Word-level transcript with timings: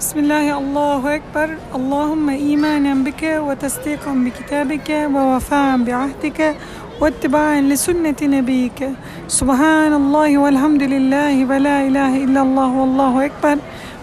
بسم 0.00 0.18
الله 0.18 0.58
الله 0.58 1.02
أكبر 1.14 1.48
اللهم 1.74 2.26
إيمانا 2.28 2.94
بك 2.94 3.22
وتصديقا 3.46 4.12
بكتابك 4.24 4.88
ووفاء 5.14 5.70
بعهدك 5.86 6.40
واتباعا 7.00 7.60
لسنة 7.60 8.20
نبيك 8.22 8.80
سبحان 9.28 9.92
الله 9.92 10.38
والحمد 10.38 10.82
لله 10.94 11.34
ولا 11.50 11.76
إله 11.88 12.12
إلا 12.24 12.40
الله 12.46 12.70
والله 12.80 13.12
أكبر 13.26 13.56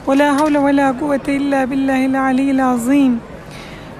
ولا 0.08 0.28
حول 0.38 0.58
ولا 0.58 0.88
قوة 0.92 1.28
إلا 1.28 1.66
بالله 1.66 2.02
العلي 2.06 2.52
العظيم 2.52 3.14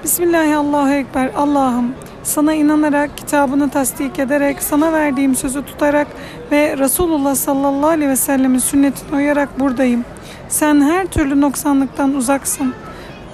Bismillahi 0.04 0.56
Allahu 0.56 0.88
Ekber. 0.88 1.30
Allah'ım 1.36 1.94
sana 2.22 2.54
inanarak, 2.54 3.16
kitabını 3.16 3.70
tasdik 3.70 4.18
ederek, 4.18 4.62
sana 4.62 4.92
verdiğim 4.92 5.34
sözü 5.34 5.64
tutarak 5.64 6.06
ve 6.52 6.78
Resulullah 6.78 7.34
sallallahu 7.34 7.86
aleyhi 7.86 8.10
ve 8.10 8.16
sellemin 8.16 8.58
sünnetine 8.58 9.16
uyarak 9.16 9.60
buradayım. 9.60 10.04
Sen 10.49 10.81
her 10.81 11.05
türlü 11.07 11.41
noksanlıktan 11.41 12.13
uzaksın. 12.13 12.73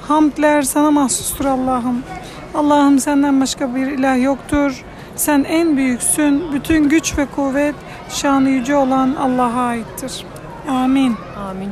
Hamdler 0.02 0.62
sana 0.62 0.92
mahsustur 0.92 1.46
Allah'ım. 1.46 2.04
Allah'ım 2.56 3.00
senden 3.00 3.42
başka 3.42 3.76
bir 3.76 3.88
ilah 3.88 4.24
yoktur. 4.24 4.84
Sen 5.16 5.44
en 5.44 5.78
büyüksün. 5.78 6.54
Bütün 6.54 6.90
güç 6.90 7.18
ve 7.18 7.26
kuvvet 7.26 7.76
şanı 8.10 8.50
yüce 8.50 8.76
olan 8.76 9.16
Allah'a 9.16 9.62
aittir. 9.62 10.26
Amin. 10.70 11.16
Amin. 11.50 11.72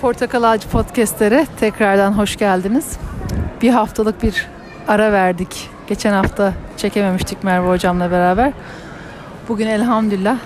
Portakal 0.00 0.42
Ağacı 0.42 0.68
Podcast'lere 0.68 1.46
tekrardan 1.60 2.12
hoş 2.12 2.36
geldiniz. 2.36 2.98
Bir 3.62 3.70
haftalık 3.70 4.22
bir 4.22 4.46
ara 4.88 5.12
verdik. 5.12 5.70
Geçen 5.86 6.12
hafta 6.12 6.52
çekememiştik 6.76 7.44
Merve 7.44 7.68
Hocam'la 7.68 8.10
beraber. 8.10 8.52
Bugün 9.48 9.66
elhamdülillah 9.66 10.36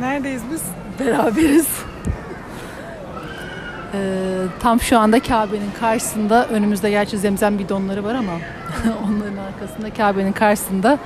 Neredeyiz 0.00 0.42
biz? 0.52 0.62
beraberiz. 1.00 1.68
Ee, 3.94 3.98
tam 4.60 4.80
şu 4.80 4.98
anda 4.98 5.20
Kabe'nin 5.20 5.70
karşısında 5.80 6.46
önümüzde 6.48 6.90
gerçi 6.90 7.18
zemzem 7.18 7.58
bidonları 7.58 8.04
var 8.04 8.14
ama 8.14 8.32
onların 9.06 9.36
arkasında 9.36 9.94
Kabe'nin 9.94 10.32
karşısında 10.32 10.98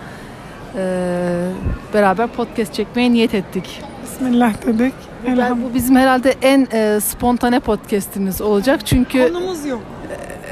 ee, 0.77 1.49
beraber 1.95 2.27
podcast 2.27 2.75
çekmeye 2.75 3.13
niyet 3.13 3.35
ettik. 3.35 3.83
Bismillah 4.03 4.67
dedik. 4.67 4.95
Elhamdülillah. 5.27 5.71
bu 5.71 5.75
bizim 5.75 5.97
herhalde 5.97 6.35
en 6.43 6.67
e, 6.73 7.01
spontane 7.01 7.61
podcast'imiz 7.61 8.41
olacak. 8.41 8.87
Çünkü 8.87 9.33
Konumuz 9.33 9.67
yok. 9.67 9.81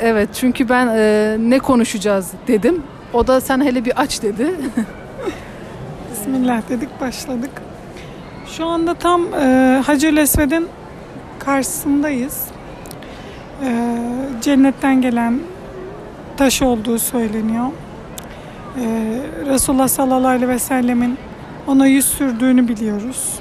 evet 0.01 0.29
çünkü 0.35 0.69
ben 0.69 0.87
e, 0.87 1.37
ne 1.41 1.59
konuşacağız 1.59 2.31
dedim. 2.49 2.83
O 3.13 3.27
da 3.27 3.41
sen 3.41 3.65
hele 3.65 3.85
bir 3.85 4.01
aç 4.03 4.23
dedi. 4.23 4.57
Bismillah 6.13 6.63
dedik 6.69 7.01
başladık. 7.01 7.51
Şu 8.57 8.67
anda 8.67 8.95
tam 8.95 9.23
e, 9.35 9.83
Hacer 9.87 10.17
Esved'in 10.17 10.69
karşısındayız. 11.39 12.45
E, 13.65 13.99
cennetten 14.43 15.01
gelen 15.01 15.41
taş 16.37 16.63
olduğu 16.63 16.99
söyleniyor. 16.99 17.67
E, 18.81 18.85
Resulullah 19.47 19.89
sallallahu 19.89 20.29
aleyhi 20.29 20.49
ve 20.49 20.59
sellemin 20.59 21.19
ona 21.67 21.87
yüz 21.87 22.05
sürdüğünü 22.05 22.69
biliyoruz. 22.69 23.39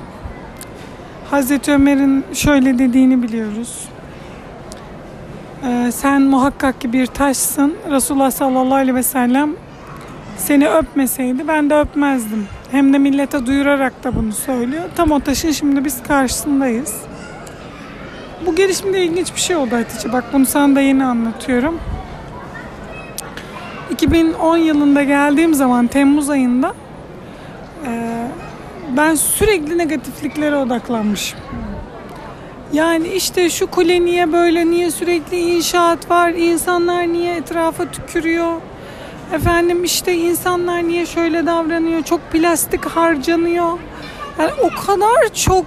Hazreti 1.31 1.71
Ömer'in 1.71 2.25
şöyle 2.33 2.79
dediğini 2.79 3.23
biliyoruz. 3.23 3.87
E, 5.67 5.91
sen 5.91 6.21
muhakkak 6.21 6.81
ki 6.81 6.93
bir 6.93 7.05
taşsın. 7.05 7.75
Resulullah 7.91 8.31
sallallahu 8.31 8.75
aleyhi 8.75 8.95
ve 8.95 9.03
sellem 9.03 9.55
seni 10.37 10.69
öpmeseydi 10.69 11.47
ben 11.47 11.69
de 11.69 11.75
öpmezdim. 11.75 12.47
Hem 12.71 12.93
de 12.93 12.97
millete 12.97 13.45
duyurarak 13.45 14.03
da 14.03 14.15
bunu 14.15 14.31
söylüyor. 14.31 14.83
Tam 14.95 15.11
o 15.11 15.19
taşın 15.19 15.51
şimdi 15.51 15.85
biz 15.85 16.03
karşısındayız. 16.03 16.95
Bu 18.45 18.55
gelişimde 18.55 19.03
ilginç 19.03 19.35
bir 19.35 19.39
şey 19.39 19.55
oldu 19.55 19.75
Hatice. 19.75 20.13
Bak 20.13 20.23
bunu 20.33 20.45
sana 20.45 20.75
da 20.75 20.81
yeni 20.81 21.05
anlatıyorum. 21.05 21.79
2010 23.91 24.57
yılında 24.57 25.03
geldiğim 25.03 25.53
zaman 25.53 25.87
Temmuz 25.87 26.29
ayında 26.29 26.73
e, 27.85 28.23
ben 28.97 29.15
sürekli 29.15 29.77
negatifliklere 29.77 30.55
odaklanmışım. 30.55 31.39
Yani 32.73 33.07
işte 33.07 33.49
şu 33.49 33.67
kule 33.67 34.05
niye 34.05 34.33
böyle, 34.33 34.65
niye 34.65 34.91
sürekli 34.91 35.39
inşaat 35.39 36.09
var, 36.09 36.29
insanlar 36.29 37.07
niye 37.07 37.35
etrafa 37.35 37.91
tükürüyor, 37.91 38.61
Efendim 39.33 39.83
işte 39.83 40.13
insanlar 40.15 40.83
niye 40.87 41.05
şöyle 41.05 41.45
davranıyor? 41.45 42.03
Çok 42.03 42.31
plastik 42.31 42.85
harcanıyor. 42.85 43.79
Yani 44.39 44.51
o 44.61 44.85
kadar 44.85 45.33
çok 45.33 45.65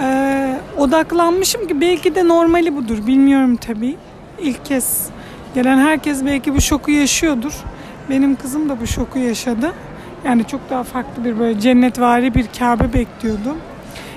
e, 0.00 0.60
odaklanmışım 0.78 1.68
ki 1.68 1.80
belki 1.80 2.14
de 2.14 2.28
normali 2.28 2.76
budur. 2.76 3.06
Bilmiyorum 3.06 3.56
tabii. 3.56 3.96
İlk 4.40 4.64
kez 4.64 5.08
gelen 5.54 5.78
herkes 5.78 6.24
belki 6.24 6.54
bu 6.54 6.60
şoku 6.60 6.90
yaşıyordur. 6.90 7.52
Benim 8.10 8.36
kızım 8.36 8.68
da 8.68 8.80
bu 8.80 8.86
şoku 8.86 9.18
yaşadı. 9.18 9.72
Yani 10.24 10.44
çok 10.44 10.70
daha 10.70 10.82
farklı 10.82 11.24
bir 11.24 11.38
böyle 11.38 11.60
cennetvari 11.60 12.34
bir 12.34 12.46
Kabe 12.58 12.92
bekliyordum. 12.92 13.56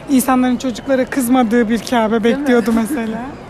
İnsanların 0.10 0.58
çocuklara 0.58 1.06
kızmadığı 1.06 1.70
bir 1.70 1.80
Kabe 1.90 2.24
bekliyordu 2.24 2.72
mesela. 2.76 3.22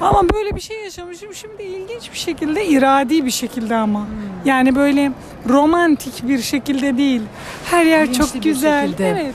Ama 0.00 0.28
böyle 0.34 0.56
bir 0.56 0.60
şey 0.60 0.82
yaşamışım 0.84 1.34
şimdi 1.34 1.62
ilginç 1.62 2.12
bir 2.12 2.18
şekilde 2.18 2.66
iradi 2.66 3.26
bir 3.26 3.30
şekilde 3.30 3.76
ama. 3.76 4.06
Yani 4.44 4.74
böyle 4.74 5.12
romantik 5.48 6.28
bir 6.28 6.42
şekilde 6.42 6.96
değil. 6.98 7.22
Her 7.64 7.84
yer 7.84 8.02
Bilinçli 8.04 8.18
çok 8.18 8.42
güzel. 8.42 8.86
şekilde. 8.86 9.08
Evet. 9.08 9.34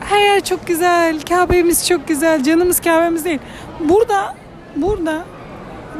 Her 0.00 0.20
yer 0.20 0.44
çok 0.44 0.66
güzel. 0.66 1.20
Kabe'miz 1.28 1.88
çok 1.88 2.08
güzel. 2.08 2.42
Canımız 2.42 2.80
Kabe'miz 2.80 3.24
değil. 3.24 3.38
Burada 3.80 4.34
burada 4.76 5.24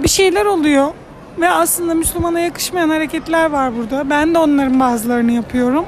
bir 0.02 0.08
şeyler 0.08 0.44
oluyor 0.44 0.92
ve 1.38 1.50
aslında 1.50 1.94
Müslümana 1.94 2.40
yakışmayan 2.40 2.88
hareketler 2.88 3.50
var 3.50 3.76
burada. 3.76 4.10
Ben 4.10 4.34
de 4.34 4.38
onların 4.38 4.80
bazılarını 4.80 5.32
yapıyorum. 5.32 5.84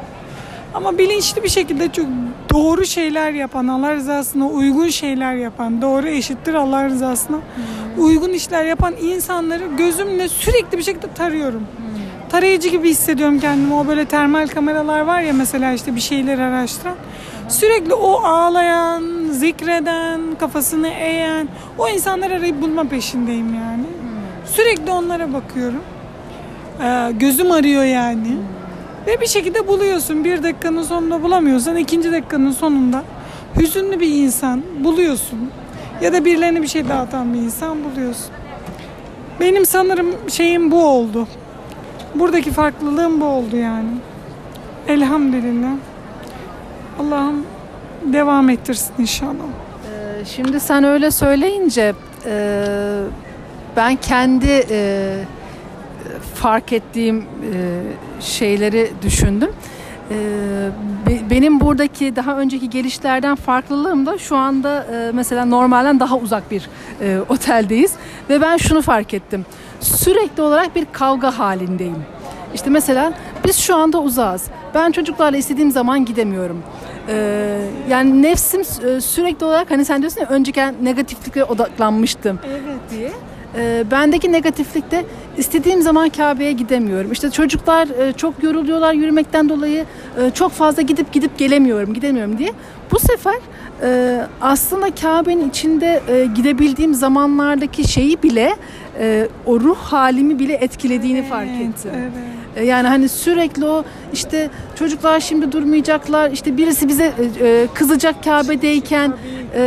Ama 0.74 0.98
bilinçli 0.98 1.42
bir 1.42 1.48
şekilde 1.48 1.92
çok 1.92 2.06
doğru 2.52 2.86
şeyler 2.86 3.32
yapan, 3.32 3.68
Allah 3.68 3.94
rızasına 3.94 4.46
uygun 4.46 4.88
şeyler 4.88 5.34
yapan, 5.34 5.82
doğru 5.82 6.08
eşittir 6.08 6.54
Allah 6.54 6.84
rızasına 6.84 7.38
uygun 7.98 8.30
işler 8.30 8.64
yapan 8.64 8.94
insanları 9.02 9.64
gözümle 9.78 10.28
sürekli 10.28 10.78
bir 10.78 10.82
şekilde 10.82 11.14
tarıyorum. 11.14 11.62
Tarayıcı 12.28 12.68
gibi 12.68 12.90
hissediyorum 12.90 13.40
kendimi. 13.40 13.74
O 13.74 13.86
böyle 13.86 14.04
termal 14.04 14.46
kameralar 14.46 15.00
var 15.00 15.20
ya 15.20 15.32
mesela 15.32 15.72
işte 15.72 15.94
bir 15.94 16.00
şeyler 16.00 16.38
araştıran. 16.38 16.96
Sürekli 17.48 17.94
o 17.94 18.24
ağlayan, 18.24 19.02
zikreden, 19.30 20.20
kafasını 20.40 20.88
eğen 20.88 21.48
o 21.78 21.88
insanları 21.88 22.34
arayıp 22.34 22.62
bulma 22.62 22.84
peşindeyim 22.84 23.54
yani. 23.54 23.84
Sürekli 24.46 24.90
onlara 24.90 25.32
bakıyorum. 25.32 25.82
Ee, 26.82 27.12
gözüm 27.12 27.52
arıyor 27.52 27.84
yani. 27.84 28.36
Ve 29.06 29.20
bir 29.20 29.26
şekilde 29.26 29.68
buluyorsun. 29.68 30.24
Bir 30.24 30.42
dakikanın 30.42 30.82
sonunda 30.82 31.22
bulamıyorsan 31.22 31.76
ikinci 31.76 32.12
dakikanın 32.12 32.50
sonunda 32.52 33.02
hüzünlü 33.58 34.00
bir 34.00 34.24
insan 34.24 34.62
buluyorsun. 34.84 35.50
Ya 36.02 36.12
da 36.12 36.24
birilerine 36.24 36.62
bir 36.62 36.66
şey 36.66 36.88
dağıtan 36.88 37.34
bir 37.34 37.38
insan 37.38 37.84
buluyorsun. 37.84 38.30
Benim 39.40 39.66
sanırım 39.66 40.14
şeyim 40.28 40.70
bu 40.70 40.84
oldu. 40.86 41.28
Buradaki 42.14 42.50
farklılığım 42.50 43.20
bu 43.20 43.24
oldu 43.24 43.56
yani. 43.56 43.88
Elhamdülillah. 44.88 45.72
Allah'ım 47.00 47.46
devam 48.12 48.50
ettirsin 48.50 48.92
inşallah. 48.98 49.32
Ee, 49.34 50.24
Şimdi 50.24 50.60
sen 50.60 50.84
öyle 50.84 51.10
söyleyince 51.10 51.94
e, 52.26 52.64
ben 53.76 53.96
kendi 53.96 54.66
e, 54.70 55.16
fark 56.34 56.72
ettiğim 56.72 57.18
e, 57.18 57.80
şeyleri 58.20 58.90
düşündüm. 59.02 59.50
E, 60.10 60.14
be- 61.06 61.30
benim 61.30 61.60
buradaki 61.60 62.16
daha 62.16 62.38
önceki 62.38 62.70
gelişlerden 62.70 63.34
farklılığım 63.34 64.06
da 64.06 64.18
şu 64.18 64.36
anda 64.36 64.84
e, 64.92 65.10
mesela 65.14 65.44
normalden 65.44 66.00
daha 66.00 66.16
uzak 66.16 66.50
bir 66.50 66.68
e, 67.00 67.18
oteldeyiz 67.28 67.92
ve 68.30 68.40
ben 68.40 68.56
şunu 68.56 68.82
fark 68.82 69.14
ettim. 69.14 69.46
Sürekli 69.80 70.42
olarak 70.42 70.76
bir 70.76 70.86
kavga 70.92 71.38
halindeyim. 71.38 72.02
İşte 72.54 72.70
mesela 72.70 73.12
biz 73.46 73.56
şu 73.58 73.76
anda 73.76 74.00
uzağız. 74.00 74.44
Ben 74.74 74.90
çocuklarla 74.92 75.36
istediğim 75.38 75.70
zaman 75.70 76.04
gidemiyorum. 76.04 76.62
Ee, 77.08 77.60
yani 77.90 78.22
nefsim 78.22 78.60
e, 78.60 79.00
sürekli 79.00 79.46
olarak 79.46 79.70
hani 79.70 79.84
sen 79.84 80.00
diyorsun 80.02 80.20
ya 80.20 80.26
önceki 80.28 80.60
negatifliklere 80.82 81.44
odaklanmıştım 81.44 82.38
Evet. 82.48 82.60
diye. 82.90 83.12
Ee, 83.56 83.84
bendeki 83.90 84.32
negatiflik 84.32 84.90
de 84.90 85.04
istediğim 85.38 85.82
zaman 85.82 86.08
Kabe'ye 86.08 86.52
gidemiyorum. 86.52 87.12
İşte 87.12 87.30
çocuklar 87.30 87.88
e, 87.88 88.12
çok 88.12 88.42
yoruluyorlar 88.42 88.92
yürümekten 88.94 89.48
dolayı 89.48 89.84
e, 90.20 90.30
çok 90.34 90.52
fazla 90.52 90.82
gidip 90.82 91.12
gidip 91.12 91.38
gelemiyorum, 91.38 91.94
gidemiyorum 91.94 92.38
diye. 92.38 92.52
Bu 92.90 92.98
sefer 92.98 93.36
e, 93.82 94.20
aslında 94.40 94.94
Kabe'nin 94.94 95.48
içinde 95.48 96.02
e, 96.08 96.24
gidebildiğim 96.34 96.94
zamanlardaki 96.94 97.88
şeyi 97.88 98.22
bile 98.22 98.54
e, 98.98 99.28
o 99.46 99.60
ruh 99.60 99.76
halimi 99.78 100.38
bile 100.38 100.54
etkilediğini 100.54 101.22
fark 101.22 101.48
ettim. 101.50 101.90
Evet. 101.96 102.12
E, 102.56 102.64
Yani 102.64 102.88
hani 102.88 103.08
sürekli 103.08 103.64
o 103.64 103.84
işte 104.12 104.50
çocuklar 104.78 105.20
şimdi 105.20 105.52
durmayacaklar 105.52 106.30
işte 106.30 106.56
birisi 106.56 106.88
bize 106.88 107.04
e, 107.04 107.46
e, 107.48 107.66
kızacak 107.74 108.24
Kabe'deyken 108.24 109.12
e, 109.54 109.62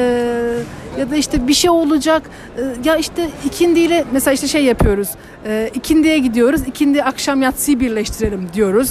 ya 1.00 1.12
da 1.12 1.16
işte 1.16 1.48
bir 1.48 1.54
şey 1.54 1.70
olacak 1.70 2.24
e, 2.58 2.62
ya 2.90 2.96
işte 2.96 3.30
ikindiyle 3.46 4.06
mesela 4.12 4.34
işte 4.34 4.48
şey 4.48 4.64
yapıyoruz 4.66 5.10
e, 5.46 5.70
ikindiye 5.74 6.18
gidiyoruz 6.18 6.62
ikindi 6.68 7.04
akşam 7.04 7.42
yatsıyı 7.42 7.80
birleştirelim 7.80 8.50
diyoruz 8.54 8.90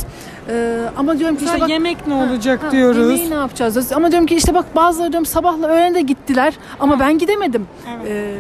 E, 0.49 0.78
ama 0.96 1.19
diyorum 1.19 1.37
ki 1.37 1.44
işte 1.44 1.60
bak 1.60 1.69
yemek 1.69 2.06
ne 2.06 2.14
olacak 2.14 2.62
Ha, 2.62 2.70
diyoruz. 2.70 2.99
Yemeği 3.10 3.31
ne 3.31 3.34
yapacağız? 3.34 3.75
diyoruz. 3.75 3.93
Ama 3.93 4.10
diyorum 4.10 4.26
ki 4.26 4.34
işte 4.34 4.54
bak 4.54 4.76
bazıları 4.76 5.12
diyorum 5.12 5.26
sabahla 5.26 5.69
öğlen 5.69 5.94
de 5.94 6.00
gittiler 6.00 6.54
ama 6.81 7.00
ben 7.00 7.19
gidemedim. 7.19 7.66
Evet. 7.96 8.06
Ee, 8.10 8.34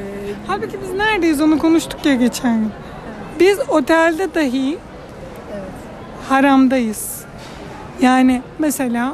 Halbuki 0.46 0.76
biz 0.82 0.92
neredeyiz 0.98 1.40
onu 1.40 1.58
konuştuk 1.58 2.06
ya 2.06 2.14
geçen 2.14 2.58
gün. 2.60 2.70
Biz 3.40 3.58
otelde 3.68 4.34
dahi 4.34 4.78
haramdayız. 6.28 7.20
Yani 8.00 8.42
mesela 8.58 9.12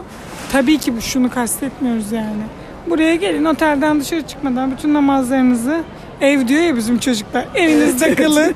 tabii 0.53 0.79
ki 0.79 0.93
şunu 1.01 1.31
kastetmiyoruz 1.31 2.13
yani. 2.13 2.43
Buraya 2.91 3.15
gelin 3.15 3.45
otelden 3.45 4.01
dışarı 4.01 4.23
çıkmadan 4.23 4.71
bütün 4.71 4.95
namazlarınızı 4.95 5.83
ev 6.21 6.49
diyor 6.49 6.63
ya 6.63 6.77
bizim 6.77 6.99
çocuklar. 6.99 7.47
Evinizde 7.55 8.15
kalın. 8.15 8.55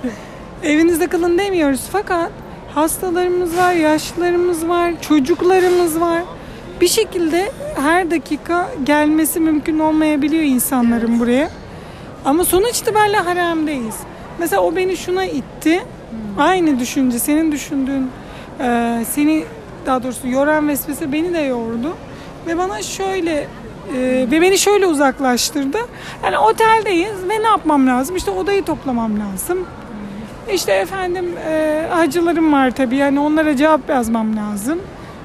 Evinizde 0.62 1.06
kalın 1.06 1.38
demiyoruz 1.38 1.80
fakat 1.92 2.30
hastalarımız 2.74 3.56
var, 3.56 3.72
yaşlılarımız 3.72 4.68
var, 4.68 4.92
çocuklarımız 5.00 6.00
var. 6.00 6.22
Bir 6.80 6.88
şekilde 6.88 7.52
her 7.80 8.10
dakika 8.10 8.68
gelmesi 8.84 9.40
mümkün 9.40 9.78
olmayabiliyor 9.78 10.42
insanların 10.42 11.20
buraya. 11.20 11.50
Ama 12.24 12.44
sonuç 12.44 12.78
itibariyle 12.78 13.16
haremdeyiz. 13.16 13.96
Mesela 14.38 14.62
o 14.62 14.76
beni 14.76 14.96
şuna 14.96 15.24
itti. 15.24 15.82
Aynı 16.38 16.78
düşünce, 16.78 17.18
senin 17.18 17.52
düşündüğün, 17.52 18.10
e, 18.60 18.98
seni 19.10 19.44
daha 19.86 20.02
doğrusu 20.02 20.28
yoran 20.28 20.68
vesvese 20.68 21.12
beni 21.12 21.34
de 21.34 21.38
yordu. 21.38 21.96
Ve 22.46 22.58
bana 22.58 22.82
şöyle, 22.82 23.32
e, 23.96 24.26
ve 24.30 24.40
beni 24.40 24.58
şöyle 24.58 24.86
uzaklaştırdı. 24.86 25.78
Yani 26.24 26.38
oteldeyiz 26.38 27.28
ve 27.28 27.42
ne 27.42 27.46
yapmam 27.46 27.86
lazım? 27.86 28.16
İşte 28.16 28.30
odayı 28.30 28.64
toplamam 28.64 29.12
lazım. 29.20 29.58
İşte 30.52 30.72
efendim 30.72 31.34
e, 31.48 31.82
hacılarım 31.90 32.52
var 32.52 32.70
tabii 32.70 32.96
yani 32.96 33.20
onlara 33.20 33.56
cevap 33.56 33.88
yazmam 33.88 34.36
lazım. 34.36 34.78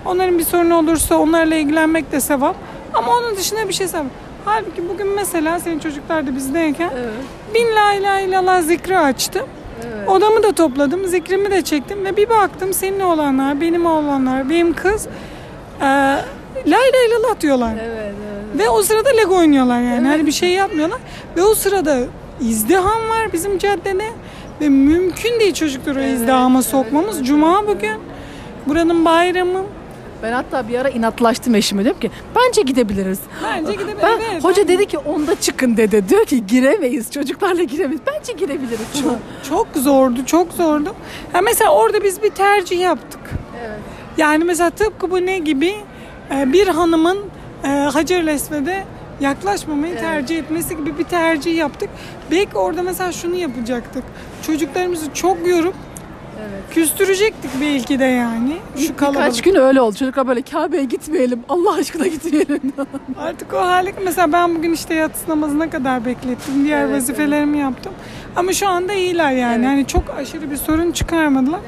Onların 0.06 0.40
bir 0.40 0.44
sorunu 0.44 0.76
olursa 0.78 1.16
onlarla 1.18 1.56
ilgilenmek 1.56 2.12
de 2.12 2.22
sevap. 2.22 2.56
Ama 2.94 3.12
onun 3.12 3.36
dışında 3.36 3.68
bir 3.68 3.74
şey 3.74 3.88
sevap. 3.88 4.06
Halbuki 4.46 4.90
bugün 4.90 5.08
mesela 5.16 5.60
senin 5.60 5.80
çocuklar 5.80 6.28
da 6.28 6.36
bizdeyken 6.36 6.90
bin 7.56 7.76
la 7.76 7.94
ilahe 7.94 8.24
illallah 8.24 8.62
zikri 8.62 9.00
açtım. 9.00 9.46
Odamı 10.08 10.44
da 10.44 10.52
topladım, 10.52 11.08
zikrimi 11.08 11.52
de 11.52 11.62
çektim 11.62 12.06
ve 12.06 12.18
bir 12.18 12.30
baktım 12.30 12.74
senin 12.74 13.00
olanlar, 13.00 13.62
benim 13.62 13.86
olanlar, 13.86 14.50
benim 14.50 14.74
kız 14.74 15.08
e, 15.82 16.18
la 16.66 16.78
ilahe 16.78 17.08
illallah 17.10 17.40
diyorlar. 17.42 17.74
evet, 17.82 17.92
evet. 17.96 18.60
Ve 18.60 18.70
o 18.70 18.82
sırada 18.84 19.10
Lego 19.10 19.38
oynuyorlar 19.38 19.82
yani. 19.82 20.08
Hani 20.08 20.26
bir 20.26 20.32
şey 20.32 20.50
yapmıyorlar. 20.50 21.00
Ve 21.38 21.44
o 21.44 21.56
sırada 21.56 22.00
izdiham 22.42 23.10
var 23.10 23.34
bizim 23.34 23.58
caddede. 23.58 24.06
Ve 24.62 24.70
mümkün 24.70 25.40
değil 25.40 25.54
çocukları 25.54 26.00
o 26.00 26.04
izdihama 26.04 26.62
sokmamız. 26.62 27.24
Cuma 27.28 27.68
bugün. 27.68 27.98
Buranın 28.68 29.06
bayramı. 29.06 29.64
Ben 30.24 30.32
hatta 30.34 30.68
bir 30.68 30.80
ara 30.80 30.90
inatlaştım 30.90 31.56
eşime 31.56 31.84
diyorum 31.84 32.00
ki 32.02 32.12
bence 32.36 32.62
gidebiliriz. 32.62 33.20
Bence 33.44 33.72
gidebiliriz. 33.72 34.04
Ben, 34.04 34.20
Evet, 34.32 34.44
hoca 34.44 34.62
ben- 34.62 34.68
dedi 34.68 34.86
ki 34.86 34.98
onda 34.98 35.40
çıkın 35.40 35.78
dedi. 35.78 36.10
Diyor 36.10 36.26
ki 36.26 36.48
giremeyiz 36.48 37.12
çocuklarla 37.12 37.64
giremeyiz. 37.64 38.02
Bence 38.08 38.34
girebiliriz. 38.34 39.02
Çok, 39.04 39.18
çok 39.50 39.68
zordu, 39.84 40.26
çok 40.26 40.54
zordu. 40.54 40.96
Ya 41.34 41.42
mesela 41.42 41.72
orada 41.72 42.04
biz 42.04 42.24
bir 42.24 42.30
tercih 42.30 42.80
yaptık. 42.80 43.20
Evet. 43.68 43.80
Yani 44.18 44.44
mesela 44.44 44.70
tıpkı 44.70 45.12
bu 45.12 45.26
ne 45.26 45.38
gibi 45.38 45.76
bir 46.32 46.68
hanımın 46.68 47.18
e, 47.64 47.68
Hacer 47.68 48.28
Esved'e 48.28 48.84
yaklaşmamayı 49.22 49.98
tercih 49.98 50.38
etmesi 50.38 50.78
gibi 50.78 50.98
bir 50.98 51.04
tercih 51.04 51.58
yaptık. 51.58 51.90
Belki 52.32 52.58
orada 52.58 52.84
mesela 52.84 53.12
şunu 53.12 53.36
yapacaktık. 53.36 54.04
Çocuklarımızı 54.48 55.14
çok 55.14 55.48
yorup 55.48 55.74
Evet. 56.40 56.64
küstürecektik 56.74 57.52
belki 57.62 58.00
de 58.00 58.06
yani. 58.06 58.58
Şu 58.76 58.82
Birkaç 58.84 58.98
kalabalık. 58.98 59.44
gün 59.44 59.56
öyle 59.56 59.82
oldu. 59.82 59.96
Çocuklar 59.96 60.28
böyle 60.28 60.42
Kabe'ye 60.42 60.84
gitmeyelim. 60.84 61.40
Allah 61.50 61.74
aşkına 61.74 62.08
gitmeyelim. 62.08 62.74
Artık 63.20 63.54
o 63.54 63.58
hale 63.62 63.94
mesela 64.06 64.32
ben 64.34 64.56
bugün 64.56 64.74
işte 64.74 64.94
yatsı 64.94 65.30
namazına 65.30 65.70
kadar 65.70 66.06
beklettim. 66.06 66.66
Diğer 66.66 66.82
Evet, 66.82 66.96
vazifelerimi 66.96 67.58
yaptım. 67.58 67.94
Ama 68.36 68.54
şu 68.54 68.68
anda 68.68 68.94
iyiler 68.94 69.32
yani. 69.32 69.56
Evet. 69.56 69.66
Hani 69.68 69.88
çok 69.88 70.04
aşırı 70.18 70.52
bir 70.52 70.58
sorun 70.58 70.92
çıkarmadılar. 70.92 71.60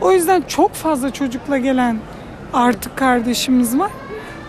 O 0.00 0.12
yüzden 0.12 0.42
çok 0.48 0.72
fazla 0.74 1.10
çocukla 1.12 1.58
gelen 1.58 1.96
artık 2.52 2.96
kardeşimiz 2.96 3.78
var. 3.78 3.90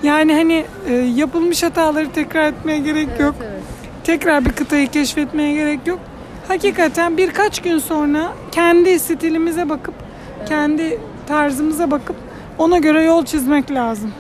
Yani 0.04 0.34
hani 0.34 0.66
e, 0.88 0.94
yapılmış 0.94 1.64
hataları 1.64 2.12
tekrar 2.12 2.48
etmeye 2.48 2.80
gerek 2.80 3.20
yok. 3.20 3.36
evet. 3.42 3.62
Tekrar 4.04 4.46
bir 4.46 4.52
kıtayı 4.52 4.88
keşfetmeye 4.88 5.54
gerek 5.54 5.88
yok. 5.88 6.00
Hakikaten 6.48 7.18
birkaç 7.18 7.62
gün 7.62 7.78
sonra 7.78 8.34
kendi 8.52 9.00
stilimize 9.00 9.70
bakıp, 9.70 9.94
kendi 10.46 11.00
tarzımıza 11.28 11.92
bakıp 11.92 12.16
ona 12.58 12.78
göre 12.78 13.04
yol 13.04 13.26
çizmek 13.26 13.72
lazım. 13.72 14.12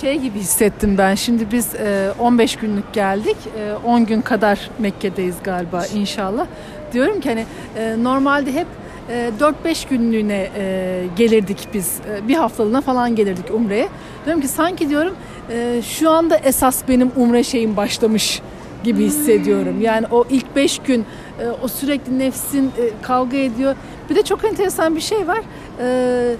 Şey 0.00 0.18
gibi 0.18 0.38
hissettim 0.38 0.98
ben. 0.98 1.14
Şimdi 1.14 1.52
biz 1.52 1.74
e, 1.74 2.10
15 2.18 2.56
günlük 2.56 2.92
geldik. 2.92 3.36
E, 3.58 3.72
10 3.86 4.06
gün 4.06 4.20
kadar 4.20 4.70
Mekke'deyiz 4.78 5.36
galiba 5.44 5.86
inşallah. 5.86 6.46
Diyorum 6.92 7.20
ki 7.20 7.28
hani 7.28 7.44
e, 7.76 8.04
normalde 8.04 8.52
hep 8.52 8.66
4-5 9.08 9.88
günlüğüne 9.88 10.50
e, 10.56 11.04
gelirdik 11.16 11.68
biz. 11.74 12.00
E, 12.10 12.28
bir 12.28 12.34
haftalığına 12.34 12.80
falan 12.80 13.16
gelirdik 13.16 13.44
Umre'ye. 13.54 13.88
Diyorum 14.24 14.42
ki 14.42 14.48
sanki 14.48 14.88
diyorum 14.88 15.14
e, 15.50 15.82
şu 15.82 16.10
anda 16.10 16.36
esas 16.36 16.82
benim 16.88 17.10
Umre 17.16 17.42
şeyim 17.42 17.76
başlamış 17.76 18.42
gibi 18.84 19.04
hissediyorum. 19.04 19.80
Yani 19.80 20.06
o 20.10 20.24
ilk 20.30 20.56
5 20.56 20.78
gün 20.78 21.04
e, 21.40 21.48
o 21.62 21.68
sürekli 21.68 22.18
nefsin 22.18 22.72
kavga 23.02 23.36
ediyor. 23.36 23.76
Bir 24.10 24.14
de 24.14 24.22
çok 24.22 24.44
enteresan 24.44 24.96
bir 24.96 25.00
şey 25.00 25.28
var. 25.28 25.40
E, 25.80 26.36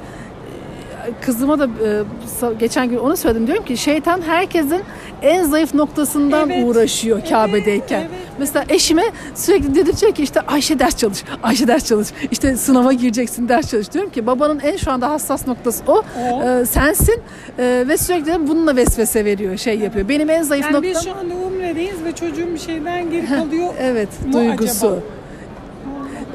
kızıma 1.26 1.58
da 1.58 1.64
e, 1.64 2.50
geçen 2.60 2.88
gün 2.90 2.98
onu 2.98 3.16
söyledim 3.16 3.46
diyorum 3.46 3.64
ki 3.64 3.76
şeytan 3.76 4.22
herkesin 4.22 4.80
en 5.22 5.44
zayıf 5.44 5.74
noktasından 5.74 6.50
Evet. 6.50 6.64
uğraşıyor 6.66 7.20
Kabe'deyken. 7.30 8.00
evet. 8.00 8.10
Mesela 8.38 8.64
eşime 8.68 9.02
sürekli 9.34 9.74
dedirtiyor 9.74 10.12
ki 10.14 10.22
işte 10.22 10.40
Ayşe 10.40 10.78
ders 10.78 10.96
çalış, 10.96 11.24
Ayşe 11.42 11.68
ders 11.68 11.84
çalış. 11.84 12.08
İşte 12.30 12.56
sınava 12.56 12.92
gireceksin 12.92 13.48
ders 13.48 13.70
çalış. 13.70 13.92
Diyorum 13.92 14.10
ki 14.10 14.26
babanın 14.26 14.60
en 14.60 14.76
şu 14.76 14.90
anda 14.92 15.10
hassas 15.10 15.46
noktası 15.46 15.82
o. 15.86 16.02
O. 16.32 16.42
E, 16.42 16.66
sensin 16.66 17.20
E, 17.58 17.84
ve 17.88 17.96
sürekli 17.96 18.48
bununla 18.48 18.76
vesvese 18.76 19.24
veriyor, 19.24 19.56
şey 19.56 19.78
yapıyor. 19.78 20.08
Benim 20.08 20.30
en 20.30 20.42
zayıf 20.42 20.64
Yani 20.64 20.74
noktam 20.74 20.90
biz 20.92 21.04
şu 21.04 21.14
anda 21.16 21.34
umredeyiz 21.34 22.04
ve 22.04 22.12
çocuğum 22.14 22.48
bir 22.54 22.58
şeyden 22.58 23.10
geri 23.10 23.26
kalıyor. 23.26 23.74
evet 23.80 24.08
mu 24.26 24.32
duygusu. 24.32 24.86
acaba? 24.86 25.00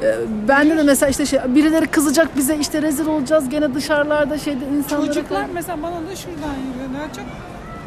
E, 0.04 0.16
Bende 0.48 0.76
de 0.76 0.82
mesela 0.82 1.10
işte 1.10 1.26
şey, 1.26 1.40
birileri 1.48 1.86
kızacak 1.86 2.36
bize 2.36 2.56
işte 2.56 2.82
rezil 2.82 3.06
olacağız 3.06 3.48
gene 3.48 3.74
dışarılarda 3.74 4.38
şeyde 4.38 4.64
insanlara 4.78 5.06
Çocuklar 5.06 5.44
mesela 5.54 5.82
bana 5.82 5.94
da 5.94 6.16
şuradan 6.16 6.54
yürüyor 6.54 7.00
daha 7.00 7.12
çok. 7.12 7.24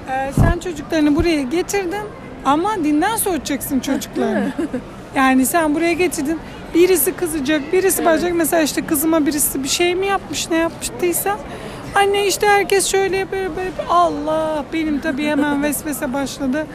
Ee, 0.10 0.32
sen 0.36 0.60
çocuklarını 0.60 1.16
buraya 1.16 1.42
getirdin 1.42 2.06
ama 2.46 2.76
dinden 2.76 3.16
soğutacaksın 3.16 3.80
çocuklarını. 3.80 4.52
yani 5.16 5.46
sen 5.46 5.76
buraya 5.76 5.94
getirdin. 5.94 6.40
Birisi 6.74 7.16
kızacak, 7.16 7.74
birisi 7.74 8.06
bağıracak. 8.06 8.34
Mesela 8.36 8.64
işte 8.64 8.86
kızıma 8.86 9.26
birisi 9.26 9.64
bir 9.64 9.68
şey 9.68 9.96
mi 9.96 10.06
yapmış, 10.08 10.50
ne 10.50 10.58
yapmıştıysa. 10.58 11.38
Anne 11.96 12.28
işte 12.28 12.48
herkes 12.48 12.88
şöyle 12.88 13.32
böyle 13.32 13.44
yapıyor. 13.44 13.88
Allah 13.90 14.66
benim 14.74 15.00
tabii 15.02 15.26
hemen 15.26 15.64
vesvese 15.64 16.14
başladı. 16.14 16.66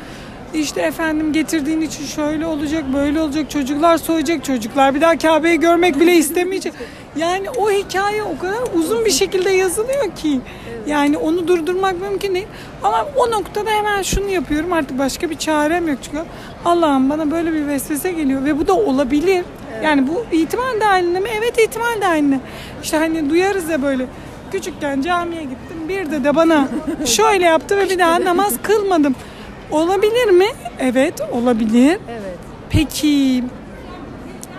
İşte 0.54 0.80
efendim 0.80 1.32
getirdiğin 1.32 1.80
için 1.80 2.06
şöyle 2.06 2.46
olacak, 2.46 2.84
böyle 2.94 3.20
olacak. 3.20 3.50
Çocuklar 3.50 3.98
soyacak, 3.98 4.44
çocuklar 4.44 4.94
bir 4.94 5.00
daha 5.00 5.18
Kabe'yi 5.18 5.60
görmek 5.60 6.00
bile 6.00 6.14
istemeyecek. 6.16 6.72
Yani 7.16 7.50
o 7.50 7.70
hikaye 7.70 8.22
o 8.22 8.38
kadar 8.38 8.58
uzun 8.74 9.04
bir 9.04 9.10
şekilde 9.10 9.50
yazılıyor 9.50 10.16
ki. 10.16 10.40
Yani 10.86 11.18
onu 11.18 11.48
durdurmak 11.48 12.00
mümkün 12.00 12.34
değil. 12.34 12.46
Ama 12.82 13.06
o 13.16 13.30
noktada 13.30 13.70
hemen 13.70 14.02
şunu 14.02 14.28
yapıyorum. 14.28 14.72
Artık 14.72 14.98
başka 14.98 15.30
bir 15.30 15.38
çarem 15.38 15.88
yok 15.88 15.98
çünkü. 16.02 16.18
Allah'ım 16.64 17.10
bana 17.10 17.30
böyle 17.30 17.52
bir 17.52 17.66
vesvese 17.66 18.12
geliyor 18.12 18.44
ve 18.44 18.58
bu 18.58 18.66
da 18.66 18.74
olabilir. 18.74 19.44
Yani 19.84 20.08
bu 20.08 20.24
ihtimal 20.32 20.80
dahilinde 20.80 21.20
mi? 21.20 21.28
Evet 21.38 21.58
ihtimal 21.58 22.00
dahilinde. 22.00 22.40
İşte 22.82 22.96
hani 22.96 23.30
duyarız 23.30 23.68
ya 23.68 23.82
böyle. 23.82 24.06
Küçükken 24.52 25.02
camiye 25.02 25.42
gittim. 25.42 25.88
Bir 25.88 26.10
de 26.10 26.24
de 26.24 26.36
bana 26.36 26.68
şöyle 27.04 27.44
yaptı 27.44 27.76
ve 27.76 27.90
bir 27.90 27.98
daha 27.98 28.24
namaz 28.24 28.54
kılmadım. 28.62 29.14
Olabilir 29.72 30.30
mi? 30.30 30.46
Evet 30.80 31.20
olabilir. 31.32 31.98
Evet. 32.10 32.38
Peki 32.70 33.44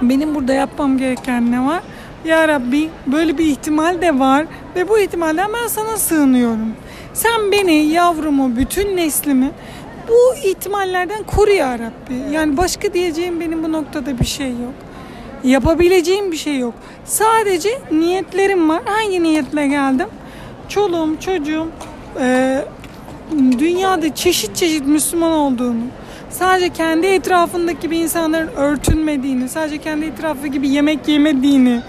benim 0.02 0.36
burada 0.36 0.54
yapmam 0.54 0.98
gereken 0.98 1.52
ne 1.52 1.66
var? 1.66 1.82
Ya 2.26 2.48
Rabbi 2.48 2.90
böyle 3.08 3.38
bir 3.38 3.46
ihtimal 3.46 4.02
de 4.02 4.20
var 4.20 4.46
ve 4.76 4.90
bu 4.90 5.00
ihtimalden 5.00 5.50
ben 5.54 5.68
sana 5.68 5.98
sığınıyorum. 5.98 6.74
Sen 7.14 7.52
beni, 7.52 7.74
yavrumu, 7.74 8.58
bütün 8.58 8.98
neslimi 8.98 9.52
bu 10.08 10.36
ihtimallerden 10.48 11.24
koru 11.24 11.52
ya 11.52 11.80
Rabbi. 11.80 12.34
Yani 12.34 12.58
başka 12.58 12.94
diyeceğim 12.94 13.40
benim 13.40 13.64
bu 13.64 13.72
noktada 13.72 14.20
bir 14.20 14.26
şey 14.26 14.50
yok. 14.50 14.74
Yapabileceğim 15.44 16.32
bir 16.32 16.38
şey 16.38 16.58
yok. 16.58 16.74
Sadece 17.06 17.70
niyetlerim 17.92 18.70
var. 18.70 18.82
Hangi 18.86 19.24
niyetle 19.24 19.68
geldim? 19.68 20.08
Çoluğum, 20.70 21.20
çocuğum, 21.20 21.68
e, 22.20 22.60
dünyada 23.60 24.16
çeşit 24.16 24.56
çeşit 24.56 24.88
Müslüman 24.88 25.32
olduğunu, 25.32 25.84
sadece 26.30 26.70
kendi 26.70 27.08
etrafındaki 27.08 27.80
gibi 27.80 27.98
insanların 27.98 28.48
örtünmediğini, 28.48 29.50
sadece 29.50 29.78
kendi 29.78 30.06
etrafı 30.06 30.48
gibi 30.48 30.70
yemek 30.70 31.08
yemediğini, 31.08 31.82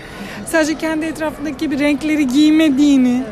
sadece 0.46 0.74
kendi 0.74 1.06
etrafındaki 1.06 1.56
gibi 1.56 1.78
renkleri 1.78 2.28
giymediğini, 2.28 3.22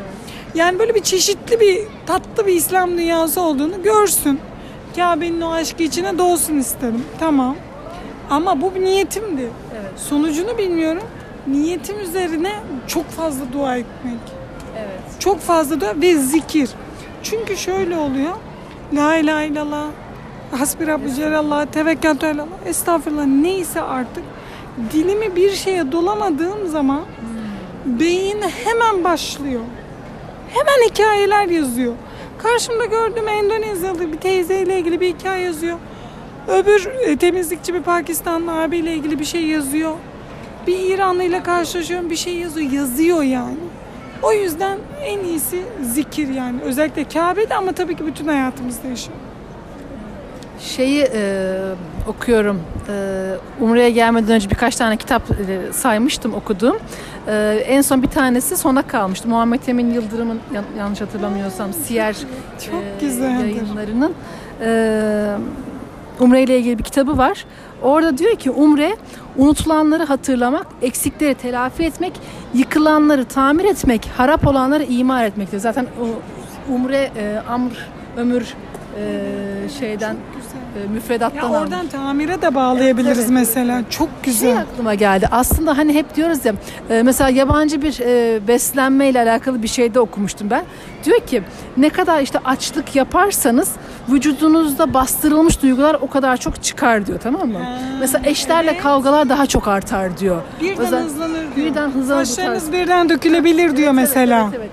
yani 0.55 0.79
böyle 0.79 0.95
bir 0.95 1.03
çeşitli 1.03 1.59
bir 1.59 1.79
tatlı 2.05 2.47
bir 2.47 2.53
İslam 2.53 2.97
dünyası 2.97 3.41
olduğunu 3.41 3.83
görsün. 3.83 4.39
Kabe'nin 4.95 5.41
o 5.41 5.51
aşkı 5.51 5.83
içine 5.83 6.17
doğsun 6.17 6.57
isterim. 6.57 7.03
Tamam. 7.19 7.55
Ama 8.29 8.61
bu 8.61 8.75
bir 8.75 8.81
niyetimdi. 8.81 9.41
Evet. 9.41 9.99
Sonucunu 10.09 10.57
bilmiyorum. 10.57 11.03
Niyetim 11.47 11.99
üzerine 11.99 12.51
çok 12.87 13.09
fazla 13.09 13.53
dua 13.53 13.77
etmek. 13.77 14.19
Evet. 14.77 15.19
Çok 15.19 15.39
fazla 15.39 15.81
dua 15.81 15.93
ve 16.01 16.15
zikir. 16.15 16.69
Çünkü 17.23 17.57
şöyle 17.57 17.97
oluyor. 17.97 18.33
La 18.93 19.15
ilahe 19.15 19.47
illallah. 19.47 19.85
Hasbi 20.51 20.87
Rabbi 20.87 21.13
Celallah. 21.13 21.65
Tevekkeltü 21.65 22.25
alallah. 22.25 22.65
Estağfurullah. 22.65 23.25
Neyse 23.25 23.81
artık. 23.81 24.23
Dilimi 24.93 25.35
bir 25.35 25.51
şeye 25.51 25.91
dolamadığım 25.91 26.67
zaman 26.67 27.01
beyin 27.85 28.41
hemen 28.41 29.03
başlıyor. 29.03 29.61
Hemen 30.53 30.89
hikayeler 30.89 31.47
yazıyor. 31.47 31.93
Karşımda 32.37 32.85
gördüğüm 32.85 33.27
Endonezyalı 33.27 34.11
bir 34.13 34.17
teyzeyle 34.17 34.79
ilgili 34.79 35.01
bir 35.01 35.13
hikaye 35.13 35.45
yazıyor. 35.45 35.77
Öbür 36.47 36.91
e, 37.05 37.17
temizlikçi 37.17 37.73
bir 37.73 37.81
Pakistanlı 37.81 38.61
abiyle 38.61 38.93
ilgili 38.93 39.19
bir 39.19 39.25
şey 39.25 39.45
yazıyor. 39.47 39.91
Bir 40.67 40.79
İranlı 40.79 41.23
ile 41.23 41.43
karşılaşıyorum 41.43 42.09
bir 42.09 42.15
şey 42.15 42.35
yazıyor. 42.35 42.71
Yazıyor 42.71 43.23
yani. 43.23 43.57
O 44.23 44.31
yüzden 44.33 44.77
en 45.03 45.19
iyisi 45.19 45.63
zikir 45.83 46.27
yani. 46.27 46.61
Özellikle 46.61 47.03
Kabe'de 47.03 47.55
ama 47.55 47.71
tabii 47.71 47.95
ki 47.95 48.05
bütün 48.05 48.27
hayatımızda 48.27 48.87
yaşıyor. 48.87 49.17
Şeyi 50.59 51.03
e, 51.13 51.55
okuyorum. 52.07 52.61
E, 52.89 52.93
Umre'ye 53.61 53.89
gelmeden 53.89 54.31
önce 54.35 54.49
birkaç 54.49 54.75
tane 54.75 54.97
kitap 54.97 55.21
e, 55.31 55.73
saymıştım 55.73 56.33
okuduğum. 56.33 56.77
E, 57.27 57.63
en 57.67 57.81
son 57.81 58.03
bir 58.03 58.07
tanesi 58.07 58.57
sona 58.57 58.81
kalmıştı. 58.87 59.27
Muhammed 59.27 59.59
Emin 59.67 59.91
Yıldırım'ın 59.93 60.39
yan- 60.53 60.63
yanlış 60.77 61.01
hatırlamıyorsam 61.01 61.73
Siyer 61.73 62.15
Çok 62.65 62.73
e, 62.81 63.05
güzeldir. 63.05 63.45
yayınlarının 63.45 64.13
e, 64.61 65.35
Umre 66.19 66.43
ile 66.43 66.57
ilgili 66.59 66.79
bir 66.79 66.83
kitabı 66.83 67.17
var. 67.17 67.45
Orada 67.83 68.17
diyor 68.17 68.35
ki 68.35 68.51
Umre 68.51 68.97
unutulanları 69.37 70.03
hatırlamak, 70.03 70.67
eksikleri 70.81 71.35
telafi 71.35 71.83
etmek, 71.83 72.13
yıkılanları 72.53 73.25
tamir 73.25 73.65
etmek, 73.65 74.09
harap 74.17 74.47
olanları 74.47 74.83
imar 74.83 75.25
etmektir. 75.25 75.57
Zaten 75.57 75.85
o 76.01 76.07
Umre 76.73 77.11
e, 77.17 77.41
amr 77.49 77.87
ömür 78.17 78.53
e, 78.99 79.69
şeyden 79.79 80.15
müfredattan 80.93 81.49
Ya 81.51 81.59
oradan 81.59 81.87
tamire 81.87 82.41
de 82.41 82.55
bağlayabiliriz 82.55 83.07
Evet, 83.17 83.17
evet, 83.29 83.29
mesela. 83.39 83.81
Çok 83.89 84.07
Şey 84.23 84.33
güzel. 84.33 84.57
aklıma 84.57 84.93
geldi. 84.95 85.27
Aslında 85.31 85.77
hani 85.77 85.93
hep 85.93 86.15
diyoruz 86.15 86.45
ya 86.45 86.53
e, 86.89 87.03
mesela 87.03 87.29
yabancı 87.29 87.81
bir 87.81 87.99
e, 87.99 88.47
beslenme 88.47 89.09
ile 89.09 89.19
alakalı 89.21 89.63
bir 89.63 89.67
şeyde 89.67 89.99
okumuştum 89.99 90.49
ben. 90.49 90.63
Diyor 91.05 91.19
ki 91.19 91.43
ne 91.77 91.89
kadar 91.89 92.21
işte 92.21 92.39
açlık 92.45 92.95
yaparsanız 92.95 93.71
vücudunuzda 94.09 94.93
bastırılmış 94.93 95.61
duygular 95.61 95.93
o 96.01 96.09
kadar 96.09 96.37
çok 96.37 96.63
çıkar 96.63 97.05
diyor 97.07 97.19
tamam 97.23 97.47
mı? 97.49 97.59
Ha, 97.59 97.79
mesela 97.99 98.29
eşlerle 98.29 98.71
evet. 98.71 98.81
kavgalar 98.83 99.29
daha 99.29 99.45
çok 99.45 99.67
artar 99.67 100.17
diyor. 100.17 100.41
Birden 100.61 100.77
Özel- 100.85 101.03
hızlanır 101.03 101.55
diyor. 101.55 101.67
birden 101.67 101.89
hızlanır 101.91 102.25
Saçlarınız 102.25 102.71
birden 102.71 103.09
dökülebilir 103.09 103.77
diyor 103.77 103.91
mesela. 103.91 104.43
Evet, 104.49 104.59
evet. 104.59 104.69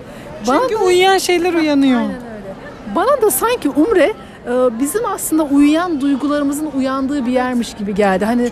Bana 0.48 0.60
Çünkü 0.60 0.74
da- 0.74 0.84
uyuyan 0.84 1.18
şeyler 1.18 1.54
uyanıyor. 1.54 2.00
Aynen 2.00 2.12
öyle. 2.14 2.54
Bana 2.94 3.22
da 3.22 3.30
sanki 3.30 3.68
Umre 3.68 4.04
e, 4.04 4.14
bizim 4.80 5.06
aslında 5.06 5.42
uyuyan 5.44 6.00
duygularımızın 6.00 6.70
uyandığı 6.76 7.26
bir 7.26 7.32
yermiş 7.32 7.74
gibi 7.74 7.94
geldi. 7.94 8.24
Hani 8.24 8.42
e, 8.42 8.50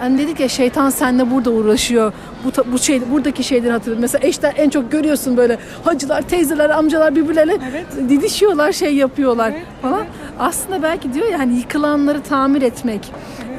hani 0.00 0.18
dedik 0.18 0.40
ya 0.40 0.48
şeytan 0.48 0.90
seninle 0.90 1.30
burada 1.30 1.50
uğraşıyor. 1.50 2.12
Bu 2.44 2.72
bu 2.72 2.78
şey 2.78 3.10
buradaki 3.12 3.44
şeyleri 3.44 3.72
hatırlıyor. 3.72 4.00
Mesela 4.00 4.26
eşler 4.28 4.54
en 4.56 4.70
çok 4.70 4.92
görüyorsun 4.92 5.36
böyle 5.36 5.58
hacılar, 5.84 6.22
teyzeler, 6.22 6.70
amcalar 6.70 7.16
birbirlerine 7.16 7.56
Evet. 7.70 7.86
didişiyorlar, 8.08 8.72
şey 8.72 8.94
yapıyorlar 8.94 9.50
Evet, 9.50 9.62
falan. 9.82 10.04
Aslında 10.38 10.82
belki 10.82 11.14
diyor 11.14 11.28
ya 11.28 11.38
hani 11.38 11.56
yıkılanları 11.56 12.20
tamir 12.20 12.62
etmek, 12.62 13.12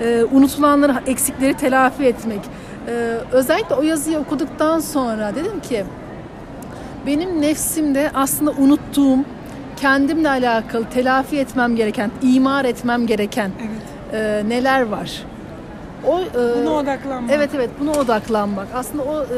e, 0.03 0.23
unutulanları, 0.31 0.93
eksikleri 1.07 1.53
telafi 1.53 2.03
etmek. 2.03 2.39
E, 2.87 2.91
özellikle 3.31 3.75
o 3.75 3.81
yazıyı 3.81 4.17
okuduktan 4.19 4.79
sonra 4.79 5.35
dedim 5.35 5.59
ki 5.69 5.85
benim 7.07 7.41
nefsimde 7.41 8.11
aslında 8.13 8.51
unuttuğum, 8.51 9.19
kendimle 9.81 10.29
alakalı 10.29 10.85
telafi 10.93 11.37
etmem 11.37 11.75
gereken, 11.75 12.11
imar 12.21 12.65
etmem 12.65 13.07
gereken 13.07 13.51
Evet. 13.61 14.13
e, 14.45 14.49
neler 14.49 14.81
var? 14.81 15.23
O 16.07 16.19
e, 16.19 16.23
Buna 16.61 16.69
odaklanmak. 16.71 17.31
Evet 17.31 17.49
evet 17.55 17.69
buna 17.79 17.91
odaklanmak. 17.91 18.67
Aslında 18.75 19.03
o 19.03 19.23
e, 19.23 19.37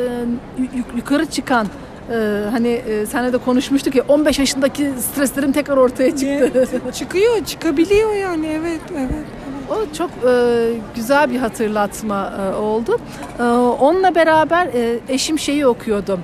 yu- 0.58 0.96
yukarı 0.98 1.26
çıkan 1.26 1.68
e, 2.12 2.16
hani 2.52 2.68
e, 2.70 3.06
seninle 3.06 3.34
de 3.34 3.38
konuşmuştuk 3.38 3.96
ya 3.96 4.04
15 4.08 4.40
yaşındaki 4.40 4.90
streslerim 5.00 5.52
tekrar 5.52 5.78
ortaya 5.78 6.10
çıktı. 6.10 6.26
Ye- 6.26 6.92
çıkıyor, 6.94 7.46
çıkabiliyor 7.46 8.14
yani. 8.14 8.48
Evet, 8.48 8.82
evet. 8.98 9.26
O 9.70 9.96
çok 9.98 10.10
e, 10.30 10.70
güzel 10.96 11.32
bir 11.32 11.40
hatırlatma 11.40 12.34
e, 12.42 12.56
oldu. 12.56 12.98
E, 13.40 13.44
onunla 13.80 14.16
beraber 14.16 14.66
e, 14.68 15.00
eşim 15.10 15.40
şeyi 15.40 15.68
okuyordum. 15.68 16.20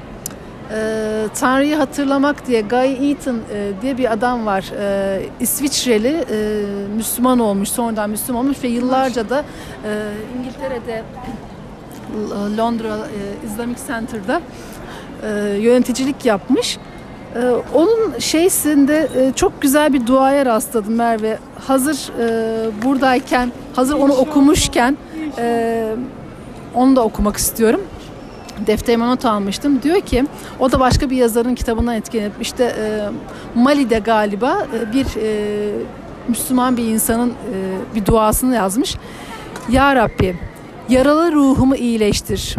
E, 0.71 1.27
Tanrı'yı 1.39 1.75
hatırlamak 1.75 2.47
diye 2.47 2.61
Guy 2.61 3.09
Eaton 3.11 3.39
e, 3.53 3.71
diye 3.81 3.97
bir 3.97 4.11
adam 4.13 4.45
var. 4.45 4.65
E, 4.79 5.21
İsviçreli 5.39 6.25
e, 6.31 6.65
Müslüman 6.95 7.39
olmuş, 7.39 7.69
sonradan 7.69 8.09
Müslüman 8.09 8.45
olmuş 8.45 8.63
ve 8.63 8.67
yıllarca 8.67 9.29
da 9.29 9.43
e, 9.85 10.11
İngiltere'de 10.39 11.03
Londra 12.57 12.97
e, 12.97 13.45
Islamic 13.47 13.79
Center'da 13.87 14.41
e, 15.23 15.57
yöneticilik 15.59 16.25
yapmış. 16.25 16.77
E, 17.35 17.39
onun 17.73 18.19
şeysinde 18.19 19.09
e, 19.15 19.33
çok 19.35 19.61
güzel 19.61 19.93
bir 19.93 20.07
duaya 20.07 20.45
rastladım 20.45 20.95
Merve. 20.95 21.37
Hazır 21.67 22.11
e, 22.19 22.85
buradayken, 22.85 23.51
hazır 23.75 23.95
onu 23.95 24.13
okumuşken 24.13 24.97
e, 25.37 25.85
onu 26.75 26.95
da 26.95 27.03
okumak 27.03 27.37
istiyorum. 27.37 27.81
Defterime 28.67 29.07
not 29.07 29.25
almıştım. 29.25 29.81
Diyor 29.83 30.01
ki 30.01 30.25
o 30.59 30.71
da 30.71 30.79
başka 30.79 31.09
bir 31.09 31.17
yazarın 31.17 31.55
kitabından 31.55 31.95
etkilenip 31.95 32.33
işte 32.41 32.63
e, 32.63 33.09
Mali'de 33.55 33.99
galiba 33.99 34.67
e, 34.73 34.93
bir 34.93 35.05
e, 35.05 35.71
Müslüman 36.27 36.77
bir 36.77 36.83
insanın 36.83 37.29
e, 37.29 37.95
bir 37.95 38.05
duasını 38.05 38.55
yazmış. 38.55 38.95
Ya 39.69 39.95
Rabbi 39.95 40.35
yaralı 40.89 41.31
ruhumu 41.31 41.75
iyileştir. 41.75 42.55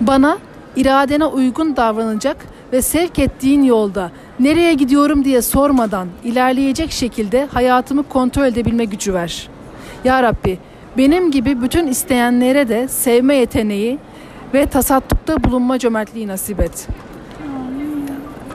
Bana 0.00 0.38
iradene 0.76 1.24
uygun 1.24 1.76
davranacak 1.76 2.36
ve 2.72 2.82
sevk 2.82 3.18
ettiğin 3.18 3.62
yolda 3.62 4.10
nereye 4.40 4.74
gidiyorum 4.74 5.24
diye 5.24 5.42
sormadan 5.42 6.08
ilerleyecek 6.24 6.92
şekilde 6.92 7.46
hayatımı 7.46 8.02
kontrol 8.02 8.44
edebilme 8.44 8.84
gücü 8.84 9.14
ver. 9.14 9.48
Ya 10.04 10.22
Rabbi 10.22 10.58
benim 10.96 11.30
gibi 11.30 11.62
bütün 11.62 11.86
isteyenlere 11.86 12.68
de 12.68 12.88
sevme 12.88 13.36
yeteneği 13.36 13.98
ve 14.54 14.66
tasaddukta 14.66 15.44
bulunma 15.44 15.78
cömertliği 15.78 16.26
nasip 16.28 16.60
et. 16.60 16.88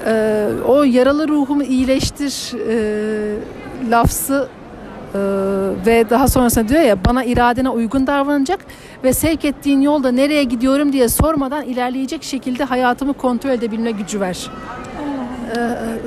Ee, 0.06 0.48
o 0.68 0.84
yaralı 0.84 1.28
ruhumu 1.28 1.64
iyileştir 1.64 2.54
e, 2.70 3.36
lafzı 3.92 4.48
e, 5.16 5.20
ve 5.86 6.10
daha 6.10 6.28
sonrasında 6.28 6.68
diyor 6.68 6.82
ya 6.82 7.06
bana 7.06 7.24
iradene 7.24 7.70
uygun 7.70 8.08
davranacak 8.08 8.60
ve 9.04 9.14
sevk 9.14 9.46
ettiğin 9.46 9.82
yolda 9.82 10.12
nereye 10.12 10.44
gidiyorum 10.44 10.94
diye 10.94 11.10
sormadan 11.10 11.64
ilerleyecek 11.64 12.24
şekilde 12.24 12.64
hayatımı 12.64 13.14
kontrol 13.14 13.50
edebilme 13.52 13.92
gücü 13.92 14.20
ver. 14.20 14.50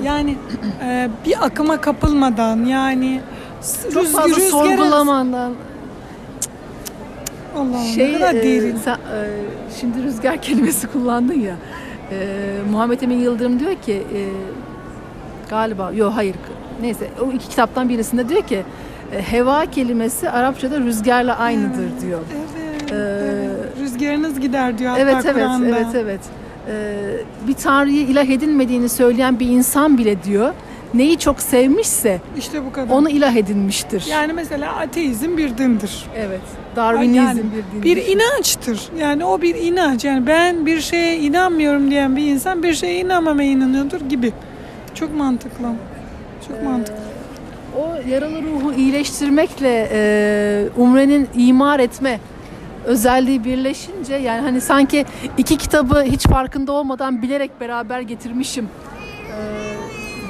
Yani 0.03 0.37
e, 0.85 1.09
bir 1.27 1.45
akıma 1.47 1.81
kapılmadan 1.81 2.65
yani 2.65 3.21
Çok 3.95 4.07
fazla 4.07 4.29
rüzgara- 4.37 4.51
sorgulamadan 4.51 5.53
Allah'ım 7.57 7.85
şey 7.95 8.09
ne 8.13 8.19
kadar 8.19 8.35
e, 8.35 8.43
derin. 8.43 8.77
sen, 8.77 8.95
e, 8.95 8.99
şimdi 9.81 10.03
rüzgar 10.03 10.37
kelimesi 10.43 10.87
kullandın 10.87 11.41
ya. 11.41 11.55
E, 12.13 12.17
Muhammed 12.71 13.01
Emin 13.01 13.19
Yıldırım 13.19 13.61
diyor 13.61 13.75
ki 13.75 13.93
e, 13.93 14.21
galiba 15.51 15.93
yok 15.93 16.13
hayır 16.17 16.35
neyse 16.81 17.09
o 17.27 17.33
iki 17.33 17.49
kitaptan 17.49 17.89
birisinde 17.89 18.29
diyor 18.29 18.43
ki 18.43 18.63
e, 19.13 19.23
heva 19.23 19.67
kelimesi 19.67 20.31
Arapçada 20.31 20.81
rüzgarla 20.81 21.39
aynıdır 21.39 21.89
diyor. 22.03 22.21
Evet, 22.37 22.47
Ee, 22.93 22.95
evet. 22.95 23.81
Rüzgarınız 23.81 24.41
gider 24.41 24.79
diyor 24.79 24.95
Evet 24.99 25.15
evet 25.25 25.35
Kur'an'da. 25.35 25.67
evet 25.69 25.87
evet. 25.95 26.21
Ee, 26.69 26.95
bir 27.49 27.55
tanrıyı 27.55 28.01
ilah 28.07 28.25
edinmediğini 28.29 28.89
söyleyen 28.89 29.41
bir 29.41 29.49
insan 29.49 29.99
bile 29.99 30.23
diyor 30.23 30.53
neyi 30.95 31.19
çok 31.19 31.41
sevmişse 31.41 32.21
İşte 32.39 32.65
bu 32.67 32.73
kadar. 32.73 32.95
onu 32.95 33.09
ilah 33.11 33.37
edinmiştir. 33.37 34.05
Yani 34.11 34.33
mesela 34.33 34.77
ateizm 34.77 35.37
bir 35.37 35.59
dindir. 35.59 36.05
evet. 36.17 36.41
Darwinizm 36.77 37.17
Yani 37.19 37.41
bir 37.41 37.73
din. 37.75 37.83
Bir 37.83 37.97
inançtır. 38.07 38.81
Yani 39.01 39.25
o 39.25 39.43
bir 39.43 39.55
inanç. 39.55 40.05
Yani 40.05 40.27
ben 40.27 40.67
bir 40.67 40.81
şeye 40.81 41.19
inanmıyorum 41.19 41.91
diyen 41.91 42.17
bir 42.17 42.27
insan 42.27 42.63
bir 42.63 42.75
şeye 42.75 43.01
inanmamaya 43.01 43.51
inanıyordur 43.51 44.01
gibi. 44.01 44.33
Çok 44.95 45.15
mantıklı. 45.15 45.67
Çok 46.49 46.63
mantıklı. 46.63 47.01
O 47.79 48.09
yaralı 48.11 48.43
ruhu 48.43 48.73
iyileştirmekle 48.73 49.89
e, 49.93 50.69
umrenin 50.77 51.29
imar 51.35 51.81
etme 51.81 52.21
özelliği 52.85 53.45
birleşince 53.45 54.15
yani 54.15 54.41
hani 54.41 54.61
sanki 54.61 55.05
iki 55.39 55.57
kitabı 55.57 56.03
hiç 56.03 56.23
farkında 56.27 56.73
olmadan 56.73 57.23
bilerek 57.23 57.61
beraber 57.61 58.01
getirmişim 58.01 58.69
e, 59.29 59.76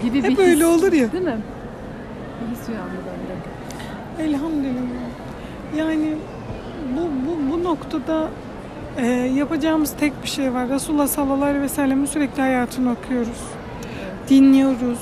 gibi 0.02 0.18
bir 0.18 0.22
Hep 0.22 0.30
his. 0.30 0.38
öyle 0.38 0.66
olur 0.66 0.92
ya. 0.92 1.12
Değil 1.12 1.24
mi? 1.24 1.36
Bir 2.40 2.56
his 2.56 2.68
uyandı 2.68 2.90
bende. 3.06 4.28
Elhamdülillah. 4.28 5.06
Yani 5.76 6.14
bu, 6.96 7.00
bu, 7.00 7.52
bu 7.52 7.64
noktada 7.64 8.28
e, 8.98 9.06
yapacağımız 9.10 9.92
tek 10.00 10.22
bir 10.22 10.28
şey 10.28 10.54
var. 10.54 10.68
Resulullah 10.68 11.06
sallallahu 11.08 11.44
aleyhi 11.44 11.62
ve 11.62 11.68
sellem'in 11.68 12.06
sürekli 12.06 12.42
hayatını 12.42 12.92
okuyoruz. 12.92 13.40
Dinliyoruz. 14.28 14.98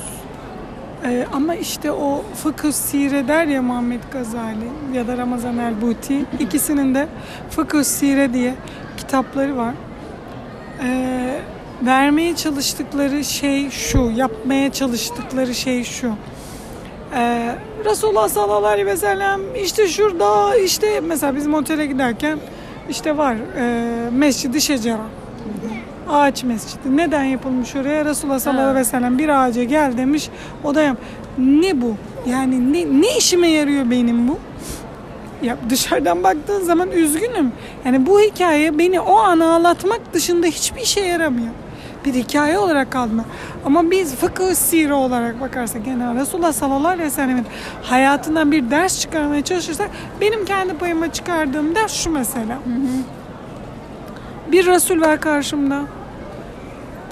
E, 1.05 1.25
ama 1.33 1.55
işte 1.55 1.91
o 1.91 2.21
fıkıh 2.35 2.71
sire 2.71 3.27
der 3.27 3.45
ya 3.47 3.61
Muhammed 3.61 3.99
Gazali 4.13 4.69
ya 4.93 5.07
da 5.07 5.17
Ramazan 5.17 5.57
el 5.57 5.81
Buti. 5.81 6.25
ikisinin 6.39 6.95
de 6.95 7.07
fıkıh 7.49 7.83
sire 7.83 8.33
diye 8.33 8.53
kitapları 8.97 9.57
var. 9.57 9.73
E, 10.83 11.39
vermeye 11.81 12.35
çalıştıkları 12.35 13.23
şey 13.23 13.69
şu, 13.69 14.11
yapmaya 14.15 14.71
çalıştıkları 14.71 15.55
şey 15.55 15.83
şu. 15.83 16.11
Ee, 17.15 17.55
Resulullah 17.85 18.29
sallallahu 18.29 18.67
aleyhi 18.67 18.87
ve 18.87 18.97
sellem 18.97 19.41
işte 19.63 19.87
şurada 19.87 20.57
işte 20.57 20.99
mesela 20.99 21.35
bizim 21.35 21.53
otele 21.53 21.85
giderken 21.85 22.39
işte 22.89 23.17
var 23.17 23.35
e, 23.57 24.09
Mescid-i 24.09 24.61
Şecera. 24.61 25.05
Ağaç 26.09 26.43
mescidi. 26.43 26.97
Neden 26.97 27.23
yapılmış 27.23 27.75
oraya? 27.75 28.05
Resulullah 28.05 28.39
sallallahu 28.39 28.67
aleyhi 28.67 28.79
ve 28.79 28.89
sellem 28.89 29.17
bir 29.17 29.29
ağaca 29.29 29.63
gel 29.63 29.97
demiş. 29.97 30.29
O 30.63 30.75
da 30.75 30.81
yap. 30.81 30.97
Ne 31.37 31.81
bu? 31.81 31.95
Yani 32.29 32.73
ne, 32.73 33.01
ne 33.01 33.17
işime 33.17 33.47
yarıyor 33.47 33.91
benim 33.91 34.27
bu? 34.27 34.39
Ya 35.41 35.57
dışarıdan 35.69 36.23
baktığın 36.23 36.61
zaman 36.61 36.91
üzgünüm. 36.91 37.51
Yani 37.85 38.05
bu 38.05 38.21
hikaye 38.21 38.77
beni 38.77 38.99
o 38.99 39.15
an 39.15 39.39
ağlatmak 39.39 40.13
dışında 40.13 40.47
hiçbir 40.47 40.81
işe 40.81 41.01
yaramıyor. 41.01 41.51
Bir 42.05 42.13
hikaye 42.13 42.57
olarak 42.57 42.91
kaldı. 42.91 43.11
Ama 43.65 43.91
biz 43.91 44.15
fıkıh 44.15 44.53
sire 44.53 44.93
olarak 44.93 45.41
bakarsak 45.41 45.87
yani 45.87 46.19
Resulullah 46.19 46.53
sallallahu 46.53 46.87
aleyhi 46.87 47.07
ve 47.07 47.09
sellemin 47.09 47.45
hayatından 47.83 48.51
bir 48.51 48.71
ders 48.71 48.99
çıkarmaya 49.01 49.43
çalışırsak 49.43 49.89
benim 50.21 50.45
kendi 50.45 50.73
payıma 50.73 51.13
çıkardığım 51.13 51.75
ders 51.75 51.93
şu 51.93 52.09
mesela. 52.11 52.57
Bir 54.51 54.65
Resul 54.65 55.01
var 55.01 55.19
karşımda. 55.19 55.81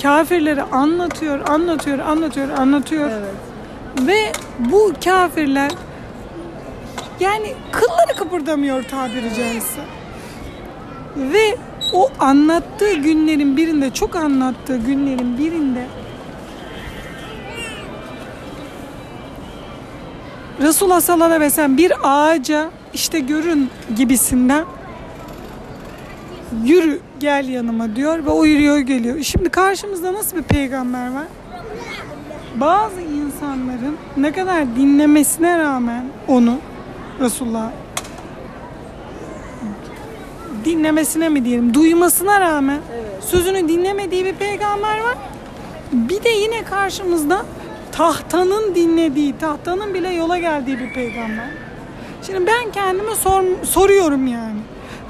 Kafirleri 0.02 0.64
anlatıyor, 0.64 1.50
anlatıyor, 1.50 2.00
anlatıyor, 2.00 2.50
anlatıyor. 2.50 3.10
Evet. 3.10 4.08
Ve 4.08 4.32
bu 4.60 4.94
kafirler 5.06 5.72
yani 7.20 7.54
kılları 7.72 8.18
kıpırdamıyor 8.18 8.84
tabiri 8.84 9.36
caizse. 9.36 9.82
Ve 11.16 11.58
o 11.94 12.10
anlattığı 12.20 12.94
günlerin 12.94 13.58
birinde, 13.58 13.90
çok 13.94 14.16
anlattığı 14.16 14.78
günlerin 14.78 15.38
birinde 15.38 15.86
Resulullah 20.62 21.02
sallallahu 21.02 21.26
aleyhi 21.26 21.42
ve 21.42 21.50
sellem 21.50 21.78
bir 21.78 21.94
ağaca 22.04 22.70
işte 22.94 23.20
görün 23.20 23.70
gibisinden 23.96 24.66
yürü 26.64 27.00
gel 27.20 27.50
yanıma 27.50 27.96
diyor 27.96 28.26
ve 28.26 28.30
o 28.30 28.46
yürüyor 28.46 28.78
geliyor. 28.78 29.24
Şimdi 29.24 29.50
karşımızda 29.50 30.14
nasıl 30.14 30.38
bir 30.38 30.44
peygamber 30.44 31.14
var? 31.14 31.26
Bazı 32.56 33.02
insanların 33.02 33.98
ne 34.18 34.32
kadar 34.32 34.76
dinlemesine 34.76 35.60
rağmen 35.60 36.06
onu 36.28 36.58
Resulullah 37.20 37.72
dinlemesine 40.66 41.30
mi 41.30 41.46
diyelim 41.46 41.74
duymasına 41.74 42.40
rağmen 42.40 42.80
sözünü 43.22 43.68
dinlemediği 43.70 44.26
bir 44.26 44.34
peygamber 44.34 45.00
var. 45.00 45.16
Bir 45.92 46.24
de 46.24 46.30
yine 46.30 46.64
karşımızda 46.64 47.46
tahtanın 47.92 48.76
dinlediği, 48.76 49.38
tahtanın 49.38 49.94
bile 49.94 50.10
yola 50.10 50.38
geldiği 50.38 50.80
bir 50.80 50.94
peygamber. 50.94 51.46
Şimdi 52.26 52.48
ben 52.48 52.72
kendime 52.72 53.16
sor, 53.16 53.44
soruyorum 53.64 54.28
yani. 54.28 54.60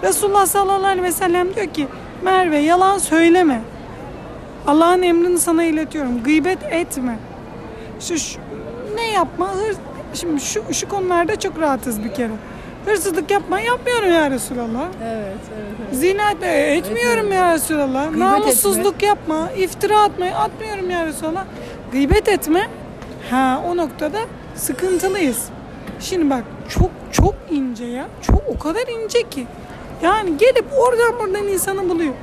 Resulullah 0.03 0.45
sallallahu 0.45 0.85
aleyhi 0.87 1.03
ve 1.03 1.11
sellem 1.11 1.55
diyor 1.55 1.67
ki 1.67 1.87
Merve 2.23 2.57
yalan 2.57 2.97
söyleme. 2.97 3.61
Allah'ın 4.67 5.01
emrini 5.01 5.39
sana 5.39 5.63
iletiyorum. 5.63 6.23
Gıybet 6.23 6.57
etme. 6.71 7.17
Şu, 7.99 8.17
şu- 8.17 8.39
ne 8.95 9.11
yapma? 9.11 9.53
Hır, 9.55 9.75
şimdi 10.13 10.41
şu, 10.41 10.63
şu 10.73 10.89
konularda 10.89 11.39
çok 11.39 11.59
rahatız 11.59 12.03
bir 12.03 12.13
kere. 12.13 12.31
Hırsızlık 12.85 13.31
yapma. 13.31 13.59
Yapmıyorum 13.59 14.13
ya 14.13 14.31
Resulallah. 14.31 14.87
Evet, 15.03 15.35
evet, 15.55 15.75
evet. 15.87 15.99
Zina 15.99 16.31
etme. 16.31 16.47
Etmiyorum 16.47 17.31
ya 17.31 17.53
Resulallah. 17.53 18.03
Gıybet 18.05 18.19
Namussuzluk 18.19 19.03
yapma. 19.03 19.49
iftira 19.57 20.01
atma. 20.01 20.25
Atmıyorum 20.25 20.89
ya 20.89 21.05
Resulallah. 21.05 21.45
Gıybet 21.91 22.27
etme. 22.27 22.69
Ha 23.29 23.61
o 23.67 23.77
noktada 23.77 24.19
sıkıntılıyız. 24.55 25.45
Şimdi 25.99 26.29
bak 26.29 26.43
çok 26.69 26.89
çok 27.11 27.35
ince 27.51 27.85
ya. 27.85 28.05
Çok 28.21 28.43
o 28.47 28.59
kadar 28.59 28.87
ince 28.87 29.29
ki. 29.29 29.47
Yani 30.03 30.37
gelip 30.37 30.65
oradan 30.77 31.19
buradan 31.19 31.47
insanı 31.47 31.89
buluyor. 31.89 32.13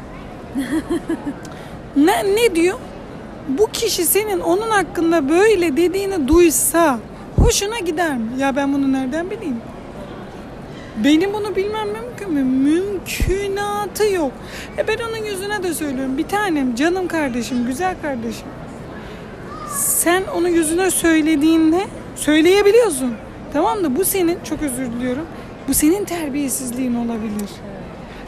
ne, 1.97 2.25
ne 2.37 2.55
diyor? 2.55 2.79
Bu 3.49 3.67
kişi 3.67 4.05
senin 4.05 4.41
onun 4.41 4.71
hakkında 4.71 5.29
böyle 5.29 5.77
dediğini 5.77 6.29
duysa 6.29 6.99
hoşuna 7.37 7.79
gider 7.79 8.17
mi? 8.17 8.27
Ya 8.39 8.57
ben 8.57 8.75
bunu 8.75 8.93
nereden 8.93 9.31
bileyim? 9.31 9.57
Benim 10.97 11.33
bunu 11.33 11.57
bilmem 11.57 11.89
mümkün 11.89 12.33
mü? 12.33 12.43
Mümkünatı 12.45 14.05
yok. 14.05 14.33
E 14.79 14.89
ben 14.89 14.99
onun 15.09 15.25
yüzüne 15.25 15.63
de 15.63 15.75
söylüyorum. 15.75 16.19
Bir 16.19 16.29
tanem, 16.29 16.75
canım 16.75 17.09
kardeşim, 17.09 17.67
güzel 17.67 17.95
kardeşim. 18.03 18.47
Sen 19.77 20.23
onun 20.37 20.49
yüzüne 20.49 20.91
söylediğinde 20.91 21.81
söyleyebiliyorsun. 22.17 23.15
Tamam 23.53 23.85
da 23.85 23.97
bu 23.97 24.05
senin, 24.05 24.39
çok 24.45 24.63
özür 24.63 24.87
diliyorum. 24.87 25.27
Bu 25.69 25.75
senin 25.75 26.05
terbiyesizliğin 26.05 26.95
olabilir. 26.95 27.51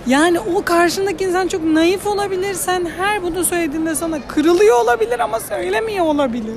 Yani 0.07 0.41
o 0.41 0.65
karşındaki 0.65 1.25
insan 1.25 1.49
çok 1.49 1.65
naif 1.65 2.07
olabilir. 2.07 2.55
Sen 2.55 2.87
her 2.99 3.23
bunu 3.23 3.45
söylediğinde 3.45 3.95
sana 3.95 4.19
kırılıyor 4.29 4.81
olabilir 4.81 5.21
ama 5.21 5.41
söylemiyor 5.41 6.05
olabilir. 6.05 6.57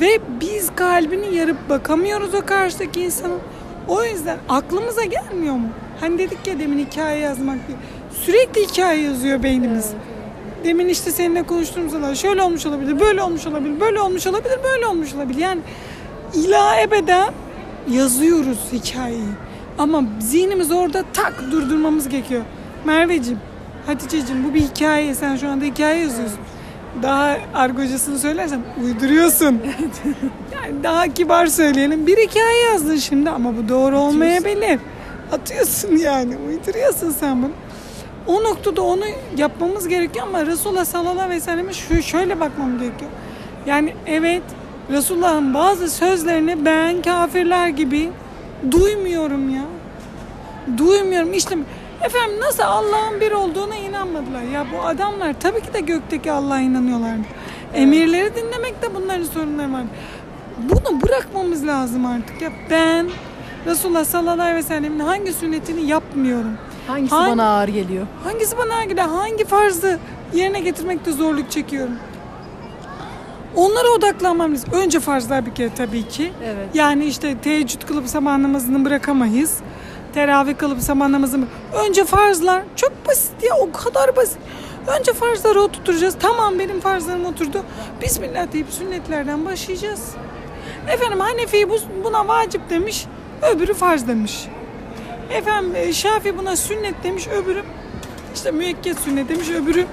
Ve 0.00 0.18
biz 0.40 0.70
kalbini 0.76 1.34
yarıp 1.34 1.68
bakamıyoruz 1.68 2.34
o 2.34 2.46
karşıdaki 2.46 3.00
insanın. 3.00 3.40
O 3.88 4.04
yüzden 4.04 4.38
aklımıza 4.48 5.04
gelmiyor 5.04 5.54
mu? 5.54 5.68
Hani 6.00 6.18
dedik 6.18 6.46
ya 6.46 6.58
demin 6.58 6.86
hikaye 6.86 7.20
yazmak 7.20 7.58
diye. 7.68 7.78
Sürekli 8.22 8.60
hikaye 8.66 9.02
yazıyor 9.02 9.42
beynimiz. 9.42 9.90
Demin 10.64 10.88
işte 10.88 11.10
seninle 11.10 11.42
konuştuğumuz 11.42 11.92
zaman 11.92 12.14
şöyle 12.14 12.42
olmuş 12.42 12.66
olabilir, 12.66 13.00
böyle 13.00 13.22
olmuş 13.22 13.46
olabilir, 13.46 13.80
böyle 13.80 14.00
olmuş 14.00 14.26
olabilir, 14.26 14.58
böyle 14.64 14.86
olmuş 14.86 15.14
olabilir. 15.14 15.38
Yani 15.38 15.60
ila 16.34 16.80
ebeden 16.80 17.32
yazıyoruz 17.90 18.58
hikayeyi. 18.72 19.28
Ama 19.78 20.04
zihnimiz 20.20 20.72
orada 20.72 21.04
tak 21.12 21.42
durdurmamız 21.50 22.08
gerekiyor. 22.08 22.42
Merveciğim, 22.84 23.40
Hatice'cim 23.86 24.44
bu 24.44 24.54
bir 24.54 24.60
hikaye. 24.60 25.14
Sen 25.14 25.36
şu 25.36 25.48
anda 25.48 25.64
hikaye 25.64 26.00
yazıyorsun. 26.00 26.38
Daha 27.02 27.36
argocasını 27.54 28.18
söylersem 28.18 28.60
uyduruyorsun. 28.84 29.46
yani 30.54 30.82
daha 30.82 31.08
kibar 31.08 31.46
söyleyelim. 31.46 32.06
Bir 32.06 32.16
hikaye 32.16 32.62
yazdın 32.72 32.96
şimdi 32.96 33.30
ama 33.30 33.56
bu 33.56 33.68
doğru 33.68 33.98
olmayabilir. 33.98 34.80
Atıyorsun 35.32 35.96
yani. 35.96 36.36
Uyduruyorsun 36.48 37.10
sen 37.10 37.42
bunu. 37.42 37.52
O 38.26 38.44
noktada 38.44 38.82
onu 38.82 39.04
yapmamız 39.36 39.88
gerekiyor 39.88 40.26
ama 40.28 40.46
Resulullah 40.46 40.84
sallallahu 40.84 41.20
aleyhi 41.20 41.40
ve 41.40 41.44
selleme 41.44 41.72
şu 41.72 42.02
şöyle 42.02 42.40
bakmam 42.40 42.78
gerekiyor. 42.78 43.10
Yani 43.66 43.94
evet 44.06 44.42
Resulullah'ın 44.90 45.54
bazı 45.54 45.90
sözlerini 45.90 46.64
ben 46.64 47.02
kafirler 47.02 47.68
gibi 47.68 48.10
duymuyorum 48.70 49.54
ya. 49.54 49.62
Duymuyorum 50.78 51.32
işte 51.32 51.56
efendim 52.06 52.40
nasıl 52.40 52.62
Allah'ın 52.62 53.20
bir 53.20 53.32
olduğuna 53.32 53.76
inanmadılar. 53.76 54.42
Ya 54.42 54.66
bu 54.72 54.86
adamlar 54.86 55.34
tabii 55.40 55.60
ki 55.60 55.74
de 55.74 55.80
gökteki 55.80 56.32
Allah'a 56.32 56.60
inanıyorlardı. 56.60 57.22
Emirleri 57.74 58.34
dinlemekte 58.36 58.94
bunların 58.94 59.24
sorunları 59.24 59.72
var. 59.72 59.82
Bunu 60.58 61.02
bırakmamız 61.02 61.66
lazım 61.66 62.06
artık. 62.06 62.42
Ya 62.42 62.50
ben 62.70 63.06
Resulullah 63.66 64.04
sallallahu 64.04 64.42
aleyhi 64.42 64.56
ve 64.56 64.62
sellemin 64.62 64.98
hangi 65.00 65.32
sünnetini 65.32 65.86
yapmıyorum? 65.86 66.58
Hangisi 66.86 67.14
Hangi- 67.14 67.30
bana 67.32 67.44
ağır 67.58 67.68
geliyor? 67.68 68.06
Hangisi 68.24 68.58
bana 68.58 68.84
gider? 68.84 69.04
Hangi 69.04 69.44
farzı 69.44 69.98
yerine 70.34 70.60
getirmekte 70.60 71.12
zorluk 71.12 71.50
çekiyorum? 71.50 71.94
Onlara 73.56 73.88
odaklanmam 73.88 74.52
lazım. 74.52 74.70
Önce 74.72 75.00
farzlar 75.00 75.46
bir 75.46 75.54
kere 75.54 75.70
tabii 75.74 76.08
ki. 76.08 76.32
Evet. 76.44 76.68
Yani 76.74 77.04
işte 77.04 77.36
teheccüd 77.38 77.82
kılıp 77.82 78.08
sabah 78.08 78.36
namazını 78.36 78.84
bırakamayız. 78.84 79.58
Teravih 80.16 80.56
kılıp 80.56 80.80
sabah 80.82 81.08
namazını 81.08 81.44
Önce 81.86 82.04
farzlar. 82.04 82.62
Çok 82.76 82.92
basit 83.08 83.42
ya 83.42 83.54
o 83.60 83.72
kadar 83.72 84.16
basit. 84.16 84.38
Önce 84.98 85.12
farzları 85.12 85.60
oturtacağız. 85.60 86.16
Tamam 86.20 86.58
benim 86.58 86.80
farzlarım 86.80 87.24
oturdu. 87.26 87.62
Bismillah 88.02 88.52
deyip 88.52 88.66
sünnetlerden 88.70 89.44
başlayacağız. 89.44 90.08
Efendim 90.88 91.20
Hanefi 91.20 91.70
bu- 91.70 92.04
buna 92.04 92.28
vacip 92.28 92.70
demiş, 92.70 93.06
öbürü 93.54 93.74
farz 93.74 94.08
demiş. 94.08 94.48
Efendim 95.30 95.72
e, 95.76 95.92
Şafi 95.92 96.38
buna 96.38 96.56
sünnet 96.56 96.94
demiş, 97.04 97.28
öbürü 97.28 97.62
işte 98.34 98.50
müekket 98.50 98.98
sünnet 98.98 99.28
demiş, 99.28 99.48
öbürü 99.50 99.86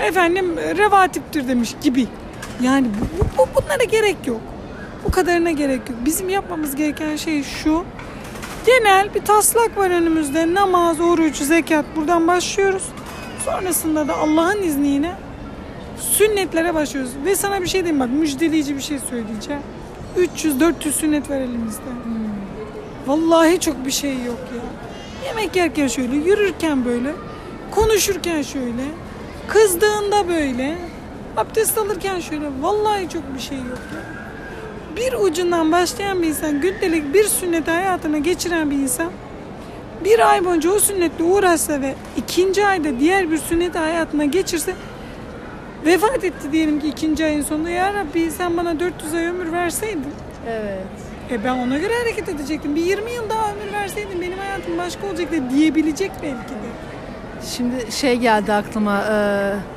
efendim 0.00 0.58
e, 0.58 0.76
revatiptir 0.76 1.48
demiş 1.48 1.74
gibi. 1.82 2.06
Yani 2.62 2.86
bu- 3.20 3.38
bu- 3.38 3.62
bunlara 3.62 3.84
gerek 3.84 4.16
yok. 4.26 4.40
Bu 5.04 5.10
kadarına 5.10 5.50
gerek 5.50 5.80
yok. 5.90 5.98
Bizim 6.04 6.28
yapmamız 6.28 6.76
gereken 6.76 7.16
şey 7.16 7.42
şu. 7.42 7.84
Genel 8.66 9.14
bir 9.14 9.20
taslak 9.20 9.76
var 9.76 9.90
önümüzde. 9.90 10.54
Namaz, 10.54 11.00
oruç, 11.00 11.36
zekat. 11.36 11.84
Buradan 11.96 12.26
başlıyoruz. 12.28 12.82
Sonrasında 13.44 14.08
da 14.08 14.16
Allah'ın 14.16 14.62
izniyle 14.62 15.16
sünnetlere 15.98 16.74
başlıyoruz. 16.74 17.12
Ve 17.24 17.36
sana 17.36 17.62
bir 17.62 17.66
şey 17.66 17.80
diyeyim 17.80 18.00
bak 18.00 18.10
müjdeleyici 18.10 18.76
bir 18.76 18.80
şey 18.80 18.98
söyleyeceğim. 18.98 19.62
300-400 20.18 20.92
sünnet 20.92 21.30
var 21.30 21.36
elimizde. 21.36 21.90
Vallahi 23.06 23.60
çok 23.60 23.86
bir 23.86 23.90
şey 23.90 24.12
yok 24.12 24.38
ya. 24.56 24.62
Yemek 25.28 25.56
yerken 25.56 25.86
şöyle, 25.86 26.16
yürürken 26.16 26.84
böyle, 26.84 27.14
konuşurken 27.70 28.42
şöyle, 28.42 28.84
kızdığında 29.48 30.28
böyle, 30.28 30.78
abdest 31.36 31.78
alırken 31.78 32.20
şöyle. 32.20 32.46
Vallahi 32.60 33.08
çok 33.08 33.34
bir 33.34 33.40
şey 33.40 33.58
yok 33.58 33.78
ya. 33.94 34.13
Bir 34.96 35.12
ucundan 35.12 35.72
başlayan 35.72 36.22
bir 36.22 36.28
insan, 36.28 36.60
gündelik 36.60 37.14
bir 37.14 37.24
sünneti 37.24 37.70
hayatına 37.70 38.18
geçiren 38.18 38.70
bir 38.70 38.76
insan, 38.76 39.10
bir 40.04 40.30
ay 40.30 40.44
boyunca 40.44 40.70
o 40.70 40.78
sünnetle 40.78 41.24
uğraşsa 41.24 41.80
ve 41.80 41.94
ikinci 42.16 42.66
ayda 42.66 43.00
diğer 43.00 43.30
bir 43.30 43.38
sünneti 43.38 43.78
hayatına 43.78 44.24
geçirse 44.24 44.74
vefat 45.86 46.24
etti 46.24 46.52
diyelim 46.52 46.80
ki 46.80 46.88
ikinci 46.88 47.24
ayın 47.24 47.42
sonunda. 47.42 47.70
Ya 47.70 47.94
Rabbi 47.94 48.30
sen 48.30 48.56
bana 48.56 48.80
400 48.80 49.14
ay 49.14 49.24
ömür 49.26 49.52
verseydin. 49.52 50.14
Evet. 50.48 50.86
E 51.30 51.44
ben 51.44 51.58
ona 51.58 51.78
göre 51.78 51.92
hareket 51.98 52.28
edecektim. 52.28 52.74
Bir 52.76 52.84
20 52.84 53.10
yıl 53.10 53.30
daha 53.30 53.52
ömür 53.52 53.72
verseydin 53.72 54.20
benim 54.20 54.38
hayatım 54.38 54.78
başka 54.78 55.06
olacaktı 55.06 55.42
diyebilecek 55.50 56.10
belki 56.22 56.50
de. 56.50 56.68
Şimdi 57.56 57.92
şey 57.92 58.16
geldi 58.16 58.52
aklıma. 58.52 59.02
e, 59.02 59.73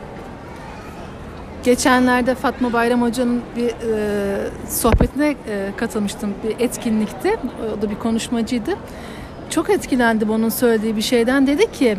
geçenlerde 1.67 2.35
Fatma 2.35 2.73
Bayram 2.73 3.01
Hoca'nın 3.01 3.41
bir 3.55 3.67
e, 3.67 4.37
sohbetine 4.69 5.29
e, 5.29 5.35
katılmıştım. 5.77 6.33
Bir 6.43 6.65
etkinlikte. 6.65 7.37
O 7.77 7.81
da 7.81 7.89
bir 7.89 7.95
konuşmacıydı. 7.95 8.71
Çok 9.49 9.69
etkilendim 9.69 10.29
onun 10.29 10.49
söylediği 10.49 10.95
bir 10.95 11.01
şeyden. 11.01 11.47
Dedi 11.47 11.71
ki 11.71 11.97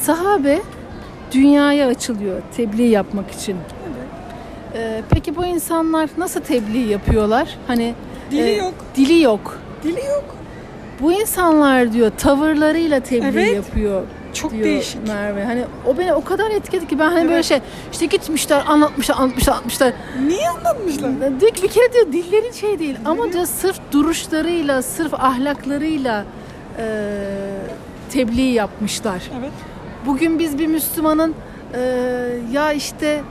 sahabe 0.00 0.62
dünyaya 1.32 1.88
açılıyor 1.88 2.42
tebliğ 2.56 2.88
yapmak 2.88 3.30
için. 3.30 3.56
E, 4.74 5.02
peki 5.10 5.36
bu 5.36 5.44
insanlar 5.44 6.10
nasıl 6.18 6.40
tebliğ 6.40 6.88
yapıyorlar? 6.88 7.58
Hani 7.66 7.94
Dili 8.30 8.48
e, 8.48 8.56
yok. 8.56 8.74
Dili 8.96 9.22
yok. 9.22 9.58
Dili 9.82 10.00
yok. 10.06 10.36
Bu 11.00 11.12
insanlar 11.12 11.92
diyor 11.92 12.12
tavırlarıyla 12.18 13.00
tebliğ 13.00 13.28
Evet. 13.28 13.54
yapıyor. 13.54 14.02
Çok 14.36 14.52
diyor 14.52 14.64
değişik. 14.64 15.08
Merve. 15.08 15.44
Hani 15.44 15.64
o 15.86 15.98
beni 15.98 16.12
o 16.14 16.24
kadar 16.24 16.50
etkiledi 16.50 16.86
ki 16.86 16.98
ben 16.98 17.08
hani 17.10 17.24
böyle 17.24 17.34
Evet. 17.34 17.44
şey 17.44 17.60
işte 17.92 18.06
gitmişler 18.06 18.62
anlatmışlar 18.66 19.16
anlatmışlar 19.18 19.52
anlatmışlar. 19.52 19.92
Niye 20.26 20.48
anlatmışlar? 20.48 21.40
Diyor 21.40 21.52
ki 21.52 21.62
bir 21.62 21.68
kere 21.68 21.92
diyor 21.92 22.06
dilleri 22.12 22.54
şey 22.54 22.78
değil 22.78 22.96
ama 23.04 23.32
diyor 23.32 23.46
sırf 23.46 23.76
duruşlarıyla 23.92 24.82
sırf 24.82 25.14
ahlaklarıyla 25.14 26.24
e, 26.78 26.84
tebliğ 28.10 28.42
yapmışlar. 28.52 29.22
Evet. 29.40 29.52
Bugün 30.06 30.38
biz 30.38 30.58
bir 30.58 30.66
Müslümanın 30.66 31.34
e, 31.74 31.80
ya 32.52 32.72
işte 32.72 33.22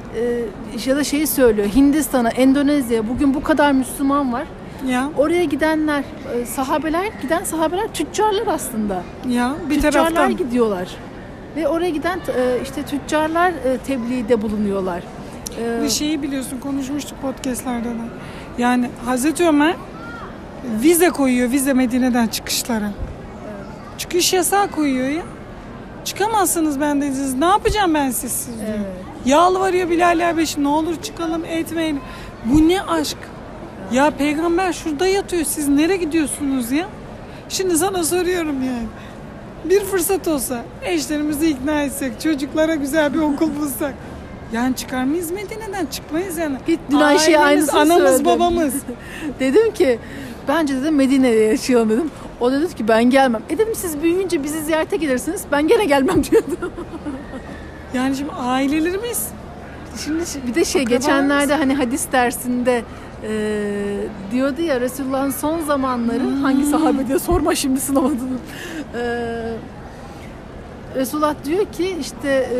e, 0.86 0.90
ya 0.90 0.96
da 0.96 1.04
şeyi 1.04 1.28
söylüyor 1.28 1.68
Hindistan'a, 1.76 2.30
Endonezya'ya 2.30 3.08
bugün 3.10 3.34
bu 3.34 3.44
kadar 3.44 3.72
Müslüman 3.72 4.34
var. 4.34 4.44
Ya 4.88 5.10
Oraya 5.18 5.44
gidenler, 5.44 6.04
e, 6.36 6.46
sahabeler, 6.46 7.06
giden 7.22 7.44
sahabeler 7.44 7.88
tüccarlar 7.94 8.48
aslında. 8.48 9.04
ya 9.30 9.56
bir 9.70 9.76
tüccarlar 9.76 10.10
taraftan 10.10 10.38
gidiyorlar. 10.38 10.88
Ve 11.56 11.68
oraya 11.68 11.90
giden 11.90 12.20
e, 12.38 12.62
işte 12.64 12.84
tüccarlar 12.84 13.50
e, 13.52 13.78
tebliğde 13.88 14.42
bulunuyorlar. 14.42 15.04
Bir 15.84 15.90
şeyi 15.90 16.22
biliyorsun 16.22 16.60
konuşmuştuk 16.60 17.22
podcastlerde 17.22 17.90
de. 17.90 17.94
Yani 18.58 18.90
Hazreti 19.06 19.48
Ömer 19.48 19.76
vize 20.82 21.10
koyuyor 21.10 21.52
vize 21.52 21.74
Medine'den 21.74 22.28
çıkışlara. 22.28 22.92
Çıkış 23.98 24.34
yasağı 24.34 24.72
koyuyor 24.72 25.08
ya. 25.10 25.24
Çıkamazsınız 26.06 26.80
ben 26.80 27.02
de 27.02 27.12
siz. 27.12 27.34
Ne 27.34 27.46
yapacağım 27.46 27.94
ben 27.94 28.12
siz, 28.12 28.32
siz 28.32 28.60
diyor. 28.60 28.70
Evet. 28.70 29.06
Yalvarıyor 29.26 29.90
Bilal 29.90 30.20
Erbeş 30.20 30.58
ne 30.58 30.68
olur 30.68 30.96
çıkalım 31.02 31.46
etmeyin. 31.46 32.00
Bu 32.46 32.70
ne 32.70 32.82
aşk? 32.82 33.18
Ya 33.92 34.12
peygamber 34.12 34.74
şurada 34.74 35.08
yatıyor 35.08 35.44
siz 35.44 35.68
nereye 35.68 35.98
gidiyorsunuz 35.98 36.72
ya? 36.72 36.86
Şimdi 37.50 37.78
sana 37.78 38.04
soruyorum 38.04 38.64
yani. 38.64 38.88
Bir 39.66 39.80
fırsat 39.82 40.28
olsa 40.28 40.64
eşlerimizi 40.84 41.50
ikna 41.50 41.82
etsek, 41.82 42.22
çocuklara 42.22 42.76
güzel 42.76 43.14
bir 43.14 43.20
okul 43.20 43.50
bulsak. 43.62 43.94
Yani 44.54 44.76
çıkar 44.76 45.04
mıyız 45.04 45.32
Medine'den? 45.32 45.86
Çıkmayız 45.86 46.38
yani. 46.38 46.58
Git 46.68 46.80
dün 46.92 46.96
Ayşe'ye 47.00 47.40
aynısını 47.40 47.80
Anamız 47.80 48.04
söyledim. 48.04 48.26
babamız. 48.26 48.74
dedim 49.40 49.74
ki 49.74 50.00
bence 50.48 50.76
dedim 50.82 50.96
Medine'de 50.96 51.28
yaşayalım 51.36 51.90
dedim. 51.90 52.12
O 52.40 52.52
da 52.52 52.62
dedi 52.62 52.76
ki 52.76 52.88
ben 52.88 53.04
gelmem. 53.10 53.42
E 53.50 53.58
dedim 53.58 53.76
siz 53.76 54.02
büyüyünce 54.02 54.44
bizi 54.44 54.64
ziyarete 54.64 54.98
gelirsiniz. 54.98 55.42
Ben 55.52 55.68
gene 55.68 55.86
gelmem 55.86 56.24
diyordu. 56.32 56.72
Yani 57.94 58.16
şimdi 58.16 58.32
ailelerimiz 58.32 59.28
Şimdi 60.06 60.20
bir 60.48 60.56
de 60.56 60.66
şey 60.66 60.82
Akrabalarımız. 60.82 61.08
geçenlerde 61.08 61.56
hani 61.56 61.76
hadis 61.76 62.12
dersinde 62.12 62.82
e, 63.30 63.32
diyordu 64.32 64.62
ya 64.62 64.82
Resulullah'ın 64.82 65.30
son 65.32 65.60
zamanları 65.60 66.20
Hmm. 66.24 66.44
hangi 66.44 66.64
sahabe 66.66 67.08
diye 67.08 67.20
sorma 67.20 67.56
şimdi 67.56 67.80
sınavını. 67.80 68.16
E, 68.96 69.04
Resulullah 70.96 71.36
diyor 71.46 71.66
ki 71.66 71.98
işte 72.02 72.30
e, 72.30 72.58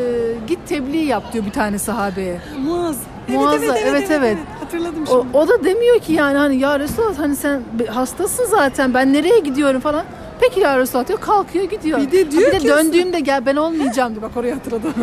git 0.48 0.60
tebliğ 0.68 1.06
yap 1.06 1.34
diyor 1.34 1.46
bir 1.46 1.52
tane 1.52 1.80
sahabeye. 1.80 2.42
Muaz. 2.66 2.98
Muazza, 3.28 3.78
evet, 3.78 4.12
evet. 4.12 4.38
Hatırladım 4.60 5.04
O, 5.04 5.22
şimdi. 5.24 5.38
o 5.38 5.48
da 5.48 5.64
demiyor 5.64 6.00
ki 6.00 6.14
yani 6.14 6.38
hani 6.38 6.56
ya 6.60 6.80
Resulullah 6.80 7.20
hani 7.20 7.36
sen 7.36 7.62
hastasın 7.92 8.46
zaten 8.46 8.94
ben 8.94 9.14
nereye 9.14 9.40
gidiyorum 9.40 9.82
falan. 9.82 10.06
Peki 10.40 10.60
ya 10.60 10.78
Resulullah 10.80 11.08
diyor 11.08 11.20
kalkıyor 11.20 11.66
gidiyor. 11.66 12.00
Bir 12.00 12.12
de 12.12 12.32
diyor 12.32 12.52
Ha, 12.54 12.60
bir 12.60 12.64
de 12.64 12.68
döndüğümde 12.68 13.20
gel 13.20 13.46
ben 13.46 13.56
olmayacağım 13.56 14.12
diyor 14.16 14.22
bak 14.22 14.38
oraya 14.38 14.56
hatırladım. 14.56 14.94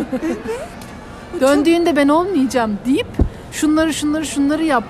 Döndüğünde 1.41 1.95
ben 1.95 2.07
olmayacağım 2.07 2.77
deyip 2.85 3.07
şunları 3.51 3.93
şunları 3.93 4.25
şunları 4.25 4.63
yap 4.63 4.83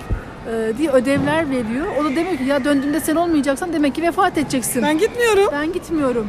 diye 0.78 0.90
ödevler 0.90 1.50
veriyor. 1.50 1.86
O 2.02 2.04
da 2.04 2.16
demek 2.16 2.38
ki 2.38 2.44
ya 2.44 2.64
döndüğümde 2.64 3.00
sen 3.00 3.16
olmayacaksan 3.16 3.74
demek 3.74 3.96
ki 3.96 4.02
vefat 4.02 4.38
edeceksin. 4.38 4.82
Ben, 4.82 4.90
Ben 4.90 4.98
gitmiyorum. 5.00 5.74
gitmiyorum. 5.74 6.28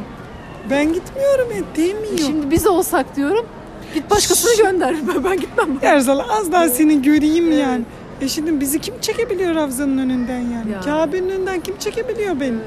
Ben 0.69 0.93
gitmiyorum 0.93 1.47
ya 1.57 1.63
demiyor. 1.77 2.17
Şimdi 2.17 2.51
biz 2.51 2.67
olsak 2.67 3.15
diyorum 3.15 3.45
git 3.93 4.11
başkasını 4.11 4.63
gönder. 4.63 4.95
Ben, 5.15 5.23
ben 5.23 5.39
gitmem. 5.39 5.67
Erzal 5.81 6.19
az 6.29 6.51
daha 6.51 6.69
seni 6.69 7.01
göreyim 7.01 7.59
yani. 7.59 7.81
E 8.21 8.27
şimdi 8.27 8.59
bizi 8.59 8.79
kim 8.81 8.93
çekebiliyor 9.01 9.55
Ravza'nın 9.55 9.97
önünden 9.97 10.39
yani? 10.39 10.71
Ya. 10.71 10.81
Kabe'nin 10.81 11.29
önünden 11.29 11.59
kim 11.59 11.77
çekebiliyor 11.77 12.39
beni? 12.39 12.57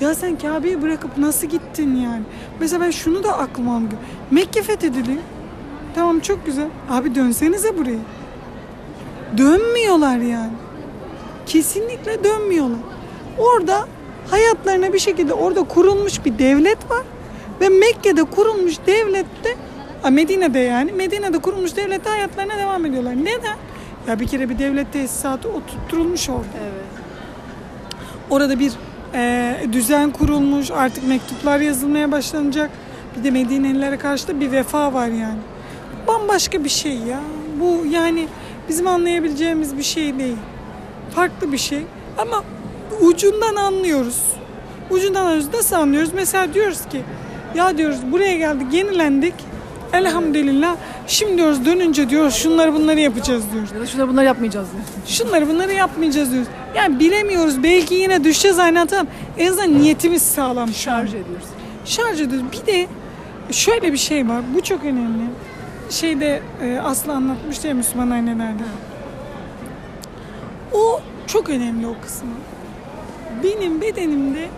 Ya 0.00 0.14
sen 0.14 0.38
Kabe'yi 0.38 0.82
bırakıp 0.82 1.18
nasıl 1.18 1.46
gittin 1.46 1.96
yani? 1.96 2.22
Mesela 2.60 2.84
ben 2.84 2.90
şunu 2.90 3.24
da 3.24 3.38
aklıma 3.38 3.74
almıyor. 3.74 3.92
Mekke 4.30 4.62
fethediliyor. 4.62 5.22
Tamam 5.94 6.20
çok 6.20 6.46
güzel. 6.46 6.68
Abi 6.90 7.14
dönsenize 7.14 7.78
buraya. 7.78 7.98
Dönmüyorlar 9.36 10.16
yani. 10.18 10.50
Kesinlikle 11.50 12.24
dönmüyorlar. 12.24 12.78
Orada 13.38 13.88
hayatlarına 14.30 14.92
bir 14.92 14.98
şekilde 14.98 15.34
orada 15.34 15.62
kurulmuş 15.62 16.24
bir 16.24 16.38
devlet 16.38 16.90
var. 16.90 17.02
Ve 17.60 17.68
Mekke'de 17.68 18.24
kurulmuş 18.24 18.74
devlette 18.86 19.56
Medine'de 20.10 20.58
yani 20.58 20.92
Medine'de 20.92 21.38
kurulmuş 21.38 21.76
devlette 21.76 22.10
hayatlarına 22.10 22.58
devam 22.58 22.86
ediyorlar. 22.86 23.16
Neden? 23.16 23.56
Ya 24.08 24.20
bir 24.20 24.26
kere 24.26 24.48
bir 24.48 24.58
devlet 24.58 24.92
tesisatı 24.92 25.48
oturtulmuş 25.48 26.28
orada. 26.28 26.44
Evet. 26.62 26.86
Orada 28.30 28.58
bir 28.58 28.72
e, 29.14 29.56
düzen 29.72 30.10
kurulmuş. 30.10 30.70
Artık 30.70 31.08
mektuplar 31.08 31.60
yazılmaya 31.60 32.12
başlanacak. 32.12 32.70
Bir 33.18 33.24
de 33.24 33.30
Medinelilere 33.30 33.98
karşı 33.98 34.28
da 34.28 34.40
bir 34.40 34.52
vefa 34.52 34.94
var 34.94 35.06
yani. 35.06 35.38
Bambaşka 36.06 36.64
bir 36.64 36.68
şey 36.68 36.94
ya. 36.96 37.20
Bu 37.60 37.86
yani 37.86 38.26
bizim 38.68 38.86
anlayabileceğimiz 38.86 39.78
bir 39.78 39.82
şey 39.82 40.18
değil. 40.18 40.36
Farklı 41.14 41.52
bir 41.52 41.58
şey. 41.58 41.82
Ama 42.18 42.44
ucundan 43.00 43.56
anlıyoruz. 43.56 44.22
Ucundan 44.90 45.24
anlıyoruz. 45.24 45.54
Nasıl 45.54 45.76
anlıyoruz? 45.76 46.10
Mesela 46.14 46.54
diyoruz 46.54 46.80
ki 46.90 47.02
ya 47.54 47.78
diyoruz 47.78 47.98
buraya 48.12 48.36
geldik 48.36 48.66
yenilendik. 48.72 49.34
Elhamdülillah. 49.92 50.76
Şimdi 51.06 51.36
diyoruz 51.36 51.64
dönünce 51.66 52.10
diyoruz 52.10 52.34
şunları 52.34 52.74
bunları 52.74 53.00
yapacağız 53.00 53.44
diyoruz. 53.52 53.72
Ya 53.72 53.80
da 53.80 53.86
şunları 53.86 54.08
bunları 54.08 54.24
yapmayacağız 54.26 54.68
diyor. 54.72 54.84
Şunları 55.06 55.48
bunları 55.48 55.72
yapmayacağız 55.72 56.32
diyoruz. 56.32 56.48
Yani 56.76 56.98
bilemiyoruz. 56.98 57.62
Belki 57.62 57.94
yine 57.94 58.24
düşeceğiz 58.24 58.58
aynı 58.58 58.86
tamam. 58.86 59.06
En 59.38 59.46
azından 59.46 59.82
niyetimiz 59.82 60.22
sağlam. 60.22 60.72
Şarj 60.72 61.08
ediyoruz. 61.08 61.46
Şarj 61.84 62.20
ediyoruz. 62.20 62.46
Bir 62.52 62.66
de 62.72 62.86
şöyle 63.50 63.92
bir 63.92 63.98
şey 63.98 64.28
var. 64.28 64.42
Bu 64.54 64.62
çok 64.62 64.84
önemli. 64.84 65.22
şeyde 65.90 66.40
e, 66.62 66.78
Aslı 66.78 67.12
anlatmıştı 67.12 67.68
ya 67.68 67.74
Müslüman 67.74 68.10
annelerde. 68.10 68.62
O 70.74 71.00
çok 71.26 71.50
önemli 71.50 71.86
o 71.86 71.94
kısmı. 72.02 72.30
Benim 73.42 73.80
bedenimde 73.80 74.48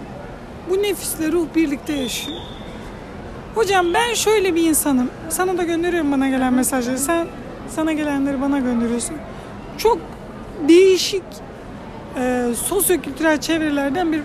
bu 0.70 0.83
nefisle 0.83 1.33
ruh 1.33 1.46
birlikte 1.55 1.92
yaşıyor. 1.92 2.37
Hocam 3.55 3.94
ben 3.94 4.14
şöyle 4.14 4.55
bir 4.55 4.62
insanım. 4.68 5.11
Sana 5.29 5.59
da 5.59 5.62
gönderiyorum 5.62 6.12
bana 6.12 6.29
gelen 6.29 6.55
mesajları. 6.55 6.98
Sen 6.98 7.27
sana 7.68 7.92
gelenleri 7.92 8.40
bana 8.40 8.59
gönderiyorsun. 8.59 9.16
Çok 9.79 9.98
değişik 10.68 11.22
e, 12.16 12.46
sosyokültürel 12.68 13.40
çevrelerden 13.40 14.12
bir 14.12 14.22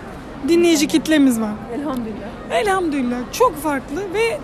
dinleyici 0.48 0.86
kitlemiz 0.88 1.40
var. 1.40 1.52
Elhamdülillah. 1.74 2.28
Elhamdülillah 2.50 3.18
çok 3.32 3.56
farklı 3.56 4.00
ve 4.14 4.38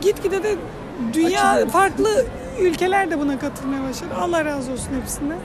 gitgide 0.00 0.42
de 0.42 0.54
dünya 1.12 1.42
Açılıyoruz. 1.44 1.72
farklı 1.72 2.26
ülkeler 2.60 3.10
de 3.10 3.20
buna 3.20 3.38
katılmaya 3.38 3.82
başladı. 3.82 4.10
Allah 4.20 4.44
razı 4.44 4.72
olsun 4.72 4.88
hepsinden. 5.00 5.38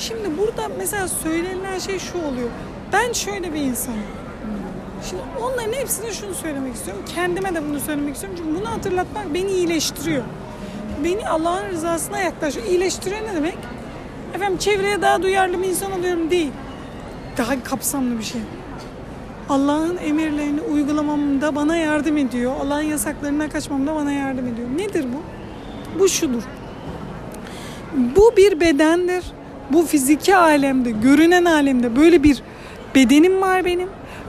Şimdi 0.00 0.38
burada 0.38 0.68
mesela 0.78 1.08
söylenilen 1.08 1.78
şey 1.78 1.98
şu 1.98 2.18
oluyor. 2.18 2.48
Ben 2.92 3.12
şöyle 3.12 3.54
bir 3.54 3.60
insanım. 3.60 3.98
Şimdi 5.08 5.22
onların 5.42 5.72
hepsine 5.72 6.12
şunu 6.12 6.34
söylemek 6.34 6.74
istiyorum. 6.74 7.04
Kendime 7.14 7.54
de 7.54 7.68
bunu 7.68 7.80
söylemek 7.80 8.14
istiyorum. 8.14 8.38
Çünkü 8.42 8.60
bunu 8.60 8.70
hatırlatmak 8.70 9.34
beni 9.34 9.50
iyileştiriyor. 9.50 10.22
Beni 11.04 11.28
Allah'ın 11.28 11.68
rızasına 11.68 12.18
yaklaşıyor. 12.18 12.66
İyileştiriyor 12.66 13.20
ne 13.22 13.34
demek? 13.34 13.58
Efendim 14.34 14.58
çevreye 14.58 15.02
daha 15.02 15.22
duyarlı 15.22 15.62
bir 15.62 15.68
insan 15.68 15.92
oluyorum 15.92 16.30
değil. 16.30 16.52
Daha 17.36 17.62
kapsamlı 17.64 18.18
bir 18.18 18.24
şey. 18.24 18.40
Allah'ın 19.48 19.96
emirlerini 19.96 20.60
uygulamamda 20.60 21.54
bana 21.54 21.76
yardım 21.76 22.16
ediyor. 22.16 22.52
Allah'ın 22.60 22.82
yasaklarına 22.82 23.48
kaçmamda 23.48 23.94
bana 23.94 24.12
yardım 24.12 24.46
ediyor. 24.46 24.68
Nedir 24.76 25.04
bu? 25.04 25.22
Bu 26.00 26.08
şudur. 26.08 26.42
Bu 28.16 28.32
bir 28.36 28.60
bedendir. 28.60 29.24
Bu 29.72 29.86
fiziki 29.86 30.36
alemde, 30.36 30.90
görünen 30.90 31.44
alemde 31.44 31.96
böyle 31.96 32.22
bir 32.22 32.42
bedenim 32.94 33.40
var 33.40 33.64
benim. 33.64 33.88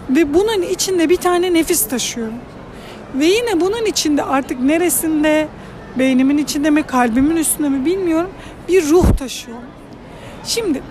Ve 0.09 0.33
bunun 0.33 0.61
içinde 0.61 1.09
bir 1.09 1.15
tane 1.15 1.53
nefis 1.53 1.87
taşıyorum. 1.87 2.33
Ve 3.15 3.25
yine 3.25 3.61
bunun 3.61 3.85
içinde 3.85 4.23
artık 4.23 4.59
neresinde, 4.59 5.47
beynimin 5.99 6.37
içinde 6.37 6.69
mi, 6.69 6.83
kalbimin 6.83 7.35
üstünde 7.35 7.69
mi 7.69 7.85
bilmiyorum 7.85 8.29
bir 8.67 8.89
ruh 8.89 9.17
taşıyorum. 9.17 9.63
Şimdi 10.45 10.81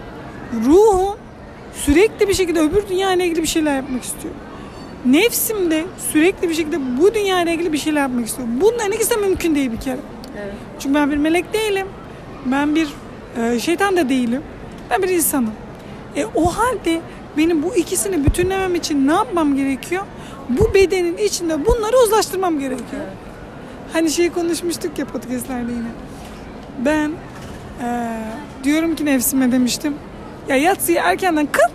ruhum 0.66 1.16
sürekli 1.74 2.28
bir 2.28 2.34
şekilde 2.34 2.60
öbür 2.60 2.88
dünya 2.88 3.12
ile 3.12 3.26
ilgili 3.26 3.42
bir 3.42 3.48
şeyler 3.48 3.76
yapmak 3.76 4.02
istiyor. 4.02 4.34
Nefsim 5.04 5.70
de 5.70 5.84
sürekli 6.12 6.48
bir 6.48 6.54
şekilde 6.54 6.78
bu 7.00 7.14
dünya 7.14 7.42
ile 7.42 7.54
ilgili 7.54 7.72
bir 7.72 7.78
şeyler 7.78 8.00
yapmak 8.00 8.26
istiyor. 8.26 8.48
Bunların 8.60 8.92
ikisi 8.92 9.10
de 9.10 9.16
mümkün 9.16 9.54
değil 9.54 9.72
bir 9.72 9.80
kere. 9.80 9.98
Evet. 10.42 10.54
Çünkü 10.78 10.94
ben 10.94 11.10
bir 11.10 11.16
melek 11.16 11.54
değilim. 11.54 11.86
Ben 12.46 12.74
bir 12.74 12.88
şeytan 13.60 13.96
da 13.96 14.08
değilim. 14.08 14.42
Ben 14.90 15.02
bir 15.02 15.08
insanım. 15.08 15.52
E, 16.16 16.24
o 16.34 16.46
halde 16.46 17.00
benim 17.36 17.62
bu 17.62 17.76
ikisini 17.76 18.24
bütünlemem 18.24 18.74
için 18.74 19.08
ne 19.08 19.12
yapmam 19.12 19.56
gerekiyor? 19.56 20.02
Bu 20.48 20.74
bedenin 20.74 21.16
içinde 21.16 21.66
bunları 21.66 21.96
uzlaştırmam 22.04 22.58
gerekiyor. 22.58 23.02
Hani 23.92 24.10
şey 24.10 24.30
konuşmuştuk 24.30 24.98
ya 24.98 25.04
podcastlerde 25.06 25.72
yine. 25.72 25.90
Ben 26.84 27.10
e, 27.84 28.18
diyorum 28.64 28.96
ki 28.96 29.04
nefsime 29.04 29.52
demiştim. 29.52 29.94
Ya 30.48 30.56
yatsıyı 30.56 30.98
erkenden 30.98 31.48
kıl 31.52 31.70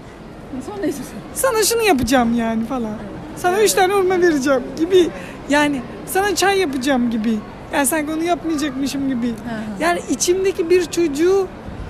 Sonra 0.66 0.88
sana 1.34 1.64
şunu 1.64 1.82
yapacağım 1.82 2.38
yani 2.38 2.66
falan. 2.66 2.96
Sana 3.36 3.62
üç 3.62 3.74
tane 3.74 3.94
hurma 3.94 4.22
vereceğim 4.22 4.64
gibi. 4.78 5.10
Yani 5.50 5.82
sana 6.06 6.36
çay 6.36 6.60
yapacağım 6.60 7.12
gibi. 7.12 7.38
Yani 7.76 7.88
sanki 7.88 8.12
onu 8.14 8.24
yapmayacakmışım 8.24 9.08
gibi. 9.10 9.34
Yani 9.80 10.00
içimdeki 10.10 10.70
bir 10.70 10.86
çocuğu 10.86 11.48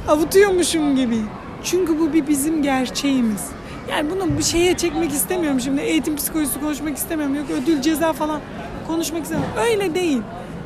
avutuyormuşum 0.07 0.95
gibi. 0.95 1.17
Çünkü 1.63 1.99
bu 1.99 2.13
bir 2.13 2.27
bizim 2.27 2.63
gerçeğimiz. 2.63 3.43
Yani 3.91 4.11
bunu 4.11 4.37
bir 4.37 4.43
şeye 4.43 4.77
çekmek 4.77 5.11
istemiyorum 5.11 5.59
şimdi. 5.59 5.81
Eğitim 5.81 6.15
psikolojisi 6.15 6.59
konuşmak 6.59 6.97
istemiyorum. 6.97 7.35
Yok 7.35 7.45
ödül 7.63 7.81
ceza 7.81 8.13
falan 8.13 8.41
konuşmak 8.87 9.23
istemiyorum. 9.23 9.53
Öyle 9.69 9.95
değil. 9.95 10.21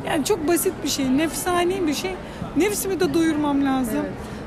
Yani 0.07 0.25
çok 0.25 0.47
basit 0.47 0.73
bir 0.83 0.89
şey. 0.89 1.17
Nefsani 1.17 1.87
bir 1.87 1.93
şey. 1.93 2.11
Nefsimi 2.57 2.99
de 2.99 3.13
doyurmam 3.13 3.65
lazım. 3.65 4.05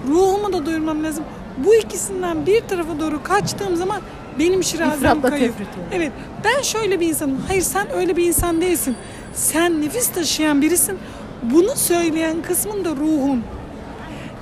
Ruhumu 0.09 0.53
da 0.53 0.67
doyurmam 0.67 1.05
lazım. 1.05 1.25
Bu 1.59 1.75
ikisinden 1.75 2.47
bir 2.47 2.61
tarafa 2.61 3.01
doğru 3.01 3.23
kaçtığım 3.23 3.77
zaman 3.77 4.01
benim 4.39 4.65
şirazem 4.65 5.19
oluyor. 5.19 5.55
Evet. 5.93 6.13
Ben 6.45 6.63
şöyle 6.63 7.01
bir 7.01 7.09
insanım. 7.09 7.39
Hayır 7.49 7.63
sen 7.63 7.87
öyle 7.95 8.17
bir 8.17 8.25
insan 8.25 8.61
değilsin. 8.61 8.97
Sen 9.35 9.83
nefis 9.83 10.09
taşıyan 10.09 10.63
birisin. 10.63 10.99
Bunu 11.43 11.77
söyleyen 11.77 12.43
kısmın 12.43 12.85
da 12.85 12.91
ruhun. 12.91 13.45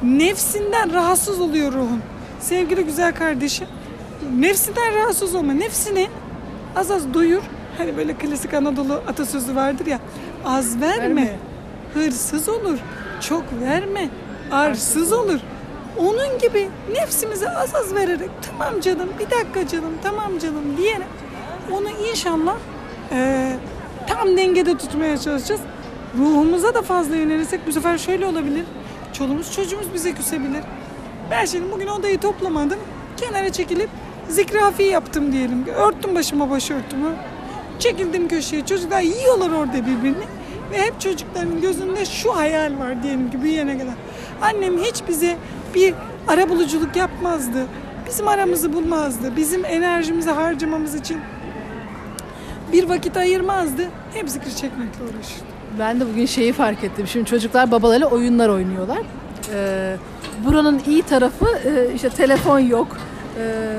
Nefsinden 0.02 0.92
rahatsız 0.94 1.40
oluyor 1.40 1.72
ruhun. 1.72 2.00
Sevgili 2.40 2.84
güzel 2.84 3.14
kardeşim. 3.14 3.66
Nefsinden 4.38 4.94
rahatsız 4.94 5.34
olma. 5.34 5.52
Nefsini 5.52 6.08
az 6.76 6.90
az 6.90 7.14
doyur. 7.14 7.42
Hani 7.78 7.96
böyle 7.96 8.14
klasik 8.14 8.54
Anadolu 8.54 8.92
atasözü 9.08 9.56
vardır 9.56 9.86
ya. 9.86 9.98
Az 10.44 10.80
verme. 10.80 11.02
Verme. 11.02 11.36
Hırsız 11.94 12.48
olur. 12.48 12.78
Çok 13.20 13.44
verme. 13.60 14.08
Arsız 14.50 15.12
olur. 15.12 15.40
Onun 15.98 16.38
gibi 16.42 16.68
nefsimize 16.92 17.50
az 17.50 17.74
az 17.74 17.94
vererek 17.94 18.30
tamam 18.42 18.80
canım 18.80 19.08
bir 19.18 19.30
dakika 19.30 19.68
canım 19.68 19.92
tamam 20.02 20.38
canım 20.38 20.76
diyerek 20.76 21.06
onu 21.72 21.88
inşallah 22.10 22.56
eee, 23.12 23.56
tam 24.10 24.36
dengede 24.36 24.78
tutmaya 24.78 25.18
çalışacağız. 25.18 25.60
Ruhumuza 26.18 26.74
da 26.74 26.82
fazla 26.82 27.16
yönelirsek 27.16 27.66
bu 27.66 27.72
sefer 27.72 27.98
şöyle 27.98 28.26
olabilir. 28.26 28.64
Çoluğumuz 29.12 29.52
çocuğumuz 29.52 29.94
bize 29.94 30.12
küsebilir. 30.12 30.62
Ben 31.30 31.44
şimdi 31.44 31.72
bugün 31.72 31.86
odayı 31.86 32.18
toplamadım. 32.18 32.78
Kenara 33.16 33.52
çekilip 33.52 33.88
zikrafi 34.28 34.82
yaptım 34.82 35.32
diyelim. 35.32 35.66
Örttüm 35.66 36.14
başıma 36.14 36.50
başörtümü. 36.50 37.14
Çekildim 37.78 38.28
köşeye. 38.28 38.66
Çocuklar 38.66 39.00
yiyorlar 39.00 39.50
orada 39.50 39.86
birbirini. 39.86 40.24
Ve 40.72 40.78
hep 40.78 41.00
çocukların 41.00 41.60
gözünde 41.60 42.04
şu 42.04 42.36
hayal 42.36 42.78
var 42.78 43.02
diyelim 43.02 43.30
ki 43.30 43.42
büyüyene 43.42 43.78
kadar. 43.78 43.94
Annem 44.42 44.78
hiç 44.78 45.02
bize 45.08 45.36
bir 45.74 45.94
arabuluculuk 46.28 46.96
yapmazdı. 46.96 47.66
Bizim 48.08 48.28
aramızı 48.28 48.72
bulmazdı. 48.72 49.36
Bizim 49.36 49.64
enerjimizi 49.64 50.30
harcamamız 50.30 50.94
için 50.94 51.16
bir 52.72 52.88
vakit 52.88 53.16
ayırmazdı. 53.16 53.82
Hep 54.14 54.28
zikir 54.30 54.50
çekmekle 54.50 55.04
uğraşırdı. 55.04 55.44
Ben 55.78 56.00
de 56.00 56.04
bugün 56.12 56.26
şeyi 56.26 56.52
fark 56.52 56.84
ettim. 56.84 57.06
Şimdi 57.06 57.26
çocuklar 57.26 57.70
babalarıyla 57.70 58.06
oyunlar 58.06 58.48
oynuyorlar. 58.48 58.98
Ee, 59.54 59.96
buranın 60.46 60.80
iyi 60.86 61.02
tarafı 61.02 61.46
e, 61.64 61.94
işte 61.94 62.08
telefon 62.08 62.58
yok. 62.58 62.96
Ee, 63.38 63.76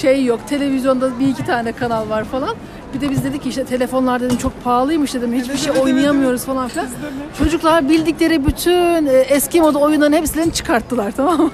şey 0.00 0.24
yok. 0.24 0.40
Televizyonda 0.48 1.18
bir 1.20 1.28
iki 1.28 1.44
tane 1.46 1.72
kanal 1.72 2.08
var 2.08 2.24
falan. 2.24 2.54
Bir 2.94 3.00
de 3.00 3.10
biz 3.10 3.24
dedik 3.24 3.42
ki 3.42 3.48
işte 3.48 3.64
telefonlar 3.64 4.20
dedim 4.20 4.36
çok 4.38 4.64
pahalıymış 4.64 5.14
dedim. 5.14 5.32
Hiçbir 5.34 5.48
Evet, 5.48 5.58
şey 5.60 5.72
evet, 5.72 5.82
evet, 5.84 5.94
oynayamıyoruz 5.94 6.44
falan 6.44 6.68
filan. 6.68 6.86
Çocuklar 7.38 7.88
bildikleri 7.88 8.46
bütün 8.46 9.06
e, 9.06 9.12
eski 9.12 9.60
moda 9.60 9.78
oyunların 9.78 10.12
hepsini 10.12 10.52
çıkarttılar 10.52 11.12
tamam 11.16 11.40
mı? 11.40 11.50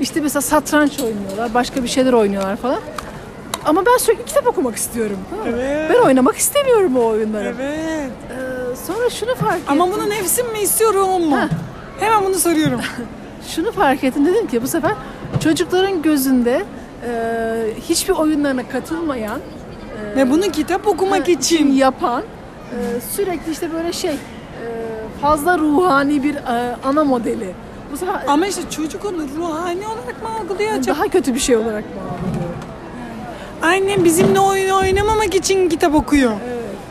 İşte 0.00 0.20
mesela 0.20 0.40
satranç 0.40 1.00
oynuyorlar, 1.00 1.54
başka 1.54 1.82
bir 1.82 1.88
şeyler 1.88 2.12
oynuyorlar 2.12 2.56
falan. 2.56 2.80
Ama 3.64 3.86
ben 3.86 3.96
sürekli 3.96 4.24
kitap 4.24 4.46
okumak 4.46 4.76
istiyorum. 4.76 5.16
Evet. 5.48 5.90
Ben 5.90 6.06
oynamak 6.06 6.36
istemiyorum 6.36 6.96
o 6.96 7.06
oyunları. 7.06 7.54
Evet. 7.60 8.10
Ee, 8.30 8.76
sonra 8.86 9.10
şunu 9.10 9.34
fark 9.34 9.54
ettim. 9.60 9.72
Ama 9.82 9.92
bunu 9.92 10.10
nefsim 10.10 10.52
mi 10.52 10.58
istiyor 10.58 10.94
ruhum 10.94 11.28
mu? 11.28 11.36
Heh. 11.38 11.48
Hemen 12.00 12.24
bunu 12.24 12.34
soruyorum. 12.34 12.80
Şunu 13.48 13.72
fark 13.72 14.04
ettim 14.04 14.26
dedim 14.26 14.46
ki 14.46 14.62
bu 14.62 14.66
sefer 14.66 14.92
çocukların 15.40 16.02
gözünde 16.02 16.64
e, 17.08 17.12
hiçbir 17.88 18.12
oyunlarına 18.14 18.68
katılmayan 18.68 19.40
e, 20.12 20.16
Ve 20.16 20.30
bunu 20.30 20.42
kitap 20.42 20.86
okumak 20.86 21.28
ha, 21.28 21.32
için. 21.32 21.72
yapan 21.72 22.22
e, 22.22 23.00
sürekli 23.10 23.52
işte 23.52 23.72
böyle 23.72 23.92
şey 23.92 24.10
e, 24.10 24.16
fazla 25.22 25.58
ruhani 25.58 26.22
bir 26.22 26.34
e, 26.34 26.76
ana 26.84 27.04
modeli. 27.04 27.50
Bu 27.92 27.96
sefer 27.96 28.14
Ama 28.28 28.46
işte 28.46 28.62
çocuk 28.70 29.04
onu 29.04 29.16
ruhani 29.38 29.86
olarak 29.86 30.22
mı 30.22 30.28
algılıyor 30.40 30.72
acaba? 30.72 30.96
daha 30.98 31.08
kötü 31.08 31.34
bir 31.34 31.40
şey 31.40 31.56
olarak 31.56 31.84
mı 31.84 32.00
algılıyor? 32.00 32.53
Annem 33.62 34.04
bizimle 34.04 34.40
oyun 34.40 34.70
oynamamak 34.70 35.34
için 35.34 35.68
kitap 35.68 35.94
okuyor. 35.94 36.32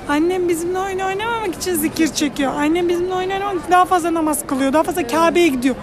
Annem 0.09 0.49
bizimle 0.49 0.79
oyun 0.79 0.99
oynamamak 0.99 1.55
için 1.55 1.73
zikir 1.75 2.07
çekiyor. 2.07 2.51
Annem 2.55 2.89
bizimle 2.89 3.13
oyun 3.13 3.29
oynamak 3.29 3.59
için 3.59 3.71
daha 3.71 3.85
fazla 3.85 4.13
namaz 4.13 4.47
kılıyor. 4.47 4.73
Daha 4.73 4.83
fazla 4.83 5.07
Kabe'ye 5.07 5.47
gidiyor. 5.47 5.75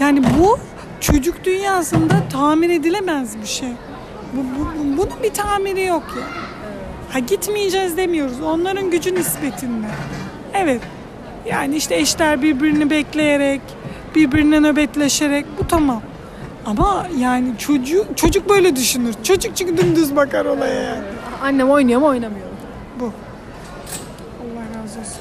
Yani 0.00 0.22
bu 0.38 0.58
çocuk 1.00 1.44
dünyasında 1.44 2.14
tamir 2.32 2.70
edilemez 2.70 3.40
bir 3.42 3.46
şey. 3.46 3.68
Bu, 4.32 4.40
bu- 4.40 4.64
bu- 4.78 4.96
bunun 5.10 5.22
bir 5.22 5.30
tamiri 5.30 5.82
yok 5.84 6.02
ya. 6.16 6.22
Ha 7.12 7.18
gitmeyeceğiz 7.18 7.96
demiyoruz. 7.96 8.40
Onların 8.40 8.90
gücü 8.90 9.14
nispetinde. 9.14 9.86
Evet. 10.54 10.80
Yani 11.46 11.76
işte 11.76 11.96
eşler 11.96 12.42
birbirini 12.42 12.90
bekleyerek, 12.90 13.60
birbirine 14.14 14.60
nöbetleşerek 14.62 15.46
bu 15.58 15.66
tamam. 15.68 16.02
Ama 16.66 17.06
yani 17.18 17.58
çocuk 17.58 18.16
çocuk 18.16 18.48
böyle 18.48 18.76
düşünür. 18.76 19.14
Çocuk 19.22 19.56
çünkü 19.56 19.76
dümdüz 19.76 20.16
bakar 20.16 20.44
olaya 20.44 20.82
yani. 20.82 21.02
Annem 21.42 21.70
oynuyor 21.70 22.00
mu 22.00 22.06
oynamıyor 22.06 22.46
mu? 22.46 22.52
Bu. 23.00 23.04
Allah 23.04 24.82
razı 24.82 25.00
olsun. 25.00 25.20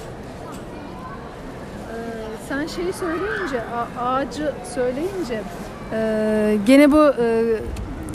sen 2.50 2.68
şeyi 2.68 2.94
söyleyince, 2.94 3.64
ağacı 4.00 4.54
söyleyince 4.76 5.42
e, 5.94 6.58
gene 6.66 6.92
bu 6.92 7.06
e, 7.20 7.44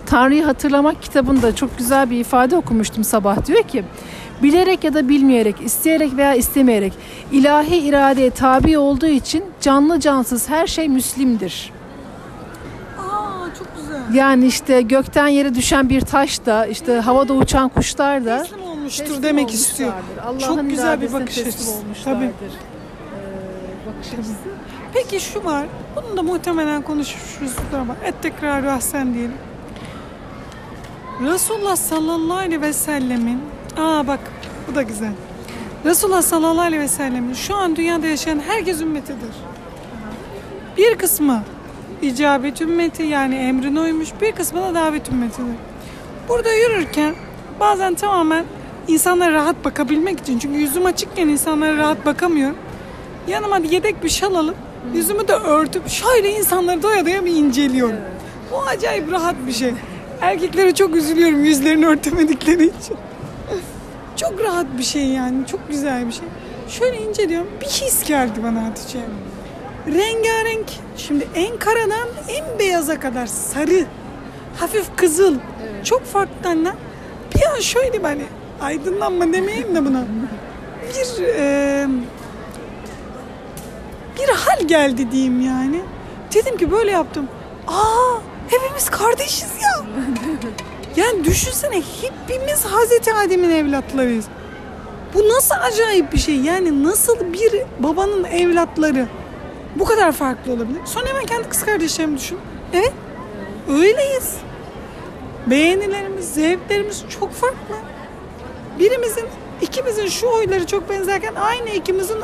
Tanrı'yı 0.07 0.45
Hatırlamak 0.45 1.03
kitabında 1.03 1.55
çok 1.55 1.79
güzel 1.79 2.11
bir 2.11 2.21
ifade 2.21 2.57
okumuştum 2.57 3.05
sabah. 3.05 3.47
Diyor 3.47 3.63
ki, 3.63 3.85
bilerek 4.43 4.85
ya 4.85 4.95
da 4.95 5.09
bilmeyerek, 5.09 5.61
isteyerek 5.61 6.17
veya 6.17 6.35
istemeyerek 6.35 6.93
ilahi 7.33 7.77
iradeye 7.77 8.31
tabi 8.31 8.79
olduğu 8.79 9.07
için 9.07 9.45
canlı 9.61 10.01
cansız 10.01 10.49
her 10.49 10.67
şey 10.67 10.89
müslimdir. 10.89 11.73
Yani 14.12 14.46
işte 14.46 14.83
gökten 14.83 15.29
yere 15.29 15.55
düşen 15.55 15.88
bir 15.88 16.01
taş 16.01 16.46
da, 16.46 16.66
işte 16.66 16.92
havada 16.92 17.33
uçan 17.33 17.68
kuşlar 17.68 18.25
da 18.25 18.42
Teslim 18.42 18.62
olmuştur 18.62 19.05
teslim 19.05 19.22
demek 19.22 19.51
istiyor. 19.55 19.92
Allah'ın 20.25 20.38
Çok 20.38 20.70
güzel 20.70 21.01
bir 21.01 21.12
bakış 21.12 21.38
açısı. 21.38 21.83
Tabii. 22.05 22.25
Ee, 22.25 22.31
bakış 23.87 24.12
açısı. 24.12 24.35
Peki 24.94 25.20
şu 25.20 25.44
var. 25.44 25.66
Bunu 25.96 26.16
da 26.16 26.22
muhtemelen 26.22 26.83
konuşmuşuzdur 26.83 27.79
ama 27.81 27.96
et 28.05 28.14
tekrar 28.22 28.64
ahsen 28.64 29.14
diyelim. 29.14 29.37
Resulullah 31.20 31.77
sallallahu 31.77 32.37
aleyhi 32.37 32.62
ve 32.62 32.72
sellemin 32.72 33.40
Aa 33.77 34.07
bak 34.07 34.20
bu 34.68 34.75
da 34.75 34.83
güzel. 34.83 35.12
Resulullah 35.85 36.22
sallallahu 36.22 36.61
aleyhi 36.61 36.83
ve 36.83 36.88
sellemin 36.88 37.35
şu 37.35 37.55
an 37.57 37.77
dünyada 37.77 38.07
yaşayan 38.07 38.40
herkes 38.46 38.81
ümmetidir. 38.81 39.35
Bir 40.77 40.98
kısmı 40.98 41.42
icabet 42.03 42.61
ümmeti 42.61 43.03
yani 43.03 43.35
emrine 43.35 43.81
uymuş 43.81 44.09
bir 44.21 44.33
kısmı 44.33 44.62
da 44.62 44.75
davet 44.75 45.09
ümmetidir. 45.09 45.47
Burada 46.29 46.53
yürürken 46.53 47.15
bazen 47.61 47.95
tamamen 47.95 48.45
insanlara 48.88 49.33
rahat 49.33 49.65
bakabilmek 49.65 50.21
için 50.21 50.38
çünkü 50.38 50.59
yüzüm 50.59 50.87
açıkken 50.87 51.29
insanlara 51.29 51.77
rahat 51.77 52.07
bakamıyorum. 52.07 52.57
Yanıma 53.29 53.59
yedek 53.59 54.05
bir 54.05 54.09
şal 54.09 54.35
alıp 54.35 54.57
yüzümü 54.95 55.29
de 55.29 55.33
örtüp 55.33 55.88
şöyle 55.88 56.31
insanları 56.31 56.83
doya 56.83 57.07
doya 57.07 57.25
bir 57.25 57.31
inceliyorum. 57.31 57.97
Bu 58.53 58.62
acayip 58.62 59.12
rahat 59.12 59.37
bir 59.47 59.53
şey. 59.53 59.75
Erkeklere 60.21 60.75
çok 60.75 60.97
üzülüyorum 60.97 61.45
yüzlerini 61.45 61.87
örtemedikleri 61.87 62.65
için. 62.65 62.97
çok 64.17 64.41
rahat 64.45 64.67
bir 64.79 64.83
şey 64.83 65.07
yani. 65.07 65.47
Çok 65.47 65.69
güzel 65.69 66.07
bir 66.07 66.12
şey. 66.12 66.25
Şöyle 66.69 67.03
inceliyorum. 67.03 67.49
Bir 67.61 67.67
his 67.67 68.05
geldi 68.05 68.41
bana 68.43 68.65
Hatice. 68.65 68.99
Rengarenk. 69.87 70.66
Şimdi 70.97 71.29
en 71.35 71.57
karadan 71.57 72.09
en 72.29 72.59
beyaza 72.59 73.01
kadar 73.01 73.27
sarı. 73.27 73.85
Hafif 74.57 74.97
kızıl. 74.97 75.35
Çok 75.85 76.05
farklı 76.05 76.49
anne. 76.49 76.73
Bir 77.35 77.47
an 77.57 77.61
şöyle 77.61 78.03
hani 78.03 78.23
aydınlanma 78.61 79.33
demeyeyim 79.33 79.75
de 79.75 79.85
buna. 79.85 80.05
Bir 80.88 81.25
e, 81.25 81.87
bir 84.18 84.29
hal 84.29 84.68
geldi 84.68 85.12
diyeyim 85.12 85.40
yani. 85.40 85.81
Dedim 86.35 86.57
ki 86.57 86.71
böyle 86.71 86.90
yaptım. 86.90 87.29
Aa 87.68 88.18
hepimiz 88.49 88.90
kardeşiz 88.90 89.51
ya. 89.62 89.85
Yani 90.97 91.25
düşünsene 91.25 91.83
hepimiz 92.03 92.64
Hazreti 92.64 93.14
Adem'in 93.14 93.51
evlatlarıyız. 93.51 94.25
Bu 95.14 95.29
nasıl 95.29 95.55
acayip 95.61 96.12
bir 96.12 96.18
şey. 96.18 96.37
Yani 96.37 96.85
nasıl 96.85 97.33
bir 97.33 97.62
babanın 97.79 98.25
evlatları 98.25 99.07
bu 99.77 99.85
kadar 99.85 100.13
farklı 100.13 100.53
olabilir? 100.53 100.81
Sonra 100.85 101.07
hemen 101.09 101.27
kendi 101.27 101.49
kız 101.49 101.65
kardeşlerimi 101.65 102.19
düşün. 102.19 102.39
Evet 102.73 102.93
öyleyiz. 103.69 104.37
Beğenilerimiz, 105.47 106.35
zevklerimiz 106.35 107.05
çok 107.09 107.33
farklı. 107.33 107.75
Birimizin, 108.79 109.25
ikimizin 109.61 110.07
şu 110.07 110.27
huyları 110.27 110.67
çok 110.67 110.91
benzerken 110.91 111.35
aynı 111.35 111.69
ikimizin 111.71 112.17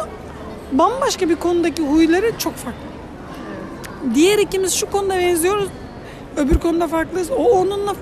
bambaşka 0.73 1.29
bir 1.29 1.37
konudaki 1.37 1.83
huyları 1.83 2.39
çok 2.39 2.55
farklı. 2.55 2.81
Diğer 4.15 4.39
ikimiz 4.39 4.75
şu 4.75 4.91
konuda 4.91 5.19
benziyoruz, 5.19 5.69
öbür 6.37 6.59
konuda 6.59 6.89
farklıyız. 6.89 7.31
O 7.31 7.45
onunla 7.61 7.95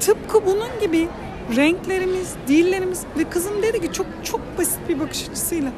tıpkı 0.00 0.46
bunun 0.46 0.68
gibi 0.80 1.08
renklerimiz, 1.56 2.34
dillerimiz 2.48 3.02
ve 3.18 3.24
kızım 3.24 3.62
dedi 3.62 3.80
ki 3.80 3.92
çok 3.92 4.06
çok 4.24 4.40
basit 4.58 4.78
bir 4.88 5.00
bakış 5.00 5.28
açısıyla. 5.28 5.70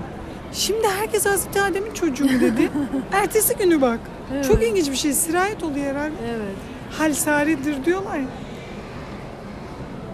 Şimdi 0.52 0.88
herkes 1.00 1.26
Hazreti 1.26 1.60
Adem'in 1.62 1.92
çocuğu 1.94 2.28
dedi. 2.28 2.70
Ertesi 3.12 3.56
günü 3.56 3.80
bak. 3.80 4.00
Evet. 4.34 4.44
Çok 4.44 4.62
ilginç 4.62 4.90
bir 4.90 4.96
şey. 4.96 5.12
Sirayet 5.12 5.62
oluyor 5.62 5.86
herhalde. 5.86 6.14
Evet. 6.30 6.54
Hal 6.98 7.14
saridir 7.14 7.84
diyorlar 7.84 8.16
ya. 8.18 8.24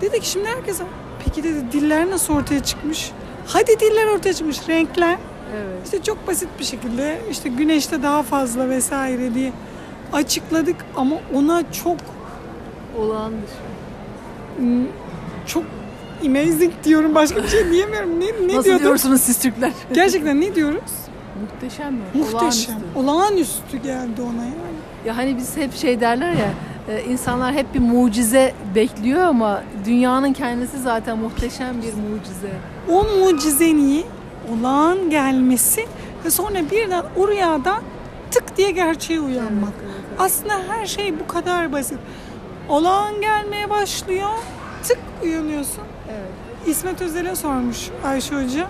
Dedi 0.00 0.20
ki 0.20 0.28
şimdi 0.28 0.48
herkes 0.48 0.80
peki 1.24 1.42
dedi 1.44 1.64
diller 1.72 2.10
nasıl 2.10 2.34
ortaya 2.34 2.62
çıkmış? 2.62 3.10
Hadi 3.46 3.80
diller 3.80 4.06
ortaya 4.06 4.32
çıkmış. 4.34 4.68
Renkler. 4.68 5.18
Evet. 5.56 5.84
İşte 5.84 6.02
çok 6.02 6.26
basit 6.26 6.48
bir 6.58 6.64
şekilde 6.64 7.20
işte 7.30 7.48
güneşte 7.48 8.02
daha 8.02 8.22
fazla 8.22 8.68
vesaire 8.68 9.34
diye 9.34 9.52
açıkladık 10.12 10.76
ama 10.96 11.16
ona 11.34 11.72
çok 11.72 11.96
Olağan 12.98 13.32
dışı. 13.32 14.62
m, 14.66 14.86
çok 15.46 15.62
amazing 16.26 16.72
diyorum 16.84 17.14
başka 17.14 17.42
bir 17.42 17.48
şey 17.48 17.70
diyemiyorum. 17.70 18.20
Ne, 18.20 18.26
ne 18.26 18.48
Nasıl 18.56 18.64
diyorduk? 18.64 18.82
diyorsunuz 18.84 19.20
siz 19.20 19.38
Türkler? 19.38 19.72
Gerçekten 19.92 20.40
ne 20.40 20.54
diyoruz? 20.54 20.80
Muhteşem 21.40 21.94
mi? 21.94 22.00
Muhteşem. 22.14 22.34
Olağanüstü. 22.34 22.72
Olağanüstü 22.96 23.76
geldi 23.82 24.22
ona 24.22 24.44
yani. 24.44 24.76
Ya 25.06 25.16
hani 25.16 25.36
biz 25.36 25.56
hep 25.56 25.74
şey 25.76 26.00
derler 26.00 26.32
ya 26.32 26.48
e, 26.88 27.04
insanlar 27.04 27.54
hep 27.54 27.74
bir 27.74 27.78
mucize 27.80 28.54
bekliyor 28.74 29.22
ama 29.22 29.62
dünyanın 29.84 30.32
kendisi 30.32 30.78
zaten 30.78 31.18
muhteşem 31.18 31.74
bir 31.82 31.92
mucize. 32.10 32.52
O 32.88 33.04
mucizenin 33.04 34.04
olağan 34.52 35.10
gelmesi 35.10 35.86
ve 36.24 36.30
sonra 36.30 36.70
birden 36.70 37.02
o 37.16 37.28
rüyada 37.28 37.80
tık 38.30 38.56
diye 38.56 38.70
gerçeğe 38.70 39.20
uyanmak. 39.20 39.72
Aslında 40.18 40.54
her 40.68 40.86
şey 40.86 41.20
bu 41.20 41.26
kadar 41.26 41.72
basit. 41.72 41.98
Olağan 42.68 43.20
gelmeye 43.20 43.70
başlıyor, 43.70 44.28
tık 44.88 44.98
uyanıyorsun. 45.22 45.84
Evet. 46.10 46.30
İsmet 46.66 47.02
Özel'e 47.02 47.36
sormuş 47.36 47.88
Ayşe 48.04 48.34
Hoca. 48.34 48.66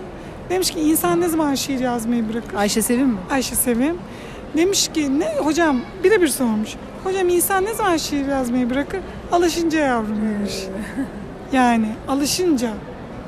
Demiş 0.50 0.70
ki 0.70 0.80
insan 0.80 1.20
ne 1.20 1.28
zaman 1.28 1.54
şiir 1.54 1.80
yazmayı 1.80 2.28
bırakır? 2.28 2.54
Ayşe 2.56 2.82
Sevim 2.82 3.06
mi? 3.08 3.18
Ayşe 3.30 3.54
Sevim. 3.54 3.98
Demiş 4.56 4.88
ki 4.88 5.18
ne 5.20 5.34
hocam 5.38 5.80
birebir 6.04 6.28
sormuş. 6.28 6.70
Hocam 7.04 7.28
insan 7.28 7.64
ne 7.64 7.74
zaman 7.74 7.96
şiir 7.96 8.26
yazmayı 8.26 8.70
bırakır? 8.70 9.00
Alışınca 9.32 9.78
yavrum 9.78 10.16
demiş. 10.28 10.54
Yani 11.52 11.88
alışınca. 12.08 12.70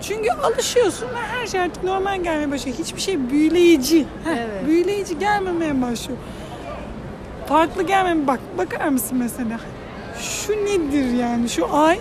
Çünkü 0.02 0.30
alışıyorsun 0.30 1.06
ve 1.08 1.38
her 1.40 1.46
şey 1.46 1.60
artık 1.60 1.84
normal 1.84 2.22
gelmeye 2.22 2.50
başlıyor. 2.50 2.76
Hiçbir 2.78 3.00
şey 3.00 3.30
büyüleyici. 3.30 4.00
Heh, 4.00 4.30
Evet. 4.36 4.66
Büyüleyici 4.66 5.18
gelmemeye 5.18 5.82
başlıyor. 5.82 6.18
Farklı 7.46 7.82
gelmemeye 7.82 8.26
bak. 8.26 8.40
Bakar 8.58 8.88
mısın 8.88 9.18
mesela? 9.18 9.60
Şu 10.20 10.52
nedir 10.52 11.14
yani? 11.18 11.48
Şu 11.48 11.74
ay 11.76 11.98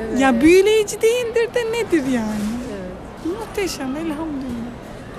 Evet. 0.00 0.20
ya 0.20 0.40
büyüleyici 0.40 1.02
değildir 1.02 1.54
de 1.54 1.60
nedir 1.72 2.12
yani? 2.12 2.46
Evet. 2.72 3.36
Muhteşem 3.38 3.96
elhamdülillah. 3.96 4.66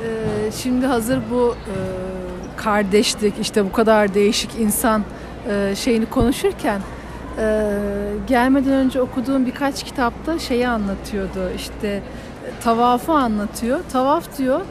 Ee, 0.03 0.51
şimdi 0.51 0.85
hazır 0.85 1.19
bu 1.31 1.55
e, 1.55 1.75
kardeşlik 2.57 3.33
işte 3.41 3.65
bu 3.65 3.71
kadar 3.71 4.13
değişik 4.13 4.55
insan 4.59 5.03
e, 5.49 5.75
şeyini 5.75 6.05
konuşurken 6.05 6.81
e, 7.39 7.69
gelmeden 8.27 8.73
önce 8.73 9.01
okuduğum 9.01 9.45
birkaç 9.45 9.83
kitapta 9.83 10.39
şeyi 10.39 10.67
anlatıyordu 10.67 11.49
işte 11.55 11.87
e, 11.87 12.01
tavafı 12.63 13.11
anlatıyor. 13.11 13.79
Tavaf 13.91 14.37
diyor 14.37 14.61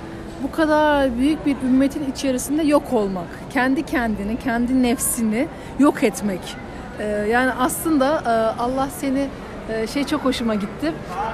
bu 0.43 0.51
kadar 0.53 1.19
büyük 1.19 1.47
bir 1.47 1.57
ümmetin 1.65 2.11
içerisinde 2.13 2.63
yok 2.63 2.93
olmak. 2.93 3.27
Kendi 3.53 3.83
kendini, 3.83 4.39
kendi 4.39 4.83
nefsini 4.83 5.49
yok 5.79 6.03
etmek. 6.03 6.41
E, 6.99 7.05
yani 7.07 7.53
aslında 7.53 8.23
e, 8.27 8.61
Allah 8.61 8.89
seni 9.01 9.27
şey 9.93 10.05
çok 10.05 10.25
hoşuma 10.25 10.55
gitti. 10.55 10.93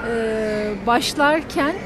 E, 0.08 0.86
başlarken 0.86 1.70
e, 1.70 1.76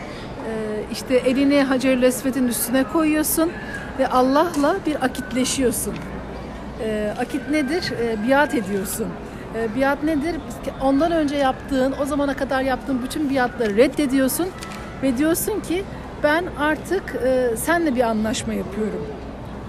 işte 0.93 1.15
elini 1.15 1.63
Hacer-ül 1.63 2.03
Esved'in 2.03 2.49
üstüne 2.49 2.85
koyuyorsun 2.85 3.53
ve 3.99 4.09
Allah'la 4.09 4.77
bir 4.87 5.05
akitleşiyorsun. 5.05 5.95
E, 6.85 7.15
akit 7.19 7.51
nedir? 7.51 7.93
Biat 8.29 8.55
ediyorsun. 8.55 9.07
Biat 9.77 10.03
nedir? 10.03 10.37
Ondan 10.83 11.13
önce 11.13 11.37
yaptığın, 11.37 11.95
o 12.03 12.05
zamana 12.05 12.37
kadar 12.37 12.63
yaptığın 12.63 13.03
bütün 13.03 13.31
biatları 13.31 13.77
reddediyorsun 13.77 14.49
ve 15.03 15.19
diyorsun 15.19 15.61
ki 15.61 15.85
ben 16.23 16.45
artık 16.59 17.17
e, 17.25 17.57
senle 17.57 17.95
bir 17.95 18.01
anlaşma 18.01 18.55
yapıyorum 18.55 19.07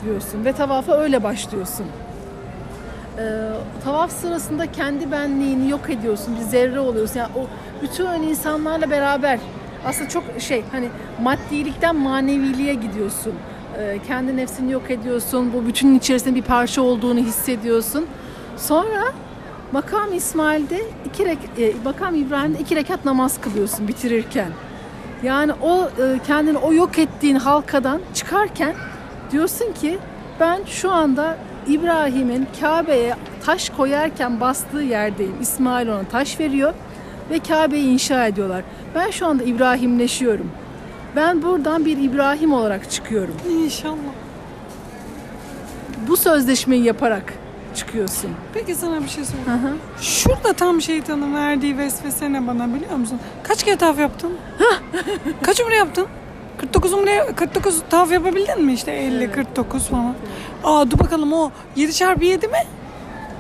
diyorsun 0.04 0.46
ve 0.46 0.54
tavafa 0.54 0.94
öyle 0.98 1.24
başlıyorsun. 1.24 1.86
E, 3.18 3.24
tavaf 3.84 4.12
sırasında 4.12 4.72
kendi 4.72 5.12
benliğini 5.12 5.70
yok 5.70 5.90
ediyorsun, 5.90 6.36
bir 6.36 6.42
zerre 6.42 6.80
oluyorsun. 6.80 7.20
Yani 7.20 7.32
o 7.36 7.48
bütün 7.82 8.06
insanlarla 8.06 8.90
beraber 8.90 9.40
aslında 9.86 10.10
çok 10.10 10.24
şey 10.40 10.64
hani 10.72 10.90
maddilikten 11.22 11.96
maneviliğe 11.96 12.74
gidiyorsun. 12.74 13.34
E, 13.80 14.00
kendi 14.08 14.38
nefsini 14.38 14.72
yok 14.72 14.92
ediyorsun. 14.92 15.54
Bu 15.54 15.68
bütünün 15.68 15.98
içerisinde 15.98 16.36
bir 16.36 16.42
parça 16.42 16.82
olduğunu 16.82 17.20
hissediyorsun. 17.20 18.06
Sonra 18.58 19.04
makam 19.72 20.14
İsmail'de 20.14 20.82
iki 21.06 21.26
rek, 21.26 21.38
e, 21.58 21.74
makam 21.86 22.16
İbrahim'de 22.16 22.60
iki 22.60 22.76
rekat 22.76 23.06
namaz 23.06 23.42
kılıyorsun 23.42 23.88
bitirirken. 23.88 24.52
Yani 25.24 25.52
o 25.62 25.84
e, 25.84 26.20
kendini 26.28 26.58
o 26.58 26.74
yok 26.74 27.00
ettiğin 27.00 27.36
halkadan 27.36 28.02
çıkarken 28.14 28.76
Diyorsun 29.32 29.74
ki 29.74 29.98
ben 30.40 30.60
şu 30.66 30.92
anda 30.92 31.38
İbrahim'in 31.70 32.48
Kabe'ye 32.62 33.16
taş 33.46 33.70
koyarken 33.70 34.40
bastığı 34.40 34.82
yerdeyim. 34.82 35.36
İsmail 35.42 35.88
ona 35.88 36.04
taş 36.04 36.40
veriyor 36.40 36.74
ve 37.30 37.40
Kabe'yi 37.40 37.88
inşa 37.88 38.28
ediyorlar. 38.28 38.64
Ben 38.96 39.12
şu 39.12 39.26
anda 39.28 39.44
İbrahimleşiyorum. 39.44 40.52
Ben 41.16 41.42
buradan 41.42 41.86
bir 41.86 41.98
İbrahim 41.98 42.54
olarak 42.54 42.92
çıkıyorum. 42.92 43.36
İnşallah. 43.50 44.14
Bu 46.08 46.18
sözleşmeyi 46.18 46.84
yaparak 46.84 47.34
çıkıyorsun. 47.76 48.32
Peki 48.54 48.76
sana 48.76 49.04
bir 49.04 49.08
şey 49.08 49.24
sorayım. 49.26 49.48
Hı 49.48 49.68
hı. 49.68 49.74
Şurada 50.02 50.54
tam 50.54 50.82
şeytanın 50.82 51.36
verdiği 51.36 51.78
vesvese 51.78 52.34
ne 52.34 52.48
bana 52.48 52.76
biliyor 52.76 52.96
musun? 52.96 53.20
Kaç 53.44 53.64
kere 53.64 53.76
tavaf 53.76 54.00
yaptın? 54.00 54.34
Kaç 55.42 55.60
umre 55.60 55.76
yaptın? 55.76 56.08
49 56.58 56.94
umre, 56.94 57.26
49 57.36 57.82
tavaf 57.90 58.12
yapabildin 58.12 58.66
mi 58.66 58.74
işte 58.74 58.92
50, 58.92 59.32
49 59.32 59.88
falan. 59.88 60.14
Aa 60.64 60.92
dur 60.92 61.00
bakalım 61.00 61.34
o 61.34 61.52
7 61.76 61.94
çarpı 61.94 62.26
7 62.26 62.48
mi? 62.48 62.58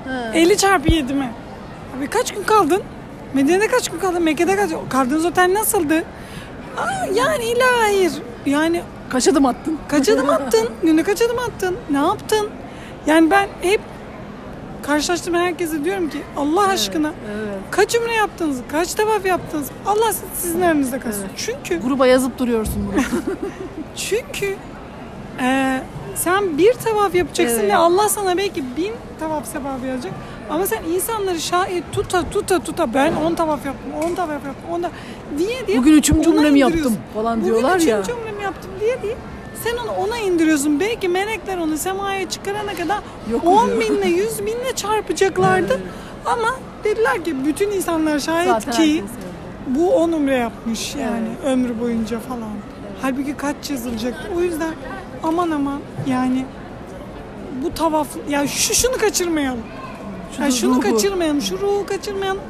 Ha. 0.07 0.31
50 0.33 0.57
çarpı 0.57 0.91
7 0.93 1.13
mi? 1.13 1.29
Abi 1.97 2.07
kaç 2.07 2.33
gün 2.33 2.43
kaldın? 2.43 2.81
Medine'de 3.33 3.67
kaç 3.67 3.89
gün 3.89 3.99
kaldın? 3.99 4.23
Mekke'de 4.23 4.55
kaç 4.55 4.71
Kaldığınız 4.89 5.25
otel 5.25 5.53
nasıldı? 5.53 6.03
Aa, 6.77 7.05
yani 7.13 7.45
illa 7.45 7.65
hayır. 7.81 8.11
Yani 8.45 8.81
Kaç 9.09 9.27
adım 9.27 9.45
attın? 9.45 9.77
kaç 9.87 10.09
adım 10.09 10.29
attın? 10.29 10.69
Günde 10.83 11.03
kaç 11.03 11.21
adım 11.21 11.39
attın? 11.39 11.75
Ne 11.91 11.97
yaptın? 11.97 12.49
Yani 13.07 13.31
ben 13.31 13.47
hep 13.61 13.81
karşılaştığım 14.83 15.33
herkese 15.33 15.83
diyorum 15.85 16.09
ki 16.09 16.21
Allah 16.37 16.67
aşkına 16.67 17.11
Evet. 17.35 17.55
kaç 17.71 17.95
umre 17.95 18.13
yaptınız? 18.13 18.57
Kaç 18.71 18.93
tavaf 18.93 19.25
yaptınız? 19.25 19.67
Allah 19.85 20.13
sizin 20.35 20.61
aranızda 20.61 20.99
kalsın. 20.99 21.21
Evet. 21.21 21.31
Çünkü 21.37 21.81
Gruba 21.81 22.07
yazıp 22.07 22.39
duruyorsun 22.39 22.91
bunu. 22.93 23.03
çünkü 23.95 24.55
sen 26.17 26.57
bir 26.57 26.73
tavaf 26.73 27.15
yapacaksın 27.15 27.59
Evet. 27.59 27.69
ve 27.71 27.75
Allah 27.75 28.09
sana 28.09 28.37
belki 28.37 28.63
bin 28.77 28.93
tavaf 29.19 29.45
sevabı 29.47 29.85
yazacak. 29.87 30.13
Ama 30.49 30.67
sen 30.67 30.83
insanları 30.83 31.39
şahit 31.39 31.83
tuta 31.91 32.29
tuta 32.29 32.59
tuta 32.59 32.93
ben 32.93 33.13
10 33.15 33.35
tavaf 33.35 33.65
yaptım, 33.65 33.91
10 34.11 34.15
tavaf 34.15 34.29
yaptım, 34.45 34.69
10 34.71 34.83
da 34.83 34.91
diye 35.37 35.67
diye 35.67 35.77
Bugün 35.77 35.93
üçüncü 35.93 36.29
indiriyorsun. 36.29 36.55
yaptım 36.57 36.97
falan 37.13 37.41
Bugün 37.41 37.51
diyorlar 37.53 37.79
ya. 37.79 38.01
üçüncü 38.01 38.19
umremi 38.19 38.43
yaptım 38.43 38.71
diye 38.79 39.01
diye 39.01 39.15
sen 39.63 39.77
onu 39.77 39.91
ona 39.91 40.17
indiriyorsun. 40.17 40.79
Belki 40.79 41.09
melekler 41.09 41.57
onu 41.57 41.77
semaya 41.77 42.29
çıkarana 42.29 42.73
kadar 42.73 42.99
Yok 43.31 43.45
10 43.45 43.57
oluyor. 43.57 43.79
binle 43.81 44.07
100 44.07 44.39
binle 44.45 44.75
çarpacaklardı. 44.75 45.79
Ama 46.25 46.55
dediler 46.83 47.23
ki 47.25 47.35
bütün 47.45 47.71
insanlar 47.71 48.19
şahit 48.19 48.47
Zaten 48.47 48.71
ki 48.71 49.03
bu 49.67 49.95
10 49.95 50.11
umre 50.11 50.35
yapmış 50.35 50.95
yani 50.95 51.27
ömrü 51.45 51.79
boyunca 51.81 52.19
falan. 52.19 52.51
Halbuki 53.01 53.37
kaç 53.37 53.69
yazılacak. 53.69 54.13
O 54.37 54.41
yüzden 54.41 54.73
aman 55.23 55.51
aman 55.51 55.79
yani 56.07 56.45
bu 57.63 57.73
tavaf 57.73 58.07
ya 58.29 58.47
şu 58.47 58.73
şunu 58.73 58.97
kaçırmayalım. 58.97 59.63
Şunu 60.35 60.45
Ya 60.45 60.51
şunu 60.51 60.71
ruhu. 60.75 60.81
kaçırmayalım, 60.81 61.41
şu 61.41 61.59
ruhu 61.59 61.85
kaçırmayalım. 61.85 62.41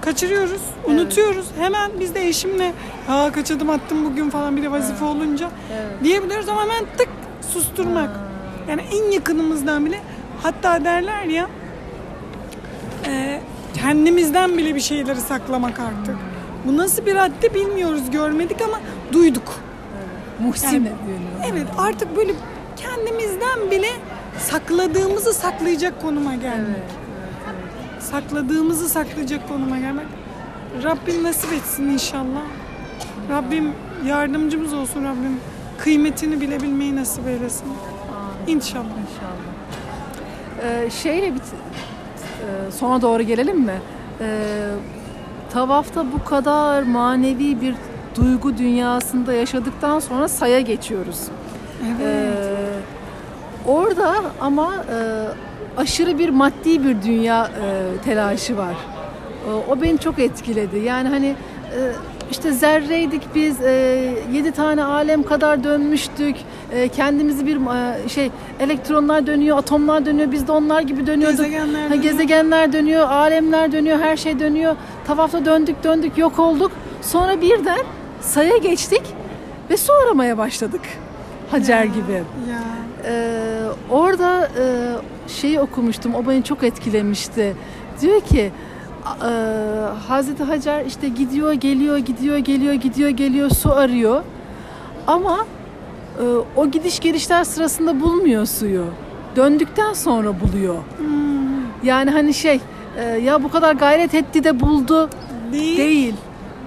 Kaçırıyoruz, 0.00 0.60
unutuyoruz. 0.86 1.46
Hemen 1.58 1.90
biz 2.00 2.14
de 2.14 2.28
eşimle 2.28 2.72
ha 3.06 3.30
kaç 3.32 3.50
adım 3.50 3.70
attım 3.70 4.04
bugün 4.04 4.30
falan 4.30 4.56
bir 4.56 4.62
de 4.62 4.70
vazife 4.70 5.04
olunca 5.04 5.50
Evet. 5.72 6.04
diyebiliyoruz 6.04 6.48
ama 6.48 6.62
hemen 6.62 6.84
tık 6.98 7.08
susturmak. 7.52 8.10
Yani 8.68 8.82
en 8.92 9.10
yakınımızdan 9.10 9.86
bile 9.86 10.00
hatta 10.42 10.84
derler 10.84 11.24
ya 11.24 11.48
e, 13.06 13.40
kendimizden 13.82 14.58
bile 14.58 14.74
bir 14.74 14.80
şeyleri 14.80 15.20
saklamak 15.20 15.80
artık. 15.80 16.16
Bu 16.64 16.76
nasıl 16.76 17.06
bir 17.06 17.14
haddi 17.16 17.54
bilmiyoruz, 17.54 18.10
görmedik 18.10 18.62
ama 18.62 18.80
duyduk. 19.12 19.54
Muhsin 20.40 20.66
Yani- 20.68 20.84
deniyor. 20.86 21.52
Evet 21.52 21.66
artık 21.78 22.16
böyle 22.16 22.32
kendimizden 22.76 23.70
bile 23.70 23.88
sakladığımızı 24.38 25.32
saklayacak 25.34 26.02
konuma 26.02 26.34
gelmek. 26.34 26.66
Evet, 26.66 26.82
evet, 27.94 28.02
Sakladığımızı 28.02 28.88
saklayacak 28.88 29.48
konuma 29.48 29.78
gelmek. 29.78 30.06
Rabbim 30.84 31.22
nasip 31.22 31.52
etsin 31.52 31.84
inşallah. 31.88 32.42
Rabbim 33.30 33.72
yardımcımız 34.06 34.72
olsun 34.72 35.04
Rabbim. 35.04 35.40
Kıymetini 35.78 36.40
bilebilmeyi 36.40 36.96
nasip 36.96 37.26
eylesin. 37.28 37.66
Amin. 37.66 38.56
İnşallah. 38.56 38.84
İnşallah. 38.84 39.44
Ee, 40.84 40.90
şeyle 40.90 41.34
bit 41.34 41.42
e, 41.42 42.70
sona 42.72 43.02
doğru 43.02 43.22
gelelim 43.22 43.60
mi? 43.60 43.80
Ee, 44.20 44.50
tavafta 45.52 46.12
bu 46.12 46.24
kadar 46.24 46.82
manevi 46.82 47.60
bir 47.60 47.74
duygu 48.14 48.58
dünyasında 48.58 49.32
yaşadıktan 49.32 49.98
sonra 50.00 50.28
saya 50.28 50.60
geçiyoruz. 50.60 51.20
Ee, 52.00 52.30
orada 53.66 54.14
ama 54.40 54.74
e, 54.74 54.96
aşırı 55.80 56.18
bir 56.18 56.28
maddi 56.28 56.84
bir 56.84 57.02
dünya 57.02 57.44
e, 57.44 57.98
telaşı 58.04 58.56
var. 58.56 58.74
O, 59.50 59.72
o 59.72 59.82
beni 59.82 59.98
çok 59.98 60.18
etkiledi. 60.18 60.78
Yani 60.78 61.08
hani 61.08 61.26
e, 61.26 61.80
işte 62.30 62.52
zerreydik 62.52 63.22
biz, 63.34 63.60
e, 63.60 63.70
yedi 64.32 64.52
tane 64.52 64.84
alem 64.84 65.22
kadar 65.22 65.64
dönmüştük. 65.64 66.36
E, 66.72 66.88
kendimizi 66.88 67.46
bir 67.46 67.56
e, 67.56 68.08
şey 68.08 68.30
elektronlar 68.60 69.26
dönüyor, 69.26 69.58
atomlar 69.58 70.06
dönüyor. 70.06 70.32
Biz 70.32 70.48
de 70.48 70.52
onlar 70.52 70.80
gibi 70.80 71.06
dönüyorduk. 71.06 71.38
Gezegenler 71.38 71.80
Ha, 71.82 71.88
dönüyor. 71.90 72.02
gezegenler 72.02 72.72
dönüyor, 72.72 73.08
alemler 73.08 73.72
dönüyor, 73.72 73.98
her 73.98 74.16
şey 74.16 74.38
dönüyor. 74.40 74.76
Tavafta 75.06 75.44
döndük 75.44 75.84
döndük 75.84 76.18
yok 76.18 76.38
olduk. 76.38 76.72
Sonra 77.02 77.40
birden 77.40 77.80
saya 78.24 78.56
geçtik 78.56 79.02
ve 79.70 79.76
su 79.76 79.92
aramaya 79.92 80.38
başladık. 80.38 80.80
Hacer 81.50 81.84
gibi. 81.84 82.12
Ya. 82.50 82.62
Ee, 83.04 83.62
orada 83.90 84.46
e, 84.46 84.64
şeyi 85.28 85.60
okumuştum. 85.60 86.14
O 86.14 86.26
beni 86.28 86.44
çok 86.44 86.62
etkilemişti. 86.64 87.56
Diyor 88.00 88.20
ki 88.20 88.52
e, 89.22 89.30
Hazreti 90.08 90.42
Hacer 90.44 90.84
işte 90.86 91.08
gidiyor, 91.08 91.52
geliyor, 91.52 91.98
gidiyor, 91.98 92.36
geliyor, 92.36 92.74
gidiyor, 92.74 93.10
geliyor, 93.10 93.50
su 93.50 93.72
arıyor. 93.72 94.22
Ama 95.06 95.46
e, 96.18 96.22
o 96.56 96.70
gidiş 96.70 97.00
gelişler 97.00 97.44
sırasında 97.44 98.00
bulmuyor 98.00 98.46
suyu. 98.46 98.84
Döndükten 99.36 99.92
sonra 99.92 100.40
buluyor. 100.40 100.74
Hmm. 100.98 101.44
Yani 101.82 102.10
hani 102.10 102.34
şey 102.34 102.60
e, 102.98 103.04
ya 103.04 103.42
bu 103.42 103.50
kadar 103.50 103.74
gayret 103.74 104.14
etti 104.14 104.44
de 104.44 104.60
buldu 104.60 105.10
Değil. 105.52 105.78
değil. 105.78 106.14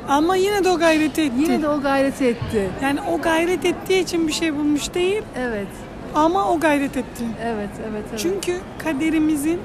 Ama 0.10 0.36
yine 0.36 0.64
de 0.64 0.70
o 0.70 0.78
gayreti 0.78 1.22
etti. 1.22 1.36
Yine 1.41 1.62
de 1.62 1.68
o 1.68 1.82
gayreti 1.82 2.26
etti. 2.26 2.70
Yani 2.82 2.99
o 3.01 3.22
gayret 3.22 3.66
ettiği 3.66 4.03
için 4.03 4.28
bir 4.28 4.34
şey 4.34 4.55
bulmuş 4.55 4.93
değil 4.93 5.22
Evet, 5.39 5.68
ama 6.16 6.49
o 6.51 6.60
gayret 6.60 6.97
etti. 6.97 7.24
evet, 7.43 7.70
evet, 7.91 8.03
evet. 8.10 8.20
Çünkü 8.20 8.58
kaderimizin 8.78 9.60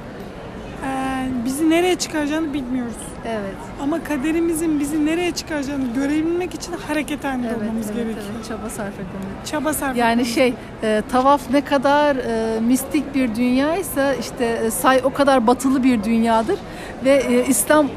e, 0.86 1.24
bizi 1.44 1.70
nereye 1.70 1.94
çıkaracağını 1.98 2.52
bilmiyoruz. 2.54 2.96
Evet. 3.26 3.54
Ama 3.82 4.04
kaderimizin 4.04 4.80
bizi 4.80 5.06
nereye 5.06 5.30
çıkaracağını 5.30 5.94
görebilmek 5.94 6.54
için 6.54 6.72
hareket 6.88 7.24
halinde 7.24 7.46
Evet, 7.46 7.56
olmamız 7.62 7.86
evet, 7.86 7.96
gerekiyor. 7.96 8.24
evet, 8.36 8.48
çaba 8.48 8.70
sarf 8.70 8.94
edilmeli. 8.94 9.46
Çaba 9.46 9.72
sarf 9.74 9.96
Yani 9.96 10.10
etmemiz 10.20 10.34
şey 10.34 10.54
e, 10.82 11.02
tavaf 11.12 11.50
ne 11.50 11.60
kadar 11.64 12.16
e, 12.16 12.60
mistik 12.60 13.14
bir 13.14 13.34
dünyaysa 13.34 14.14
işte 14.14 14.44
e, 14.44 14.70
say 14.70 15.00
o 15.04 15.12
kadar 15.12 15.46
batılı 15.46 15.82
bir 15.82 16.04
dünyadır 16.04 16.58
ve 17.04 17.10
e, 17.16 17.46
İslam 17.46 17.86
e, 17.86 17.90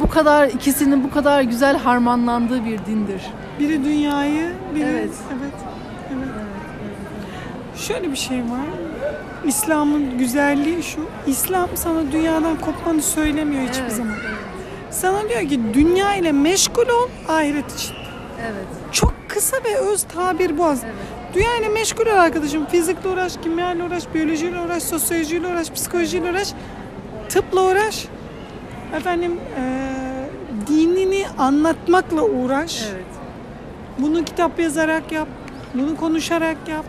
bu 0.00 0.08
kadar 0.10 0.48
ikisinin 0.48 1.04
bu 1.04 1.10
kadar 1.10 1.42
güzel 1.42 1.76
harmanlandığı 1.78 2.64
bir 2.64 2.78
dindir. 2.86 3.22
Biri 3.60 3.84
dünyayı, 3.84 4.52
biri... 4.74 4.82
Evet. 4.84 5.10
Evet. 5.40 5.52
evet. 6.12 6.30
Şöyle 7.76 8.10
bir 8.12 8.16
şey 8.16 8.38
var. 8.38 8.66
İslam'ın 9.46 10.18
güzelliği 10.18 10.82
şu. 10.82 11.00
İslam 11.26 11.68
sana 11.74 12.12
dünyadan 12.12 12.56
kopmanı 12.60 13.02
söylemiyor 13.02 13.62
hiçbir 13.62 13.80
Evet, 13.82 13.92
zaman. 13.92 14.14
Sana 14.90 15.28
diyor 15.28 15.48
ki 15.48 15.60
dünya 15.74 16.14
ile 16.14 16.32
meşgul 16.32 16.82
ol 16.88 17.08
ahiret 17.28 17.74
için. 17.74 17.94
Evet. 18.42 18.66
Çok 18.92 19.14
kısa 19.28 19.56
ve 19.64 19.76
öz 19.76 20.02
tabir 20.02 20.58
bu 20.58 20.64
az. 20.66 20.80
Evet. 20.84 20.94
Dünya 21.34 21.56
ile 21.56 21.68
meşgul 21.68 22.06
ol 22.06 22.10
arkadaşım. 22.10 22.66
Fizikle 22.66 23.08
uğraş, 23.08 23.32
kimyayla 23.42 23.86
uğraş, 23.86 24.14
biyolojiyle 24.14 24.58
uğraş, 24.60 24.82
sosyolojiyle 24.82 25.46
uğraş, 25.46 25.70
psikolojiyle 25.70 26.30
uğraş, 26.30 26.48
tıpla 27.28 27.62
uğraş. 27.70 28.06
Efendim 28.96 29.32
eee, 29.56 30.28
dinini 30.66 31.24
anlatmakla 31.38 32.22
uğraş. 32.22 32.82
Evet. 32.92 33.04
Bunu 33.98 34.24
kitap 34.24 34.58
yazarak 34.60 35.12
yap. 35.12 35.28
Bunu 35.74 35.96
konuşarak 35.96 36.56
yap. 36.68 36.84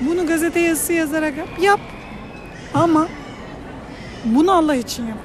Bunu 0.00 0.26
gazete 0.26 0.60
yazısı 0.60 0.92
yazarak 0.92 1.36
yap. 1.36 1.48
Yap. 1.60 1.80
Ama 2.74 3.08
bunu 4.24 4.52
Allah 4.52 4.74
için 4.74 5.06
yap. 5.06 5.18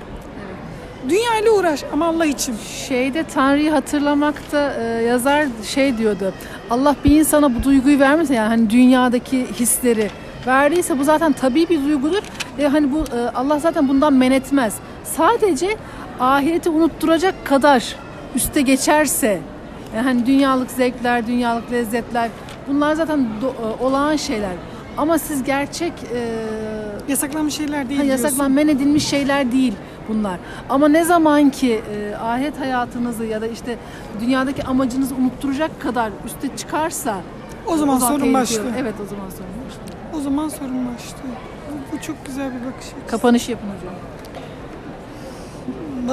Dünya 1.10 1.39
ile 1.41 1.50
uğraş 1.52 1.84
ama 1.93 2.06
Allah 2.08 2.26
için. 2.26 2.56
Şeyde 2.88 3.24
Tanrı'yı 3.24 3.72
hatırlamakta 3.72 4.74
e, 4.74 4.84
yazar 4.84 5.45
şey 5.66 5.97
diyordu. 5.97 6.34
Allah 6.70 6.95
bir 7.06 7.20
insana 7.20 7.56
bu 7.56 7.64
duyguyu 7.64 8.00
vermişse 8.00 8.34
yani 8.34 8.47
hani 8.47 8.70
dünyadaki 8.70 9.45
hisleri 9.60 10.10
verdiyse 10.47 11.00
bu 11.00 11.04
zaten 11.04 11.32
tabii 11.32 11.70
bir 11.70 11.84
duygudur 11.84 12.22
ve 12.58 12.68
hani 12.68 12.91
bu 12.91 12.97
e, 13.00 13.30
Allah 13.36 13.60
zaten 13.60 13.88
bundan 13.88 14.14
men 14.14 14.32
etmez. 14.32 14.76
Sadece 15.04 15.78
ahireti 16.20 16.70
unutturacak 16.70 17.45
kadar 17.45 17.95
üste 18.36 18.62
geçerse 18.62 19.39
yani 19.95 20.04
hani 20.04 20.26
dünyalık 20.26 20.72
zevkler, 20.72 21.28
dünyalık 21.28 21.72
lezzetler 21.72 22.30
bunlar 22.68 22.93
zaten 22.93 23.20
do- 23.20 23.80
e, 23.80 23.84
olağan 23.84 24.16
şeyler. 24.16 24.52
Ama 24.97 25.19
siz 25.19 25.43
gerçek 25.43 25.93
e, 26.13 26.35
Yasaklanmış 27.09 27.53
şeyler 27.53 27.89
değil 27.89 27.99
ha, 27.99 28.05
diyorsun. 28.05 28.23
yasaklan 28.23 28.51
men 28.51 28.67
edilmiş 28.67 29.07
şeyler 29.07 29.51
değil 29.51 29.73
bunlar. 30.09 30.39
Ama 30.69 30.87
ne 30.87 31.03
zaman 31.03 31.49
ki 31.49 31.81
e, 31.95 32.15
ahiret 32.15 32.59
hayatınızı 32.59 33.25
ya 33.25 33.41
da 33.41 33.47
işte 33.47 33.77
dünyadaki 34.21 34.63
amacınızı 34.63 35.15
unutturacak 35.15 35.81
kadar 35.81 36.11
üste 36.25 36.55
çıkarsa 36.57 37.15
O 37.67 37.77
zaman 37.77 37.99
sorun 37.99 38.33
başlıyor. 38.33 38.73
Evet 38.77 38.93
o 39.05 39.09
zaman 39.09 39.29
sorun 39.29 39.51
başlıyor. 39.65 39.99
O 40.17 40.21
zaman 40.21 40.49
sorun 40.49 40.87
başlıyor. 40.87 41.35
Bu, 41.71 41.97
bu 41.97 42.01
çok 42.01 42.25
güzel 42.25 42.47
bir 42.47 42.65
bakış 42.65 42.77
açısı. 42.87 42.95
Kapanış 43.07 43.49
yapın 43.49 43.67
hocam. 43.67 43.93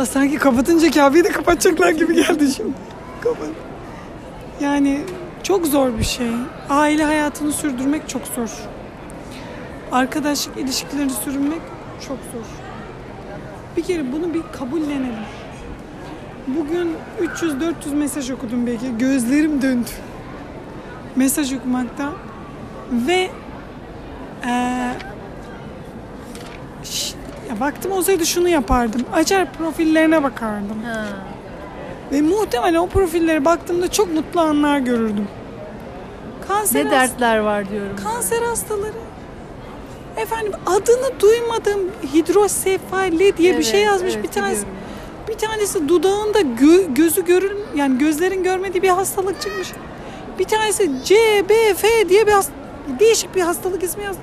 Sanki 0.07 0.37
kapatınca 0.39 0.91
Kabe'yi 0.91 1.25
de 1.25 1.29
kapatacaklar 1.29 1.91
gibi 1.91 2.15
geldi 2.15 2.53
şimdi. 2.57 2.73
Kapat. 3.21 3.49
Yani 4.61 5.01
çok 5.47 5.67
zor 5.67 5.99
bir 5.99 6.05
şey. 6.05 6.31
Aile 6.71 7.05
hayatını 7.05 7.53
sürdürmek 7.53 8.09
çok 8.09 8.23
zor. 8.27 8.51
Arkadaşlık 9.93 10.57
ilişkilerini 10.59 11.11
sürdürmek 11.11 11.61
çok 12.09 12.19
zor. 12.33 12.47
Bir 13.77 13.83
kere 13.83 14.13
bunu 14.13 14.35
bir 14.35 14.43
kabullenelim. 14.59 15.15
Bugün 16.47 16.95
300-400 17.23 17.95
mesaj 17.95 18.31
okudum 18.31 18.67
belki. 18.67 18.99
Gözlerim 18.99 19.63
döndü. 19.63 19.89
Mesaj 21.17 21.53
okumaktan. 21.53 22.13
Ve 22.91 23.31
eee 24.47 24.91
ş- 26.85 27.15
ya 27.49 27.61
vaktim 27.61 27.93
olsaydı 27.93 28.27
şunu 28.27 28.49
yapardım. 28.49 29.03
Açar 29.15 29.53
profillerine 29.53 30.23
bakardım. 30.23 30.83
Ha. 30.85 31.05
Ve 32.13 32.21
muhtemelen 32.23 32.75
o 32.75 32.87
profillere 32.87 33.45
baktığımda 33.45 33.91
çok 33.91 34.15
mutlu 34.15 34.41
anlar 34.41 34.79
görürdüm. 34.79 35.29
Kanser, 36.49 36.85
Ne 36.87 36.91
dertler 36.91 37.39
var 37.39 37.71
diyorum. 37.71 37.97
kanser 38.05 38.43
hastaları. 38.43 38.93
Efendim 40.17 40.53
adını 40.67 41.21
duymadığım 41.21 41.81
hidrosefali 42.15 43.37
diye 43.37 43.59
bir 43.59 43.63
şey 43.63 43.81
Evet, 43.81 43.87
yazmış 43.93 44.15
evet, 44.15 44.25
bir 44.25 44.29
tanesi. 44.29 44.63
biliyorum. 44.63 44.83
Bir 45.29 45.35
tanesi 45.35 45.89
dudağında 45.89 46.41
gö- 46.41 46.95
gözü 46.95 47.25
görün 47.25 47.59
yani 47.77 47.99
gözlerin 47.99 48.43
görmediği 48.43 48.83
bir 48.83 48.89
hastalık 48.89 49.41
çıkmış. 49.43 49.69
Bir 50.39 50.45
tanesi 50.45 50.91
CBF 51.05 52.09
diye 52.09 52.27
bir 52.27 52.33
hast- 52.33 52.51
değişik 53.01 53.35
bir 53.35 53.41
hastalık 53.41 53.83
ismi 53.83 54.05
yazdı. 54.05 54.21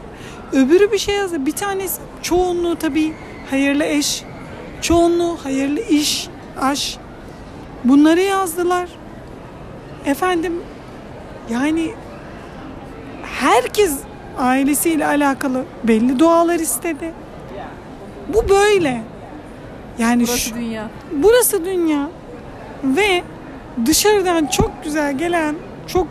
Öbürü 0.53 0.91
bir 0.91 0.97
şey 0.97 1.15
yazdı. 1.15 1.45
Bir 1.45 1.51
tanesi 1.51 2.01
çoğunluğu 2.21 2.75
tabii 2.75 3.13
hayırlı 3.49 3.83
eş, 3.83 4.23
çoğunluğu 4.81 5.37
hayırlı 5.43 5.79
iş, 5.79 6.27
aş. 6.61 6.97
Bunları 7.83 8.21
yazdılar. 8.21 8.89
Efendim 10.05 10.53
yani 11.49 11.91
herkes 13.39 13.93
ailesiyle 14.37 15.05
alakalı 15.05 15.63
belli 15.83 16.19
dualar 16.19 16.59
istedi. 16.59 17.13
Bu 18.33 18.49
böyle. 18.49 19.01
Yani 19.97 20.23
Burası 20.23 20.39
şu, 20.39 20.55
dünya. 20.55 20.89
burası 21.11 21.65
dünya 21.65 22.09
ve 22.83 23.23
dışarıdan 23.85 24.45
çok 24.45 24.71
güzel 24.83 25.17
gelen, 25.17 25.55
çok 25.87 26.07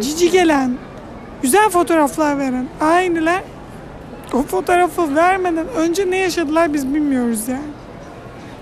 cici 0.00 0.30
gelen, 0.30 0.74
güzel 1.42 1.68
fotoğraflar 1.70 2.38
veren 2.38 2.66
aileler 2.80 3.42
o 4.32 4.42
fotoğrafı 4.42 5.16
vermeden 5.16 5.66
önce 5.76 6.10
ne 6.10 6.16
yaşadılar 6.16 6.74
biz 6.74 6.94
bilmiyoruz 6.94 7.48
yani. 7.48 7.60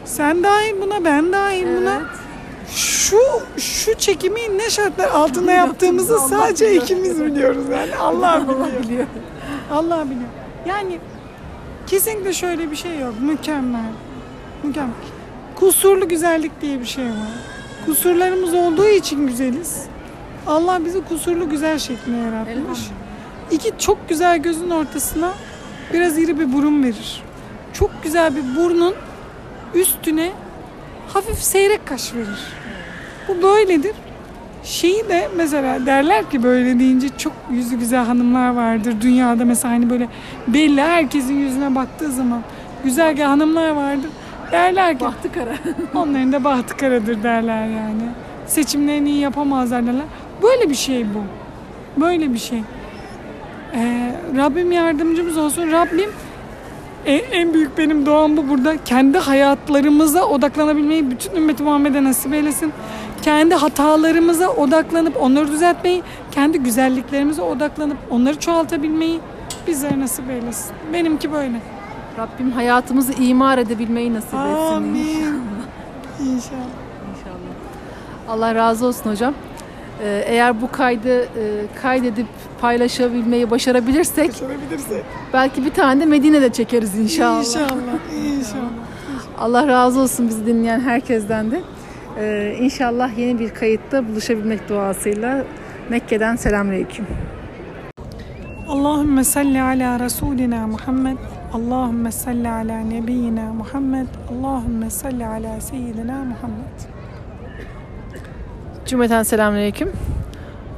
Sen 0.05 0.43
dahil 0.43 0.74
buna, 0.82 1.05
ben 1.05 1.32
dahil 1.32 1.66
buna. 1.80 2.03
Şu 2.69 3.19
şu 3.57 3.95
çekimi 3.95 4.59
ne 4.59 4.71
şartlar 4.71 5.09
altında 5.09 5.53
yaptığımızı 5.53 6.19
sadece 6.19 6.67
biliyor. 6.67 6.83
ikimiz 6.83 7.25
biliyoruz 7.25 7.65
yani. 7.73 7.97
Allah 8.01 8.43
biliyor. 8.83 9.07
Allah 9.71 10.05
biliyor. 10.05 10.29
Yani 10.67 10.99
kesinlikle 11.87 12.33
şöyle 12.33 12.71
bir 12.71 12.77
şey 12.77 12.99
yok. 12.99 13.15
Mükemmel. 13.21 13.93
Mükemmel. 14.62 14.95
Kusurlu 15.55 16.09
güzellik 16.09 16.61
diye 16.61 16.81
bir 16.81 16.87
şey 16.87 17.05
var. 17.05 17.33
Kusurlarımız 17.87 18.55
olduğu 18.55 18.89
için 18.89 19.27
güzeliz. 19.27 19.83
Allah 20.47 20.85
bizi 20.85 21.05
kusurlu 21.05 21.49
güzel 21.51 21.79
şekline 21.79 22.17
yaratmış. 22.19 22.79
İki 23.51 23.73
çok 23.79 24.09
güzel 24.09 24.39
gözün 24.39 24.71
ortasına 24.71 25.33
biraz 25.93 26.19
iri 26.19 26.41
bir 26.41 26.53
burun 26.53 26.83
verir. 26.83 27.23
Çok 27.73 27.91
güzel 28.03 28.37
bir 28.37 28.57
burnun 28.57 28.95
üstüne 29.75 30.33
hafif 31.09 31.38
seyrek 31.38 31.86
kaş 31.86 32.14
verir. 32.14 32.52
Bu 33.28 33.42
böyledir. 33.42 33.92
Şeyi 34.64 35.09
de 35.09 35.28
mesela 35.36 35.86
derler 35.86 36.30
ki 36.30 36.42
böyle 36.42 36.78
deyince 36.78 37.09
çok 37.18 37.32
yüzü 37.50 37.78
güzel 37.78 38.05
hanımlar 38.05 38.55
vardır. 38.55 38.94
Dünyada 39.00 39.44
mesela 39.44 39.74
hani 39.74 39.90
böyle 39.90 40.09
belli 40.48 40.80
herkesin 40.82 41.34
yüzüne 41.34 41.74
baktığı 41.74 42.12
zaman 42.12 42.42
güzel 42.84 43.20
hanımlar 43.20 43.70
vardır. 43.70 44.11
Derler 44.52 44.98
ki 44.98 45.05
Bahtı 45.05 45.32
kara. 45.32 45.55
onların 45.94 46.32
da 46.32 46.44
bahtı 46.44 46.76
karadır 46.76 47.22
derler 47.22 47.66
yani. 47.66 48.02
Seçimlerini 48.46 49.11
iyi 49.11 49.20
yapamazlar 49.20 49.86
derler. 49.86 50.05
Böyle 50.42 50.70
bir 50.70 50.74
şey 50.74 51.07
bu. 51.14 51.22
Böyle 52.00 52.32
bir 52.32 52.38
şey. 52.38 52.62
Ee, 53.74 54.12
Rabbim 54.36 54.72
yardımcımız 54.72 55.36
olsun. 55.36 55.72
Rabbim 55.72 56.11
en, 57.07 57.22
en 57.32 57.55
büyük 57.55 57.78
benim 57.78 58.07
doğam 58.07 58.36
bu 58.36 58.48
burada. 58.48 58.84
Kendi 58.84 59.18
hayatlarımıza 59.18 60.24
odaklanabilmeyi 60.24 61.11
bütün 61.11 61.36
ümmeti 61.36 61.62
Muhammed'e 61.62 62.05
nasip 62.05 62.34
eylesin. 62.34 62.72
Kendi 63.22 63.55
hatalarımıza 63.55 64.48
odaklanıp 64.48 65.22
onları 65.22 65.52
düzeltmeyi, 65.52 66.02
kendi 66.30 66.59
güzelliklerimize 66.59 67.42
odaklanıp 67.42 67.96
onları 68.11 68.40
çoğaltabilmeyi 68.40 69.20
bizlere 69.66 70.00
nasip 70.00 70.30
eylesin. 70.30 70.72
Benimki 70.92 71.32
böyle. 71.32 71.61
Rabbim 72.18 72.52
hayatımızı 72.52 73.12
imar 73.12 73.59
edebilmeyi 73.59 74.14
nasip 74.14 74.34
etsin. 74.34 74.44
Amin. 74.44 74.98
inşallah. 74.98 75.34
İnşallah. 76.20 76.74
İnşallah. 77.11 77.55
Allah 78.28 78.55
razı 78.55 78.86
olsun 78.86 79.11
hocam. 79.11 79.34
Ee, 80.05 80.24
eğer 80.26 80.61
bu 80.62 80.70
kaydı 80.70 81.22
e, 81.22 81.26
kaydedip 81.82 82.26
paylaşabilmeyi 82.61 83.50
başarabilirsek 83.50 84.28
Başarabilirsek. 84.28 85.05
belki 85.32 85.64
bir 85.64 85.70
tane 85.70 86.00
de 86.00 86.07
Medine'de 86.07 86.52
çekeriz 86.52 86.98
inşallah. 86.98 87.38
İnşallah. 87.38 87.68
İnşallah. 88.38 88.70
Allah 89.38 89.68
razı 89.68 90.00
olsun 90.00 90.28
bizi 90.28 90.46
dinleyen 90.46 90.80
herkesten 90.80 91.50
de. 91.50 91.61
Ee, 92.18 92.57
inşallah 92.61 93.18
yeni 93.18 93.38
bir 93.38 93.50
kayıtta 93.55 94.09
buluşabilmek 94.09 94.68
duasıyla 94.68 95.44
Mekke'den 95.88 96.36
selamünaleyküm. 96.36 97.07
Allahümme 98.68 99.24
salli 99.24 99.62
ala 99.62 100.00
Resulina 100.00 100.66
Muhammed. 100.66 101.16
Allahümme 101.52 102.12
salli 102.12 102.48
ala 102.48 102.78
nebiyyina 102.80 103.52
Muhammed. 103.52 104.07
Allahümme 104.32 104.90
salli 104.90 105.26
ala 105.26 105.61
seyyidina 105.61 106.12
Muhammed. 106.24 106.93
Cümleten 108.95 109.22
selamünaleyküm. 109.22 109.92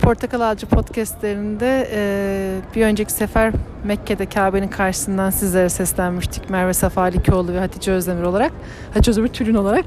Portakal 0.00 0.40
Ağacı 0.40 0.66
podcastlerinde 0.66 1.88
e, 1.92 2.74
bir 2.74 2.84
önceki 2.86 3.12
sefer 3.12 3.52
Mekke'de 3.84 4.26
Kabe'nin 4.26 4.68
karşısından 4.68 5.30
sizlere 5.30 5.68
seslenmiştik. 5.68 6.50
Merve 6.50 6.72
Safa 6.72 7.02
Likoğlu 7.02 7.52
ve 7.52 7.58
Hatice 7.58 7.92
Özdemir 7.92 8.22
olarak. 8.22 8.52
Hatice 8.94 9.10
Özdemir 9.10 9.28
Tülün 9.28 9.54
olarak. 9.54 9.84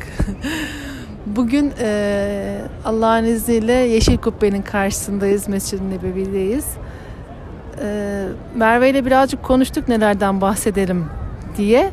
Bugün 1.25 1.73
e, 1.79 2.61
Allah'ın 2.85 3.23
izniyle 3.23 3.73
Yeşil 3.73 4.17
Kubbe'nin 4.17 4.61
karşısındayız. 4.61 5.47
Mescid-i 5.47 5.89
Nebevi'deyiz. 5.89 6.65
E, 7.83 8.25
Merve 8.55 8.89
ile 8.89 9.05
birazcık 9.05 9.43
konuştuk 9.43 9.87
nelerden 9.87 10.41
bahsedelim 10.41 11.05
diye. 11.57 11.91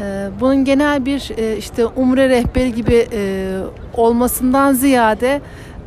E, 0.00 0.28
bunun 0.40 0.64
genel 0.64 1.06
bir 1.06 1.30
e, 1.38 1.56
işte 1.56 1.86
umre 1.86 2.28
rehberi 2.28 2.74
gibi 2.74 3.06
e, 3.12 3.50
olmasından 3.94 4.72
ziyade 4.72 5.40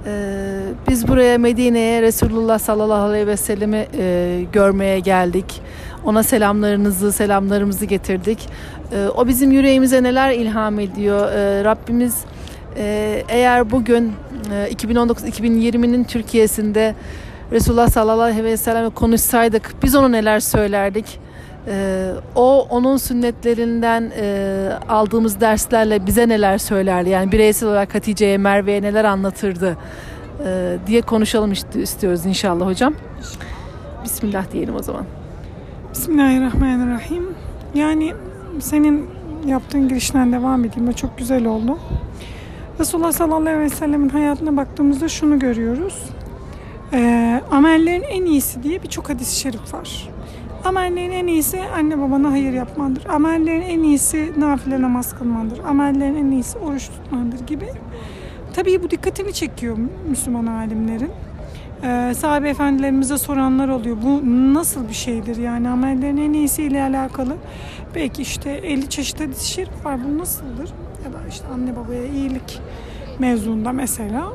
e, 0.08 0.14
biz 0.90 1.08
buraya 1.08 1.38
Medine'ye 1.38 2.02
Resulullah 2.02 2.60
sallallahu 2.60 3.04
aleyhi 3.04 3.28
ve 3.28 3.38
sellemi 3.38 3.88
görmeye 4.52 5.00
geldik. 5.00 5.62
Ona 6.06 6.24
selamlarınızı, 6.24 7.12
selamlarımızı 7.12 7.86
getirdik. 7.86 8.50
O 9.16 9.28
bizim 9.28 9.52
yüreğimize 9.52 10.04
neler 10.04 10.32
ilham 10.32 10.80
ediyor. 10.80 11.28
Rabbimiz 11.66 12.26
eğer 13.30 13.72
bugün 13.72 14.14
e, 14.52 14.74
2019-2020'nin 14.74 16.04
Türkiye'sinde 16.04 16.96
Resulullah 17.52 17.90
sallallahu 17.90 18.22
aleyhi 18.22 18.44
ve 18.44 18.58
sellem'e 18.58 18.90
konuşsaydık 18.90 19.74
biz 19.84 19.96
ona 19.96 20.08
neler 20.08 20.40
söylerdik? 20.40 21.20
Ee, 21.68 22.12
o 22.36 22.68
onun 22.70 22.98
sünnetlerinden 22.98 24.12
e, 24.18 24.70
aldığımız 24.90 25.40
derslerle 25.42 26.06
bize 26.06 26.28
neler 26.28 26.58
söylerdi? 26.58 27.10
Yani 27.10 27.32
bireysel 27.32 27.70
olarak 27.70 27.96
Hatice'ye, 27.96 28.38
Merve'ye 28.38 28.82
neler 28.82 29.04
anlatırdı 29.06 29.78
e, 30.46 30.78
diye 30.88 31.02
konuşalım 31.02 31.52
ist- 31.52 31.82
istiyoruz 31.82 32.26
inşallah 32.26 32.66
hocam. 32.66 32.94
Bismillah 34.04 34.52
diyelim 34.52 34.76
o 34.76 34.84
zaman. 34.84 35.04
Bismillahirrahmanirrahim. 35.92 37.24
Yani 37.76 38.14
senin 38.60 39.10
yaptığın 39.48 39.88
girişten 39.90 40.34
devam 40.34 40.66
edeyim. 40.66 40.90
O 40.90 40.94
çok 40.94 41.18
güzel 41.18 41.46
oldu. 41.46 41.78
Resulullah 42.80 43.12
sallallahu 43.12 43.42
aleyhi 43.42 43.60
ve 43.60 43.70
sellemin 43.70 44.10
hayatına 44.10 44.58
baktığımızda 44.58 45.08
şunu 45.10 45.40
görüyoruz. 45.40 46.04
Ee, 46.94 47.42
amellerin 47.52 48.04
en 48.04 48.26
iyisi 48.26 48.64
diye 48.64 48.84
birçok 48.84 49.10
hadis-i 49.10 49.40
şerif 49.40 49.74
var. 49.74 50.10
Amellerin 50.66 51.12
en 51.12 51.28
iyisi 51.28 51.62
anne 51.76 52.02
babana 52.02 52.32
hayır 52.32 52.54
yapmandır. 52.54 53.06
Amellerin 53.06 53.62
en 53.62 53.84
iyisi 53.84 54.34
nafile 54.38 54.82
namaz 54.82 55.16
kılmandır. 55.16 55.60
Amellerin 55.60 56.16
en 56.16 56.32
iyisi 56.32 56.58
oruç 56.58 56.88
tutmandır 56.88 57.40
gibi. 57.48 57.66
Tabii 58.54 58.84
bu 58.84 58.92
dikkatini 58.92 59.34
çekiyor 59.34 59.78
Müslüman 60.10 60.46
alimlerin. 60.46 61.12
Ee, 61.84 62.14
sahabe 62.18 62.50
efendilerimize 62.50 63.18
soranlar 63.18 63.70
oluyor. 63.70 63.98
Bu 64.04 64.22
nasıl 64.54 64.88
bir 64.88 64.94
şeydir 64.94 65.36
yani 65.38 65.70
amellerin 65.70 66.18
en 66.18 66.34
iyisiyle 66.34 66.84
alakalı. 66.84 67.36
Belki 67.96 68.22
işte 68.22 68.50
50 68.52 68.90
çeşit 68.90 69.20
hadis-i 69.20 69.68
var. 69.84 70.00
Bu 70.04 70.18
nasıldır? 70.18 70.70
Ya 71.06 71.14
da 71.14 71.28
işte 71.30 71.46
anne 71.54 71.76
babaya 71.76 72.06
iyilik 72.06 72.62
mevzuunda 73.20 73.72
mesela. 73.72 74.34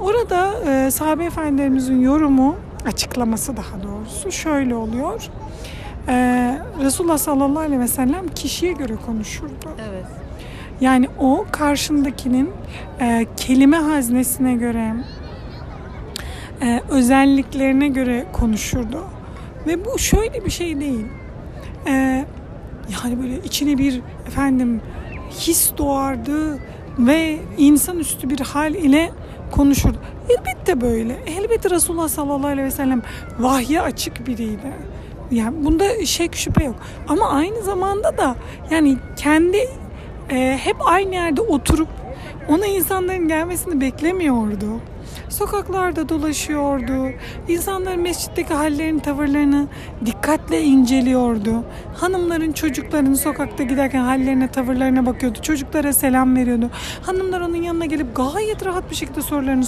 Orada 0.00 0.54
e, 0.70 0.90
sahabe 0.90 1.24
efendilerimizin 1.24 2.00
yorumu, 2.00 2.56
açıklaması 2.88 3.56
daha 3.56 3.82
doğrusu 3.82 4.32
şöyle 4.32 4.74
oluyor. 4.74 5.28
E, 6.08 6.14
Resulullah 6.80 7.18
sallallahu 7.18 7.58
aleyhi 7.58 7.80
ve 7.80 7.88
sellem 7.88 8.28
kişiye 8.28 8.72
göre 8.72 8.96
konuşurdu. 9.06 9.70
Evet. 9.90 10.06
Yani 10.80 11.08
o 11.18 11.46
karşındakinin 11.52 12.50
e, 13.00 13.26
kelime 13.36 13.76
haznesine 13.76 14.54
göre, 14.54 14.94
e, 16.62 16.80
özelliklerine 16.88 17.88
göre 17.88 18.26
konuşurdu. 18.32 19.04
Ve 19.66 19.84
bu 19.84 19.98
şöyle 19.98 20.44
bir 20.44 20.50
şey 20.50 20.80
değil. 20.80 21.06
E, 21.86 22.24
yani 23.04 23.22
böyle 23.22 23.38
içine 23.44 23.78
bir 23.78 24.00
efendim 24.26 24.80
his 25.30 25.70
doğardı 25.78 26.58
ve 26.98 27.38
insanüstü 27.58 28.30
bir 28.30 28.40
hal 28.40 28.74
ile 28.74 29.10
konuşurdu. 29.50 29.98
Elbette 30.28 30.80
böyle. 30.80 31.16
Elbette 31.26 31.70
Resulullah 31.70 32.08
sallallahu 32.08 32.46
aleyhi 32.46 32.66
ve 32.66 32.70
sellem 32.70 33.02
vahye 33.38 33.80
açık 33.80 34.26
biriydi. 34.26 34.72
Yani 35.30 35.64
bunda 35.64 36.06
şek 36.06 36.36
şüphe 36.36 36.64
yok. 36.64 36.76
Ama 37.08 37.28
aynı 37.28 37.62
zamanda 37.62 38.18
da 38.18 38.36
yani 38.70 38.96
kendi 39.16 39.68
e, 40.30 40.58
hep 40.64 40.76
aynı 40.84 41.14
yerde 41.14 41.40
oturup 41.40 41.88
ona 42.48 42.66
insanların 42.66 43.28
gelmesini 43.28 43.80
beklemiyordu. 43.80 44.66
Sokaklarda 45.28 46.08
dolaşıyordu. 46.08 47.10
İnsanların 47.48 48.00
mescitteki 48.00 48.54
hallerini, 48.54 49.02
tavırlarını 49.02 49.66
dikkatle 50.06 50.62
inceliyordu. 50.62 51.64
Hanımların, 51.94 52.52
çocukların 52.52 53.14
sokakta 53.14 53.62
giderken 53.62 54.00
hallerine, 54.00 54.48
tavırlarına 54.48 55.06
bakıyordu. 55.06 55.38
Çocuklara 55.42 55.92
selam 55.92 56.36
veriyordu. 56.36 56.70
Hanımlar 57.02 57.40
onun 57.40 57.62
yanına 57.62 57.84
gelip 57.86 58.16
gayet 58.16 58.66
rahat 58.66 58.90
bir 58.90 58.96
şekilde 58.96 59.22
sorularını 59.22 59.64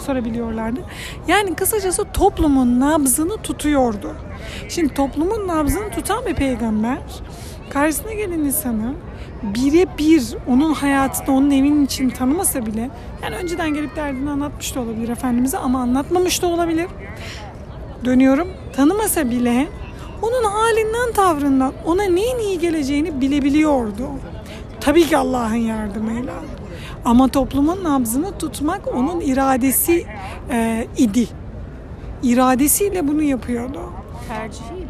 sorabiliyorlardı. 0.00 0.80
Yani 1.28 1.54
kısacası 1.54 2.04
toplumun 2.12 2.80
nabzını 2.80 3.36
tutuyordu. 3.36 4.14
Şimdi 4.68 4.94
toplumun 4.94 5.48
nabzını 5.48 5.90
tutan 5.90 6.26
bir 6.26 6.34
peygamber 6.34 6.98
karşısına 7.68 8.12
gelen 8.12 8.38
insanı 8.38 8.94
birebir 9.42 10.36
onun 10.48 10.74
hayatını 10.74 11.36
onun 11.36 11.50
evinin 11.50 11.84
için 11.84 12.10
tanımasa 12.10 12.66
bile 12.66 12.90
yani 13.22 13.36
önceden 13.36 13.74
gelip 13.74 13.96
derdini 13.96 14.30
anlatmış 14.30 14.74
da 14.74 14.80
olabilir 14.80 15.08
Efendimiz'e 15.08 15.58
ama 15.58 15.80
anlatmamış 15.80 16.42
da 16.42 16.46
olabilir. 16.46 16.86
Dönüyorum 18.04 18.48
tanımasa 18.76 19.30
bile 19.30 19.68
onun 20.22 20.44
halinden 20.44 21.12
tavrından 21.14 21.72
ona 21.84 22.02
neyin 22.02 22.38
iyi 22.38 22.58
geleceğini 22.58 23.20
bilebiliyordu. 23.20 24.08
Tabii 24.80 25.04
ki 25.06 25.16
Allah'ın 25.16 25.54
yardımıyla. 25.54 26.34
Ama 27.04 27.28
toplumun 27.28 27.84
nabzını 27.84 28.38
tutmak 28.38 28.94
onun 28.94 29.20
iradesi 29.20 30.06
e, 30.50 30.86
idi. 30.96 31.28
İradesiyle 32.22 33.08
bunu 33.08 33.22
yapıyordu. 33.22 33.80
Tercihiydi 34.28 34.87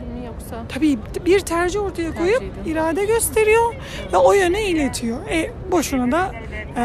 mi 0.53 0.57
yoksa? 0.59 0.75
Tabii 0.75 0.99
bir 1.27 1.41
tercih 1.41 1.81
ortaya 1.83 2.15
koyup 2.15 2.39
Tercihiydi. 2.41 2.71
irade 2.71 3.05
gösteriyor 3.05 3.75
ve 4.13 4.17
o 4.17 4.33
yöne 4.33 4.65
iletiyor. 4.65 5.19
E 5.31 5.51
boşuna 5.73 6.13
da 6.13 6.33
e, 6.77 6.83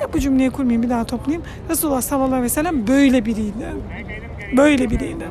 ya 0.00 0.12
bu 0.12 0.18
cümleyi 0.20 0.50
kurmayayım 0.50 0.82
bir 0.82 0.90
daha 0.90 1.04
toplayayım. 1.04 1.42
Resulullah 1.70 2.00
sallallahu 2.00 2.26
aleyhi 2.28 2.42
ve 2.44 2.48
sellem 2.48 2.86
böyle 2.86 3.24
biriydi. 3.24 3.66
Böyle 4.56 4.90
biriydi. 4.90 5.28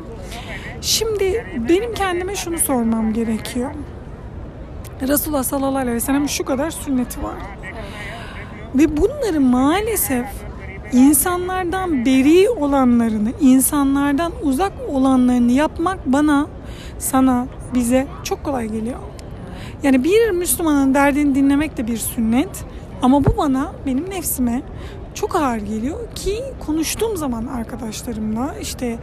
Şimdi 0.80 1.46
benim 1.68 1.94
kendime 1.94 2.36
şunu 2.36 2.58
sormam 2.58 3.12
gerekiyor. 3.12 3.70
Resulullah 5.08 5.42
sallallahu 5.42 5.78
aleyhi 5.78 5.96
ve 5.96 6.00
sellem 6.00 6.28
şu 6.28 6.44
kadar 6.44 6.70
sünneti 6.70 7.22
var. 7.22 7.34
Ve 8.74 8.96
bunları 8.96 9.40
maalesef 9.40 10.26
insanlardan 10.92 12.04
beri 12.04 12.50
olanlarını, 12.50 13.32
insanlardan 13.40 14.32
uzak 14.42 14.72
olanlarını 14.88 15.52
yapmak 15.52 16.06
bana, 16.06 16.46
sana, 17.00 17.46
bize 17.74 18.06
çok 18.24 18.44
kolay 18.44 18.68
geliyor. 18.68 18.98
Yani 19.82 20.04
bir 20.04 20.30
Müslümanın 20.30 20.94
derdini 20.94 21.34
dinlemek 21.34 21.76
de 21.76 21.86
bir 21.86 21.96
sünnet. 21.96 22.64
Ama 23.02 23.24
bu 23.24 23.36
bana, 23.36 23.72
benim 23.86 24.10
nefsime 24.10 24.62
çok 25.14 25.36
ağır 25.36 25.56
geliyor 25.56 25.98
ki 26.14 26.42
konuştuğum 26.66 27.16
zaman 27.16 27.46
arkadaşlarımla 27.46 28.54
işte 28.60 28.98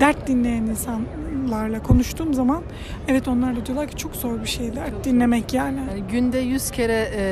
dert 0.00 0.26
dinleyen 0.26 0.62
insanlarla 0.62 1.82
konuştuğum 1.82 2.34
zaman 2.34 2.62
evet 3.08 3.28
onlar 3.28 3.56
da 3.56 3.66
diyorlar 3.66 3.88
ki 3.88 3.96
çok 3.96 4.16
zor 4.16 4.40
bir 4.42 4.48
şey 4.48 4.76
dert 4.76 5.04
dinlemek 5.04 5.54
yani. 5.54 5.78
Yani 5.90 6.02
günde 6.12 6.38
yüz 6.38 6.70
kere 6.70 7.10
e, 7.14 7.22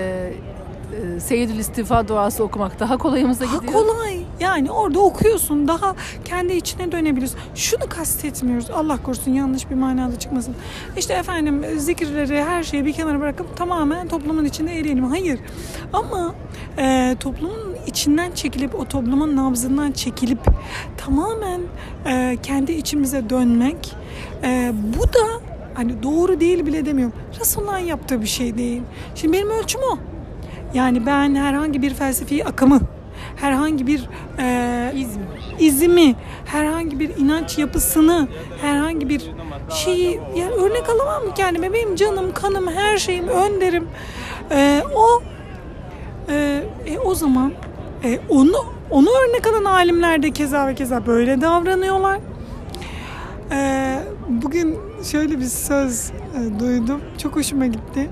e, 1.17 1.21
Seyyidül 1.21 1.59
İstiğfar 1.59 2.09
duası 2.09 2.45
okumak 2.45 2.81
daha 2.81 2.97
kolayımıza 2.97 3.45
gidiyor. 3.45 3.73
kolay. 3.73 4.18
Yani 4.41 4.71
orada 4.71 5.01
okuyorsun. 5.01 5.69
Daha 5.69 5.95
kendi 6.25 6.53
içine 6.53 6.93
dönebilirsin. 6.93 7.39
Şunu 7.55 7.89
kastetmiyoruz. 7.89 8.71
Allah 8.71 9.03
korusun 9.03 9.33
yanlış 9.33 9.71
bir 9.71 9.75
manada 9.75 10.19
çıkmasın. 10.19 10.55
İşte 10.97 11.15
efendim 11.15 11.65
zikirleri 11.77 12.45
her 12.45 12.63
şeyi 12.63 12.85
bir 12.85 12.93
kenara 12.93 13.21
bırakıp 13.21 13.57
tamamen 13.57 14.09
toplumun 14.09 14.45
içinde 14.45 14.79
eriyelim. 14.79 15.05
Hayır. 15.05 15.41
Ama 15.93 16.35
e, 16.79 17.17
toplumun 17.21 17.77
içinden 17.87 18.33
çekilip 18.33 18.75
o 18.75 18.85
toplumun 18.85 19.37
nabzından 19.37 19.93
çekilip 19.93 20.41
tamamen 20.97 21.61
e, 22.07 22.37
kendi 22.43 22.73
içimize 22.73 23.31
dönmek 23.31 23.97
e, 24.43 24.73
bu 24.99 25.03
da 25.03 25.49
hani 25.75 26.03
doğru 26.03 26.41
değil 26.41 26.67
bile 26.67 26.87
demiyorum. 26.87 27.15
Resulullah'ın 27.41 27.85
yaptığı 27.85 28.23
bir 28.23 28.27
şey 28.27 28.59
değil. 28.59 28.83
Şimdi 29.15 29.37
benim 29.37 29.51
ölçüm 29.51 29.81
o. 29.93 29.99
Yani 30.75 31.07
ben 31.07 31.35
herhangi 31.35 31.83
bir 31.83 31.95
felsefi 31.95 32.45
akımı, 32.45 32.81
herhangi 33.41 33.87
bir 33.87 34.09
e, 34.39 34.93
İzm. 34.97 35.21
izimi, 35.59 36.15
herhangi 36.45 37.01
bir 37.01 37.17
inanç 37.17 37.59
yapısını, 37.59 38.29
herhangi 38.61 39.09
bir 39.09 39.31
şeyi 39.85 40.21
yani 40.37 40.53
örnek 40.53 40.89
alamam 40.89 41.25
mı 41.25 41.35
kendime? 41.35 41.73
Benim 41.73 41.97
canım, 41.97 42.33
kanım, 42.35 42.67
her 42.67 42.99
şeyim, 42.99 43.29
önderim. 43.29 43.89
E, 44.51 44.83
o 44.95 45.23
e, 46.29 46.63
e, 46.87 46.99
o 46.99 47.15
zaman 47.15 47.53
e, 48.05 48.19
onu 48.29 48.65
onu 48.91 49.09
örnek 49.09 49.47
alan 49.47 49.65
alimler 49.65 50.23
de 50.23 50.31
keza 50.31 50.67
ve 50.67 50.75
keza 50.75 51.07
böyle 51.07 51.41
davranıyorlar. 51.41 52.19
E, 53.53 53.99
bugün 54.29 54.79
şöyle 55.05 55.39
bir 55.39 55.45
söz 55.45 56.11
e, 56.11 56.61
duydum. 56.61 57.01
Çok 57.19 57.37
hoşuma 57.37 57.67
gitti. 57.67 58.11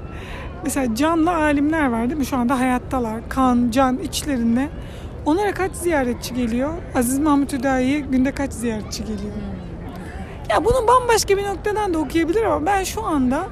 Mesela 0.65 0.95
canlı 0.95 1.31
alimler 1.35 1.87
var 1.87 2.09
değil 2.09 2.19
mi? 2.19 2.27
Şu 2.27 2.37
anda 2.37 2.59
hayattalar. 2.59 3.29
Kan, 3.29 3.69
can 3.71 3.99
içlerinde. 3.99 4.69
Onlara 5.27 5.55
kaç 5.55 5.73
ziyaretçi 5.73 6.35
geliyor? 6.35 6.73
Aziz 6.95 7.19
Mahmut 7.19 7.53
Hüdayi'ye 7.53 8.01
günde 8.01 8.33
kaç 8.33 8.53
ziyaretçi 8.53 9.03
geliyor? 9.03 9.33
Ya 10.51 10.65
bunu 10.65 10.89
bambaşka 10.89 11.37
bir 11.37 11.45
noktadan 11.45 11.95
da 11.95 11.99
okuyabilir 11.99 12.43
ama 12.43 12.67
ben 12.67 12.85
şu 12.85 13.05
anda 13.05 13.47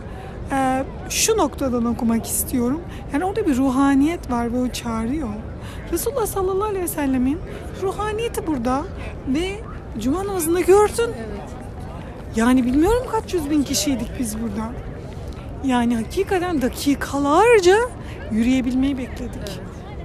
e, 0.52 0.84
şu 1.08 1.36
noktadan 1.36 1.84
okumak 1.84 2.26
istiyorum. 2.26 2.80
Yani 3.12 3.24
orada 3.24 3.46
bir 3.46 3.56
ruhaniyet 3.56 4.30
var 4.30 4.52
ve 4.52 4.58
o 4.58 4.68
çağırıyor. 4.68 5.28
Resulullah 5.92 6.26
sallallahu 6.26 6.68
aleyhi 6.68 6.84
ve 6.84 6.88
sellemin 6.88 7.38
ruhaniyeti 7.82 8.46
burada 8.46 8.82
ve 9.28 9.50
cuma 10.00 10.26
namazında 10.26 10.60
gördün. 10.60 11.04
Evet. 11.04 11.50
Yani 12.36 12.64
bilmiyorum 12.66 13.06
kaç 13.12 13.34
yüz 13.34 13.50
bin 13.50 13.62
kişiydik 13.62 14.10
biz 14.18 14.42
burada. 14.42 14.72
Yani 15.64 15.96
hakikaten 15.96 16.62
dakikalarca 16.62 17.76
yürüyebilmeyi 18.30 18.98
bekledik. 18.98 19.60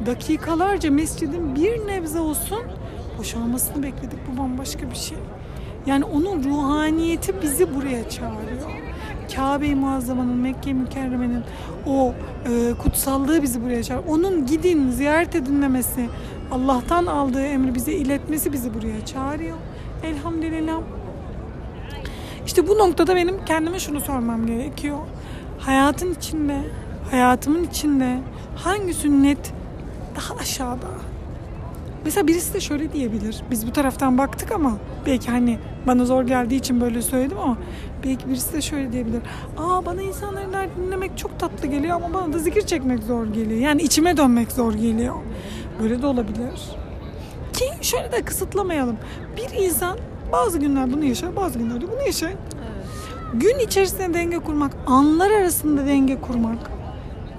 Dakikalarca 0.06 0.92
mescidin 0.92 1.56
bir 1.56 1.88
nebze 1.88 2.20
olsun 2.20 2.60
boşalmasını 3.18 3.84
bekledik. 3.84 4.20
Bu 4.32 4.38
bambaşka 4.38 4.92
bir 4.92 4.96
şey. 4.96 5.18
Yani 5.86 6.06
onun 6.06 6.44
ruhaniyeti 6.44 7.42
bizi 7.42 7.76
buraya 7.76 8.10
çağırıyor. 8.10 8.72
Kabe-i 9.36 9.76
Muazzama'nın, 9.76 10.38
Mekke 10.38 10.74
Mükerreme'nin 10.74 11.44
o 11.88 12.14
e, 12.46 12.74
kutsallığı 12.74 13.44
bizi 13.44 13.64
buraya 13.64 13.84
çağırıyor. 13.84 14.16
Onun 14.16 14.46
gidin, 14.46 14.92
ziyaret 14.92 15.36
edin 15.36 15.62
demesi, 15.62 16.10
Allah'tan 16.52 17.06
aldığı 17.06 17.46
emri 17.46 17.76
bize 17.76 17.94
iletmesi 17.94 18.54
bizi 18.54 18.74
buraya 18.74 19.06
çağırıyor. 19.06 19.58
Elhamdülillah. 20.04 20.82
İşte 22.46 22.68
bu 22.68 22.78
noktada 22.78 23.16
benim 23.16 23.46
kendime 23.46 23.80
şunu 23.80 24.02
sormam 24.02 24.46
gerekiyor. 24.46 24.98
Hayatın 25.60 26.14
içinde, 26.14 26.62
hayatımın 27.12 27.64
içinde 27.64 28.20
hangi 28.56 28.94
sünnet 28.94 29.54
daha 30.16 30.36
aşağıda? 30.36 30.88
Mesela 32.06 32.28
birisi 32.28 32.54
de 32.54 32.60
şöyle 32.60 32.94
diyebilir. 32.94 33.44
Biz 33.52 33.68
bu 33.68 33.72
taraftan 33.72 34.18
baktık 34.18 34.52
ama 34.52 34.78
belki 35.06 35.32
hani 35.32 35.60
bana 35.88 36.06
zor 36.06 36.24
geldiği 36.24 36.56
için 36.56 36.82
böyle 36.82 37.02
söyledim 37.02 37.38
ama 37.40 37.58
belki 38.04 38.30
birisi 38.30 38.54
de 38.54 38.62
şöyle 38.62 38.92
diyebilir. 38.92 39.22
Aa 39.58 39.86
bana 39.86 40.02
insanların 40.02 40.54
derdini 40.54 40.86
dinlemek 40.86 41.18
çok 41.18 41.40
tatlı 41.40 41.68
geliyor 41.68 41.96
ama 41.96 42.14
bana 42.14 42.34
da 42.34 42.40
zikir 42.40 42.62
çekmek 42.62 43.04
zor 43.04 43.26
geliyor. 43.26 43.60
Yani 43.62 43.82
içime 43.82 44.18
dönmek 44.18 44.52
zor 44.52 44.74
geliyor. 44.74 45.16
Böyle 45.82 46.02
de 46.02 46.06
olabilir. 46.08 46.62
Ki 47.54 47.66
şöyle 47.82 48.12
de 48.12 48.22
kısıtlamayalım. 48.22 48.98
Bir 49.38 49.64
insan 49.64 49.98
bazı 50.32 50.60
günler 50.60 50.94
bunu 50.94 51.06
yaşar, 51.06 51.36
bazı 51.36 51.60
günlerde 51.60 51.92
bunu 51.92 52.02
yaşar. 52.02 52.32
Gün 53.34 53.60
içerisinde 53.60 54.14
denge 54.14 54.40
kurmak, 54.40 54.72
anlar 54.88 55.32
arasında 55.32 55.86
denge 55.86 56.22
kurmak, 56.22 56.58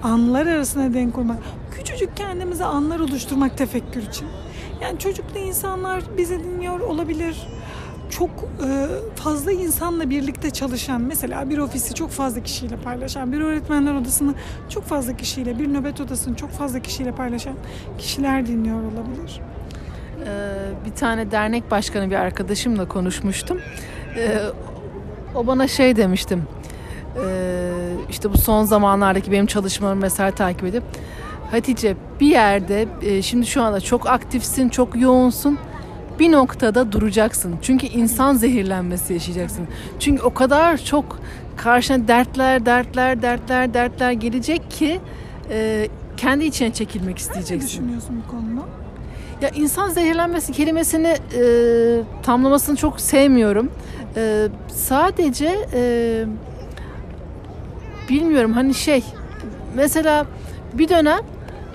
anlar 0.03 0.45
arasında 0.45 0.93
denge 0.93 1.11
kurmak, 1.11 1.37
küçücük 1.71 2.17
kendimize 2.17 2.65
anlar 2.65 2.99
oluşturmak 2.99 3.57
tefekkür 3.57 4.03
için. 4.03 4.27
Yani 4.81 4.99
çocuklu 4.99 5.39
insanlar 5.39 6.03
bizi 6.17 6.39
dinliyor 6.39 6.79
olabilir. 6.79 7.47
Çok 8.09 8.29
e, 8.29 8.87
fazla 9.15 9.51
insanla 9.51 10.09
birlikte 10.09 10.49
çalışan, 10.49 11.01
mesela 11.01 11.49
bir 11.49 11.57
ofisi 11.57 11.93
çok 11.93 12.09
fazla 12.09 12.43
kişiyle 12.43 12.75
paylaşan, 12.77 13.31
bir 13.31 13.41
öğretmenler 13.41 13.93
odasını 13.93 14.33
çok 14.69 14.83
fazla 14.83 15.17
kişiyle, 15.17 15.59
bir 15.59 15.73
nöbet 15.73 16.01
odasını 16.01 16.35
çok 16.35 16.51
fazla 16.51 16.79
kişiyle 16.79 17.11
paylaşan 17.11 17.53
kişiler 17.97 18.47
dinliyor 18.47 18.77
olabilir. 18.77 19.41
Ee, 20.25 20.85
bir 20.85 20.91
tane 20.95 21.31
dernek 21.31 21.71
başkanı 21.71 22.09
bir 22.09 22.15
arkadaşımla 22.15 22.87
konuşmuştum. 22.87 23.59
Ee, 24.17 24.39
o 25.35 25.47
bana 25.47 25.67
şey 25.67 25.95
demiştim. 25.95 26.43
Ee, 27.25 27.71
işte 28.09 28.33
bu 28.33 28.37
son 28.37 28.63
zamanlardaki 28.63 29.31
benim 29.31 29.45
çalışmalarımı 29.45 30.03
vesaire 30.03 30.35
takip 30.35 30.63
edip 30.63 30.83
Hatice 31.51 31.95
bir 32.19 32.27
yerde 32.27 32.87
e, 33.01 33.21
şimdi 33.21 33.45
şu 33.45 33.61
anda 33.63 33.81
çok 33.81 34.07
aktifsin, 34.09 34.69
çok 34.69 35.01
yoğunsun. 35.01 35.57
Bir 36.19 36.31
noktada 36.31 36.91
duracaksın. 36.91 37.55
Çünkü 37.61 37.87
insan 37.87 38.33
zehirlenmesi 38.33 39.13
yaşayacaksın. 39.13 39.67
Çünkü 39.99 40.21
o 40.23 40.33
kadar 40.33 40.77
çok 40.77 41.19
karşına 41.57 42.07
dertler, 42.07 42.65
dertler, 42.65 43.21
dertler, 43.21 43.73
dertler 43.73 44.11
gelecek 44.11 44.71
ki 44.71 44.99
e, 45.49 45.87
kendi 46.17 46.45
içine 46.45 46.73
çekilmek 46.73 47.15
Ne 47.15 47.21
isteyeceksin. 47.21 47.67
düşünüyorsun 47.67 48.23
bu 48.27 48.31
konuda? 48.31 48.61
Ya 49.41 49.49
insan 49.49 49.89
zehirlenmesi 49.89 50.51
kelimesini 50.51 51.07
e, 51.07 51.43
tamlamasını 52.23 52.75
çok 52.75 53.01
sevmiyorum. 53.01 53.71
E, 54.15 54.47
sadece 54.67 55.55
e, 55.73 56.23
bilmiyorum 58.09 58.53
hani 58.53 58.73
şey 58.73 59.03
mesela 59.75 60.25
bir 60.73 60.89
dönem 60.89 61.19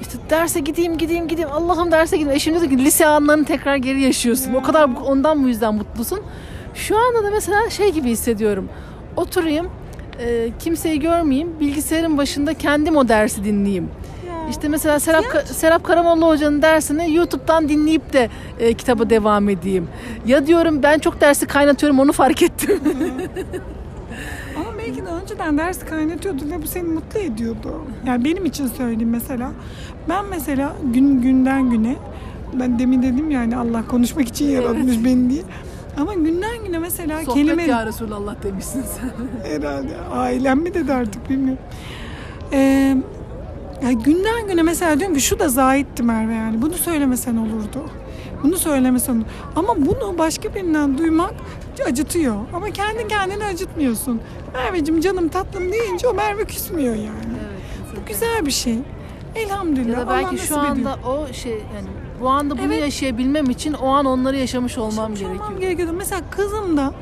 işte 0.00 0.18
derse 0.30 0.60
gideyim 0.60 0.98
gideyim 0.98 1.28
gideyim 1.28 1.50
Allah'ım 1.52 1.92
derse 1.92 2.16
gideyim. 2.16 2.36
Eşim 2.36 2.54
diyor 2.54 2.70
ki 2.70 2.78
lise 2.78 3.06
anlarını 3.06 3.44
tekrar 3.44 3.76
geri 3.76 4.02
yaşıyorsun. 4.02 4.54
O 4.54 4.62
kadar 4.62 4.90
ondan 5.06 5.44
bu 5.44 5.48
yüzden 5.48 5.74
mutlusun. 5.74 6.20
Şu 6.74 6.98
anda 6.98 7.24
da 7.24 7.30
mesela 7.30 7.70
şey 7.70 7.92
gibi 7.92 8.10
hissediyorum. 8.10 8.68
Oturayım 9.16 9.70
e, 10.18 10.50
kimseyi 10.58 11.00
görmeyeyim 11.00 11.60
bilgisayarın 11.60 12.18
başında 12.18 12.54
kendim 12.54 12.96
o 12.96 13.08
dersi 13.08 13.44
dinleyeyim. 13.44 13.88
İşte 14.50 14.68
mesela 14.68 15.00
Serap, 15.00 15.24
Serap 15.44 15.84
Karamollaoğlu 15.84 16.32
Hoca'nın 16.32 16.62
dersini 16.62 17.14
YouTube'dan 17.14 17.68
dinleyip 17.68 18.12
de 18.12 18.30
e, 18.60 18.74
kitaba 18.74 19.10
devam 19.10 19.48
edeyim. 19.48 19.88
Ya 20.26 20.46
diyorum 20.46 20.82
ben 20.82 20.98
çok 20.98 21.20
dersi 21.20 21.46
kaynatıyorum 21.46 22.00
onu 22.00 22.12
fark 22.12 22.42
ettim. 22.42 22.80
Önceden 25.26 25.58
ders 25.58 25.84
kaynatıyordun 25.84 26.50
ve 26.50 26.62
bu 26.62 26.66
seni 26.66 26.88
mutlu 26.88 27.20
ediyordu. 27.20 27.82
Yani 28.06 28.24
benim 28.24 28.44
için 28.44 28.66
söyleyeyim 28.66 29.10
mesela. 29.10 29.52
Ben 30.08 30.24
mesela 30.30 30.72
gün 30.94 31.22
günden 31.22 31.70
güne 31.70 31.96
ben 32.52 32.78
demin 32.78 33.02
dedim 33.02 33.30
yani 33.30 33.56
Allah 33.56 33.86
konuşmak 33.86 34.28
için 34.28 34.44
yaratmış 34.50 35.04
beni 35.04 35.30
diye. 35.30 35.42
Ama 36.00 36.14
günden 36.14 36.64
güne 36.64 36.78
mesela 36.78 37.18
Sohbet 37.20 37.34
kelime 37.34 37.62
ya 37.62 37.86
Resulallah 37.86 38.42
demişsin 38.42 38.82
sen. 38.82 39.10
herhalde 39.52 39.96
ailem 40.12 40.58
mi 40.58 40.74
dedi 40.74 40.92
artık 40.92 41.30
bilmiyorum. 41.30 41.62
Ee, 42.52 42.96
ya 43.82 43.92
günden 43.92 44.48
güne 44.48 44.62
mesela 44.62 44.98
diyorum 44.98 45.16
ki 45.16 45.22
şu 45.22 45.38
da 45.38 45.48
zayitti 45.48 46.02
Merve 46.02 46.34
yani. 46.34 46.62
Bunu 46.62 46.74
söylemesen 46.74 47.36
olurdu. 47.36 47.90
Bunu 48.42 48.56
söylemesen 48.56 49.14
olurdu. 49.14 49.26
Ama 49.56 49.76
bunu 49.76 50.18
başka 50.18 50.54
birinden 50.54 50.98
duymak 50.98 51.34
acıtıyor. 51.84 52.36
Ama 52.54 52.70
kendi 52.70 53.08
kendini 53.08 53.44
acıtmıyorsun. 53.44 54.20
Merveciğim 54.54 55.00
canım 55.00 55.28
tatlım 55.28 55.72
deyince 55.72 56.08
o 56.08 56.14
Merve 56.14 56.44
küsmüyor 56.44 56.94
yani. 56.94 57.36
Evet. 57.40 57.96
Bu 57.96 58.06
güzel 58.08 58.46
bir 58.46 58.50
şey. 58.50 58.78
Elhamdülillah. 59.34 59.98
Ya 59.98 60.06
da 60.06 60.10
belki 60.10 60.38
şu 60.46 60.58
anda 60.58 60.72
ediyor. 60.92 61.28
o 61.30 61.32
şey 61.32 61.52
yani 61.52 61.88
bu 62.20 62.28
anda 62.28 62.58
bunu 62.58 62.66
Evet. 62.66 62.80
yaşayabilmem 62.80 63.50
için 63.50 63.72
o 63.72 63.88
an 63.88 64.04
onları 64.04 64.36
yaşamış 64.36 64.78
olmam 64.78 65.10
Yaşamış 65.10 65.22
olmam 65.22 65.36
gerekiyor. 65.38 65.60
gerekiyordu. 65.60 65.92
Mesela 65.98 66.20
kızım 66.30 66.76
da 66.76 66.92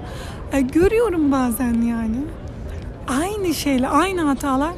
e, 0.52 0.60
görüyorum 0.60 1.32
bazen 1.32 1.82
yani. 1.82 2.16
Aynı 3.20 3.54
şeyle 3.54 3.88
aynı 3.88 4.20
hatalar 4.22 4.72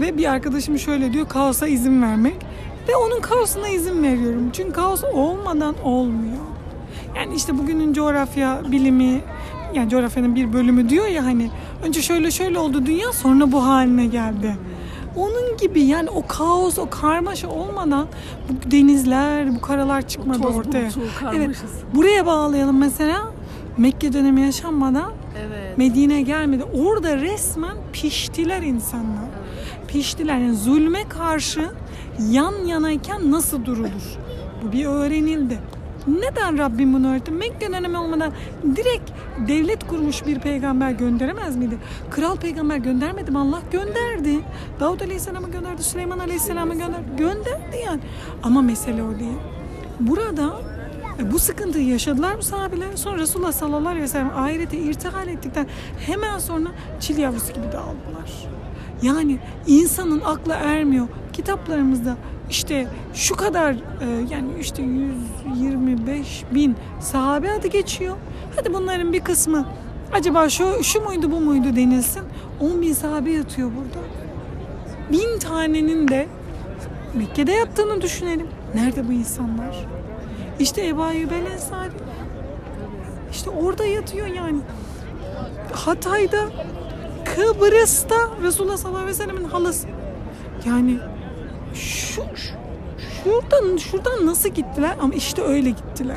ve 0.00 0.18
bir 0.18 0.26
arkadaşım 0.32 0.78
şöyle 0.78 1.12
diyor 1.12 1.28
kaosa 1.28 1.66
izin 1.66 2.02
vermek. 2.02 2.34
Ve 2.88 2.96
onun 2.96 3.20
kaosuna 3.20 3.68
izin 3.68 4.02
veriyorum. 4.02 4.50
Çünkü 4.52 4.72
kaos 4.72 5.04
olmadan 5.12 5.74
olmuyor. 5.84 6.38
Yani 7.16 7.34
işte 7.34 7.58
bugünün 7.58 7.92
coğrafya 7.92 8.62
bilimi 8.72 9.20
yani 9.74 9.90
coğrafyanın 9.90 10.34
bir 10.34 10.52
bölümü 10.52 10.88
diyor 10.88 11.06
ya 11.06 11.24
hani 11.24 11.50
önce 11.84 12.02
şöyle 12.02 12.30
şöyle 12.30 12.58
oldu 12.58 12.86
dünya 12.86 13.12
sonra 13.12 13.52
bu 13.52 13.64
haline 13.66 14.06
geldi. 14.06 14.56
Onun 15.16 15.56
gibi 15.56 15.82
yani 15.82 16.10
o 16.10 16.26
kaos, 16.26 16.78
o 16.78 16.90
karmaşa 16.90 17.48
olmadan 17.48 18.06
bu 18.48 18.70
denizler, 18.70 19.54
bu 19.54 19.60
karalar 19.60 20.08
çıkmadı 20.08 20.42
Toz 20.42 20.56
ortaya. 20.56 20.84
bulutu, 20.84 21.00
Evet. 21.36 21.56
Buraya 21.94 22.26
bağlayalım 22.26 22.78
mesela. 22.78 23.32
Mekke 23.78 24.12
dönemi 24.12 24.40
yaşanmadan 24.40 25.12
Evet. 25.46 25.78
Medine 25.78 26.22
gelmedi. 26.22 26.64
Orada 26.64 27.16
resmen 27.16 27.76
piştiler 27.92 28.62
insanlar. 28.62 29.24
Piştiler. 29.88 30.38
Yani 30.38 30.54
zulme 30.54 31.08
karşı 31.08 31.70
yan 32.30 32.54
yanayken 32.66 33.30
nasıl 33.30 33.64
durulur? 33.64 34.18
Bu 34.62 34.72
bir 34.72 34.86
öğrenildi. 34.86 35.58
Neden 36.06 36.58
Rabbim 36.58 36.94
bunu 36.94 37.12
öğretti? 37.12 37.30
Mekke 37.30 37.68
dönemi 37.72 37.98
olmadan 37.98 38.32
direkt 38.76 39.10
devlet 39.48 39.86
kurmuş 39.86 40.26
bir 40.26 40.38
peygamber 40.38 40.90
gönderemez 40.90 41.56
miydi? 41.56 41.78
Kral 42.10 42.36
peygamber 42.36 42.76
göndermedi 42.76 43.30
mi? 43.30 43.38
Allah 43.38 43.60
gönderdi. 43.72 44.40
Davud 44.80 45.00
Aleyhisselam'ı 45.00 45.50
gönderdi. 45.50 45.82
Süleyman 45.82 46.18
Aleyhisselam'ı 46.18 46.74
gönderdi. 46.74 47.16
Gönderdi 47.18 47.76
yani. 47.86 48.00
Ama 48.42 48.62
mesele 48.62 49.02
o 49.02 49.18
değil. 49.18 49.38
Burada 50.00 50.52
e, 51.18 51.32
bu 51.32 51.38
sıkıntıyı 51.38 51.86
yaşadılar 51.86 52.38
bu 52.38 52.42
sahabeler. 52.42 52.96
Sonra 52.96 53.18
Resulullah 53.18 53.52
sallallahu 53.52 53.88
aleyhi 53.88 54.04
ve 54.04 54.08
sellem 54.08 54.30
ahirete 54.36 54.78
irtihal 54.78 55.28
ettikten 55.28 55.66
hemen 55.98 56.38
sonra 56.38 56.68
çil 57.00 57.18
yavrusu 57.18 57.52
gibi 57.52 57.64
dağıldılar. 57.72 58.52
Yani 59.02 59.38
insanın 59.66 60.20
aklı 60.20 60.52
ermiyor. 60.52 61.08
Kitaplarımızda 61.32 62.16
işte 62.52 62.86
şu 63.14 63.36
kadar 63.36 63.72
e, 63.72 63.76
yani 64.30 64.48
işte 64.60 64.82
125 64.82 66.44
bin 66.54 66.76
sahabe 67.00 67.52
adı 67.52 67.66
geçiyor. 67.66 68.16
Hadi 68.56 68.74
bunların 68.74 69.12
bir 69.12 69.20
kısmı 69.20 69.66
acaba 70.12 70.48
şu, 70.48 70.84
şu 70.84 71.00
muydu 71.00 71.30
bu 71.30 71.40
muydu 71.40 71.76
denilsin. 71.76 72.22
10 72.60 72.82
bin 72.82 72.92
sahabe 72.92 73.30
yatıyor 73.30 73.70
burada. 73.76 74.06
Bin 75.12 75.38
tanenin 75.38 76.08
de 76.08 76.26
Mekke'de 77.14 77.52
yattığını 77.52 78.02
düşünelim. 78.02 78.46
Nerede 78.74 79.08
bu 79.08 79.12
insanlar? 79.12 79.86
İşte 80.58 80.86
Ebu 80.86 81.02
Ayyub 81.02 81.30
Ensari. 81.30 81.90
İşte 83.32 83.50
orada 83.50 83.84
yatıyor 83.84 84.26
yani. 84.26 84.58
Hatay'da, 85.72 86.44
Kıbrıs'ta 87.24 88.16
Resulullah 88.42 88.76
sallallahu 88.76 89.02
aleyhi 89.02 89.18
ve 89.18 89.22
sellemin 89.24 89.44
halası. 89.44 89.88
Yani 90.66 90.98
şu, 92.14 92.22
şu- 92.36 92.52
şuradan 93.24 93.76
şuradan 93.76 94.26
nasıl 94.26 94.48
gittiler? 94.48 94.96
Ama 95.00 95.14
işte 95.14 95.42
öyle 95.42 95.70
gittiler. 95.70 96.16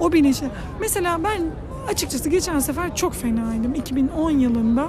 O 0.00 0.12
bilinçle. 0.12 0.46
Mesela 0.80 1.20
ben 1.24 1.42
açıkçası 1.88 2.28
geçen 2.28 2.58
sefer 2.58 2.96
çok 2.96 3.14
fenaydım. 3.14 3.74
2010 3.74 4.30
yılında 4.30 4.88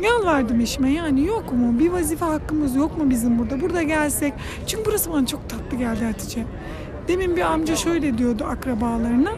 yalvardım 0.00 0.60
eşime. 0.60 0.92
Yani 0.92 1.26
yok 1.26 1.52
mu? 1.52 1.78
Bir 1.78 1.90
vazife 1.90 2.24
hakkımız 2.24 2.76
yok 2.76 2.98
mu 2.98 3.10
bizim 3.10 3.38
burada? 3.38 3.60
Burada 3.60 3.82
gelsek. 3.82 4.32
Çünkü 4.66 4.84
burası 4.86 5.12
bana 5.12 5.26
çok 5.26 5.48
tatlı 5.48 5.76
geldi 5.76 6.04
Hatice. 6.04 6.44
Demin 7.08 7.36
bir 7.36 7.40
amca 7.42 7.76
şöyle 7.76 8.18
diyordu 8.18 8.44
akrabalarına. 8.50 9.30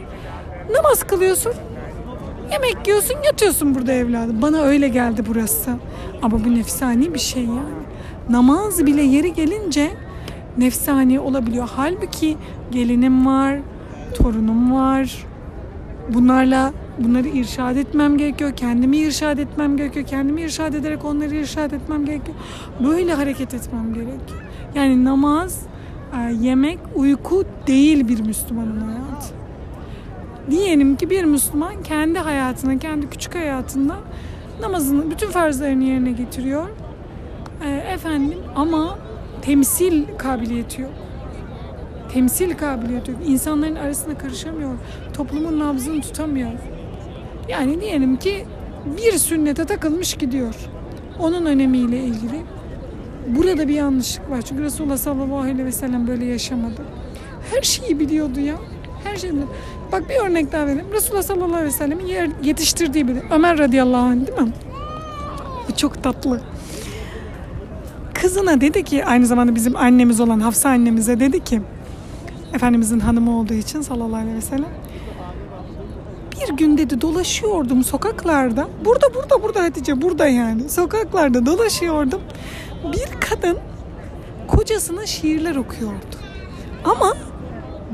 Namaz 0.75 1.03
kılıyorsun 1.03 1.53
yemek 2.51 2.87
yiyorsun 2.87 3.15
yatıyorsun 3.25 3.75
burada 3.75 3.91
evladım. 3.93 4.41
Bana 4.41 4.61
öyle 4.61 4.87
geldi 4.87 5.23
burası. 5.27 5.71
Ama 6.21 6.45
bu 6.45 6.55
nefsani 6.55 7.13
bir 7.13 7.19
şey 7.19 7.43
yani. 7.43 7.79
Namaz 8.29 8.85
bile 8.85 9.01
yeri 9.01 9.33
gelince 9.33 9.91
nefsani 10.59 11.19
olabiliyor 11.19 11.69
halbuki 11.75 12.37
gelinim 12.71 13.25
var 13.25 13.59
torunum 14.15 14.73
var 14.73 15.25
bunlarla 16.13 16.73
bunları 16.99 17.27
irşad 17.27 17.75
etmem 17.75 18.17
gerekiyor. 18.17 18.51
Kendimi 18.55 18.97
irşad 18.97 19.37
etmem 19.37 19.77
gerekiyor. 19.77 20.05
Kendimi 20.05 20.41
irşad 20.41 20.73
ederek 20.73 21.05
onları 21.05 21.35
irşad 21.35 21.71
etmem 21.71 22.05
gerekiyor. 22.05 22.37
Böyle 22.83 23.13
hareket 23.13 23.53
etmem 23.53 23.93
gerekiyor. 23.93 24.41
Yani 24.75 25.05
namaz 25.05 25.61
e, 26.17 26.33
yemek, 26.33 26.79
uyku 26.95 27.45
değil 27.67 28.07
bir 28.07 28.19
Müslümanın 28.19 28.81
hayatı. 28.81 29.33
Diyelim 30.51 30.95
ki 30.95 31.09
bir 31.09 31.23
Müslüman 31.23 31.83
kendi 31.83 32.19
hayatına, 32.19 32.77
kendi 32.77 33.09
küçük 33.09 33.35
hayatında 33.35 33.95
namazını, 34.61 35.11
bütün 35.11 35.27
farzlarını 35.27 35.83
yerine 35.83 36.11
getiriyor. 36.11 36.67
E, 37.65 37.69
efendim 37.69 38.39
ama 38.55 38.97
temsil 39.41 40.03
kabiliyeti 40.17 40.81
yok. 40.81 40.91
Temsil 42.13 42.57
kabiliyeti 42.57 43.11
yok. 43.11 43.19
İnsanların 43.27 43.75
arasında 43.75 44.17
karışamıyor. 44.17 44.71
Toplumun 45.13 45.59
nabzını 45.59 46.01
tutamıyor. 46.01 46.51
Yani 47.49 47.81
diyelim 47.81 48.17
ki 48.17 48.45
bir 48.97 49.11
sünnete 49.11 49.65
takılmış 49.65 50.13
gidiyor. 50.13 50.55
Onun 51.19 51.45
önemiyle 51.45 51.97
ilgili. 51.97 52.41
Burada 53.27 53.67
bir 53.67 53.73
yanlışlık 53.73 54.29
var. 54.29 54.41
Çünkü 54.41 54.63
Resulullah 54.63 54.97
sallallahu 54.97 55.39
aleyhi 55.39 55.65
ve 55.65 55.71
sellem 55.71 56.07
böyle 56.07 56.25
yaşamadı. 56.25 56.81
Her 57.53 57.61
şeyi 57.61 57.99
biliyordu 57.99 58.39
ya. 58.39 58.55
Her 59.03 59.17
şeyi. 59.17 59.33
Bak 59.91 60.09
bir 60.09 60.29
örnek 60.29 60.51
daha 60.51 60.65
vereyim. 60.65 60.87
Resulullah 60.93 61.23
sallallahu 61.23 61.53
aleyhi 61.53 61.65
ve 61.65 61.71
sellem'in 61.71 62.33
yetiştirdiği 62.43 63.07
biri. 63.07 63.21
Ömer 63.31 63.57
radıyallahu 63.57 64.01
anh 64.01 64.27
değil 64.27 64.39
mi? 64.39 64.53
Bu 65.69 65.75
çok 65.75 66.03
tatlı. 66.03 66.41
Kızına 68.21 68.61
dedi 68.61 68.83
ki 68.83 69.05
aynı 69.05 69.25
zamanda 69.25 69.55
bizim 69.55 69.75
annemiz 69.75 70.19
olan 70.19 70.39
Hafsa 70.39 70.69
annemize 70.69 71.19
dedi 71.19 71.43
ki 71.43 71.61
Efendimizin 72.53 72.99
hanımı 72.99 73.39
olduğu 73.39 73.53
için 73.53 73.81
sallallahu 73.81 74.15
aleyhi 74.15 74.37
ve 74.37 74.41
sellem 74.41 74.69
bir 76.31 76.57
gün 76.57 76.77
dedi 76.77 77.01
dolaşıyordum 77.01 77.83
sokaklarda. 77.83 78.67
Burada 78.85 79.13
burada 79.15 79.43
burada 79.43 79.63
Hatice 79.63 80.01
burada 80.01 80.27
yani. 80.27 80.69
Sokaklarda 80.69 81.45
dolaşıyordum. 81.45 82.21
Bir 82.93 83.21
kadın 83.29 83.57
kocasına 84.47 85.05
şiirler 85.05 85.55
okuyordu. 85.55 86.15
Ama 86.83 87.13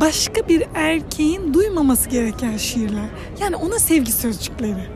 başka 0.02 0.48
bir 0.48 0.64
erkeğin 0.76 1.54
duymaması 1.54 2.10
gereken 2.10 2.58
şiirler. 2.58 3.10
Yani 3.40 3.56
ona 3.56 3.80
sevgi 3.80 4.12
sözcükleri. 4.12 4.88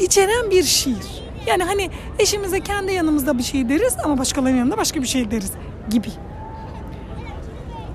İçeren 0.00 0.50
bir 0.50 0.62
şiir. 0.62 1.19
Yani 1.46 1.62
hani 1.64 1.90
eşimize 2.18 2.60
kendi 2.60 2.92
yanımızda 2.92 3.38
bir 3.38 3.42
şey 3.42 3.68
deriz 3.68 3.96
ama 4.04 4.18
başkalarının 4.18 4.58
yanında 4.58 4.76
başka 4.76 5.02
bir 5.02 5.06
şey 5.06 5.30
deriz 5.30 5.52
gibi. 5.90 6.08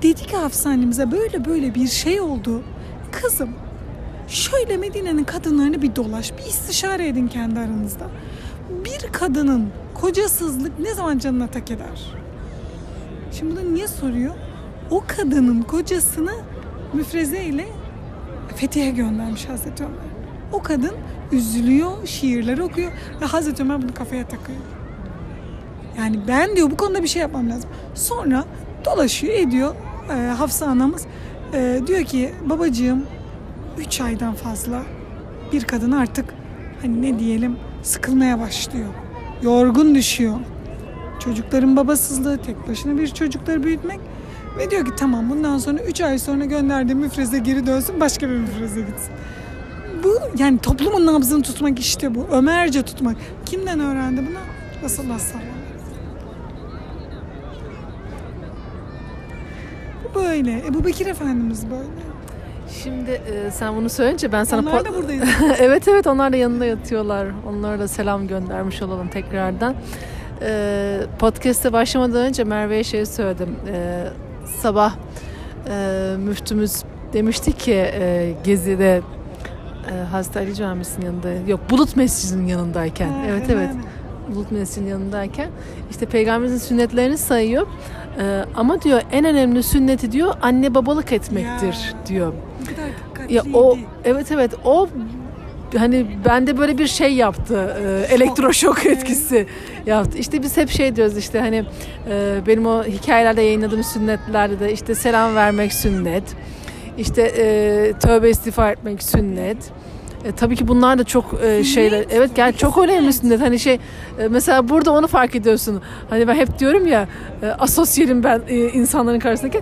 Dedi 0.02 0.22
ki 0.22 0.38
annemize 0.66 1.12
böyle 1.12 1.46
böyle 1.46 1.76
bir 1.76 1.88
şey 1.88 2.22
oldu. 2.22 2.64
Kızım 3.12 3.50
şöyle 4.28 4.78
Medine'nin 4.78 5.24
kadınlarını 5.24 5.82
bir 5.82 5.96
dolaş, 5.96 6.38
bir 6.38 6.44
istişare 6.44 7.08
edin 7.08 7.28
kendi 7.28 7.60
aranızda. 7.60 8.06
Bir 8.86 9.12
kadının 9.12 9.70
kocasızlık 9.94 10.80
ne 10.80 10.94
zaman 10.94 11.18
canına 11.18 11.48
tak 11.48 11.72
eder? 11.72 12.14
Şimdi 13.32 13.56
bunu 13.56 13.74
niye 13.74 13.88
soruyor? 13.88 14.36
O 14.90 15.04
kadının 15.08 15.62
kocasını 15.62 16.34
müfreze 16.94 17.44
ile 17.44 17.68
Fethiye 18.56 18.92
göndermiş 18.92 19.50
Hazreti 19.50 19.84
Ömer. 19.84 19.96
O 20.52 20.62
kadın 20.62 20.94
üzülüyor, 21.32 21.92
şiirler 22.06 22.58
okuyor 22.58 22.92
ve 23.22 23.26
Hazreti 23.26 23.64
Ömer 23.64 23.82
bunu 23.82 23.94
kafaya 23.94 24.28
takıyor. 24.28 24.58
Yani 25.98 26.20
ben 26.28 26.56
diyor 26.56 26.72
bu 26.72 26.78
konuda 26.78 27.04
bir 27.04 27.08
şey 27.08 27.22
yapmam 27.22 27.50
lazım. 27.50 27.70
Sonra 27.96 28.44
dolaşıyor 28.86 29.34
ediyor 29.34 29.76
e, 30.10 30.28
Hafsa 30.28 30.66
anamız. 30.66 31.06
E, 31.54 31.82
diyor 31.88 32.04
ki 32.04 32.34
babacığım 32.50 33.04
3 33.78 34.02
aydan 34.02 34.34
fazla 34.34 34.84
bir 35.54 35.64
kadın 35.64 35.92
artık 35.92 36.26
hani 36.82 37.02
ne 37.02 37.20
diyelim 37.20 37.58
sıkılmaya 37.84 38.40
başlıyor. 38.40 38.88
Yorgun 39.42 39.96
düşüyor. 39.96 40.36
Çocukların 41.20 41.78
babasızlığı, 41.78 42.38
tek 42.38 42.68
başına 42.68 42.98
bir 42.98 43.08
çocukları 43.08 43.64
büyütmek 43.64 44.00
ve 44.58 44.72
diyor 44.72 44.86
ki 44.86 44.92
tamam 44.98 45.30
bundan 45.30 45.58
sonra 45.58 45.80
3 45.80 46.02
ay 46.02 46.20
sonra 46.20 46.46
gönderdiğim 46.46 47.00
müfreze 47.00 47.40
geri 47.40 47.68
dönsün 47.68 48.00
başka 48.00 48.30
bir 48.30 48.36
müfreze 48.36 48.82
gitsin. 48.82 49.14
Bu 50.04 50.20
yani 50.38 50.60
toplumun 50.60 51.06
nabzını 51.06 51.44
tutmak 51.44 51.80
işte 51.80 52.16
bu. 52.16 52.28
Ömerce 52.32 52.82
tutmak. 52.82 53.18
Kimden 53.46 53.80
öğrendi 53.80 54.22
bunu? 54.30 54.40
Resulullah 54.84 55.20
sallallahu 55.20 55.50
aleyhi. 55.50 55.66
Bu 60.04 60.16
böyle. 60.16 60.68
Ebu 60.68 60.86
Bekir 60.86 61.06
Efendimiz 61.06 61.70
böyle. 61.70 62.06
Şimdi 62.84 63.12
e, 63.12 63.52
sen 63.52 63.76
bunu 63.76 63.90
söyleyince 63.90 64.32
ben 64.32 64.44
sana... 64.44 64.70
Onlar 64.70 64.86
da 64.86 64.94
buradayız. 64.94 65.24
evet 65.60 65.88
evet 65.88 66.08
onlar 66.08 66.34
da 66.34 66.38
yanında 66.38 66.66
yatıyorlar. 66.66 67.28
Onlara 67.50 67.80
da 67.80 67.88
selam 67.88 68.28
göndermiş 68.28 68.82
olalım 68.82 69.08
tekrardan. 69.08 69.76
Ee, 70.42 71.00
podcast'e 71.20 71.74
başlamadan 71.74 72.26
önce 72.26 72.44
Merve'ye 72.44 72.84
şey 72.84 73.06
söyledim. 73.06 73.56
Ee, 73.68 74.04
sabah 74.62 74.96
e, 75.70 76.16
müftümüz 76.18 76.84
demişti 77.14 77.52
ki 77.52 77.74
e, 77.74 78.34
Gezi'de 78.44 79.02
e, 79.92 80.04
Hazreti 80.12 80.40
Ali 80.40 80.56
Camisi'nin 80.56 81.06
yanında 81.06 81.30
yok 81.48 81.60
Bulut 81.70 81.96
Mescidi'nin 81.96 82.48
yanındayken 82.48 83.10
Ha, 83.10 83.16
evet 83.30 83.50
evet 83.50 83.70
Bulut 84.36 84.52
Mescidi'nin 84.52 84.90
yanındayken 84.90 85.50
işte 85.92 86.06
peygamberimizin 86.06 86.68
sünnetlerini 86.68 87.18
sayıyor. 87.18 87.68
Ee, 88.20 88.46
ama 88.56 88.82
diyor 88.82 89.02
en 89.12 89.26
önemli 89.26 89.64
sünneti 89.64 90.12
diyor 90.12 90.34
anne 90.42 90.76
babalık 90.76 91.12
etmektir 91.12 91.68
Ya. 91.94 92.06
diyor. 92.08 92.34
Ya 93.30 93.44
o 93.54 93.78
evet 94.06 94.32
evet 94.32 94.52
o 94.66 94.88
hani 95.78 96.06
bende 96.26 96.58
böyle 96.58 96.78
bir 96.78 96.88
şey 96.88 97.14
yaptı. 97.14 97.76
e, 98.10 98.14
elektroşok 98.14 98.86
etkisi 98.86 99.48
yaptı. 99.86 100.18
İşte 100.18 100.44
biz 100.44 100.58
hep 100.58 100.70
şey 100.70 100.96
diyoruz 100.96 101.18
işte 101.18 101.40
hani 101.40 101.66
e, 102.10 102.42
benim 102.48 102.66
o 102.66 102.84
hikayelerde 102.84 103.42
yayınladığım 103.42 103.84
sünnetlerde 103.84 104.60
de 104.60 104.74
işte 104.74 104.96
selam 104.96 105.36
vermek 105.36 105.74
sünnet. 105.74 106.24
İşte 106.98 107.22
e, 107.22 107.94
tövbe 108.00 108.30
istiğfar 108.30 108.72
etmek 108.72 109.04
sünnet. 109.04 109.58
E, 110.26 110.32
tabii 110.32 110.56
ki 110.56 110.68
bunlar 110.68 110.98
da 110.98 111.04
çok 111.04 111.26
e, 111.44 111.64
şeyler. 111.64 112.06
Evet 112.10 112.32
gel 112.36 112.54
çok 112.54 112.78
önemli 112.78 113.14
sünnet. 113.14 113.42
Hani 113.42 113.60
şey 113.60 113.74
e, 114.20 114.28
mesela 114.30 114.70
burada 114.70 114.92
onu 114.92 115.08
fark 115.08 115.36
ediyorsun. 115.36 115.82
Hani 116.10 116.28
ben 116.28 116.36
hep 116.36 116.60
diyorum 116.60 116.88
ya 116.88 117.08
e, 117.44 117.48
asosyalim 117.48 118.24
ben 118.24 118.42
e, 118.48 118.56
insanların 118.56 119.20
karşısındaki. 119.20 119.62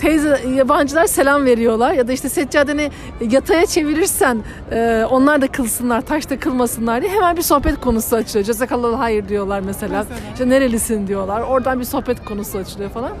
Teyze 0.00 0.40
yabancılar 0.56 1.06
selam 1.06 1.44
veriyorlar 1.44 1.92
ya 1.92 2.08
da 2.08 2.12
işte 2.12 2.28
seccadeni 2.28 2.90
yataya 3.30 3.66
çevirirsen 3.66 4.38
e, 4.72 5.04
onlar 5.10 5.42
da 5.42 5.46
kılsınlar, 5.46 6.00
taşta 6.00 6.38
kılmasınlar 6.38 7.02
diye 7.02 7.12
hemen 7.12 7.36
bir 7.36 7.42
sohbet 7.42 7.80
konusu 7.80 8.16
açılıyor. 8.16 8.46
Cezakallahu 8.46 8.98
hayır 8.98 9.28
diyorlar 9.28 9.60
mesela. 9.60 9.98
Mesela. 9.98 10.18
İşte 10.32 10.48
nerelisin 10.48 11.06
diyorlar. 11.06 11.40
Oradan 11.40 11.80
bir 11.80 11.84
sohbet 11.84 12.24
konusu 12.24 12.58
açılıyor 12.58 12.90
falan. 12.90 13.12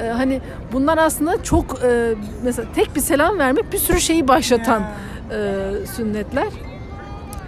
E, 0.00 0.08
hani 0.08 0.40
bunlar 0.72 0.98
aslında 0.98 1.42
çok 1.42 1.78
e, 1.84 2.14
mesela 2.42 2.68
tek 2.74 2.96
bir 2.96 3.00
selam 3.00 3.38
vermek 3.38 3.72
bir 3.72 3.78
sürü 3.78 4.00
şeyi 4.00 4.28
başlatan 4.28 4.82
e, 4.82 5.86
sünnetler. 5.86 6.48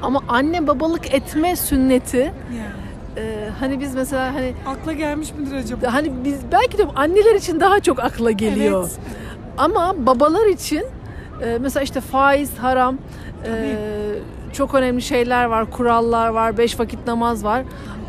Ama 0.03 0.21
anne 0.29 0.67
babalık 0.67 1.15
etme 1.15 1.57
sünneti 1.57 2.33
e, 3.17 3.49
hani 3.61 3.81
biz 3.81 3.95
mesela 3.95 4.35
hani 4.35 4.53
Akla 4.67 4.93
gelmiş 4.93 5.33
midir 5.39 5.55
acaba? 5.57 5.93
hani 5.95 6.13
biz 6.25 6.39
belki 6.53 6.79
de 6.79 6.85
anneler 6.97 7.35
için 7.35 7.61
daha 7.61 7.81
çok 7.81 7.99
akla 8.01 8.31
geliyor. 8.31 8.81
Evet. 8.83 8.99
Ama 9.59 9.95
babalar 10.07 10.47
için 10.47 10.85
e, 11.43 11.59
mesela 11.61 11.85
işte 11.85 12.01
faiz 12.01 12.59
haram 12.59 12.99
e, 13.47 13.77
çok 14.53 14.75
önemli 14.75 15.03
şeyler 15.03 15.45
var, 15.45 15.71
kurallar 15.71 16.29
var, 16.29 16.59
beş 16.59 16.81
vakit 16.81 17.07
namaz 17.07 17.45
var. 17.45 17.65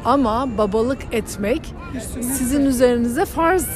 Ama 0.05 0.57
babalık 0.57 1.01
etmek 1.11 1.73
sizin 2.21 2.65
üzerinize 2.65 3.25
farz 3.25 3.67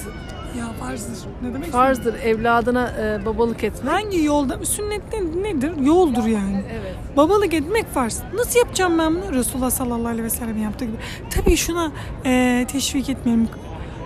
Ya 0.57 0.65
farzdır. 0.79 1.17
Ne 1.41 1.53
demek? 1.53 1.71
farzdır. 1.71 2.13
Evladına 2.23 2.91
e, 3.01 3.25
babalık 3.25 3.63
etmek. 3.63 3.93
Hangi 3.93 4.23
yolda? 4.23 4.65
Sünnet 4.65 5.01
ne- 5.13 5.43
nedir? 5.43 5.71
Yoldur 5.83 6.25
yani. 6.25 6.63
Evet. 6.71 6.95
Babalık 7.17 7.53
etmek 7.53 7.93
farz. 7.93 8.21
Nasıl 8.33 8.59
yapacağım 8.59 8.99
ben 8.99 9.15
bunu? 9.15 9.33
Resulullah 9.33 9.69
sallallahu 9.69 10.07
aleyhi 10.07 10.23
ve 10.23 10.29
sellem 10.29 10.63
yaptığı 10.63 10.85
gibi. 10.85 10.97
Tabii 11.29 11.57
şuna 11.57 11.91
e, 12.25 12.65
teşvik 12.71 13.09
etmeyelim. 13.09 13.49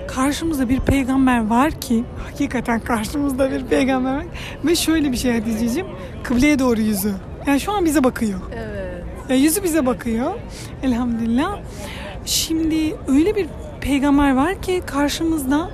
Karşımızda 0.07 0.69
bir 0.69 0.79
peygamber 0.79 1.47
var 1.47 1.71
ki 1.71 2.03
hakikaten 2.25 2.79
karşımızda 2.79 3.51
bir 3.51 3.65
peygamber 3.65 4.15
var. 4.15 4.25
Ve 4.65 4.75
şöyle 4.75 5.11
bir 5.11 5.17
şey 5.17 5.39
Hatice'ciğim. 5.39 5.87
Kıbleye 6.23 6.59
doğru 6.59 6.81
yüzü. 6.81 7.13
Yani 7.47 7.59
şu 7.59 7.71
an 7.71 7.85
bize 7.85 8.03
bakıyor. 8.03 8.39
Evet. 8.55 9.03
Ya 9.29 9.35
yüzü 9.35 9.63
bize 9.63 9.85
bakıyor. 9.85 10.31
Elhamdülillah. 10.83 11.59
Şimdi 12.25 12.95
öyle 13.07 13.35
bir 13.35 13.47
peygamber 13.81 14.35
var 14.35 14.61
ki 14.61 14.81
karşımızda 14.85 15.69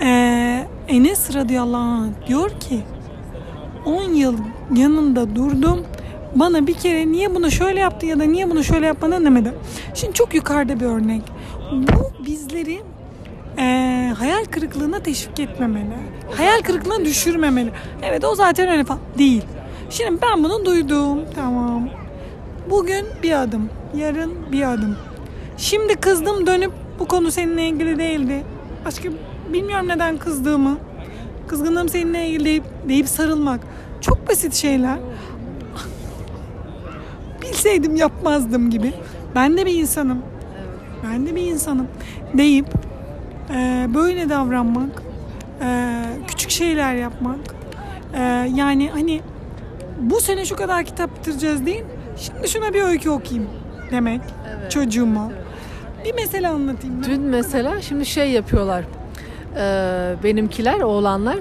eee 0.00 0.66
Enes 0.88 1.34
radıyallahu 1.34 1.80
anh 1.82 2.08
diyor 2.28 2.50
ki 2.50 2.80
10 3.86 4.02
yıl 4.02 4.34
yanında 4.76 5.36
durdum. 5.36 5.84
Bana 6.34 6.66
bir 6.66 6.74
kere 6.74 7.12
niye 7.12 7.34
bunu 7.34 7.50
şöyle 7.50 7.80
yaptı 7.80 8.06
ya 8.06 8.18
da 8.20 8.24
niye 8.24 8.50
bunu 8.50 8.64
şöyle 8.64 8.86
yapmadın 8.86 9.24
demedi. 9.24 9.54
Şimdi 9.94 10.12
çok 10.12 10.34
yukarıda 10.34 10.80
bir 10.80 10.84
örnek. 10.84 11.22
Bu 11.72 12.24
bizleri 12.26 12.80
eee, 13.58 14.12
hayal 14.18 14.44
kırıklığına 14.44 14.98
teşvik 15.00 15.40
etmemeli. 15.40 15.94
Hayal 16.36 16.58
kırıklığına 16.62 17.04
düşürmemeli. 17.04 17.70
Evet 18.02 18.24
o 18.24 18.34
zaten 18.34 18.68
öyle 18.68 18.84
falan. 18.84 19.00
Değil. 19.18 19.42
Şimdi 19.90 20.22
ben 20.22 20.44
bunu 20.44 20.64
duydum. 20.64 21.18
Tamam. 21.34 21.88
Bugün 22.70 23.06
bir 23.22 23.42
adım, 23.42 23.70
yarın 23.96 24.32
bir 24.52 24.72
adım. 24.72 24.96
Şimdi 25.56 25.94
kızdım 25.96 26.46
dönüp 26.46 26.72
bu 26.98 27.06
konu 27.06 27.30
seninle 27.30 27.68
ilgili 27.68 27.98
değildi. 27.98 28.42
Başka 28.84 29.08
bilmiyorum 29.52 29.88
neden 29.88 30.16
kızdığımı. 30.18 30.78
Kızgınlığım 31.48 31.88
seninle 31.88 32.26
ilgili 32.26 32.44
deyip, 32.44 32.64
deyip 32.88 33.08
sarılmak. 33.08 33.60
Çok 34.00 34.28
basit 34.28 34.54
şeyler. 34.54 34.96
Bilseydim 37.42 37.96
yapmazdım 37.96 38.70
gibi. 38.70 38.92
Ben 39.34 39.56
de 39.56 39.66
bir 39.66 39.74
insanım. 39.74 40.22
Ben 41.04 41.26
de 41.26 41.36
bir 41.36 41.42
insanım. 41.42 41.86
Deyip 42.34 42.66
e, 43.54 43.86
böyle 43.94 44.28
davranmak, 44.28 45.02
e, 45.62 45.94
küçük 46.28 46.50
şeyler 46.50 46.94
yapmak. 46.94 47.38
e, 48.14 48.22
yani 48.54 48.90
hani 48.90 49.20
bu 50.00 50.20
sene 50.20 50.44
şu 50.44 50.56
kadar 50.56 50.84
kitap 50.84 51.18
bitireceğiz 51.18 51.66
değil. 51.66 51.84
Şimdi 52.16 52.48
şuna 52.48 52.74
bir 52.74 52.82
öykü 52.82 53.10
okuyayım 53.10 53.48
demek 53.90 54.20
Evet. 54.60 54.70
çocuğuma. 54.70 55.30
Bir 56.04 56.14
mesele 56.14 56.48
anlatayım. 56.48 56.96
ben. 57.02 57.10
Dün 57.10 57.22
mesela 57.22 57.82
şimdi 57.82 58.06
şey 58.06 58.30
yapıyorlar. 58.30 58.84
Ee, 59.56 60.14
benimkiler, 60.24 60.80
oğlanlar. 60.80 61.36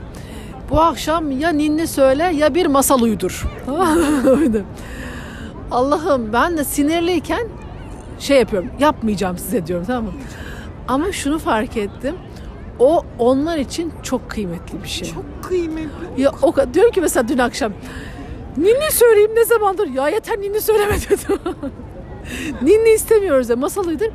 Bu 0.70 0.82
akşam 0.82 1.32
ya 1.40 1.50
ninni 1.50 1.88
söyle 1.88 2.24
ya 2.24 2.56
bir 2.56 2.66
masal 2.66 3.02
uydur. 3.02 3.46
Allah'ım 5.72 6.34
ben 6.34 6.58
de 6.58 6.64
sinirliyken 6.64 7.48
şey 8.20 8.40
yapıyorum. 8.40 8.70
Yapmayacağım 8.80 9.38
size 9.38 9.68
diyorum 9.68 9.86
tamam 9.86 10.04
mı? 10.04 10.12
Ama 10.88 11.12
şunu 11.12 11.40
fark 11.40 11.78
ettim. 11.78 12.16
O 12.80 13.04
onlar 13.20 13.58
için 13.58 13.94
çok 14.04 14.30
kıymetli 14.30 14.84
bir 14.84 14.88
şey. 14.88 15.08
Çok 15.14 15.26
kıymetli. 15.44 16.22
Ya 16.22 16.32
o 16.42 16.56
diyorum 16.74 16.92
ki 16.92 17.02
mesela 17.02 17.28
dün 17.28 17.38
akşam 17.38 17.72
ninni 18.58 18.92
söyleyeyim 18.92 19.32
ne 19.36 19.46
zamandır 19.46 19.88
ya 19.88 20.10
yeter 20.10 20.40
ninni 20.42 20.62
söyleme 20.62 20.94
dedim. 21.10 21.40
Ninni 22.62 22.90
istemiyoruz 22.90 23.50
ya 23.50 23.56
masalıydır. 23.56 24.10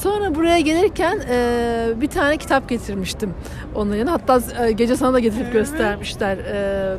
Sonra 0.00 0.34
buraya 0.34 0.60
gelirken 0.60 1.20
e, 1.30 1.88
bir 2.00 2.08
tane 2.08 2.36
kitap 2.36 2.68
getirmiştim 2.68 3.34
onların 3.74 3.98
yanına. 3.98 4.12
Hatta 4.12 4.40
e, 4.66 4.72
gece 4.72 4.96
sana 4.96 5.12
da 5.12 5.18
getirip 5.18 5.42
Evet. 5.44 5.52
göstermişler. 5.52 6.36
E, 6.38 6.96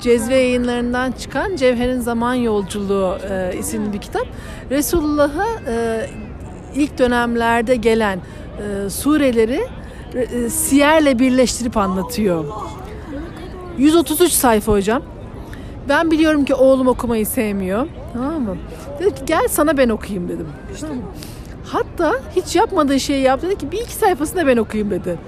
Cezve 0.00 0.34
yayınlarından 0.34 1.12
çıkan 1.12 1.56
Cevher'in 1.56 2.00
Zaman 2.00 2.34
Yolculuğu 2.34 3.16
e, 3.30 3.58
isimli 3.58 3.92
bir 3.92 3.98
kitap. 3.98 4.26
Resulullah'a 4.70 5.46
e, 5.72 6.06
ilk 6.74 6.98
dönemlerde 6.98 7.76
gelen 7.76 8.18
e, 8.86 8.90
sureleri 8.90 9.60
e, 10.14 10.48
siyerle 10.50 11.18
birleştirip 11.18 11.76
anlatıyor. 11.76 12.44
133 13.78 14.32
sayfa 14.32 14.72
hocam. 14.72 15.02
Ben 15.88 16.10
biliyorum 16.10 16.44
ki 16.44 16.54
oğlum 16.54 16.86
okumayı 16.86 17.26
sevmiyor. 17.26 17.86
Tamam 18.12 18.42
mı? 18.42 18.56
Dedi 19.02 19.14
ki 19.14 19.22
gel 19.26 19.48
sana 19.48 19.76
ben 19.76 19.88
okuyayım 19.88 20.28
dedim. 20.28 20.46
Mı? 20.46 21.02
Hatta 21.64 22.14
hiç 22.36 22.56
yapmadığı 22.56 23.00
şeyi 23.00 23.22
yaptı. 23.22 23.46
Dedi 23.46 23.58
ki 23.58 23.72
bir 23.72 23.80
iki 23.80 23.92
sayfasını 23.94 24.42
da 24.42 24.46
ben 24.46 24.56
okuyayım 24.56 24.90
dedi. 24.90 25.18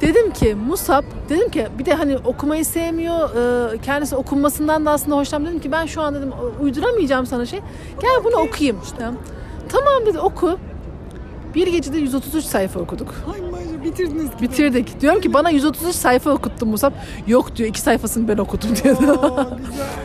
Dedim 0.00 0.32
ki 0.32 0.54
Musab, 0.68 1.04
dedim 1.28 1.48
ki 1.48 1.66
bir 1.78 1.84
de 1.84 1.94
hani 1.94 2.16
okumayı 2.16 2.64
sevmiyor, 2.64 3.30
e, 3.74 3.78
kendisi 3.78 4.16
okunmasından 4.16 4.86
da 4.86 4.90
aslında 4.90 5.16
hoşlanmıyor. 5.16 5.52
Dedim 5.52 5.62
ki 5.62 5.72
ben 5.72 5.86
şu 5.86 6.02
an 6.02 6.14
dedim 6.14 6.32
uyduramayacağım 6.60 7.26
sana 7.26 7.46
şey. 7.46 7.60
Gel 8.00 8.24
bunu 8.24 8.36
okuyayım. 8.36 8.80
Tamam. 8.98 9.14
Tamam 9.68 10.06
dedi 10.06 10.18
oku. 10.18 10.58
Bir 11.54 11.66
gecede 11.66 11.98
133 11.98 12.44
sayfa 12.44 12.80
okuduk. 12.80 13.14
Ay 13.34 13.40
bitirdiniz 13.84 14.30
ki. 14.30 14.42
Bitirdik. 14.42 15.00
Diyorum 15.00 15.20
ki 15.20 15.32
bana 15.32 15.50
133 15.50 15.96
sayfa 15.96 16.30
okuttun 16.30 16.68
Musab. 16.68 16.92
Yok 17.26 17.56
diyor 17.56 17.68
iki 17.68 17.80
sayfasını 17.80 18.28
ben 18.28 18.38
okudum 18.38 18.70
diyor. 18.84 18.96
Oo. 19.08 19.46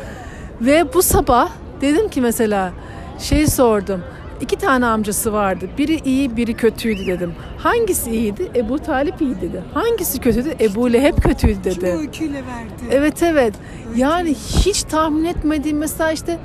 Ve 0.62 0.94
bu 0.94 1.02
sabah 1.02 1.50
dedim 1.82 2.10
ki 2.10 2.22
mesela 2.22 2.72
şey 3.20 3.48
sordum. 3.48 4.02
İki 4.42 4.56
tane 4.56 4.86
amcası 4.86 5.34
vardı. 5.34 5.70
Biri 5.78 6.00
iyi, 6.06 6.38
biri 6.38 6.54
kötüydü 6.54 7.08
dedim. 7.08 7.34
Hangisi 7.58 8.12
iyiydi? 8.12 8.52
Ebu 8.56 8.80
Talip 8.80 9.22
iyi 9.22 9.36
dedi. 9.42 9.64
Hangisi 9.74 10.20
kötüydü? 10.20 10.56
Ebu 10.60 10.94
Leheb 10.94 11.18
kötüydü 11.18 11.64
dedi. 11.64 11.86
öyküyle 11.86 12.34
verdi. 12.34 12.74
Evet 12.92 13.24
evet. 13.24 13.54
Yani 13.96 14.30
hiç 14.34 14.84
tahmin 14.84 15.26
etmediğim 15.26 15.78
mesela 15.78 16.12
işte 16.12 16.38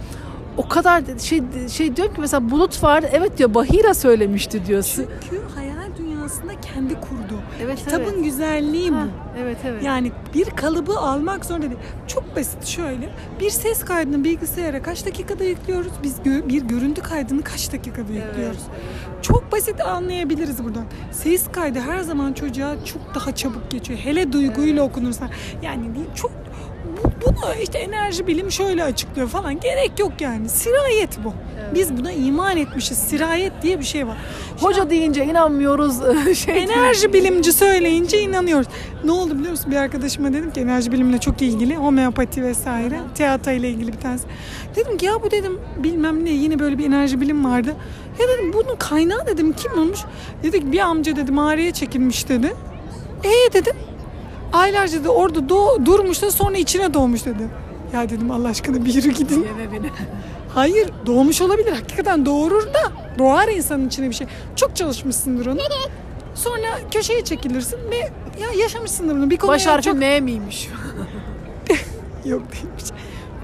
o 0.56 0.68
kadar 0.68 1.02
şey 1.18 1.42
şey 1.72 1.96
diyor 1.96 2.08
ki 2.08 2.20
mesela 2.20 2.50
bulut 2.50 2.82
vardı. 2.82 3.08
Evet 3.12 3.38
diyor 3.38 3.54
Bahira 3.54 3.94
söylemişti 3.94 4.66
diyor. 4.66 4.82
Çünkü 4.94 5.08
hayal 5.54 5.96
dünyasında 5.98 6.52
kendi 6.74 6.94
kurdu. 6.94 7.21
Evet 7.62 7.78
Kitabın 7.78 8.22
güzelliği 8.22 8.92
bu. 8.92 8.96
Ha, 8.96 9.06
evet 9.38 9.56
evet. 9.66 9.82
Yani 9.82 10.12
bir 10.34 10.44
kalıbı 10.50 10.98
almak 10.98 11.44
zorunda 11.44 11.66
değil. 11.66 11.80
Çok 12.06 12.36
basit 12.36 12.66
şöyle. 12.66 13.08
Bir 13.40 13.50
ses 13.50 13.84
kaydını 13.84 14.24
bilgisayara 14.24 14.82
kaç 14.82 15.06
dakikada 15.06 15.44
yüklüyoruz? 15.44 15.92
Biz 16.02 16.18
gö- 16.18 16.48
bir 16.48 16.62
görüntü 16.62 17.02
kaydını 17.02 17.42
kaç 17.42 17.72
dakikada 17.72 18.12
yüklüyoruz? 18.12 18.62
Çok 19.22 19.52
basit 19.52 19.80
anlayabiliriz 19.80 20.64
buradan. 20.64 20.84
Ses 21.12 21.48
kaydı 21.52 21.80
her 21.80 22.00
zaman 22.00 22.32
çocuğa 22.32 22.84
çok 22.84 23.14
daha 23.14 23.34
çabuk 23.34 23.70
geçiyor. 23.70 23.98
Hele 23.98 24.32
duyguyla 24.32 24.82
okunursa. 24.82 25.28
Yani 25.62 25.84
çok 26.14 26.30
bu, 26.30 26.51
bunu 27.26 27.54
işte 27.62 27.78
enerji 27.78 28.26
bilim 28.26 28.50
şöyle 28.52 28.84
açıklıyor 28.84 29.28
falan. 29.28 29.60
Gerek 29.60 29.98
yok 29.98 30.12
yani. 30.20 30.48
Sirayet 30.48 31.24
bu. 31.24 31.34
Biz 31.74 31.96
buna 31.96 32.12
iman 32.12 32.56
etmişiz. 32.56 32.98
Sirayet 32.98 33.52
diye 33.62 33.78
bir 33.78 33.84
şey 33.84 34.06
var. 34.06 34.16
Hoca 34.60 34.90
deyince 34.90 35.24
inanmıyoruz. 35.24 35.96
şey 36.38 36.62
Enerji 36.62 37.12
bilimci 37.12 37.52
söyleyince 37.52 38.20
inanıyoruz. 38.20 38.66
Ne 39.04 39.12
oldu 39.12 39.34
biliyor 39.34 39.50
musun? 39.50 39.70
Bir 39.70 39.76
arkadaşıma 39.76 40.32
dedim 40.32 40.50
ki 40.52 40.60
enerji 40.60 40.92
bilimle 40.92 41.18
çok 41.18 41.42
ilgili. 41.42 41.76
Homeopati 41.76 42.42
vesaire. 42.42 43.00
Tiyatro 43.14 43.50
ile 43.50 43.70
ilgili 43.70 43.92
bir 43.92 44.00
tanesi. 44.00 44.24
Dedim 44.76 44.96
ki 44.96 45.06
ya 45.06 45.22
bu 45.22 45.30
dedim 45.30 45.60
bilmem 45.78 46.24
ne 46.24 46.30
yine 46.30 46.58
böyle 46.58 46.78
bir 46.78 46.86
enerji 46.86 47.20
bilim 47.20 47.44
vardı. 47.44 47.76
Ya 48.20 48.28
dedim 48.28 48.52
bunun 48.52 48.76
kaynağı 48.76 49.26
dedim 49.26 49.52
kim 49.52 49.72
olmuş? 49.72 50.00
Dedi 50.42 50.60
ki 50.60 50.72
bir 50.72 50.78
amca 50.78 51.16
dedi 51.16 51.32
mağaraya 51.32 51.72
çekilmiş 51.72 52.28
dedi. 52.28 52.54
E 53.24 53.52
dedim. 53.52 53.76
Aylarca 54.53 55.00
dedi 55.00 55.09
orada 55.09 55.38
doğ- 55.48 55.86
durmuş 55.86 56.22
da 56.22 56.30
sonra 56.30 56.57
içine 56.57 56.94
doğmuş 56.94 57.26
dedi. 57.26 57.48
Ya 57.94 58.09
dedim 58.11 58.30
Allah 58.30 58.48
aşkına 58.48 58.84
bir 58.84 58.94
yürü 58.94 59.11
gidin. 59.11 59.44
Yeme 59.44 59.72
beni. 59.72 59.90
Hayır 60.55 60.90
doğmuş 61.07 61.40
olabilir. 61.40 61.72
Hakikaten 61.72 62.26
doğurur 62.26 62.66
da 62.66 62.92
doğar 63.18 63.48
insanın 63.48 63.88
içine 63.88 64.09
bir 64.09 64.14
şey. 64.14 64.26
Çok 64.57 64.76
çalışmışsındır 64.76 65.46
onu. 65.46 65.59
Sonra 66.34 66.66
köşeye 66.90 67.24
çekilirsin 67.24 67.78
ve 67.90 67.96
ya 68.42 68.48
yaşamışsındır 68.62 69.14
bunu. 69.14 69.30
Bir 69.30 69.36
konuda 69.36 69.55
Baş 69.55 69.66
harfi 69.66 69.82
çok... 69.84 69.96
M 69.98 70.20
miymiş? 70.20 70.68
Yok 72.24 72.42
değilmiş. 72.53 72.84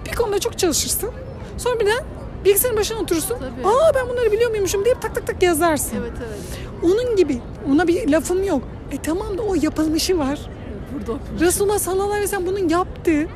Bir 0.06 0.16
konuda 0.16 0.38
çok 0.38 0.58
çalışırsın. 0.58 1.10
Sonra 1.58 1.80
birden 1.80 2.04
bilgisayarın 2.44 2.78
başına 2.80 2.98
oturursun. 2.98 3.36
Tabii. 3.38 3.68
Aa 3.68 3.94
ben 3.94 4.08
bunları 4.08 4.32
biliyor 4.32 4.50
muymuşum 4.50 4.84
deyip 4.84 5.02
tak 5.02 5.14
tak 5.14 5.26
tak 5.26 5.42
yazarsın. 5.42 5.96
evet 6.00 6.12
evet. 6.18 6.38
Onun 6.82 7.16
gibi. 7.16 7.40
Ona 7.72 7.88
bir 7.88 8.08
lafım 8.08 8.44
yok. 8.44 8.62
E 8.92 8.96
tamam 9.02 9.38
da 9.38 9.42
o 9.42 9.54
yapılmışı 9.54 10.18
var. 10.18 10.38
Okumuş. 11.08 11.40
Resulullah 11.40 11.78
sallallahu 11.78 12.06
aleyhi 12.06 12.22
ve 12.22 12.26
sellem 12.26 12.46
bunu 12.46 12.72
yaptı 12.72 13.26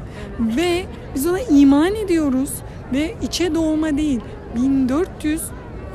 ve 0.57 0.85
biz 1.15 1.27
ona 1.27 1.41
iman 1.41 1.95
ediyoruz 1.95 2.51
ve 2.93 3.15
içe 3.23 3.55
doğma 3.55 3.97
değil 3.97 4.21
1400 4.57 5.43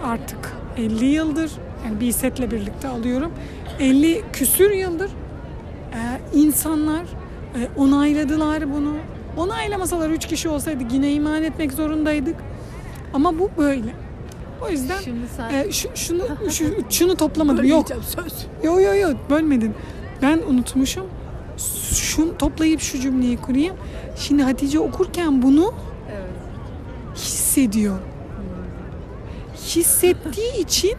artık 0.06 0.54
50 0.78 1.06
yıldır 1.06 1.52
yani 1.86 2.00
bir 2.00 2.12
setle 2.12 2.52
birlikte 2.52 2.88
alıyorum 2.88 3.32
50 3.80 4.22
küsür 4.34 4.72
yıldır 4.72 5.10
e, 5.94 6.00
insanlar 6.40 7.02
e, 7.56 7.60
onayladılar 7.78 8.74
bunu 8.74 8.94
onaylamasalar 9.38 10.10
3 10.10 10.28
kişi 10.28 10.50
olsaydı 10.50 10.84
yine 10.92 11.12
iman 11.12 11.44
etmek 11.44 11.74
zorundaydık 11.74 12.36
ama 13.14 13.40
bu 13.40 13.50
böyle 13.58 13.94
o 14.62 14.70
yüzden 14.70 14.98
sen 15.38 15.54
e, 15.54 15.72
şu, 15.72 15.90
şunu 15.96 16.24
şu, 16.50 16.66
şunu 16.90 17.16
toplamadım 17.16 17.66
yok 17.68 17.88
söz. 17.88 18.46
Yo 18.64 18.80
yo 18.80 18.96
yo 18.96 19.10
bölmedin. 19.30 19.74
Ben 20.22 20.40
unutmuşum. 20.50 21.06
Şunu 21.94 22.38
toplayıp 22.38 22.82
şu 22.82 23.00
cümleyi 23.00 23.38
kurayım. 23.38 23.76
Şimdi 24.16 24.44
Hatice 24.44 24.80
okurken 24.80 25.42
bunu 25.42 25.74
Evet. 26.12 26.30
hissediyor. 27.16 28.00
Hissettiği 29.56 30.58
için 30.62 30.94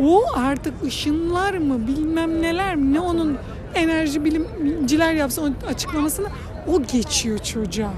o 0.00 0.22
artık 0.34 0.74
ışınlar 0.84 1.54
mı 1.54 1.86
bilmem 1.86 2.42
neler 2.42 2.76
mi 2.76 2.92
ne 2.92 3.00
onun 3.00 3.38
enerji 3.74 4.24
bilimciler 4.24 5.12
yapsa 5.12 5.42
onun 5.42 5.56
açıklamasını 5.68 6.26
o 6.66 6.82
geçiyor 6.82 7.38
çocuğa. 7.38 7.92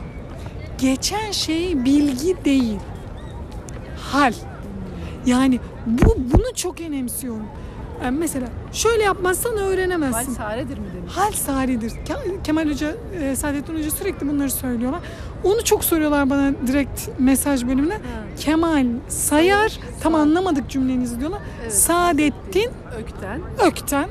Geçen 0.78 1.30
şey 1.30 1.84
bilgi 1.84 2.36
değil. 2.44 2.78
Hal. 4.12 4.32
Yani 5.26 5.60
bu 5.86 6.16
bunu 6.32 6.54
çok 6.54 6.80
önemsiyorum. 6.80 7.46
Yani 8.02 8.18
mesela 8.18 8.46
şöyle 8.72 9.02
yapmazsan 9.02 9.50
Hal 9.56 9.58
öğrenemezsin. 9.58 10.32
saredir 10.32 10.78
mi 10.78 10.84
demiş. 10.96 11.12
Hal 11.16 11.32
saridir. 11.32 11.90
Ke- 11.90 12.42
Kemal 12.44 12.70
Hoca, 12.70 12.94
e, 13.20 13.36
Saadettin 13.36 13.74
Hoca 13.78 13.90
sürekli 13.90 14.28
bunları 14.28 14.50
söylüyorlar. 14.50 15.00
Onu 15.44 15.64
çok 15.64 15.84
soruyorlar 15.84 16.30
bana 16.30 16.52
direkt 16.66 17.00
mesaj 17.18 17.64
bölümüne. 17.66 17.98
Kemal 18.38 18.86
sayar, 19.08 19.78
tam 20.02 20.14
anlamadık 20.14 20.70
cümlenizi 20.70 21.20
diyorlar. 21.20 21.40
Evet. 21.62 21.74
Saadettin 21.74 22.70
Ökten. 22.98 23.40
Ökten 23.66 24.08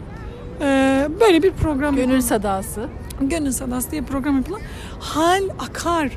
e, 0.61 1.07
böyle 1.21 1.43
bir 1.43 1.51
program 1.51 1.95
Gönül 1.95 2.21
sadası. 2.21 2.85
Gönül 3.21 3.51
Sadası 3.51 3.91
diye 3.91 4.01
program 4.01 4.35
yapıyorlar. 4.37 4.67
Hal 4.99 5.43
akar. 5.59 6.11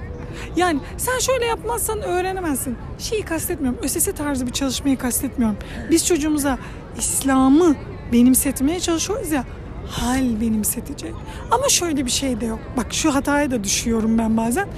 Yani 0.57 0.81
sen 0.97 1.19
şöyle 1.19 1.45
yapmazsan 1.45 2.03
öğrenemezsin. 2.03 2.77
Şeyi 2.99 3.23
kastetmiyorum. 3.23 3.79
ÖSS 3.83 4.05
tarzı 4.17 4.47
bir 4.47 4.53
çalışmayı 4.53 4.99
kastetmiyorum. 4.99 5.57
Biz 5.91 6.07
çocuğumuza 6.07 6.59
İslam'ı 6.99 7.77
benimsetmeye 8.13 8.81
çalışıyoruz 8.81 9.31
ya. 9.33 9.45
hal 9.91 10.41
benimsetecek. 10.41 11.15
Ama 11.51 11.69
şöyle 11.69 12.07
bir 12.07 12.11
şey 12.11 12.41
de 12.41 12.47
yok. 12.47 12.59
Bak 12.77 12.87
şu 12.95 13.15
hataya 13.15 13.51
da 13.51 13.65
düşüyorum 13.65 14.19
ben 14.19 14.37
bazen. 14.37 14.69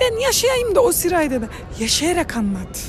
Ben 0.00 0.20
yaşayayım 0.20 0.74
da 0.74 0.80
o 0.80 0.92
sırayda 0.92 1.40
da 1.42 1.46
yaşayarak 1.80 2.36
anlat. 2.36 2.84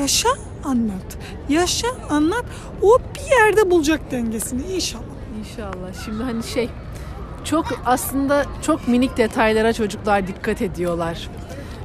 Yaşa 0.00 0.28
anlat. 0.64 1.18
Yaşa 1.48 1.88
anlat. 2.10 2.44
O 2.82 2.98
bir 2.98 3.36
yerde 3.36 3.70
bulacak 3.70 4.10
dengesini 4.10 4.62
inşallah. 4.74 5.04
İnşallah. 5.40 6.04
Şimdi 6.04 6.22
hani 6.22 6.42
şey 6.42 6.70
çok 7.44 7.64
aslında 7.86 8.44
çok 8.62 8.88
minik 8.88 9.16
detaylara 9.16 9.72
çocuklar 9.72 10.26
dikkat 10.26 10.62
ediyorlar. 10.62 11.28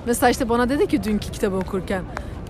Mesela 0.05 0.29
işte 0.29 0.49
bana 0.49 0.69
dedi 0.69 0.87
ki 0.87 1.03
dünkü 1.03 1.31
kitabı 1.31 1.55
okurken 1.55 2.03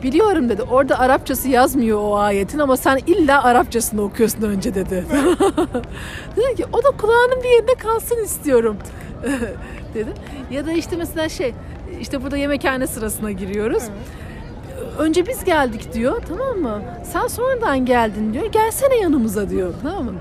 biliyorum 0.03 0.49
dedi 0.49 0.61
orada 0.63 0.99
Arapçası 0.99 1.49
yazmıyor 1.49 1.99
o 2.01 2.17
ayetin 2.17 2.59
ama 2.59 2.77
sen 2.77 2.99
illa 3.07 3.43
Arapçasını 3.43 4.01
okuyorsun 4.01 4.41
önce 4.41 4.75
dedi. 4.75 5.05
dedi 6.35 6.55
ki 6.55 6.65
o 6.73 6.83
da 6.83 6.91
kulağının 6.97 7.43
bir 7.43 7.49
yerinde 7.49 7.75
kalsın 7.75 8.23
istiyorum 8.23 8.77
dedim. 9.93 10.13
Ya 10.51 10.65
da 10.65 10.71
işte 10.71 10.95
mesela 10.95 11.29
şey 11.29 11.53
işte 12.01 12.23
burada 12.23 12.37
yemekhane 12.37 12.87
sırasına 12.87 13.31
giriyoruz. 13.31 13.83
Önce 14.99 15.27
biz 15.27 15.43
geldik 15.43 15.93
diyor 15.93 16.21
tamam 16.29 16.57
mı? 16.57 16.81
Sen 17.13 17.27
sonradan 17.27 17.85
geldin 17.85 18.33
diyor. 18.33 18.45
Gelsene 18.45 18.95
yanımıza 18.95 19.49
diyor 19.49 19.73
tamam 19.83 20.05
mı? 20.05 20.13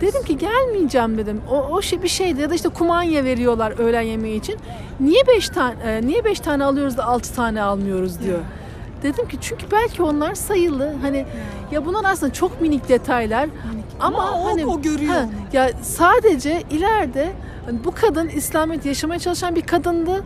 Dedim 0.00 0.22
ki 0.24 0.38
gelmeyeceğim 0.38 1.18
dedim. 1.18 1.40
O, 1.50 1.54
o 1.56 1.82
şey 1.82 2.02
bir 2.02 2.08
şeydi 2.08 2.40
ya 2.40 2.50
da 2.50 2.54
işte 2.54 2.68
kumanya 2.68 3.24
veriyorlar 3.24 3.78
öğlen 3.78 4.00
yemeği 4.02 4.38
için. 4.38 4.56
Niye 5.00 5.26
beş 5.26 5.48
tane 5.48 5.74
e, 5.84 6.06
niye 6.06 6.24
beş 6.24 6.40
tane 6.40 6.64
alıyoruz 6.64 6.96
da 6.96 7.04
altı 7.04 7.34
tane 7.34 7.62
almıyoruz 7.62 8.20
diyor. 8.20 8.38
Dedim 9.02 9.28
ki 9.28 9.36
çünkü 9.40 9.66
belki 9.72 10.02
onlar 10.02 10.34
sayılı. 10.34 10.92
Hani 11.02 11.26
ya 11.72 11.86
bunlar 11.86 12.04
aslında 12.12 12.32
çok 12.32 12.60
minik 12.60 12.88
detaylar 12.88 13.48
ama, 14.00 14.18
Ama 14.22 14.40
o- 14.42 14.46
hani 14.46 14.66
o 14.66 14.82
görüyor 14.82 15.14
onu. 15.14 15.30
ya 15.52 15.70
sadece 15.82 16.62
ileride 16.70 17.32
hani 17.66 17.84
bu 17.84 17.90
kadın 17.94 18.28
İslamiyet 18.28 18.86
yaşamaya 18.86 19.18
çalışan 19.18 19.54
bir 19.56 19.62
kadındı 19.62 20.24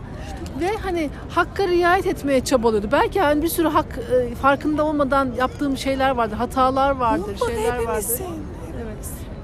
ve 0.61 0.69
hani 0.83 1.11
hakka 1.31 1.69
riayet 1.69 2.07
etmeye 2.07 2.45
çabalıyordu. 2.45 2.89
Belki 2.93 3.21
hani 3.21 3.43
bir 3.43 3.49
sürü 3.49 3.69
hak 3.69 3.99
e, 4.31 4.35
farkında 4.35 4.85
olmadan 4.85 5.29
yaptığım 5.39 5.77
şeyler 5.77 6.11
vardır, 6.11 6.37
hatalar 6.37 6.91
vardır, 6.91 7.29
Mutlaka 7.33 7.53
şeyler 7.53 7.79
vardır. 7.85 8.07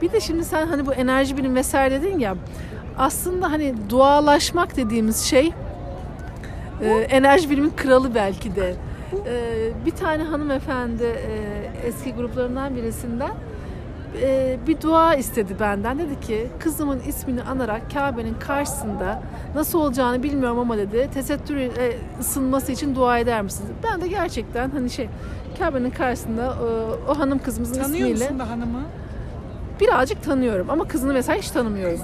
Bir 0.02 0.12
de 0.12 0.20
şimdi 0.20 0.44
sen 0.44 0.66
hani 0.66 0.86
bu 0.86 0.94
enerji 0.94 1.36
bilim 1.36 1.54
vesaire 1.54 2.02
dedin 2.02 2.18
ya 2.18 2.34
aslında 2.98 3.52
hani 3.52 3.74
dualaşmak 3.88 4.76
dediğimiz 4.76 5.20
şey 5.20 5.52
e, 6.82 6.88
enerji 6.90 7.50
bilimin 7.50 7.72
kralı 7.76 8.14
belki 8.14 8.56
de. 8.56 8.74
E, 9.26 9.70
bir 9.86 9.90
tane 9.90 10.22
hanımefendi 10.22 11.04
e, 11.04 11.86
eski 11.86 12.14
gruplarından 12.14 12.76
birisinden 12.76 13.30
e, 14.22 14.56
bir 14.66 14.80
dua 14.80 15.14
istedi 15.14 15.54
benden. 15.60 15.98
Dedi 15.98 16.20
ki 16.20 16.46
kızımın 16.60 17.00
ismini 17.00 17.42
anarak 17.42 17.82
Kabe'nin 17.94 18.34
karşısında 18.34 19.22
nasıl 19.54 19.78
olacağını 19.78 20.22
bilmiyorum 20.22 20.58
ama 20.58 20.76
dedi 20.78 21.08
tesettür 21.14 21.56
e, 21.56 21.70
ısınması 22.20 22.72
için 22.72 22.94
dua 22.94 23.18
eder 23.18 23.42
misiniz? 23.42 23.70
Ben 23.92 24.00
de 24.00 24.08
gerçekten 24.08 24.70
hani 24.70 24.90
şey 24.90 25.08
Kabe'nin 25.58 25.90
karşısında 25.90 26.44
e, 26.44 27.10
o 27.10 27.18
hanım 27.18 27.38
kızımızın 27.38 27.74
Tanıyor 27.82 28.08
ismiyle 28.08 28.24
musun 28.24 28.38
da 28.38 28.50
hanımı? 28.50 28.82
Birazcık 29.80 30.22
tanıyorum 30.22 30.70
ama 30.70 30.88
kızını 30.88 31.12
mesela 31.12 31.38
hiç 31.38 31.50
tanımıyorum. 31.50 32.00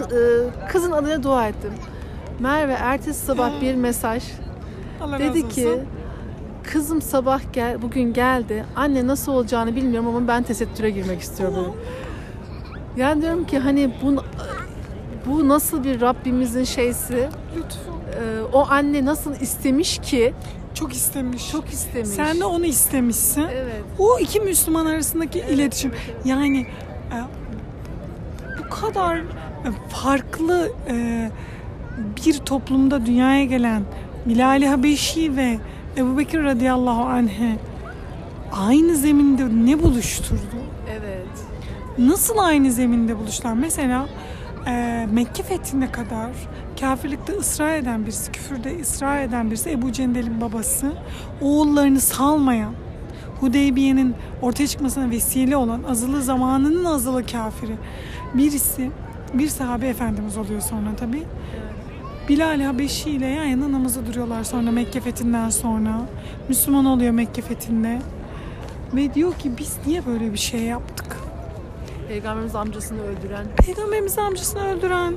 E, 0.00 0.18
kızın 0.68 0.92
adına 0.92 1.22
dua 1.22 1.48
ettim. 1.48 1.72
Merve 2.40 2.72
ertesi 2.72 3.26
sabah 3.26 3.60
bir 3.60 3.74
mesaj 3.74 4.24
Allah 5.00 5.18
dedi 5.18 5.38
olsun. 5.38 5.48
ki 5.48 5.78
kızım 6.72 7.02
sabah 7.02 7.40
gel 7.52 7.82
bugün 7.82 8.12
geldi. 8.12 8.64
Anne 8.76 9.06
nasıl 9.06 9.32
olacağını 9.32 9.76
bilmiyorum 9.76 10.16
ama 10.16 10.28
ben 10.28 10.42
tesettüre 10.42 10.90
girmek 10.90 11.20
istiyorum 11.20 11.56
dedi. 11.56 11.68
Yani 13.00 13.22
diyorum 13.22 13.46
ki 13.46 13.58
hani 13.58 13.90
bu 14.02 14.16
bu 15.26 15.48
nasıl 15.48 15.84
bir 15.84 16.00
Rabbimizin 16.00 16.64
şeysi? 16.64 17.28
Lütfen. 17.56 17.92
E, 18.22 18.42
o 18.52 18.66
anne 18.70 19.04
nasıl 19.04 19.34
istemiş 19.40 19.98
ki? 19.98 20.34
Çok 20.78 20.92
istemiş. 20.92 21.50
Çok 21.50 21.68
istemiş. 21.68 22.08
Sen 22.08 22.40
de 22.40 22.44
onu 22.44 22.64
istemişsin. 22.64 23.42
Evet. 23.52 23.82
O 23.98 24.18
iki 24.18 24.40
Müslüman 24.40 24.86
arasındaki 24.86 25.38
iletişim. 25.38 25.90
evet, 25.90 26.10
evet. 26.14 26.26
Yani 26.26 26.66
e, 27.12 27.16
bu 28.58 28.70
kadar 28.70 29.16
e, 29.16 29.24
farklı 29.88 30.72
e, 30.90 31.30
bir 32.26 32.38
toplumda 32.38 33.06
dünyaya 33.06 33.44
gelen 33.44 33.82
Bilal-i 34.26 34.66
Habeşi 34.68 35.36
ve 35.36 35.58
Ebu 35.96 36.18
Bekir 36.18 36.42
radıyallahu 36.44 37.02
anh'e 37.02 37.56
aynı 38.52 38.96
zeminde 38.96 39.44
ne 39.64 39.82
buluşturdu? 39.82 40.58
Evet. 40.90 41.26
Nasıl 41.98 42.38
aynı 42.38 42.72
zeminde 42.72 43.18
buluştular? 43.18 43.52
Mesela 43.52 44.08
e, 44.66 45.06
Mekke 45.12 45.42
fethine 45.42 45.92
kadar 45.92 46.30
kafirlikte 46.80 47.32
ısrar 47.32 47.74
eden 47.74 48.06
birisi, 48.06 48.32
küfürde 48.32 48.80
ısrar 48.80 49.22
eden 49.22 49.50
birisi 49.50 49.70
Ebu 49.70 49.92
Cendel'in 49.92 50.40
babası, 50.40 50.92
oğullarını 51.40 52.00
salmayan, 52.00 52.72
Hudeybiye'nin 53.40 54.14
ortaya 54.42 54.66
çıkmasına 54.66 55.10
vesile 55.10 55.56
olan 55.56 55.82
azılı 55.82 56.22
zamanının 56.22 56.84
azılı 56.84 57.26
kafiri 57.26 57.74
birisi, 58.34 58.90
bir 59.34 59.48
sahabe 59.48 59.88
efendimiz 59.88 60.36
oluyor 60.36 60.60
sonra 60.60 60.96
tabi. 60.96 61.22
Bilal 62.28 62.60
Habeşi 62.60 63.10
ile 63.10 63.26
yan 63.26 63.44
yana 63.44 63.72
namazı 63.72 64.06
duruyorlar 64.06 64.44
sonra 64.44 64.70
Mekke 64.70 65.00
fethinden 65.00 65.50
sonra. 65.50 66.00
Müslüman 66.48 66.84
oluyor 66.84 67.10
Mekke 67.10 67.42
fethinde. 67.42 67.98
Ve 68.94 69.14
diyor 69.14 69.34
ki 69.34 69.52
biz 69.58 69.76
niye 69.86 70.06
böyle 70.06 70.32
bir 70.32 70.38
şey 70.38 70.60
yaptık? 70.60 71.16
Peygamberimiz 72.08 72.54
amcasını 72.54 73.02
öldüren 73.02 73.46
Peygamberimiz 73.66 74.18
amcasını 74.18 74.64
öldüren 74.68 75.14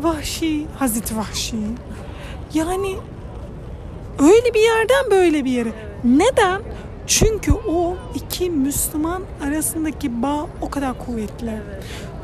Vahşi, 0.00 0.66
Hazreti 0.78 1.16
Vahşi. 1.16 1.56
Yani 2.54 2.96
öyle 4.18 4.54
bir 4.54 4.60
yerden 4.60 5.10
böyle 5.10 5.44
bir 5.44 5.50
yere. 5.50 5.72
Neden? 6.04 6.62
Çünkü 7.06 7.52
o 7.52 7.96
iki 8.14 8.50
Müslüman 8.50 9.22
arasındaki 9.46 10.22
bağ 10.22 10.46
o 10.60 10.70
kadar 10.70 10.98
kuvvetli. 10.98 11.52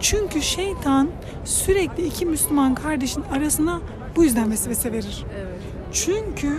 Çünkü 0.00 0.42
şeytan 0.42 1.08
sürekli 1.44 2.06
iki 2.06 2.26
Müslüman 2.26 2.74
kardeşin 2.74 3.22
arasına 3.22 3.80
bu 4.16 4.24
yüzden 4.24 4.50
vesvese 4.50 4.92
verir. 4.92 5.24
Çünkü 5.92 6.58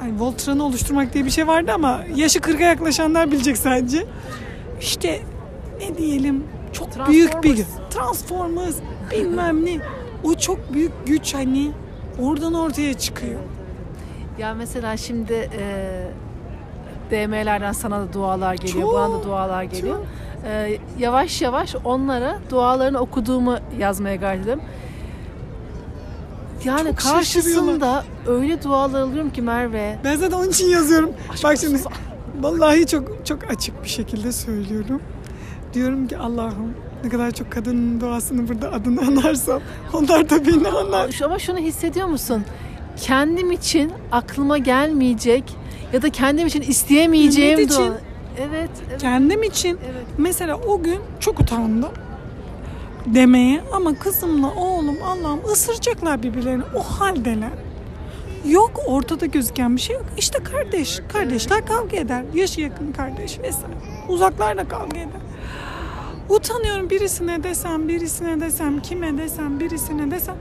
hani 0.00 0.20
Voltran'ı 0.20 0.64
oluşturmak 0.64 1.14
diye 1.14 1.24
bir 1.24 1.30
şey 1.30 1.46
vardı 1.46 1.72
ama 1.74 2.00
yaşı 2.16 2.38
40'a 2.38 2.66
yaklaşanlar 2.66 3.32
bilecek 3.32 3.56
sadece. 3.56 4.06
İşte 4.80 5.20
ne 5.80 5.98
diyelim 5.98 6.44
çok 6.72 7.08
büyük 7.08 7.42
bir. 7.42 7.64
Transformers 7.90 8.76
bilmem 9.10 9.64
ne. 9.64 9.78
O 10.24 10.34
çok 10.34 10.74
büyük 10.74 10.92
güç 11.06 11.34
hani 11.34 11.72
oradan 12.18 12.54
ortaya 12.54 12.94
çıkıyor. 12.94 13.40
Ya 14.38 14.54
mesela 14.54 14.96
şimdi 14.96 15.50
e, 15.58 16.06
DM'lerden 17.10 17.72
sana 17.72 18.00
da 18.00 18.12
dualar 18.12 18.54
geliyor, 18.54 18.94
bana 18.94 19.08
da 19.08 19.16
Çok, 19.16 19.24
dualar 19.24 19.62
geliyor. 19.62 19.98
E, 20.44 20.78
yavaş 20.98 21.42
yavaş 21.42 21.74
onlara 21.84 22.38
dualarını 22.50 22.98
okuduğumu 22.98 23.56
yazmaya 23.78 24.16
gayret 24.16 24.42
ediyorum. 24.42 24.62
Yani 26.64 26.88
Çok 26.88 26.98
karşısında 26.98 28.04
öyle 28.26 28.62
dualar 28.62 29.00
alıyorum 29.00 29.30
ki 29.30 29.42
Merve. 29.42 29.98
Ben 30.04 30.16
zaten 30.16 30.36
onun 30.36 30.48
için 30.48 30.66
yazıyorum. 30.68 31.10
Aşk 31.32 31.44
Bak 31.44 31.58
şimdi 31.58 31.80
vallahi 32.40 32.86
çok 32.86 33.26
çok 33.26 33.50
açık 33.50 33.84
bir 33.84 33.88
şekilde 33.88 34.32
söylüyorum. 34.32 35.02
Diyorum 35.74 36.08
ki 36.08 36.18
Allah'ım 36.18 36.74
ne 37.04 37.10
kadar 37.10 37.30
çok 37.30 37.52
kadının 37.52 38.00
duasını 38.00 38.48
burada 38.48 38.72
adını 38.72 39.00
anarsam 39.00 39.62
onlar 39.92 40.30
da 40.30 40.46
beni 40.46 40.68
anar. 40.68 41.20
Ama 41.24 41.38
şunu 41.38 41.58
hissediyor 41.58 42.06
musun? 42.06 42.44
Kendim 42.96 43.52
için 43.52 43.92
aklıma 44.12 44.58
gelmeyecek 44.58 45.44
ya 45.92 46.02
da 46.02 46.10
kendim 46.10 46.46
için 46.46 46.62
isteyemeyeceğim 46.62 47.58
Ümit 47.58 47.72
için. 47.72 47.92
Evet, 48.38 48.70
evet, 48.88 49.00
Kendim 49.00 49.42
için 49.42 49.78
evet. 49.92 50.06
Mesela 50.18 50.56
o 50.56 50.82
gün 50.82 50.98
çok 51.20 51.40
utandım 51.40 51.92
demeye 53.06 53.60
ama 53.72 53.94
kızımla 53.94 54.54
oğlum 54.54 54.96
Allah'ım 55.04 55.40
ısıracaklar 55.52 56.22
birbirlerini 56.22 56.62
o 56.76 56.82
haldeler. 56.82 57.50
Yok 58.48 58.80
ortada 58.86 59.26
gözüken 59.26 59.76
bir 59.76 59.80
şey 59.80 59.96
yok. 59.96 60.04
İşte 60.18 60.38
kardeş, 60.42 61.00
kardeşler 61.12 61.66
kavga 61.66 61.96
eder. 61.96 62.24
Yaşı 62.34 62.60
yakın 62.60 62.92
kardeş 62.92 63.38
vesaire. 63.38 63.74
Uzaklarda 64.08 64.68
kavga 64.68 64.98
eder. 64.98 65.20
Utanıyorum 66.28 66.90
birisine 66.90 67.42
desem, 67.42 67.88
birisine 67.88 68.40
desem, 68.40 68.80
kime 68.82 69.18
desem, 69.18 69.60
birisine 69.60 70.10
desem. 70.10 70.36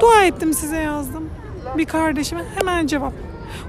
Dua 0.00 0.24
ettim 0.24 0.54
size 0.54 0.76
yazdım. 0.76 1.30
Bir 1.76 1.84
kardeşime 1.84 2.44
hemen 2.58 2.86
cevap. 2.86 3.12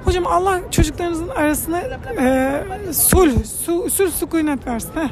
Hocam 0.05 0.27
Allah 0.27 0.59
çocuklarınızın 0.71 1.29
arasına 1.29 1.81
e, 2.19 2.63
sulh, 2.93 3.43
su, 3.65 3.89
sulh 3.89 4.11
sükunet 4.11 4.67
versin. 4.67 4.91
Heh. 4.95 5.09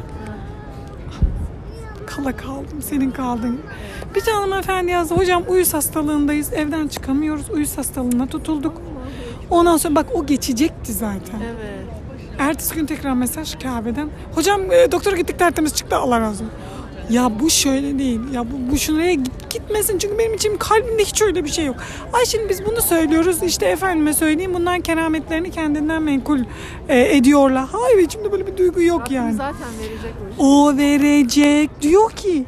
Kala 2.05 2.37
kaldım, 2.37 2.81
senin 2.81 3.11
kaldın. 3.11 3.59
Bir 4.15 4.21
tane 4.21 4.37
hanımefendi 4.37 4.91
yazdı. 4.91 5.15
Hocam 5.15 5.43
uyuz 5.47 5.73
hastalığındayız, 5.73 6.53
evden 6.53 6.87
çıkamıyoruz. 6.87 7.49
Uyuz 7.49 7.77
hastalığına 7.77 8.27
tutulduk. 8.27 8.81
Ondan 9.49 9.77
sonra 9.77 9.95
bak 9.95 10.05
o 10.13 10.25
geçecekti 10.25 10.93
zaten. 10.93 11.39
Evet. 11.39 11.96
Ertesi 12.39 12.75
gün 12.75 12.85
tekrar 12.85 13.13
mesaj 13.13 13.55
Kabe'den. 13.59 14.09
Hocam 14.35 14.71
e, 14.71 14.91
doktora 14.91 15.15
gittik 15.17 15.39
tertemiz 15.39 15.73
çıktı 15.73 15.95
Allah 15.97 16.19
razı 16.19 16.43
olsun. 16.43 16.51
Ya 17.09 17.31
bu 17.39 17.49
şöyle 17.49 17.99
değil. 17.99 18.19
Ya 18.33 18.43
bu, 18.51 18.71
bu 18.71 18.77
şuraya 18.77 19.13
git- 19.13 19.49
gitmesin 19.49 19.97
çünkü 19.97 20.17
benim 20.17 20.33
için 20.33 20.57
kalbimde 20.57 21.03
hiç 21.03 21.21
öyle 21.21 21.43
bir 21.43 21.49
şey 21.49 21.65
yok. 21.65 21.75
Ay 22.13 22.25
şimdi 22.25 22.49
biz 22.49 22.65
bunu 22.65 22.81
söylüyoruz 22.81 23.43
işte 23.43 23.65
efendime 23.65 24.13
söyleyeyim 24.13 24.53
bunlar 24.53 24.81
kerametlerini 24.81 25.51
kendinden 25.51 26.01
menkul 26.03 26.39
e, 26.89 27.15
ediyorlar. 27.17 27.65
Hayır 27.71 27.97
içimde 27.97 28.31
böyle 28.31 28.47
bir 28.47 28.57
duygu 28.57 28.81
yok 28.81 29.01
Rabbim 29.01 29.15
yani. 29.15 29.33
zaten 29.35 29.67
verecek 29.79 30.13
o 30.39 30.43
O 30.67 30.77
verecek 30.77 31.81
diyor 31.81 32.11
ki 32.11 32.45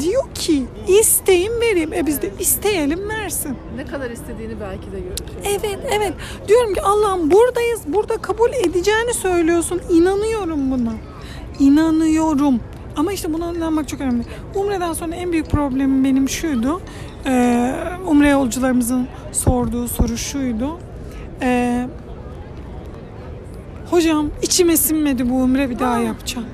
diyor 0.00 0.34
ki 0.34 0.64
isteyin 0.88 1.52
vereyim. 1.60 1.92
E 1.92 2.06
biz 2.06 2.22
de 2.22 2.30
isteyelim 2.38 3.08
versin. 3.08 3.56
Ne 3.76 3.86
kadar 3.86 4.10
istediğini 4.10 4.60
belki 4.60 4.92
de 4.92 5.00
göreceğiz. 5.00 5.58
Evet 5.62 5.78
evet. 5.92 6.12
Diyorum 6.48 6.74
ki 6.74 6.82
Allah'ım 6.82 7.30
buradayız. 7.30 7.80
Burada 7.86 8.16
kabul 8.16 8.50
edeceğini 8.50 9.14
söylüyorsun. 9.14 9.80
İnanıyorum 9.90 10.70
buna. 10.70 10.92
İnanıyorum. 11.58 12.60
Ama 12.96 13.12
işte 13.12 13.32
buna 13.32 13.52
inanmak 13.52 13.88
çok 13.88 14.00
önemli. 14.00 14.24
Umre'den 14.54 14.92
sonra 14.92 15.14
en 15.14 15.32
büyük 15.32 15.50
problemim 15.50 16.04
benim 16.04 16.28
şuydu. 16.28 16.80
Ee, 17.26 17.74
Umre 18.06 18.28
yolcularımızın 18.28 19.06
sorduğu 19.32 19.88
soru 19.88 20.16
şuydu. 20.16 20.78
Ee, 21.42 21.86
hocam 23.90 24.30
içime 24.42 24.76
sinmedi 24.76 25.30
bu 25.30 25.34
umre 25.34 25.70
bir 25.70 25.78
daha 25.78 25.98
yapacağım 25.98 26.46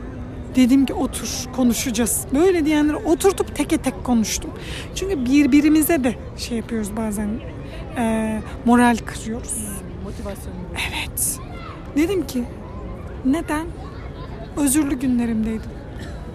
Dedim 0.57 0.87
ki 0.87 0.95
otur 0.95 1.29
konuşacağız. 1.57 2.27
Böyle 2.35 2.65
diyenleri 2.65 2.97
oturtup 2.97 3.57
teke 3.57 3.79
tek 3.79 4.05
konuştum. 4.05 4.51
Çünkü 4.95 5.25
birbirimize 5.25 6.05
de 6.05 6.15
şey 6.37 6.57
yapıyoruz 6.57 6.97
bazen 6.97 7.29
e, 7.97 8.41
moral 8.65 8.97
kırıyoruz. 8.97 9.59
Motivasyonu. 10.05 10.55
Evet. 10.73 11.41
Dedim 11.97 12.27
ki 12.27 12.45
neden? 13.25 13.67
Özürlü 14.57 14.95
günlerimdeydim. 14.95 15.71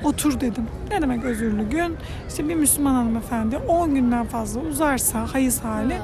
Otur 0.03 0.39
dedim. 0.39 0.67
Ne 0.91 1.01
demek 1.01 1.23
özürlü 1.23 1.69
gün? 1.69 1.97
İşte 2.29 2.49
bir 2.49 2.55
Müslüman 2.55 2.93
hanımefendi 2.95 3.57
10 3.57 3.95
günden 3.95 4.25
fazla 4.25 4.61
uzarsa 4.61 5.33
hayız 5.33 5.63
hali 5.63 5.97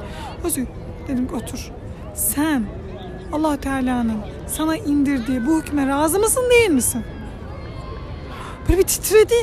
özür. 0.43 0.65
Dedim 1.07 1.27
ki 1.27 1.35
otur. 1.35 1.71
Sen 2.15 2.65
allah 3.31 3.57
Teala'nın 3.57 4.17
sana 4.47 4.75
indirdiği 4.77 5.47
bu 5.47 5.61
hükme 5.61 5.87
razı 5.87 6.19
mısın 6.19 6.43
değil 6.51 6.69
misin? 6.69 7.03
Böyle 8.69 8.79
bir 8.79 8.87
titredi. 8.87 9.33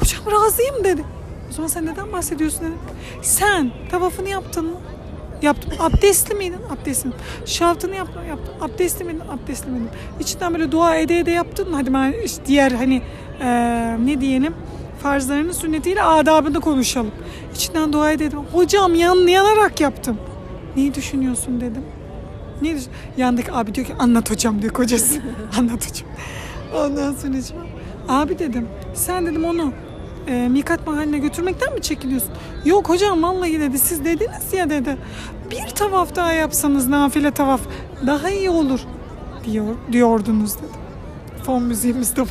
Hocam 0.00 0.32
razıyım 0.42 0.84
dedi. 0.84 1.04
O 1.50 1.52
zaman 1.52 1.68
sen 1.68 1.86
neden 1.86 2.12
bahsediyorsun 2.12 2.60
dedim. 2.60 2.78
Sen 3.22 3.70
tavafını 3.90 4.28
yaptın 4.28 4.64
mı? 4.64 4.76
Yaptım. 5.42 5.72
Abdestli 5.78 6.34
miydin? 6.34 6.58
Abdestli. 6.70 7.10
Şaftını 7.46 7.94
yaptım. 7.96 8.22
Yaptım. 8.28 8.54
Abdestli 8.60 9.04
miydin? 9.04 9.20
Abdestli 9.20 9.70
miydim? 9.70 9.88
İçinden 10.20 10.54
böyle 10.54 10.72
dua 10.72 10.96
ede 10.96 11.18
ede 11.18 11.30
yaptın 11.30 11.70
mı? 11.70 11.76
Hadi 11.76 11.94
ben 11.94 12.14
işte 12.24 12.42
diğer 12.46 12.72
hani 12.72 13.02
eee, 13.40 14.06
ne 14.06 14.20
diyelim 14.20 14.54
farzlarının 15.02 15.52
sünnetiyle 15.52 16.02
adabını 16.02 16.60
konuşalım. 16.60 17.10
İçinden 17.54 17.92
dua 17.92 18.12
ede 18.12 18.24
ede. 18.24 18.36
Hocam 18.36 18.94
yan, 18.94 19.16
yanarak 19.26 19.80
yaptım. 19.80 20.16
Neyi 20.76 20.94
düşünüyorsun 20.94 21.60
dedim. 21.60 21.82
Ne 22.62 22.74
düşün- 22.76 22.90
Yandaki 23.16 23.52
abi 23.52 23.74
diyor 23.74 23.86
ki 23.86 23.94
anlat 23.98 24.30
hocam 24.30 24.62
diyor 24.62 24.72
kocası. 24.72 25.20
anlat 25.58 25.90
hocam. 25.90 26.08
Ondan 26.74 27.12
sonra 27.14 27.36
abi 28.08 28.38
dedim 28.38 28.68
sen 28.94 29.26
dedim 29.26 29.44
onu 29.44 29.72
e, 30.26 30.48
mikat 30.48 30.86
mahalline 30.86 31.18
götürmekten 31.18 31.74
mi 31.74 31.82
çekiniyorsun? 31.82 32.30
Yok 32.64 32.88
hocam 32.88 33.22
vallahi 33.22 33.60
dedi 33.60 33.78
siz 33.78 34.04
dediniz 34.04 34.52
ya 34.52 34.70
dedi. 34.70 34.96
Bir 35.50 35.66
tavaf 35.66 36.16
daha 36.16 36.32
yapsanız 36.32 36.88
nafile 36.88 37.30
tavaf 37.30 37.60
daha 38.06 38.30
iyi 38.30 38.50
olur 38.50 38.80
diyor 39.44 39.74
diyordunuz 39.92 40.58
dedi. 40.58 40.72
Fon 41.42 41.62
müziğimiz 41.62 42.16
de. 42.16 42.22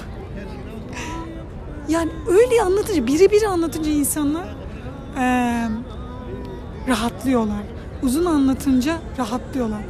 Yani 1.90 2.12
öyle 2.28 2.62
anlatınca 2.62 3.08
biri 3.08 3.32
biri 3.32 3.48
anlatınca 3.48 3.92
insanlar 3.92 4.56
e, 5.18 5.26
rahatlıyorlar. 6.88 7.64
Uzun 8.04 8.26
anlatınca 8.26 8.98
rahatlıyorlar. 9.18 9.82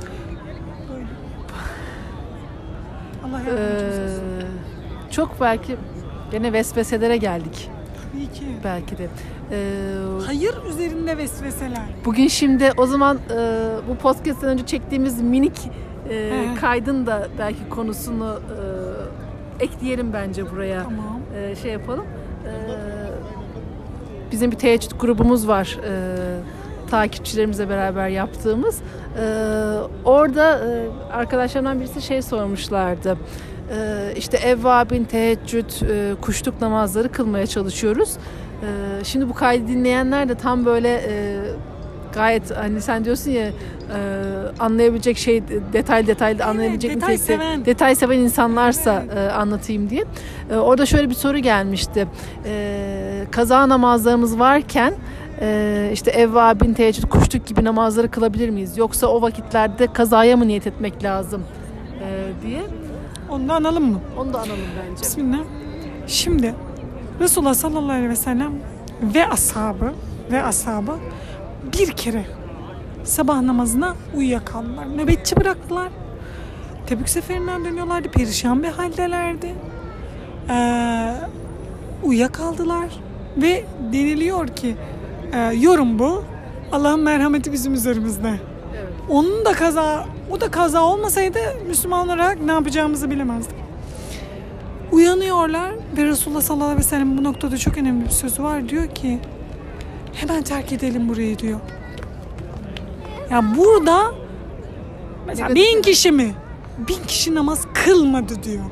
Allah 3.24 3.40
yardımcımız 3.40 4.12
olsun. 4.12 4.15
Çok 5.16 5.42
belki 5.42 5.76
gene 6.32 6.54
vesveselere 6.54 7.18
geldik 7.18 7.70
Tabii 8.14 8.28
ki. 8.32 8.46
belki 8.64 8.98
de. 8.98 9.08
Ee, 9.52 9.94
Hayır 10.26 10.56
üzerinde 10.70 11.18
vesveseler. 11.18 11.82
bugün 12.06 12.28
şimdi 12.28 12.72
o 12.78 12.86
zaman 12.86 13.18
e, 13.18 13.70
bu 13.90 13.96
podcast'ten 13.96 14.50
önce 14.50 14.66
çektiğimiz 14.66 15.22
minik 15.22 15.70
e, 16.10 16.14
He. 16.14 16.60
kaydın 16.62 17.06
da 17.06 17.28
belki 17.40 17.70
konusunu 17.70 18.40
e, 19.60 19.64
ekleyelim 19.64 20.14
bence 20.14 20.52
buraya. 20.52 20.84
Tamam. 20.84 21.20
e, 21.38 21.56
şey 21.56 21.72
yapalım. 21.72 22.06
E, 22.46 22.52
bizim 24.32 24.52
bir 24.52 24.58
teheccüd 24.58 24.92
grubumuz 25.00 25.48
var. 25.48 25.78
E, 25.88 25.94
takipçilerimizle 26.90 27.70
beraber 27.70 28.08
yaptığımız. 28.10 28.80
E, 28.80 29.24
orada 30.06 30.60
e, 30.60 30.88
arkadaşlarımdan 31.14 31.80
birisi 31.80 32.02
şey 32.02 32.22
sormuşlardı. 32.22 33.18
E, 33.72 34.14
işte 34.18 34.38
evvabin, 34.38 35.04
teheccüd, 35.04 35.70
e, 35.90 36.16
kuşluk 36.22 36.62
namazları 36.62 37.12
kılmaya 37.12 37.48
çalışıyoruz. 37.48 38.14
E, 38.62 39.04
şimdi 39.04 39.30
bu 39.30 39.34
kaydı 39.34 39.68
dinleyenler 39.68 40.30
de 40.30 40.36
tam 40.36 40.66
böyle 40.66 40.90
e, 41.10 41.38
gayet 42.14 42.58
hani 42.58 42.82
sen 42.82 43.06
diyorsun 43.06 43.32
ya 43.32 43.46
e, 43.46 43.52
anlayabilecek 44.60 45.18
şey 45.18 45.44
detay 45.74 46.08
detay 46.08 46.38
anlayabilecek 46.44 46.96
detay 46.96 47.16
nitelikte- 47.16 47.18
seven. 47.18 47.66
detay 47.66 47.96
seven 47.96 48.20
insanlarsa 48.20 49.04
e, 49.16 49.20
anlatayım 49.32 49.90
diye. 49.90 50.04
E, 50.52 50.56
orada 50.56 50.86
şöyle 50.86 51.10
bir 51.10 51.16
soru 51.16 51.38
gelmişti. 51.38 52.08
E, 52.46 53.24
kaza 53.32 53.70
namazlarımız 53.70 54.40
varken 54.40 54.94
e, 55.42 55.90
işte 55.94 56.12
evvabin, 56.12 56.74
teheccüd, 56.74 57.04
kuşluk 57.04 57.46
gibi 57.48 57.64
namazları 57.64 58.12
kılabilir 58.12 58.50
miyiz? 58.50 58.78
Yoksa 58.78 59.08
o 59.08 59.22
vakitlerde 59.22 59.88
kazaya 59.94 60.38
mı 60.38 60.48
niyet 60.48 60.68
etmek 60.68 61.04
lazım 61.04 61.44
e, 62.02 62.08
diye. 62.48 62.62
Onu 63.30 63.49
da 63.49 63.53
analım 63.53 63.91
mı? 63.91 63.99
Onu 64.18 64.34
da 64.34 64.38
analım 64.38 64.60
bence. 64.81 65.02
Bismillah. 65.02 65.39
Şimdi 66.07 66.56
Resulullah 67.19 67.53
sallallahu 67.53 67.91
aleyhi 67.91 68.10
ve 68.10 68.15
sellem 68.15 68.53
ve 69.02 69.27
ashabı 69.27 69.93
ve 70.31 70.43
ashabı 70.43 70.95
bir 71.73 71.91
kere 71.91 72.26
sabah 73.03 73.41
namazına 73.41 73.95
uyuyakaldılar. 74.15 74.97
Nöbetçi 74.97 75.35
bıraktılar. 75.38 75.88
Tebük 76.88 77.10
seferinden 77.10 77.65
dönüyorlardı. 77.65 78.10
Perişan 78.10 78.64
bir 78.64 78.68
haldelerdi. 78.68 79.56
Ee, 80.49 81.14
uyuyakaldılar. 82.03 82.89
Ve 83.38 83.64
deniliyor 83.93 84.47
ki 84.47 84.76
e, 85.34 85.39
yorum 85.39 85.99
bu. 85.99 86.23
Allah'ın 86.72 86.99
merhameti 86.99 87.52
bizim 87.52 87.73
üzerimizde. 87.73 88.39
Evet. 88.76 88.93
Onun 89.10 89.45
da 89.45 89.53
kaza, 89.53 90.06
o 90.36 90.41
da 90.41 90.52
kaza 90.52 90.82
olmasaydı 90.82 91.40
Müslüman 91.68 92.07
olarak 92.07 92.41
ne 92.41 92.52
yapacağımızı 92.52 93.12
bilemezdik. 93.12 93.56
Uyanıyorlar 94.91 95.72
ve 95.98 96.06
Resulullah 96.06 96.41
sallallahu 96.41 96.66
aleyhi 96.66 96.80
ve 96.80 96.84
sellem 96.84 97.18
bu 97.18 97.24
noktada 97.24 97.57
çok 97.57 97.78
önemli 97.78 98.06
bir 98.06 98.10
sözü 98.10 98.44
var. 98.44 98.70
Diyor 98.70 98.88
ki 98.88 99.20
hemen 100.14 100.44
terk 100.44 100.72
edelim 100.72 101.10
burayı 101.10 101.40
diyor. 101.40 101.60
Ya 103.32 103.44
burada 103.57 104.12
mesela 105.28 105.56
bin 105.56 105.82
kişi 105.82 106.12
mi? 106.12 106.34
Bin 106.78 107.07
kişi 107.07 107.36
namaz 107.36 107.68
kılmadı 107.74 108.44
diyor. 108.44 108.64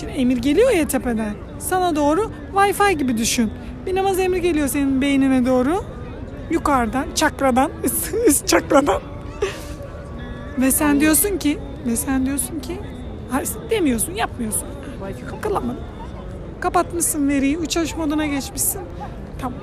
Şimdi 0.00 0.12
emir 0.12 0.36
geliyor 0.36 0.70
ya 0.70 0.88
tepeden. 0.88 1.34
Sana 1.58 1.96
doğru 1.96 2.30
Wi-Fi 2.54 2.92
gibi 2.92 3.18
düşün. 3.18 3.50
Bir 3.86 3.94
namaz 3.94 4.18
emri 4.18 4.40
geliyor 4.40 4.68
senin 4.68 5.00
beynine 5.00 5.46
doğru. 5.46 5.84
Yukarıdan, 6.50 7.06
çakradan, 7.14 7.70
üst, 7.84 8.14
üst 8.28 8.48
çakradan. 8.48 9.11
Ve 10.58 10.70
sen 10.70 11.00
diyorsun 11.00 11.38
ki, 11.38 11.58
ve 11.86 11.96
sen 11.96 12.26
diyorsun 12.26 12.60
ki, 12.60 12.78
demiyorsun, 13.70 14.14
yapmıyorsun. 14.14 14.68
Kılamadın. 15.42 15.80
Kapatmışsın 16.60 17.28
veriyi, 17.28 17.58
uçuş 17.58 17.96
moduna 17.96 18.26
geçmişsin. 18.26 18.80
Tamam. 19.38 19.58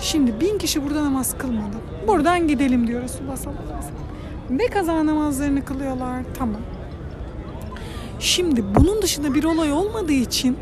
Şimdi 0.00 0.40
bin 0.40 0.58
kişi 0.58 0.84
burada 0.84 1.04
namaz 1.04 1.38
kılmadı. 1.38 1.76
Buradan 2.08 2.48
gidelim 2.48 2.86
diyor 2.86 3.02
Resulullah 3.02 3.36
sallallahu 3.36 3.62
aleyhi 3.62 3.78
ve 3.78 3.82
sellem. 3.82 4.58
Ve 4.58 4.66
kaza 4.66 5.06
namazlarını 5.06 5.64
kılıyorlar. 5.64 6.22
Tamam. 6.38 6.60
Şimdi 8.20 8.64
bunun 8.74 9.02
dışında 9.02 9.34
bir 9.34 9.44
olay 9.44 9.72
olmadığı 9.72 10.12
için 10.12 10.56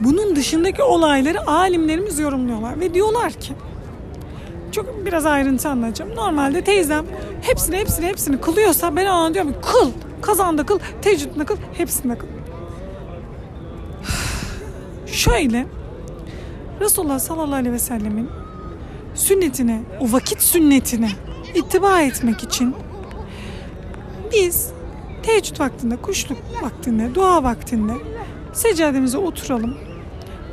bunun 0.00 0.36
dışındaki 0.36 0.82
olayları 0.82 1.46
alimlerimiz 1.50 2.18
yorumluyorlar 2.18 2.80
ve 2.80 2.94
diyorlar 2.94 3.32
ki 3.32 3.52
çok 4.76 5.06
biraz 5.06 5.26
ayrıntı 5.26 5.68
anlatacağım. 5.68 6.16
Normalde 6.16 6.64
teyzem 6.64 7.06
hepsini 7.42 7.76
hepsini 7.76 8.06
hepsini 8.06 8.40
kılıyorsa 8.40 8.96
ben 8.96 9.06
ona 9.06 9.34
diyorum 9.34 9.54
kıl. 9.62 9.90
Kazanda 10.22 10.66
kıl, 10.66 10.78
teheccüdünde 11.02 11.44
kıl, 11.44 11.56
hepsinde 11.72 12.18
kıl. 12.18 12.26
Şöyle 15.06 15.66
Resulullah 16.80 17.18
sallallahu 17.18 17.54
aleyhi 17.54 17.72
ve 17.72 17.78
sellemin 17.78 18.30
sünnetine, 19.14 19.82
o 20.00 20.12
vakit 20.12 20.42
sünnetine 20.42 21.10
ittiba 21.54 22.00
etmek 22.00 22.42
için 22.42 22.74
biz 24.32 24.70
teheccüd 25.22 25.60
vaktinde, 25.60 25.96
kuşluk 25.96 26.38
vaktinde, 26.62 27.14
dua 27.14 27.42
vaktinde 27.42 27.92
seccademize 28.52 29.18
oturalım. 29.18 29.74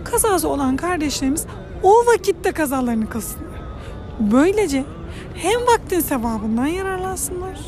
kazası 0.04 0.48
olan 0.48 0.78
kardeşlerimiz 0.78 1.46
o 1.84 2.06
vakitte 2.06 2.52
kazalarını 2.52 3.10
kılsınlar. 3.10 3.43
Böylece 4.20 4.84
hem 5.36 5.62
vaktin 5.62 6.00
sevabından 6.00 6.66
yararlansınlar 6.66 7.60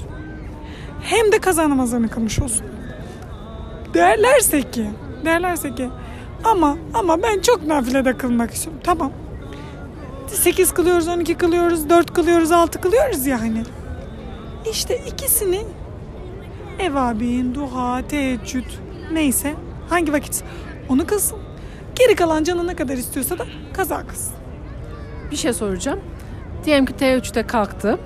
hem 1.01 1.31
de 1.31 1.39
kaza 1.39 1.69
namazlarını 1.69 2.09
kılmış 2.09 2.39
olsun. 2.39 2.65
Derlerse 3.93 4.61
ki, 4.61 4.89
derlerse 5.25 5.75
ki 5.75 5.89
ama 6.43 6.77
ama 6.93 7.23
ben 7.23 7.39
çok 7.41 7.67
nafilede 7.67 8.17
kılmak 8.17 8.51
istiyorum. 8.51 8.81
Tamam. 8.83 9.11
8 10.27 10.73
kılıyoruz, 10.73 11.07
12 11.07 11.35
kılıyoruz, 11.35 11.89
4 11.89 12.13
kılıyoruz, 12.13 12.51
6 12.51 12.81
kılıyoruz 12.81 13.25
yani. 13.25 13.63
İşte 14.71 15.01
ikisini 15.07 15.61
evabin, 16.79 17.55
duha, 17.55 18.01
teheccüd 18.07 18.65
neyse 19.13 19.53
hangi 19.89 20.13
vakit 20.13 20.43
onu 20.89 21.07
kılsın. 21.07 21.37
Geri 21.95 22.15
kalan 22.15 22.43
canı 22.43 22.67
ne 22.67 22.75
kadar 22.75 22.97
istiyorsa 22.97 23.39
da 23.39 23.45
kaza 23.73 24.07
kılsın. 24.07 24.33
Bir 25.31 25.35
şey 25.35 25.53
soracağım. 25.53 25.99
Diyelim 26.65 26.85
ki 26.85 26.93
teheccüde 26.93 27.47
kalktı. 27.47 27.97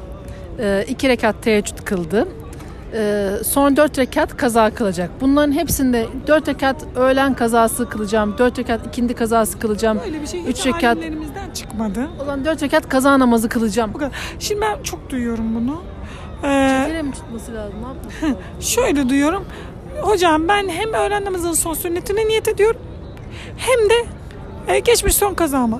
Ee, 0.59 0.85
iki 0.87 1.09
rekat 1.09 1.43
teheccüd 1.43 1.77
kıldı. 1.77 2.27
Ee, 2.93 3.29
son 3.45 3.77
dört 3.77 3.97
rekat 3.99 4.37
kaza 4.37 4.69
kılacak. 4.69 5.09
Bunların 5.21 5.51
hepsinde 5.51 6.07
dört 6.27 6.47
rekat 6.47 6.85
öğlen 6.95 7.33
kazası 7.33 7.89
kılacağım. 7.89 8.35
Dört 8.37 8.59
rekat 8.59 8.87
ikindi 8.87 9.13
kazası 9.13 9.59
kılacağım. 9.59 9.99
Böyle 10.05 10.21
bir 10.21 10.27
şey 10.27 10.41
Üç 10.47 10.65
rekat- 10.65 10.85
alimlerimizden 10.97 11.51
çıkmadı. 11.51 12.07
O 12.21 12.25
zaman 12.25 12.45
dört 12.45 12.63
rekat 12.63 12.89
kaza 12.89 13.19
namazı 13.19 13.49
kılacağım. 13.49 13.93
Bu 13.93 13.97
kadar. 13.97 14.11
Şimdi 14.39 14.61
ben 14.61 14.83
çok 14.83 15.09
duyuyorum 15.09 15.55
bunu. 15.55 15.81
Ee, 16.43 17.01
mi 17.03 17.11
tutması 17.11 17.53
lazım? 17.53 17.75
Ne 17.81 17.87
yapması 17.87 18.25
lazım? 18.25 18.37
şöyle 18.59 19.09
duyuyorum. 19.09 19.45
Hocam 20.01 20.47
ben 20.47 20.69
hem 20.69 20.93
öğlen 20.93 21.25
namazının 21.25 21.53
son 21.53 21.73
sünnetine 21.73 22.27
niyet 22.27 22.47
ediyorum. 22.47 22.81
Hem 23.57 23.89
de 23.89 24.05
e, 24.67 24.79
geçmiş 24.79 25.15
son 25.15 25.33
kazama. 25.33 25.79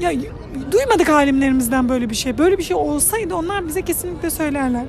Ya 0.00 0.12
duymadık 0.72 1.08
alimlerimizden 1.08 1.88
böyle 1.88 2.10
bir 2.10 2.14
şey. 2.14 2.38
Böyle 2.38 2.58
bir 2.58 2.62
şey 2.62 2.76
olsaydı 2.76 3.34
onlar 3.34 3.68
bize 3.68 3.82
kesinlikle 3.82 4.30
söylerler. 4.30 4.84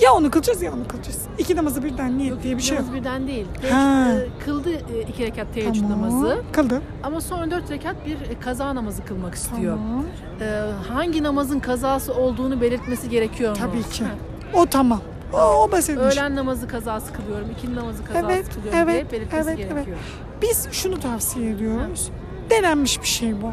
Ya 0.00 0.12
onu 0.12 0.30
kılacağız 0.30 0.62
ya 0.62 0.72
onu 0.72 0.88
kılacağız. 0.88 1.18
İki 1.38 1.56
namazı 1.56 1.84
birden 1.84 2.18
niyet 2.18 2.42
diye 2.42 2.56
bir 2.56 2.62
şey 2.62 2.76
yok. 2.76 2.94
Birden 2.94 3.26
değil. 3.28 3.46
Ha. 3.70 4.06
E, 4.12 4.44
kıldı 4.44 4.70
e, 4.72 5.00
iki 5.08 5.26
rekat 5.26 5.54
teheccüd 5.54 5.82
Tamam. 5.82 6.02
namazı. 6.02 6.42
Kıldı. 6.52 6.80
Ama 7.02 7.20
sonra 7.20 7.50
dört 7.50 7.70
rekat 7.70 8.06
bir 8.06 8.12
e, 8.12 8.40
kaza 8.40 8.74
namazı 8.74 9.04
kılmak 9.04 9.34
istiyor. 9.34 9.76
Tamam. 9.76 10.04
Ee, 10.40 10.60
hangi 10.88 11.22
namazın 11.22 11.60
kazası 11.60 12.14
olduğunu 12.14 12.60
belirtmesi 12.60 13.08
gerekiyor 13.08 13.50
mu? 13.50 13.56
Tabii 13.58 13.82
ki. 13.82 14.04
Ha. 14.04 14.10
O 14.54 14.66
tamam. 14.66 15.00
O, 15.32 15.36
o 15.38 15.72
basitmiş. 15.72 16.16
Öğlen 16.16 16.36
namazı 16.36 16.68
kazası 16.68 17.12
kılıyorum, 17.12 17.50
ikindi 17.50 17.76
namazı 17.76 18.04
kazası 18.04 18.26
Evet, 18.32 18.54
kılıyorum 18.54 18.78
evet, 18.78 19.10
diye 19.10 19.20
belirtmesi 19.20 19.50
evet, 19.50 19.58
evet. 19.60 19.74
gerekiyor. 19.74 19.96
Biz 20.42 20.68
şunu 20.72 21.00
tavsiye 21.00 21.50
ediyoruz. 21.50 22.10
Denenmiş 22.50 23.00
bir 23.02 23.06
şey 23.06 23.42
bu. 23.42 23.52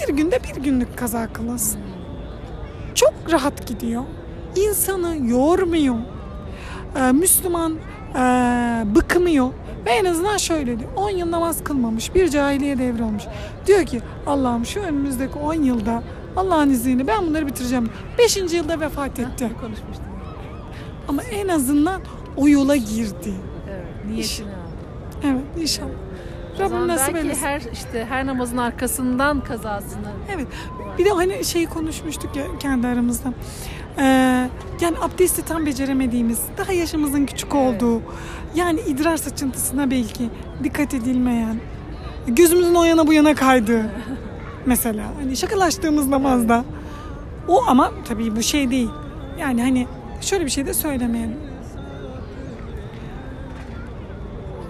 Bir 0.00 0.14
günde 0.14 0.40
bir 0.42 0.62
günlük 0.62 0.98
kaza 0.98 1.32
kılasın. 1.32 1.80
Çok 2.94 3.12
rahat 3.30 3.66
gidiyor. 3.66 4.02
İnsanı 4.56 5.16
yormuyor. 5.30 5.96
Ee, 6.96 7.12
Müslüman 7.12 7.76
ee, 8.14 8.18
bıkmıyor. 8.94 9.48
Ve 9.86 9.90
en 9.90 10.04
azından 10.04 10.36
şöyle 10.36 10.78
diyor. 10.78 10.90
10 10.96 11.10
yıl 11.10 11.30
namaz 11.30 11.64
kılmamış. 11.64 12.14
Bir 12.14 12.28
cahiliye 12.28 12.78
devri 12.78 13.02
olmuş. 13.02 13.22
Diyor 13.66 13.86
ki 13.86 14.00
Allah'ım 14.26 14.66
şu 14.66 14.80
önümüzdeki 14.80 15.38
10 15.38 15.54
yılda 15.54 16.02
Allah'ın 16.36 16.70
izniyle 16.70 17.06
ben 17.06 17.26
bunları 17.26 17.46
bitireceğim. 17.46 17.90
5. 18.18 18.36
yılda 18.36 18.80
vefat 18.80 19.18
etti. 19.18 19.50
Bunu 19.50 19.60
konuşmuştuk. 19.60 20.06
Ama 21.08 21.22
en 21.22 21.48
azından 21.48 22.00
o 22.36 22.48
yola 22.48 22.76
girdi. 22.76 23.32
Evet, 23.70 24.06
niyetini 24.06 24.46
aldı. 24.46 25.24
Evet 25.24 25.62
inşallah. 25.62 25.99
Rabbim 26.60 26.88
nasip 26.88 27.14
belki 27.14 27.26
eylesin. 27.26 27.46
her 27.46 27.60
işte 27.72 28.06
her 28.08 28.26
namazın 28.26 28.56
arkasından 28.56 29.44
kazasını 29.44 30.10
Evet. 30.34 30.46
Bir 30.98 31.04
de 31.04 31.10
hani 31.10 31.44
şeyi 31.44 31.66
konuşmuştuk 31.66 32.36
ya 32.36 32.44
kendi 32.58 32.86
aramızda. 32.86 33.32
Ee, 33.98 34.02
yani 34.80 34.96
abdesti 35.02 35.44
tam 35.44 35.66
beceremediğimiz, 35.66 36.40
daha 36.58 36.72
yaşımızın 36.72 37.26
küçük 37.26 37.54
olduğu, 37.54 38.02
yani 38.54 38.80
idrar 38.80 39.16
saçıntısına 39.16 39.90
belki 39.90 40.28
dikkat 40.64 40.94
edilmeyen, 40.94 41.56
gözümüzün 42.26 42.74
o 42.74 42.84
yana 42.84 43.06
bu 43.06 43.12
yana 43.12 43.34
kaydığı 43.34 43.82
mesela. 44.66 45.04
Hani 45.20 45.36
şakalaştığımız 45.36 46.08
namazda. 46.08 46.64
O 47.48 47.62
ama 47.68 47.90
tabii 48.08 48.36
bu 48.36 48.42
şey 48.42 48.70
değil. 48.70 48.90
Yani 49.40 49.62
hani 49.62 49.86
şöyle 50.20 50.44
bir 50.44 50.50
şey 50.50 50.66
de 50.66 50.74
söylemeyelim. 50.74 51.36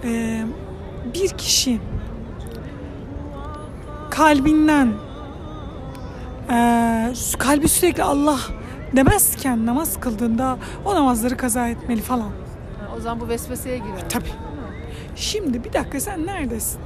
Ee, 0.03 0.41
bir 1.13 1.29
kişi 1.29 1.79
kalbinden 4.09 4.93
eee, 6.49 7.13
kalbi 7.39 7.67
sürekli 7.67 8.03
Allah 8.03 8.39
demezken 8.95 9.65
namaz 9.65 9.99
kıldığında 9.99 10.57
o 10.85 10.95
namazları 10.95 11.37
kaza 11.37 11.67
etmeli 11.67 12.01
falan. 12.01 12.21
Ha, 12.29 12.31
o 12.97 12.99
zaman 12.99 13.19
bu 13.19 13.27
vesveseye 13.27 13.77
girer. 13.77 14.09
Tabii. 14.09 14.29
Şimdi 15.15 15.63
bir 15.63 15.73
dakika 15.73 15.99
sen 15.99 16.25
neredesin? 16.25 16.79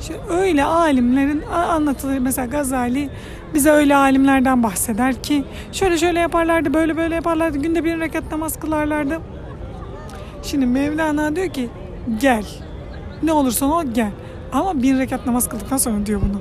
İşte 0.00 0.14
öyle 0.30 0.64
alimlerin 0.64 1.42
anlatılır 1.52 2.18
mesela 2.18 2.46
Gazali 2.46 3.10
bize 3.54 3.70
öyle 3.70 3.96
alimlerden 3.96 4.62
bahseder 4.62 5.22
ki 5.22 5.44
şöyle 5.72 5.98
şöyle 5.98 6.18
yaparlardı 6.20 6.74
böyle 6.74 6.96
böyle 6.96 7.14
yaparlardı 7.14 7.58
günde 7.58 7.84
bir 7.84 8.00
rekat 8.00 8.30
namaz 8.30 8.60
kılarlardı. 8.60 9.20
Şimdi 10.42 10.66
Mevlana 10.66 11.36
diyor 11.36 11.48
ki 11.48 11.68
gel 12.20 12.44
ne 13.22 13.32
olursan 13.32 13.70
ol 13.70 13.84
gel 13.94 14.10
ama 14.52 14.82
bin 14.82 14.98
rekat 14.98 15.26
namaz 15.26 15.48
kıldıktan 15.48 15.76
sonra 15.76 16.06
diyor 16.06 16.20
bunu. 16.20 16.40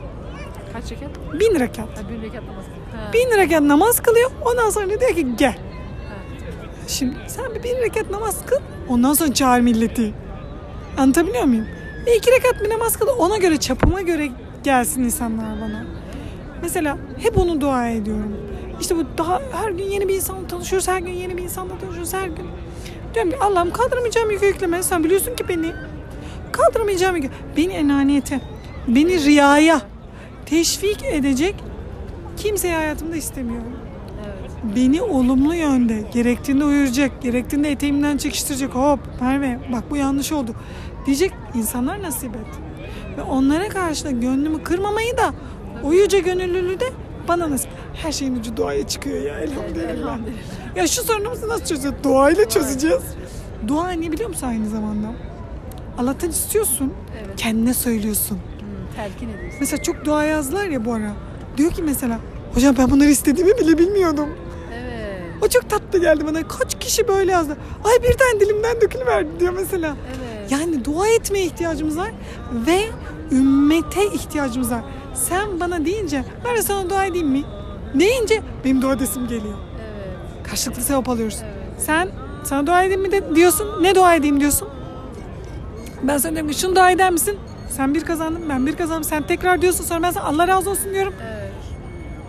Kaç 0.73 0.91
rekat? 0.91 1.39
Bin 1.39 1.59
rekat. 1.59 1.79
Ha, 1.79 2.01
bir 2.09 2.21
rekat 2.21 2.43
namazı. 2.43 2.67
Ha. 2.69 3.13
Bin 3.13 3.37
rekat 3.37 3.61
namaz 3.61 3.99
kılıyor. 3.99 4.31
Ondan 4.45 4.69
sonra 4.69 4.99
diyor 4.99 5.15
ki 5.15 5.27
gel. 5.37 5.51
Ha. 5.53 6.15
Şimdi 6.87 7.15
sen 7.27 7.45
bir 7.55 7.63
bin 7.63 7.75
rekat 7.75 8.09
namaz 8.09 8.45
kıl. 8.45 8.57
Ondan 8.89 9.13
sonra 9.13 9.33
çağır 9.33 9.59
milleti. 9.59 10.13
Anlatabiliyor 10.97 11.43
muyum? 11.43 11.65
Bir 12.05 12.11
iki 12.11 12.31
rekat 12.31 12.63
bir 12.63 12.69
namaz 12.69 12.97
kıl. 12.97 13.07
Ona 13.19 13.37
göre 13.37 13.57
çapıma 13.57 14.01
göre 14.01 14.29
gelsin 14.63 15.03
insanlar 15.03 15.61
bana. 15.61 15.85
Mesela 16.61 16.97
hep 17.17 17.37
onu 17.37 17.61
dua 17.61 17.89
ediyorum. 17.89 18.37
İşte 18.81 18.95
bu 18.97 19.03
daha 19.17 19.41
her 19.51 19.69
gün 19.69 19.85
yeni 19.85 20.07
bir 20.07 20.15
insanla 20.15 20.47
tanışıyoruz. 20.47 20.87
Her 20.87 20.99
gün 20.99 21.13
yeni 21.13 21.37
bir 21.37 21.43
insanla 21.43 21.77
tanışıyoruz. 21.77 22.13
Her 22.13 22.27
gün. 22.27 22.45
Diyorum 23.13 23.31
ki 23.31 23.37
Allah'ım 23.41 23.71
kaldıramayacağım 23.71 24.31
yükü 24.31 24.45
yükleme. 24.45 24.83
Sen 24.83 25.03
biliyorsun 25.03 25.35
ki 25.35 25.47
beni. 25.49 25.71
Kaldıramayacağım 26.51 27.15
yükü. 27.15 27.29
Beni 27.57 27.73
enaniyete, 27.73 28.39
beni 28.87 29.25
riyaya 29.25 29.81
teşvik 30.45 31.03
edecek 31.03 31.55
kimseyi 32.37 32.73
hayatımda 32.73 33.15
istemiyorum 33.15 33.71
Evet. 34.25 34.75
beni 34.75 35.01
olumlu 35.01 35.55
yönde 35.55 36.03
gerektiğinde 36.13 36.63
uyaracak, 36.65 37.21
gerektiğinde 37.21 37.71
eteğimden 37.71 38.17
çekiştirecek. 38.17 38.69
Hop 38.75 38.99
Merve 39.21 39.59
bak 39.73 39.83
bu 39.89 39.97
yanlış 39.97 40.31
oldu 40.31 40.55
diyecek 41.05 41.31
insanlar 41.55 42.01
nasip 42.01 42.35
et. 42.35 42.47
Ve 43.17 43.21
onlara 43.21 43.69
karşı 43.69 44.05
da 44.05 44.11
gönlümü 44.11 44.63
kırmamayı 44.63 45.17
da 45.17 45.33
yüce 45.91 46.19
gönüllülüğü 46.19 46.79
de 46.79 46.85
bana 47.27 47.49
nasip. 47.49 47.69
Her 47.93 48.11
şeyin 48.11 48.35
ucu 48.35 48.57
duaya 48.57 48.87
çıkıyor 48.87 49.21
ya 49.21 49.39
elhamdülillah. 49.39 49.89
Elhamdülillah. 49.89 50.75
Ya 50.75 50.87
şu 50.87 51.03
sorunumuzu 51.03 51.47
nasıl 51.47 51.65
çözeceğiz? 51.65 51.95
Duayla 52.03 52.49
çözeceğiz. 52.49 53.01
Dua 53.67 53.91
ne 53.91 54.11
biliyor 54.11 54.29
musun 54.29 54.47
aynı 54.47 54.69
zamanda? 54.69 55.07
Allah'tan 55.99 56.29
istiyorsun, 56.29 56.93
Evet. 57.17 57.35
kendine 57.37 57.73
söylüyorsun. 57.73 58.35
Hmm, 58.35 58.95
telkin 58.95 59.29
ediyorsun. 59.29 59.57
Mesela 59.59 59.83
çok 59.83 60.05
dua 60.05 60.23
yazdılar 60.23 60.65
ya 60.65 60.85
bu 60.85 60.93
ara. 60.93 61.11
Diyor 61.57 61.71
ki 61.71 61.83
mesela, 61.83 62.19
hocam 62.53 62.75
ben 62.77 62.91
bunları 62.91 63.09
istediğimi 63.09 63.57
bile 63.57 63.77
bilmiyordum. 63.77 64.29
Evet. 64.73 65.21
O 65.41 65.47
çok 65.47 65.69
tatlı 65.69 66.01
geldi 66.01 66.25
bana. 66.27 66.47
Kaç 66.47 66.79
kişi 66.79 67.07
böyle 67.07 67.31
yazdı. 67.31 67.57
Ay 67.83 68.03
birden 68.03 68.39
dilimden 68.39 68.81
dökülüverdi 68.81 69.29
diyor 69.39 69.53
mesela. 69.53 69.95
Evet. 70.09 70.51
Yani 70.51 70.85
dua 70.85 71.07
etmeye 71.07 71.45
ihtiyacımız 71.45 71.97
var 71.97 72.11
ve 72.67 72.79
ümmete 73.31 74.05
ihtiyacımız 74.05 74.71
var. 74.71 74.81
Sen 75.13 75.59
bana 75.59 75.85
deyince 75.85 76.23
ben 76.45 76.61
sana 76.61 76.89
dua 76.89 77.05
edeyim 77.05 77.27
mi? 77.27 77.43
Deyince 77.99 78.41
benim 78.65 78.81
dua 78.81 78.93
edesim 78.93 79.23
geliyor. 79.27 79.57
Evet. 79.79 80.47
Karşılıklı 80.49 80.81
sevap 80.81 81.09
alıyoruz. 81.09 81.37
Evet. 81.43 81.81
Sen 81.85 82.09
sana 82.43 82.67
dua 82.67 82.83
edeyim 82.83 83.01
mi 83.01 83.11
de 83.11 83.35
diyorsun. 83.35 83.67
Ne 83.83 83.95
dua 83.95 84.15
edeyim 84.15 84.39
diyorsun. 84.39 84.67
Ben 86.03 86.17
sana 86.17 86.31
diyorum 86.31 86.51
ki 86.51 86.59
şunu 86.59 86.75
dua 86.75 86.91
eder 86.91 87.11
misin? 87.11 87.37
Sen 87.69 87.93
bir 87.93 88.01
kazandın 88.01 88.49
ben 88.49 88.65
bir 88.65 88.75
kazandım. 88.75 89.03
Sen 89.03 89.23
tekrar 89.27 89.61
diyorsun 89.61 89.83
sonra 89.83 90.03
ben 90.03 90.11
sana 90.11 90.23
Allah 90.25 90.47
razı 90.47 90.69
olsun 90.69 90.93
diyorum. 90.93 91.13
Evet. 91.23 91.49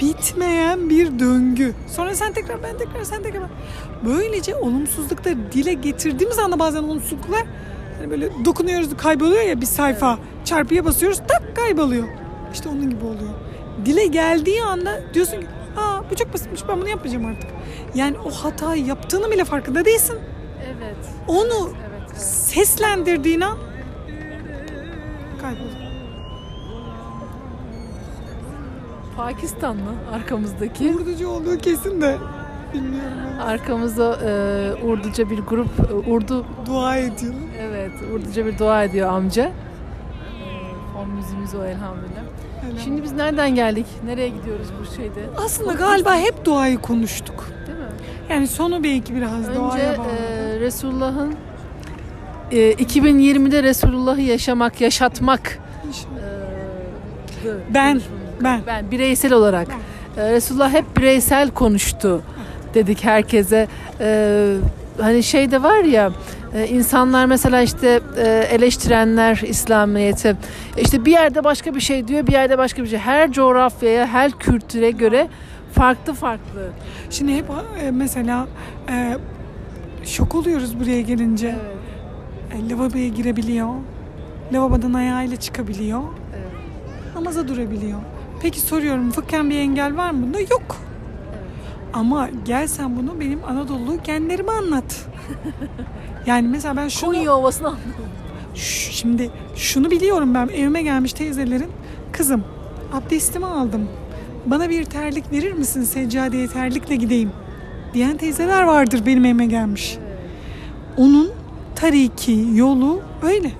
bitmeyen 0.00 0.90
bir 0.90 1.18
döngü. 1.18 1.74
Sonra 1.88 2.14
sen 2.14 2.32
tekrar 2.32 2.62
ben 2.62 2.78
tekrar 2.78 3.04
sen 3.04 3.22
tekrar. 3.22 3.42
Böylece 4.04 4.56
olumsuzlukları 4.56 5.36
dile 5.52 5.72
getirdiğimiz 5.72 6.38
anda 6.38 6.58
bazen 6.58 6.82
olumsuzluklar 6.82 7.42
hani 7.98 8.10
böyle 8.10 8.44
dokunuyoruz 8.44 8.96
kayboluyor 8.96 9.42
ya 9.42 9.60
bir 9.60 9.66
sayfa 9.66 10.18
çarpıya 10.44 10.84
basıyoruz 10.84 11.18
tak 11.28 11.56
kayboluyor. 11.56 12.08
İşte 12.52 12.68
onun 12.68 12.90
gibi 12.90 13.04
oluyor. 13.04 13.30
Dile 13.84 14.06
geldiği 14.06 14.62
anda 14.62 15.00
diyorsun 15.14 15.40
ki 15.40 15.46
aa 15.76 16.10
bu 16.10 16.16
çok 16.16 16.34
basitmiş 16.34 16.62
ben 16.68 16.80
bunu 16.80 16.88
yapmayacağım 16.88 17.26
artık. 17.26 17.50
Yani 17.94 18.16
o 18.18 18.30
hatayı 18.30 18.86
yaptığını 18.86 19.30
bile 19.30 19.44
farkında 19.44 19.84
değilsin. 19.84 20.18
Evet. 20.66 20.96
Onu 21.28 21.68
Evet. 21.68 21.89
Seslendirdiğin 22.16 23.40
an 23.40 23.58
kayboldu. 25.40 25.64
Pakistan 29.16 29.76
mı 29.76 29.90
arkamızdaki? 30.12 30.94
Urducu 30.94 31.28
olduğu 31.28 31.58
kesin 31.58 32.00
de 32.00 32.18
bilmiyorum. 32.74 33.10
ama. 33.40 33.44
Arkamızda 33.44 34.18
e, 34.24 34.84
Urduca 34.84 35.30
bir 35.30 35.38
grup, 35.38 35.68
e, 35.90 36.10
Urdu 36.10 36.46
Dua 36.66 36.96
ediyorum. 36.96 37.40
evet 37.60 37.90
Urduca 38.14 38.46
bir 38.46 38.58
dua 38.58 38.84
ediyor 38.84 39.08
amca. 39.08 39.42
E, 39.42 39.52
fon 40.94 41.10
müziğimiz 41.10 41.54
o 41.54 41.64
elhamdülillah. 41.64 42.22
Öyle. 42.70 42.78
Şimdi 42.84 43.02
biz 43.02 43.12
nereden 43.12 43.54
geldik? 43.54 43.86
Nereye 44.04 44.28
gidiyoruz 44.28 44.66
bu 44.80 44.96
şeyde? 44.96 45.20
aslında 45.44 45.72
galiba 45.72 46.14
hep 46.14 46.44
duayı 46.44 46.78
konuştuk. 46.78 47.46
Değil 47.66 47.78
mi? 47.78 47.84
Yani 48.30 48.46
sonu 48.48 48.84
belki 48.84 49.14
biraz 49.14 49.48
Önce 49.48 49.54
duaya 49.60 49.98
bağlı. 49.98 50.06
e, 50.08 50.60
Resulullah'ın 50.60 51.34
e, 52.52 52.72
2020'de 52.72 53.62
Resulullah'ı 53.62 54.20
yaşamak, 54.20 54.80
yaşatmak 54.80 55.58
e, 57.44 57.46
dı- 57.48 57.60
Ben, 57.74 58.00
ben. 58.40 58.60
Ben 58.66 58.90
bireysel 58.90 59.32
olarak. 59.32 59.68
E, 60.16 60.32
Resulullah 60.32 60.72
hep 60.72 60.96
bireysel 60.96 61.50
konuştu 61.50 62.22
dedik 62.74 63.04
herkese. 63.04 63.68
E, 64.00 64.56
hani 65.00 65.22
şey 65.22 65.50
de 65.50 65.62
var 65.62 65.84
ya 65.84 66.10
e, 66.54 66.66
insanlar 66.66 67.26
mesela 67.26 67.62
işte 67.62 68.00
e, 68.18 68.28
eleştirenler 68.50 69.40
İslamiyet'i 69.46 70.36
işte 70.78 71.04
bir 71.04 71.12
yerde 71.12 71.44
başka 71.44 71.74
bir 71.74 71.80
şey 71.80 72.08
diyor 72.08 72.26
bir 72.26 72.32
yerde 72.32 72.58
başka 72.58 72.82
bir 72.82 72.88
şey. 72.88 72.98
Her 72.98 73.32
coğrafyaya 73.32 74.06
her 74.06 74.30
kültüre 74.30 74.90
göre 74.90 75.28
farklı 75.72 76.12
farklı. 76.14 76.68
Şimdi 77.10 77.34
hep 77.34 77.44
e, 77.84 77.90
mesela 77.90 78.46
e, 78.90 79.16
şok 80.04 80.34
oluyoruz 80.34 80.80
buraya 80.80 81.00
gelince. 81.00 81.54
E, 82.54 82.68
lavaboya 82.70 83.08
girebiliyor. 83.08 83.68
Lavabodan 84.52 84.92
ayağıyla 84.92 85.36
çıkabiliyor. 85.36 86.00
Evet. 86.36 86.50
Namaza 87.14 87.48
durabiliyor. 87.48 87.98
Peki 88.42 88.60
soruyorum 88.60 89.10
fıkhen 89.10 89.50
bir 89.50 89.58
engel 89.58 89.96
var 89.96 90.10
mı 90.10 90.22
bunda? 90.22 90.40
Yok. 90.40 90.76
Ama 91.92 92.28
gel 92.44 92.66
sen 92.66 92.96
bunu 92.96 93.20
benim 93.20 93.44
Anadolu 93.44 94.02
genlerime 94.04 94.52
anlat. 94.52 95.06
yani 96.26 96.48
mesela 96.48 96.76
ben 96.76 96.88
şunu... 96.88 97.10
Konya 97.10 97.34
Ovası'na 97.36 97.74
Ş- 98.54 98.92
Şimdi 98.92 99.30
şunu 99.56 99.90
biliyorum 99.90 100.34
ben 100.34 100.48
evime 100.48 100.82
gelmiş 100.82 101.12
teyzelerin 101.12 101.70
kızım 102.12 102.44
abdestimi 102.92 103.46
aldım 103.46 103.88
bana 104.46 104.70
bir 104.70 104.84
terlik 104.84 105.32
verir 105.32 105.52
misin 105.52 105.82
seccadeye 105.82 106.48
terlikle 106.48 106.96
gideyim 106.96 107.32
diyen 107.94 108.16
teyzeler 108.16 108.62
vardır 108.62 109.02
benim 109.06 109.24
evime 109.24 109.46
gelmiş. 109.46 109.98
Onun 110.96 111.30
tariki 111.80 112.46
yolu 112.54 113.00
öyle. 113.22 113.52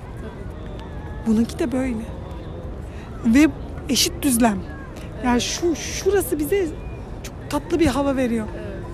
Bununki 1.27 1.59
de 1.59 1.71
böyle. 1.71 2.05
Ve 3.25 3.47
eşit 3.89 4.21
düzlem. 4.21 4.59
Yani 5.25 5.41
şu 5.41 5.75
şurası 5.75 6.39
bize 6.39 6.67
çok 7.23 7.35
tatlı 7.49 7.79
bir 7.79 7.87
hava 7.87 8.15
veriyor. 8.15 8.47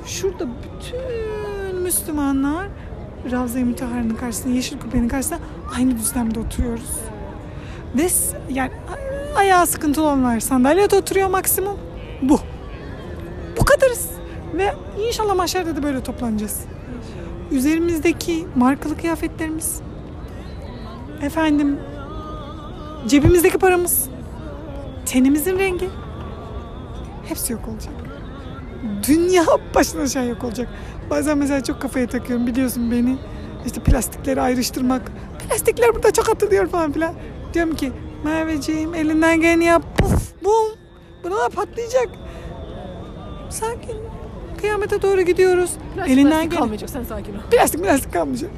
Şurada 0.05 0.47
bütün 0.47 1.81
Müslümanlar 1.81 2.67
Ravza-i 3.31 3.63
Müteharra'nın 3.63 4.15
karşısında, 4.15 4.53
Yeşil 4.53 4.79
Kubbe'nin 4.79 5.07
karşısında 5.07 5.39
aynı 5.77 5.97
düzlemde 5.97 6.39
oturuyoruz. 6.39 6.91
Ve 7.95 8.07
yani 8.49 8.71
ayağı 9.35 9.67
sıkıntılı 9.67 10.03
olanlar 10.03 10.39
sandalyede 10.39 10.95
oturuyor 10.95 11.29
maksimum. 11.29 11.77
Bu. 12.21 12.39
Bu 13.59 13.65
kadarız. 13.65 14.09
Ve 14.53 14.73
inşallah 15.07 15.35
mahşerde 15.35 15.75
de 15.75 15.83
böyle 15.83 16.03
toplanacağız. 16.03 16.59
Üzerimizdeki 17.51 18.47
markalı 18.55 18.97
kıyafetlerimiz, 18.97 19.81
efendim 21.21 21.79
cebimizdeki 23.07 23.57
paramız, 23.57 24.09
tenimizin 25.05 25.59
rengi 25.59 25.89
hepsi 27.29 27.53
yok 27.53 27.67
olacak. 27.67 27.93
Dünya 29.07 29.43
başına 29.75 30.01
aşağı 30.01 30.27
yok 30.27 30.43
olacak. 30.43 30.67
Bazen 31.09 31.37
mesela 31.37 31.63
çok 31.63 31.81
kafaya 31.81 32.07
takıyorum 32.07 32.47
biliyorsun 32.47 32.91
beni. 32.91 33.17
İşte 33.65 33.81
plastikleri 33.81 34.41
ayrıştırmak. 34.41 35.11
Plastikler 35.39 35.95
burada 35.95 36.11
çok 36.11 36.29
atılıyor 36.29 36.67
falan 36.67 36.91
filan. 36.91 37.13
Diyorum 37.53 37.75
ki 37.75 37.91
Merveciğim 38.23 38.95
elinden 38.95 39.41
geleni 39.41 39.65
yap. 39.65 39.83
Puf 39.97 40.43
bum. 40.43 40.79
Buralar 41.23 41.49
patlayacak. 41.49 42.09
Sakin. 43.49 43.97
Kıyamete 44.61 45.01
doğru 45.01 45.21
gidiyoruz. 45.21 45.71
elinden 46.07 46.29
Plastik 46.29 46.51
gelen 46.51 46.59
kalmayacak 46.61 46.89
sen 46.89 47.03
sakin 47.03 47.33
ol. 47.33 47.37
plastik 47.51 47.83
plastik 47.83 48.13
kalmayacak. 48.13 48.51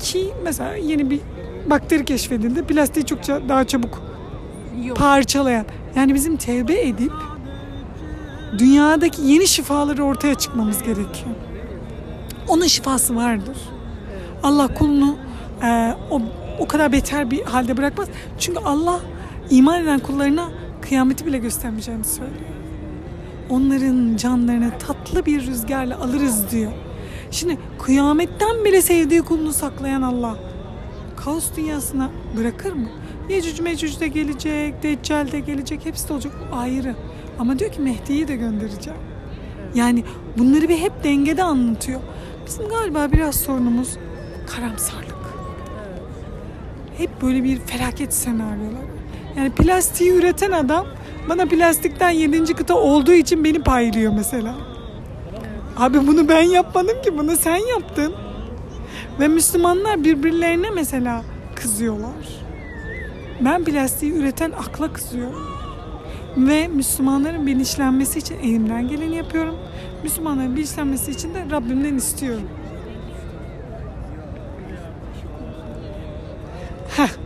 Ki 0.00 0.30
mesela 0.44 0.76
yeni 0.76 1.10
bir 1.10 1.20
bakteri 1.66 2.04
keşfedildi. 2.04 2.62
Plastiği 2.62 3.06
çok 3.06 3.18
ça- 3.20 3.48
daha 3.48 3.66
çabuk 3.66 4.02
Yok. 4.84 4.96
parçalayan. 4.96 5.66
Yani 5.96 6.14
bizim 6.14 6.36
tevbe 6.36 6.80
edip 6.80 7.12
dünyadaki 8.58 9.22
yeni 9.22 9.46
şifaları 9.46 10.04
ortaya 10.04 10.34
çıkmamız 10.34 10.82
gerekiyor. 10.82 11.34
Onun 12.48 12.66
şifası 12.66 13.16
vardır. 13.16 13.56
Allah 14.42 14.74
kulunu 14.74 15.16
e, 15.62 15.94
o, 16.10 16.20
o 16.58 16.66
kadar 16.68 16.92
beter 16.92 17.30
bir 17.30 17.42
halde 17.42 17.76
bırakmaz. 17.76 18.08
Çünkü 18.38 18.60
Allah 18.64 19.00
iman 19.50 19.82
eden 19.82 19.98
kullarına 19.98 20.48
kıyameti 20.80 21.26
bile 21.26 21.38
göstermeyeceğini 21.38 22.04
söylüyor. 22.04 22.51
Onların 23.52 24.16
canlarını 24.16 24.78
tatlı 24.78 25.26
bir 25.26 25.46
rüzgarla 25.46 25.98
alırız 25.98 26.50
diyor. 26.50 26.72
Şimdi 27.30 27.58
kıyametten 27.82 28.64
bile 28.64 28.82
sevdiği 28.82 29.22
kulunu 29.22 29.52
saklayan 29.52 30.02
Allah 30.02 30.36
kaos 31.16 31.56
dünyasına 31.56 32.10
bırakır 32.36 32.72
mı? 32.72 32.88
Yecüc 33.28 33.62
Mecüc 33.62 34.00
de 34.00 34.08
gelecek, 34.08 34.82
Deccal 34.82 35.32
de 35.32 35.40
gelecek, 35.40 35.86
hepsi 35.86 36.08
de 36.08 36.12
olacak 36.12 36.32
o 36.52 36.56
ayrı. 36.56 36.94
Ama 37.38 37.58
diyor 37.58 37.72
ki 37.72 37.80
Mehdi'yi 37.80 38.28
de 38.28 38.36
göndereceğim. 38.36 38.98
Yani 39.74 40.04
bunları 40.38 40.68
bir 40.68 40.78
hep 40.78 41.04
dengede 41.04 41.42
anlatıyor. 41.42 42.00
Bizim 42.46 42.68
galiba 42.68 43.12
biraz 43.12 43.34
sorunumuz 43.34 43.96
karamsarlık. 44.46 45.12
Hep 46.98 47.22
böyle 47.22 47.44
bir 47.44 47.58
felaket 47.58 48.14
senaryolar. 48.14 48.82
Yani 49.36 49.50
plastiği 49.50 50.12
üreten 50.12 50.52
adam 50.52 50.86
bana 51.28 51.46
plastikten 51.46 52.10
yedinci 52.10 52.54
kıta 52.54 52.74
olduğu 52.74 53.12
için 53.12 53.44
beni 53.44 53.62
paylıyor 53.62 54.12
mesela. 54.16 54.54
Abi 55.76 56.06
bunu 56.06 56.28
ben 56.28 56.42
yapmadım 56.42 57.02
ki 57.02 57.18
bunu 57.18 57.36
sen 57.36 57.56
yaptın. 57.56 58.14
Ve 59.20 59.28
Müslümanlar 59.28 60.04
birbirlerine 60.04 60.70
mesela 60.70 61.22
kızıyorlar. 61.54 62.42
Ben 63.40 63.64
plastiği 63.64 64.12
üreten 64.12 64.50
akla 64.50 64.92
kızıyorum. 64.92 65.52
Ve 66.36 66.68
Müslümanların 66.68 67.46
bilinçlenmesi 67.46 68.18
için 68.18 68.38
elimden 68.38 68.88
geleni 68.88 69.16
yapıyorum. 69.16 69.54
Müslümanların 70.02 70.56
bilinçlenmesi 70.56 71.10
için 71.10 71.34
de 71.34 71.44
Rabbimden 71.50 71.94
istiyorum. 71.94 72.48
Heh. 76.96 77.21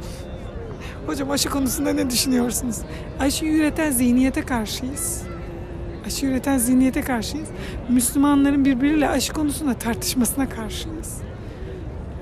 Hocam 1.07 1.31
aşı 1.31 1.51
konusunda 1.51 1.93
ne 1.93 2.11
düşünüyorsunuz? 2.11 2.77
Aşı 3.20 3.45
üreten 3.45 3.91
zihniyete 3.91 4.43
karşıyız. 4.43 5.23
Aşı 6.07 6.27
üreten 6.27 6.59
zihniyete 6.59 7.01
karşıyız. 7.01 7.49
Müslümanların 7.89 8.65
birbiriyle 8.65 9.09
aşı 9.09 9.33
konusunda 9.33 9.74
tartışmasına 9.74 10.49
karşıyız. 10.49 11.19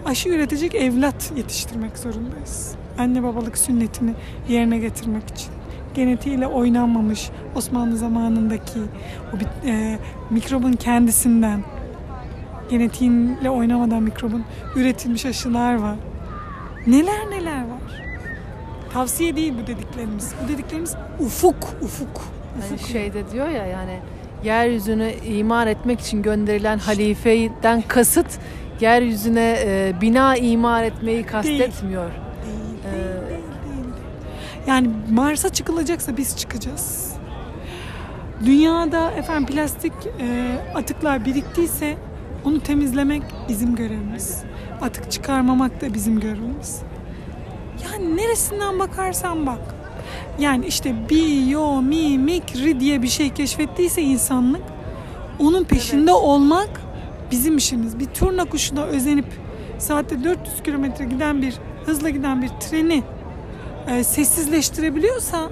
Aşı 0.05 0.29
üretecek 0.29 0.75
evlat 0.75 1.33
yetiştirmek 1.37 1.99
zorundayız. 1.99 2.75
Anne 2.99 3.23
babalık 3.23 3.59
sünnetini 3.59 4.13
yerine 4.49 4.79
getirmek 4.79 5.31
için. 5.31 5.51
Genetiğiyle 5.95 6.47
oynanmamış 6.47 7.31
Osmanlı 7.55 7.97
zamanındaki 7.97 8.81
o 9.35 9.41
bir, 9.41 9.69
e, 9.69 9.99
mikrobun 10.31 10.73
kendisinden 10.73 11.65
genetiğiyle 12.71 13.51
oynamadan 13.51 14.03
mikrobun 14.03 14.45
üretilmiş 14.77 15.27
aşılar 15.27 15.75
var. 15.75 15.97
Neler 16.87 17.31
neler. 17.31 17.64
Tavsiye 18.95 19.37
değil 19.37 19.53
bu 19.63 19.67
dediklerimiz. 19.67 20.35
Bu 20.45 20.49
dediklerimiz 20.49 20.95
ufuk, 21.21 21.57
ufuk. 21.83 22.21
Hani 22.61 22.75
ufuk. 22.75 22.89
şeyde 22.89 23.31
diyor 23.33 23.49
ya 23.49 23.67
yani 23.67 23.99
yeryüzünü 24.45 25.13
imar 25.13 25.67
etmek 25.67 26.01
için 26.01 26.23
gönderilen 26.23 26.79
halifeden 26.79 27.83
kasıt 27.83 28.27
yeryüzüne 28.81 29.57
e, 29.67 29.93
bina 30.01 30.37
imar 30.37 30.83
etmeyi 30.83 31.23
kastetmiyor. 31.27 32.11
Değil, 32.11 32.15
Ee, 32.89 32.93
değil, 32.93 33.31
değil, 33.31 33.85
değil. 33.85 34.67
Yani 34.67 34.91
Mars'a 35.11 35.49
çıkılacaksa 35.49 36.17
biz 36.17 36.37
çıkacağız. 36.37 37.13
Dünyada 38.47 39.11
efendim 39.11 39.47
plastik 39.47 39.93
e, 40.21 40.57
atıklar 40.75 41.25
biriktiyse 41.25 41.97
onu 42.45 42.61
temizlemek 42.61 43.23
bizim 43.49 43.77
görevimiz. 43.77 44.43
Atık 44.83 45.11
çıkarmamak 45.11 45.81
da 45.81 45.95
bizim 45.95 46.21
görevimiz. 46.21 46.81
Yani 47.85 48.17
neresinden 48.17 48.79
bakarsan 48.79 49.47
bak. 49.47 49.75
Yani 50.39 50.67
işte 50.67 50.95
biyomimikri 51.11 52.81
diye 52.81 53.03
bir 53.03 53.09
şey 53.09 53.31
keşfettiyse 53.31 54.03
insanlık 54.03 54.63
onun 55.39 55.65
peşinde 55.65 56.13
olmak 56.13 56.81
bizim 57.31 57.57
işimiz. 57.57 57.99
Bir 57.99 58.07
turna 58.07 58.45
kuşuna 58.45 58.83
özenip 58.83 59.27
saatte 59.79 60.25
400 60.25 60.63
kilometre 60.63 61.05
giden 61.05 61.43
bir 61.43 61.55
hızla 61.87 62.11
giden 62.11 62.43
bir 62.43 62.49
treni 62.49 63.03
e, 63.89 64.05
sessizleştirebiliyorsa 64.05 65.51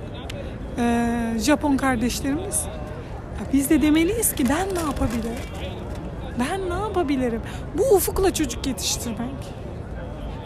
e, 0.78 1.34
Japon 1.38 1.76
kardeşlerimiz 1.76 2.64
biz 3.52 3.70
de 3.70 3.82
demeliyiz 3.82 4.34
ki 4.34 4.48
ben 4.48 4.74
ne 4.74 4.80
yapabilirim? 4.80 5.42
Ben 6.40 6.70
ne 6.70 6.82
yapabilirim? 6.82 7.40
Bu 7.78 7.96
ufukla 7.96 8.34
çocuk 8.34 8.66
yetiştirmek. 8.66 9.61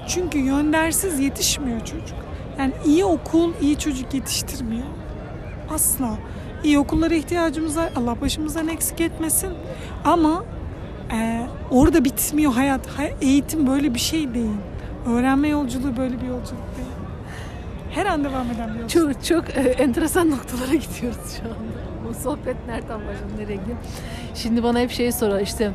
Çünkü 0.09 0.39
yöndersiz 0.39 1.21
yetişmiyor 1.21 1.81
çocuk. 1.81 2.17
Yani 2.59 2.73
iyi 2.87 3.05
okul 3.05 3.53
iyi 3.61 3.79
çocuk 3.79 4.15
yetiştirmiyor. 4.15 4.87
Asla. 5.71 6.11
İyi 6.65 6.79
okullara 6.79 7.15
ihtiyacımız 7.15 7.77
var. 7.77 7.89
Allah 7.97 8.21
başımızdan 8.21 8.69
eksik 8.69 9.01
etmesin. 9.01 9.51
Ama 10.05 10.45
e, 11.13 11.47
orada 11.71 12.05
bitmiyor 12.05 12.53
hayat. 12.53 12.87
Hay- 12.87 13.15
Eğitim 13.21 13.67
böyle 13.67 13.95
bir 13.95 13.99
şey 13.99 14.35
değil. 14.35 14.51
Öğrenme 15.07 15.49
yolculuğu 15.49 15.97
böyle 15.97 16.21
bir 16.21 16.27
yolculuk 16.27 16.63
değil. 16.77 16.89
Her 17.91 18.07
an 18.07 18.25
devam 18.25 18.47
eden 18.51 18.75
bir 18.75 18.81
yolculuk. 18.81 18.91
Çok 18.91 19.25
çok 19.25 19.57
e, 19.57 19.61
enteresan 19.61 20.31
noktalara 20.31 20.75
gidiyoruz 20.75 21.37
şu 21.37 21.43
anda. 21.45 21.57
Bu 22.09 22.15
sohbet 22.15 22.57
nereden 22.67 23.01
başladı, 23.01 23.33
nereye 23.39 23.55
gidiyor? 23.57 23.77
Şimdi 24.35 24.63
bana 24.63 24.81
hep 24.81 24.91
şey 24.91 25.13
sorar 25.13 25.41
işte 25.41 25.71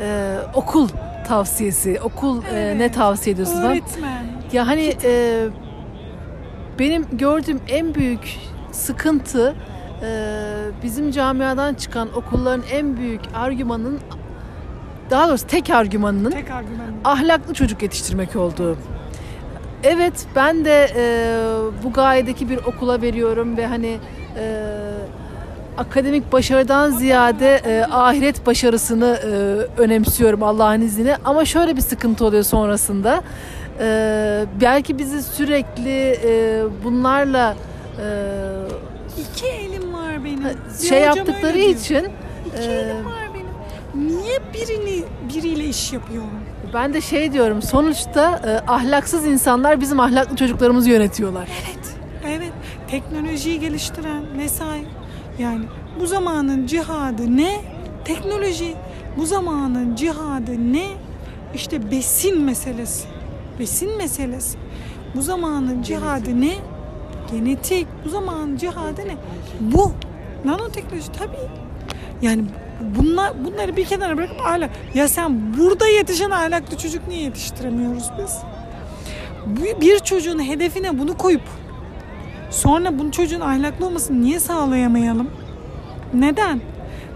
e, 0.00 0.36
okul 0.54 0.88
tavsiyesi, 1.28 2.00
okul 2.02 2.42
e, 2.44 2.54
ne 2.54 2.82
Evet. 2.82 2.94
tavsiye 2.94 3.34
ediyorsun 3.34 3.54
falan. 3.54 3.70
Öğretmen. 3.72 4.24
Ya 4.52 4.66
hani 4.66 4.92
e, 5.04 5.44
benim 6.78 7.06
gördüğüm 7.12 7.60
en 7.68 7.94
büyük 7.94 8.38
sıkıntı 8.72 9.54
e, 10.02 10.08
bizim 10.82 11.10
camiadan 11.10 11.74
çıkan 11.74 12.08
okulların 12.14 12.62
en 12.72 12.96
büyük 12.96 13.20
argümanın 13.34 14.00
daha 15.10 15.28
doğrusu 15.28 15.46
tek 15.46 15.70
argümanının 15.70 16.30
Tek 16.30 16.50
argüman. 16.50 16.86
ahlaklı 17.04 17.54
çocuk 17.54 17.82
yetiştirmek 17.82 18.36
olduğu. 18.36 18.76
Evet 19.82 20.26
ben 20.36 20.64
de 20.64 20.86
e, 20.96 21.02
bu 21.84 21.92
gayedeki 21.92 22.50
bir 22.50 22.56
okula 22.56 23.02
veriyorum 23.02 23.56
ve 23.56 23.66
hani 23.66 23.98
e, 24.38 24.64
akademik 25.80 26.32
başarıdan 26.32 26.90
ziyade 26.90 27.60
e, 27.66 27.84
ahiret 27.90 28.46
başarısını 28.46 29.18
e, 29.24 29.26
önemsiyorum 29.80 30.42
Allah'ın 30.42 30.80
izniyle. 30.80 31.16
Ama 31.24 31.44
şöyle 31.44 31.76
bir 31.76 31.80
sıkıntı 31.80 32.24
oluyor 32.24 32.42
sonrasında. 32.42 33.22
E, 33.80 34.44
belki 34.60 34.98
bizi 34.98 35.22
sürekli 35.22 36.18
e, 36.24 36.62
bunlarla 36.84 37.56
e, 37.98 38.06
İki 39.20 39.46
elim 39.46 39.92
var 39.94 40.24
benim. 40.24 40.44
Bir 40.82 40.88
şey 40.88 41.00
yaptıkları 41.00 41.58
için 41.58 42.08
İki 42.56 42.70
e, 42.70 42.72
elim 42.72 43.06
var 43.06 43.28
benim. 43.34 44.08
Niye 44.08 44.38
birini 44.54 45.04
biriyle 45.34 45.64
iş 45.64 45.92
yapıyorum? 45.92 46.30
ben 46.74 46.94
de 46.94 47.00
şey 47.00 47.32
diyorum 47.32 47.62
sonuçta 47.62 48.40
e, 48.46 48.70
ahlaksız 48.70 49.26
insanlar 49.26 49.80
bizim 49.80 50.00
ahlaklı 50.00 50.36
çocuklarımızı 50.36 50.90
yönetiyorlar. 50.90 51.48
Evet. 51.64 51.94
Evet. 52.36 52.52
Teknolojiyi 52.90 53.60
geliştiren 53.60 54.22
vesaire. 54.38 54.84
Yani 55.40 55.64
bu 56.00 56.06
zamanın 56.06 56.66
cihadı 56.66 57.36
ne? 57.36 57.60
Teknoloji. 58.04 58.74
Bu 59.16 59.26
zamanın 59.26 59.94
cihadı 59.94 60.72
ne? 60.72 60.86
İşte 61.54 61.90
besin 61.90 62.40
meselesi. 62.40 63.08
Besin 63.58 63.96
meselesi. 63.96 64.58
Bu 65.14 65.22
zamanın 65.22 65.82
cihadı 65.82 66.40
ne? 66.40 66.54
Genetik. 67.32 67.86
Bu 68.04 68.08
zamanın 68.08 68.56
cihadı 68.56 69.00
ne? 69.00 69.16
Bu. 69.60 69.92
Nanoteknoloji 70.44 71.12
tabii. 71.12 71.48
Yani 72.22 72.44
bunlar 72.98 73.44
bunları 73.44 73.76
bir 73.76 73.84
kenara 73.84 74.16
bırakıp 74.16 74.40
ahlak. 74.46 74.70
Ya 74.94 75.08
sen 75.08 75.58
burada 75.58 75.86
yetişen 75.86 76.30
ahlaklı 76.30 76.76
çocuk 76.78 77.08
niye 77.08 77.22
yetiştiremiyoruz 77.22 78.10
biz? 78.18 78.38
Bir 79.80 79.98
çocuğun 79.98 80.48
hedefine 80.48 80.98
bunu 80.98 81.16
koyup 81.16 81.42
sonra 82.50 82.98
bu 82.98 83.10
çocuğun 83.10 83.40
ahlaklı 83.40 83.86
olmasını 83.86 84.22
niye 84.22 84.40
sağlayamayalım? 84.40 85.30
Neden? 86.14 86.60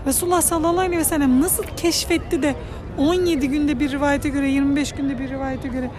Resulullah 0.07 0.41
sallallahu 0.41 0.81
aleyhi 0.81 0.99
ve 0.99 1.05
sellem 1.05 1.41
nasıl 1.41 1.63
keşfetti 1.77 2.43
de 2.43 2.55
17 2.99 3.49
günde 3.49 3.81
bir 3.81 3.93
rivayete 3.93 4.29
göre 4.29 4.51
25 4.51 4.93
günde 4.93 5.19
bir 5.19 5.29
rivayete 5.29 5.69
göre 5.69 5.91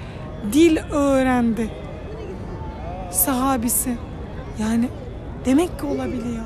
dil 0.54 0.78
öğrendi 0.92 1.70
sahabisi. 3.12 3.98
Yani 4.60 4.90
demek 5.46 5.80
ki 5.80 5.86
olabiliyor. 5.86 6.44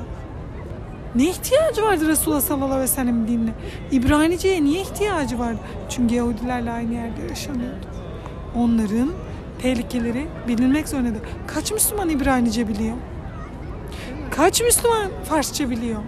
Ne 1.14 1.24
ihtiyacı 1.24 1.82
vardı 1.82 2.08
Resulullah 2.08 2.40
sallallahu 2.40 2.66
aleyhi 2.66 2.82
ve 2.82 2.94
sellem 2.94 3.28
dinle? 3.28 3.50
İbranice'ye 3.92 4.64
niye 4.64 4.80
ihtiyacı 4.82 5.38
vardı? 5.38 5.58
Çünkü 5.88 6.14
Yahudilerle 6.14 6.70
aynı 6.70 6.94
yerde 6.94 7.22
yaşanıyordu. 7.28 7.86
Onların 8.56 9.10
tehlikeleri 9.62 10.26
bilinmek 10.48 10.88
zorunda. 10.88 11.18
Kaç 11.46 11.72
Müslüman 11.72 12.08
İbranice 12.08 12.68
biliyor? 12.68 12.96
Kaç 14.30 14.62
Müslüman 14.62 15.10
Farsça 15.24 15.70
biliyor? 15.70 16.00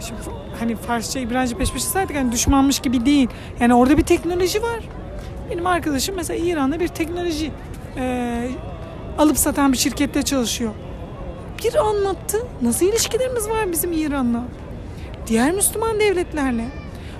Şimdi 0.00 0.20
hani 0.58 0.76
Farsça, 0.76 1.20
İbranice 1.20 1.56
peş 1.56 1.72
peşe 1.72 1.84
saydık 1.84 2.16
hani 2.16 2.32
düşmanmış 2.32 2.78
gibi 2.78 3.06
değil. 3.06 3.28
Yani 3.60 3.74
orada 3.74 3.98
bir 3.98 4.02
teknoloji 4.02 4.62
var. 4.62 4.80
Benim 5.50 5.66
arkadaşım 5.66 6.16
mesela 6.16 6.44
İran'da 6.46 6.80
bir 6.80 6.88
teknoloji 6.88 7.50
eee, 7.96 8.50
alıp 9.18 9.38
satan 9.38 9.72
bir 9.72 9.78
şirkette 9.78 10.22
çalışıyor. 10.22 10.72
Bir 11.64 11.74
anlattı. 11.74 12.38
Nasıl 12.62 12.86
ilişkilerimiz 12.86 13.48
var 13.48 13.72
bizim 13.72 13.92
İran'la? 13.92 14.42
Diğer 15.26 15.52
Müslüman 15.52 16.00
devletlerle. 16.00 16.64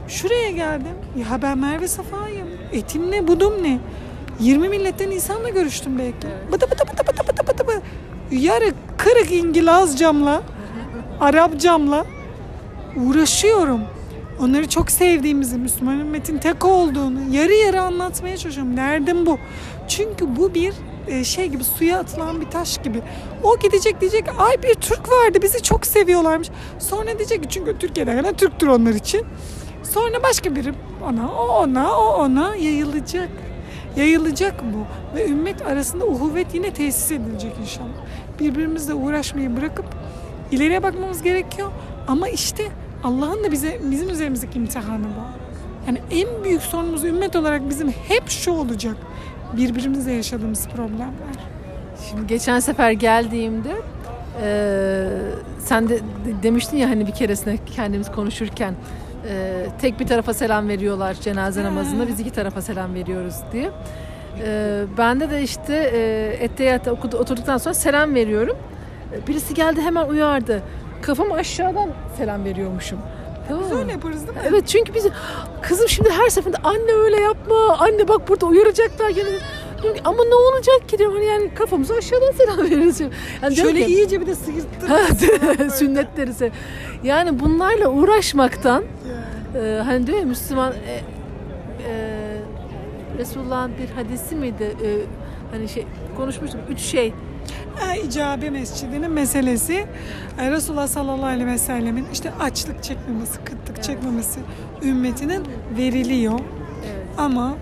Şuraya 0.08 0.50
geldim. 0.50 0.94
Ya 1.18 1.42
ben 1.42 1.58
Merve 1.58 1.88
Safa'yım. 1.88 2.48
Etim 2.72 3.10
ne, 3.10 3.28
budum 3.28 3.62
ne? 3.62 3.78
20 4.40 4.68
milletten 4.68 5.10
insanla 5.10 5.48
görüştüm 5.48 5.98
belki. 5.98 6.28
Bıdı 6.52 6.66
bıdı 6.70 6.82
bıdı 6.92 7.02
bıdı 7.08 7.28
bıdı 7.28 7.48
bıdı 7.48 7.68
bıdı. 7.68 7.82
Yarı 8.30 8.72
kırık 8.98 9.32
İngilizcamla, 9.32 10.42
Arapcamla 11.20 12.04
uğraşıyorum. 12.96 13.80
Onları 14.40 14.68
çok 14.68 14.90
sevdiğimizi, 14.90 15.58
Müslüman 15.58 16.00
ümmetin 16.00 16.38
tek 16.38 16.64
olduğunu 16.64 17.18
yarı 17.30 17.52
yarı 17.52 17.80
anlatmaya 17.80 18.36
çalışıyorum. 18.36 18.76
Derdim 18.76 19.26
bu. 19.26 19.38
Çünkü 19.88 20.36
bu 20.36 20.54
bir 20.54 20.74
e, 21.08 21.24
şey 21.24 21.48
gibi 21.48 21.64
suya 21.64 21.98
atılan 21.98 22.40
bir 22.40 22.50
taş 22.50 22.82
gibi. 22.82 23.02
O 23.42 23.58
gidecek 23.58 24.00
diyecek 24.00 24.24
ay 24.38 24.62
bir 24.62 24.74
Türk 24.74 25.08
vardı 25.12 25.38
bizi 25.42 25.62
çok 25.62 25.86
seviyorlarmış. 25.86 26.48
Sonra 26.78 27.18
diyecek 27.18 27.42
ki 27.42 27.48
çünkü 27.48 27.78
Türkiye'de 27.78 28.16
kadar 28.16 28.32
Türktür 28.32 28.66
onlar 28.66 28.94
için. 28.94 29.26
Sonra 29.82 30.22
başka 30.22 30.56
biri 30.56 30.72
ona, 31.08 31.32
o 31.32 31.62
ona, 31.62 31.98
o 31.98 32.04
ona 32.04 32.56
yayılacak. 32.56 33.28
Yayılacak 33.96 34.54
bu. 34.74 34.86
Ve 35.16 35.28
ümmet 35.28 35.62
arasında 35.66 36.06
uhuvvet 36.06 36.54
yine 36.54 36.70
tesis 36.72 37.10
edilecek 37.12 37.52
inşallah. 37.62 37.88
Birbirimizle 38.40 38.94
uğraşmayı 38.94 39.56
bırakıp 39.56 39.86
ileriye 40.50 40.82
bakmamız 40.82 41.22
gerekiyor. 41.22 41.70
Ama 42.08 42.28
işte 42.28 42.62
Allah'ın 43.04 43.44
da 43.44 43.52
bize 43.52 43.80
bizim 43.90 44.08
üzerimizdeki 44.10 44.58
imtihanı 44.58 45.04
bu. 45.04 45.24
Yani 45.86 45.98
en 46.10 46.44
büyük 46.44 46.62
sorunumuz 46.62 47.04
ümmet 47.04 47.36
olarak 47.36 47.70
bizim 47.70 47.88
hep 47.90 48.28
şu 48.28 48.52
olacak. 48.52 48.96
Birbirimizle 49.56 50.12
yaşadığımız 50.12 50.68
problemler. 50.68 51.08
Şimdi 52.10 52.26
geçen 52.26 52.60
sefer 52.60 52.90
geldiğimde 52.92 53.72
e, 54.42 55.06
sen 55.58 55.88
de 55.88 55.98
de- 55.98 56.42
demiştin 56.42 56.76
ya 56.76 56.90
hani 56.90 57.06
bir 57.06 57.12
keresinde 57.12 57.58
kendimiz 57.76 58.12
konuşurken 58.12 58.74
e, 59.28 59.66
tek 59.80 60.00
bir 60.00 60.06
tarafa 60.06 60.34
selam 60.34 60.68
veriyorlar 60.68 61.14
cenaze 61.14 61.64
namazında 61.64 62.08
biz 62.08 62.20
iki 62.20 62.30
tarafa 62.30 62.62
selam 62.62 62.94
veriyoruz 62.94 63.34
diye. 63.52 63.70
E, 64.46 64.82
bende 64.98 65.30
de 65.30 65.42
işte 65.42 65.74
e, 65.94 66.26
Etteyyat'ta 66.44 66.92
okudu, 66.92 67.16
oturduktan 67.18 67.58
sonra 67.58 67.74
selam 67.74 68.14
veriyorum. 68.14 68.56
E, 69.12 69.26
Birisi 69.26 69.54
geldi 69.54 69.80
hemen 69.80 70.08
uyardı. 70.08 70.62
Kafamı 71.02 71.34
aşağıdan 71.34 71.90
selam 72.18 72.44
veriyormuşum. 72.44 72.98
Tamam 73.48 73.64
Biz 73.70 73.78
öyle 73.78 73.92
yaparız 73.92 74.26
değil 74.26 74.38
mi? 74.38 74.42
Evet 74.48 74.68
çünkü 74.68 74.94
biz 74.94 75.06
kızım 75.62 75.88
şimdi 75.88 76.10
her 76.10 76.28
seferinde 76.28 76.58
anne 76.64 76.92
öyle 77.04 77.20
yapma. 77.20 77.76
Anne 77.78 78.08
bak 78.08 78.28
burada 78.28 78.46
uyaracaklar 78.46 79.10
gene. 79.10 79.28
Diyorum 79.84 80.02
ki, 80.02 80.08
Ama 80.08 80.24
ne 80.24 80.34
olacak 80.34 80.88
ki 80.88 80.98
diyorum 80.98 81.16
hani 81.16 81.26
yani 81.26 81.54
kafamızı 81.54 81.94
aşağıdan 81.94 82.32
selam 82.36 82.58
veririz. 82.58 83.00
Yani 83.42 83.56
Şöyle 83.56 83.86
ki, 83.86 83.94
iyice 83.94 84.20
bir 84.20 84.26
de 84.26 84.34
sıyırttırırız. 84.34 85.74
sünnetleri 85.78 86.30
se- 86.30 86.50
Yani 87.04 87.40
bunlarla 87.40 87.88
uğraşmaktan 87.88 88.84
e, 89.54 89.80
hani 89.84 90.06
diyor 90.06 90.18
ya 90.18 90.24
Müslüman 90.24 90.72
e, 90.72 90.92
e, 91.88 92.24
Resulullah'ın 93.18 93.72
bir 93.78 93.88
hadisi 94.02 94.34
miydi? 94.36 94.76
E, 94.84 94.88
hani 95.56 95.68
şey 95.68 95.86
konuşmuştuk. 96.16 96.60
Üç 96.70 96.80
şey. 96.80 97.12
Ha, 97.76 97.94
İcabe 97.94 98.50
Mescidi'nin 98.50 99.10
meselesi 99.10 99.86
e, 100.40 100.50
Resulullah 100.50 100.86
sallallahu 100.86 101.26
aleyhi 101.26 101.46
ve 101.46 101.58
sellemin 101.58 102.06
işte 102.12 102.32
açlık 102.40 102.82
çekmemesi, 102.82 103.38
kıtlık 103.44 103.82
çekmemesi 103.82 104.40
ümmetinin 104.82 105.42
veriliyor. 105.78 106.32
Evet. 106.32 107.06
Ama 107.18 107.54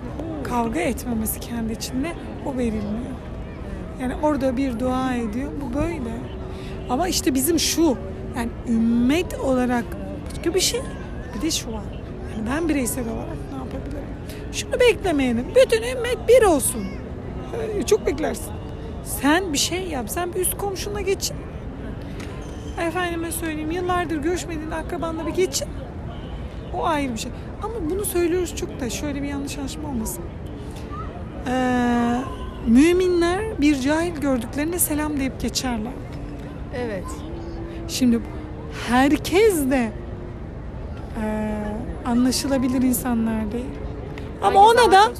kavga 0.43 0.79
etmemesi 0.79 1.39
kendi 1.39 1.73
içinde 1.73 2.11
o 2.45 2.57
verilmiyor. 2.57 3.13
Yani 4.01 4.13
orada 4.21 4.57
bir 4.57 4.79
dua 4.79 5.13
ediyor. 5.15 5.51
Bu 5.61 5.73
böyle. 5.73 6.17
Ama 6.89 7.07
işte 7.07 7.33
bizim 7.33 7.59
şu 7.59 7.97
yani 8.37 8.49
ümmet 8.69 9.39
olarak 9.39 9.85
başka 10.31 10.55
bir 10.55 10.59
şey. 10.59 10.81
Bir 11.35 11.41
de 11.41 11.51
şu 11.51 11.71
var. 11.71 11.83
Yani 12.37 12.49
ben 12.49 12.69
bireysel 12.69 13.03
olarak 13.09 13.37
ne 13.51 13.57
yapabilirim? 13.57 14.07
Şunu 14.51 14.79
beklemeyelim. 14.79 15.45
Bütün 15.55 15.83
ümmet 15.83 16.17
bir 16.27 16.43
olsun. 16.43 16.81
Ee, 17.79 17.83
Çok 17.83 18.05
beklersin. 18.05 18.51
Sen 19.03 19.53
bir 19.53 19.57
şey 19.57 19.87
yap. 19.87 20.09
Sen 20.09 20.33
bir 20.33 20.39
üst 20.39 20.57
komşunla 20.57 21.01
geçin. 21.01 21.35
Efendime 22.87 23.31
söyleyeyim 23.31 23.71
yıllardır 23.71 24.17
görüşmediğin 24.17 24.71
akrabanla 24.71 25.27
bir 25.27 25.31
geçin. 25.31 25.67
O 26.73 26.85
ayrı 26.85 27.13
bir 27.13 27.17
şey. 27.17 27.31
Ama 27.63 27.73
bunu 27.89 28.05
söylüyoruz 28.05 28.55
çok 28.55 28.79
da 28.79 28.89
şöyle 28.89 29.21
bir 29.23 29.27
yanlış 29.27 29.57
anlaşma 29.57 29.89
olmasın. 29.89 30.23
Ee, 31.47 32.19
müminler 32.67 33.61
bir 33.61 33.79
cahil 33.81 34.15
gördüklerine 34.15 34.79
selam 34.79 35.19
deyip 35.19 35.41
geçerler. 35.41 35.91
Evet. 36.75 37.03
Şimdi 37.87 38.19
herkes 38.89 39.69
de 39.69 39.91
e, 41.23 41.53
anlaşılabilir 42.05 42.81
insanlar 42.81 43.51
değil. 43.51 43.65
Ama 44.41 44.69
Herkes 44.69 44.83
ona 44.83 44.91
da 44.91 45.11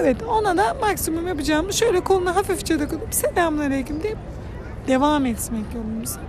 evet 0.00 0.16
ona 0.22 0.56
da 0.56 0.76
maksimum 0.80 1.28
yapacağımız 1.28 1.74
şöyle 1.74 2.00
koluna 2.00 2.36
hafifçe 2.36 2.80
dokunup 2.80 3.14
selamünaleyküm 3.14 4.02
deyip 4.02 4.18
devam 4.88 5.26
etmek 5.26 5.64
yolumuza. 5.74 6.20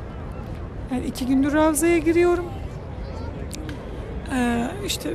Yani 0.92 1.06
iki 1.06 1.26
gündür 1.26 1.54
Ravza'ya 1.54 1.98
giriyorum. 1.98 2.46
Ee, 4.34 4.68
işte 4.86 5.14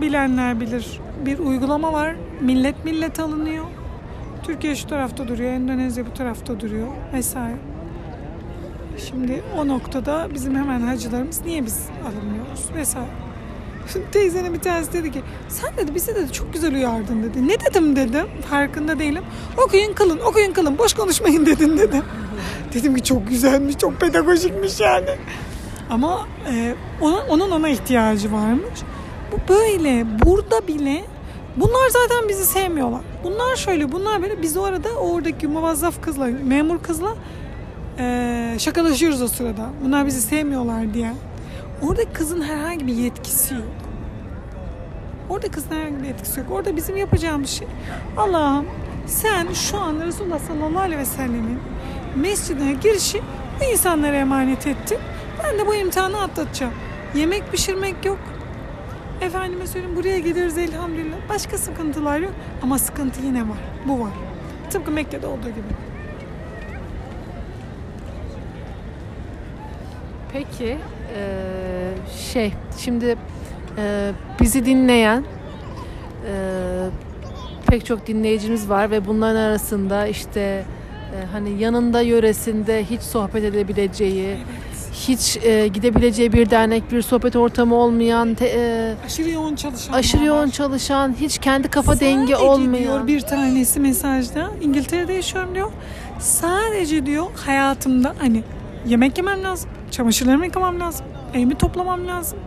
bilenler 0.00 0.60
bilir 0.60 1.00
bir 1.26 1.38
uygulama 1.38 1.92
var. 1.92 2.14
Millet 2.40 2.84
millet 2.84 3.20
alınıyor. 3.20 3.64
Türkiye 4.42 4.76
şu 4.76 4.86
tarafta 4.86 5.28
duruyor, 5.28 5.52
Endonezya 5.52 6.06
bu 6.06 6.14
tarafta 6.14 6.60
duruyor 6.60 6.88
vesaire. 7.12 7.56
Şimdi 9.08 9.42
o 9.58 9.68
noktada 9.68 10.28
bizim 10.34 10.56
hemen 10.56 10.80
hacılarımız 10.80 11.44
niye 11.44 11.66
biz 11.66 11.86
alınmıyoruz 12.06 12.70
vesaire. 12.76 13.06
Şimdi 13.92 14.10
teyzenin 14.10 14.54
bir 14.54 14.60
tanesi 14.60 14.92
dedi 14.92 15.12
ki 15.12 15.22
sen 15.48 15.76
dedi 15.76 15.94
bizi 15.94 16.14
dedi 16.14 16.32
çok 16.32 16.52
güzel 16.52 16.74
uyardın 16.74 17.22
dedi. 17.22 17.48
Ne 17.48 17.60
dedim 17.60 17.96
dedim 17.96 18.26
farkında 18.50 18.98
değilim. 18.98 19.24
Okuyun 19.66 19.92
kılın 19.92 20.18
okuyun 20.18 20.52
kılın 20.52 20.78
boş 20.78 20.94
konuşmayın 20.94 21.46
dedin 21.46 21.78
dedim. 21.78 22.02
Dedim 22.74 22.94
ki 22.94 23.02
çok 23.02 23.28
güzelmiş 23.28 23.78
çok 23.78 24.00
pedagojikmiş 24.00 24.80
yani. 24.80 25.10
Ama 25.90 26.26
e, 26.50 26.74
ona, 27.00 27.22
onun 27.28 27.50
ona 27.50 27.68
ihtiyacı 27.68 28.32
varmış. 28.32 28.80
Bu 29.32 29.52
böyle 29.52 30.06
burada 30.24 30.68
bile 30.68 31.04
bunlar 31.56 31.88
zaten 31.90 32.28
bizi 32.28 32.44
sevmiyorlar. 32.46 33.00
Bunlar 33.24 33.56
şöyle 33.56 33.92
bunlar 33.92 34.22
böyle 34.22 34.42
biz 34.42 34.56
o 34.56 34.62
arada 34.62 34.88
oradaki 34.88 35.48
muvazzaf 35.48 36.02
kızla 36.02 36.26
memur 36.26 36.78
kızla 36.78 37.14
e, 37.98 38.56
şakalaşıyoruz 38.58 39.22
o 39.22 39.28
sırada. 39.28 39.70
Bunlar 39.84 40.06
bizi 40.06 40.22
sevmiyorlar 40.22 40.94
diye. 40.94 41.12
Orada 41.82 42.12
kızın 42.12 42.42
herhangi 42.42 42.86
bir 42.86 42.94
yetkisi 42.94 43.54
yok. 43.54 43.64
Orada 45.30 45.48
kızın 45.48 45.70
herhangi 45.70 46.02
bir 46.02 46.06
yetkisi 46.06 46.40
yok. 46.40 46.48
Orada 46.52 46.76
bizim 46.76 46.96
yapacağımız 46.96 47.50
şey 47.50 47.68
Allah'ım 48.16 48.66
sen 49.06 49.52
şu 49.52 49.78
an 49.78 50.00
Resulullah 50.06 50.38
sallallahu 50.38 50.82
aleyhi 50.82 51.00
ve 51.00 51.04
sellemin 51.04 51.58
mescidine 52.16 52.72
girişi 52.72 53.22
bu 53.60 53.64
insanlara 53.64 54.16
emanet 54.16 54.66
ettin. 54.66 54.98
Ben 55.42 55.58
de 55.58 55.66
bu 55.66 55.74
imtihanı 55.74 56.20
atlatacağım. 56.22 56.72
Yemek 57.14 57.52
pişirmek 57.52 58.04
yok. 58.04 58.18
Efendime 59.20 59.66
söyleyeyim 59.66 59.96
buraya 59.96 60.18
gidiyoruz 60.18 60.58
elhamdülillah. 60.58 61.16
Başka 61.28 61.58
sıkıntılar 61.58 62.18
yok. 62.18 62.32
Ama 62.62 62.78
sıkıntı 62.78 63.22
yine 63.26 63.40
var. 63.42 63.58
Bu 63.88 64.00
var. 64.00 64.10
Tıpkı 64.70 64.90
Mekke'de 64.90 65.26
olduğu 65.26 65.48
gibi. 65.48 65.74
Peki 70.32 70.64
eee, 70.64 70.78
şey 72.32 72.52
şimdi 72.78 73.16
eee, 73.78 74.12
bizi 74.40 74.66
dinleyen 74.66 75.24
eee, 76.26 76.32
pek 77.66 77.86
çok 77.86 78.06
dinleyicimiz 78.06 78.68
var 78.68 78.90
ve 78.90 79.06
bunların 79.06 79.36
arasında 79.40 80.06
işte 80.06 80.40
eee, 80.40 81.24
hani 81.32 81.62
yanında 81.62 82.00
yöresinde 82.00 82.84
hiç 82.84 83.00
sohbet 83.02 83.44
edebileceği, 83.44 84.36
hiç 84.94 85.36
eee, 85.36 85.68
gidebileceği 85.68 86.32
bir 86.32 86.50
dernek, 86.50 86.92
bir 86.92 87.02
sohbet 87.02 87.36
ortamı 87.36 87.74
olmayan, 87.74 88.34
te- 88.34 88.46
eee, 88.54 88.94
Aşırı 89.06 89.30
yoğun 89.30 89.54
çalışan 89.56 89.92
aşırı 89.92 90.24
yoğun 90.24 90.50
çalışan, 90.50 91.14
hiç 91.20 91.38
kendi 91.38 91.68
kafa 91.68 92.00
dengi 92.00 92.32
Sadece 92.32 92.36
olmayan. 92.36 92.74
diyor 92.84 93.06
bir 93.06 93.20
tanesi 93.20 93.80
mesajda 93.80 94.50
İngiltere'de 94.62 95.12
yaşıyorum 95.12 95.54
diyor. 95.54 95.70
Sadece 96.18 97.06
diyor 97.06 97.26
hayatımda 97.46 98.14
hani 98.18 98.42
yemek 98.86 99.18
yemem 99.18 99.42
lazım, 99.44 99.70
çamaşırlarımı 99.90 100.44
yıkamam 100.44 100.80
lazım, 100.80 101.06
evimi 101.34 101.54
toplamam 101.54 102.06
lazım 102.08 102.38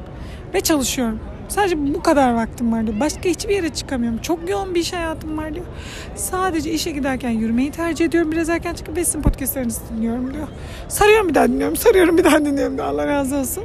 ve 0.54 0.62
çalışıyorum. 0.62 1.20
Sadece 1.48 1.94
bu 1.94 2.02
kadar 2.04 2.34
vaktim 2.34 2.72
var 2.72 2.88
diyor. 2.88 3.00
Başka 3.00 3.30
hiçbir 3.30 3.54
yere 3.54 3.70
çıkamıyorum. 3.70 4.20
Çok 4.22 4.50
yoğun 4.50 4.76
bir 4.76 4.80
iş 4.80 4.94
hayatım 4.94 5.38
var 5.38 5.56
diyor. 5.56 5.66
Sadece 6.16 6.72
işe 6.72 6.92
giderken 6.92 7.30
yürümeyi 7.30 7.72
tercih 7.72 8.06
ediyorum. 8.06 8.32
Biraz 8.32 8.50
erken 8.50 8.74
çıkıp 8.74 8.96
Besin 8.96 9.22
podcastlarınızı 9.22 9.82
dinliyorum 9.90 10.34
diyor. 10.34 10.48
Sarıyorum 10.88 11.30
bir 11.30 11.36
daha 11.36 11.48
dinliyorum. 11.48 11.76
Sarıyorum 11.76 12.18
bir 12.18 12.24
daha 12.24 12.46
dinliyorum 12.46 12.78
diyor. 12.78 12.88
Allah 12.88 13.08
razı 13.08 13.36
olsun. 13.36 13.64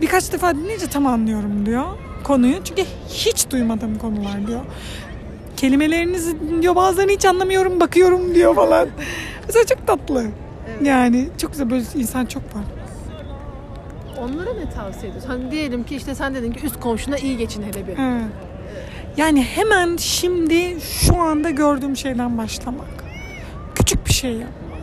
Birkaç 0.00 0.32
defa 0.32 0.54
dinleyince 0.54 0.86
tam 0.86 1.06
anlıyorum 1.06 1.66
diyor 1.66 1.84
konuyu. 2.24 2.54
Çünkü 2.64 2.82
hiç 3.08 3.50
duymadığım 3.50 3.98
konular 3.98 4.46
diyor 4.46 4.60
kelimelerinizi 5.60 6.36
diyor 6.62 6.74
bazen 6.76 7.08
hiç 7.08 7.24
anlamıyorum 7.24 7.80
bakıyorum 7.80 8.34
diyor 8.34 8.54
falan. 8.54 8.88
Mesela 9.46 9.64
çok 9.66 9.86
tatlı. 9.86 10.26
Yani 10.82 11.28
çok 11.38 11.52
güzel 11.52 11.70
böyle 11.70 11.84
insan 11.94 12.26
çok 12.26 12.42
var. 12.42 12.64
Onlara 14.20 14.52
ne 14.52 14.70
tavsiye 14.70 15.10
ediyorsun? 15.10 15.28
Hani 15.30 15.50
diyelim 15.50 15.84
ki 15.84 15.96
işte 15.96 16.14
sen 16.14 16.34
dedin 16.34 16.52
ki 16.52 16.66
üst 16.66 16.80
komşuna 16.80 17.18
iyi 17.18 17.36
geçin 17.36 17.62
hele 17.62 17.86
bir. 17.86 17.92
Evet. 17.98 18.22
Yani 19.16 19.42
hemen 19.42 19.96
şimdi 19.96 20.80
şu 20.80 21.16
anda 21.16 21.50
gördüğüm 21.50 21.96
şeyden 21.96 22.38
başlamak. 22.38 23.04
Küçük 23.74 24.06
bir 24.06 24.12
şey 24.12 24.32
yapmak. 24.32 24.80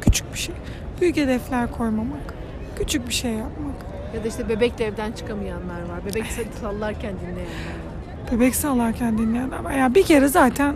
Küçük 0.00 0.32
bir 0.34 0.38
şey. 0.38 0.54
Büyük 1.00 1.16
hedefler 1.16 1.70
koymamak. 1.72 2.34
Küçük 2.78 3.08
bir 3.08 3.14
şey 3.14 3.30
yapmak. 3.32 3.74
Ya 4.14 4.24
da 4.24 4.28
işte 4.28 4.48
bebekle 4.48 4.84
evden 4.84 5.12
çıkamayanlar 5.12 5.80
var. 5.80 6.04
Bebek 6.06 6.26
sallarken 6.60 7.12
dinleyenler 7.20 7.42
var. 7.46 8.32
Bebek 8.32 8.54
sallarken 8.54 9.18
dinleyenler 9.18 9.58
var. 9.58 9.72
Yani 9.72 9.94
bir 9.94 10.02
kere 10.02 10.28
zaten 10.28 10.74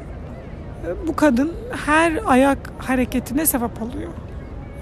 bu 1.06 1.16
kadın 1.16 1.52
her 1.86 2.20
ayak 2.26 2.58
hareketine 2.78 3.46
sebep 3.46 3.82
oluyor. 3.82 4.10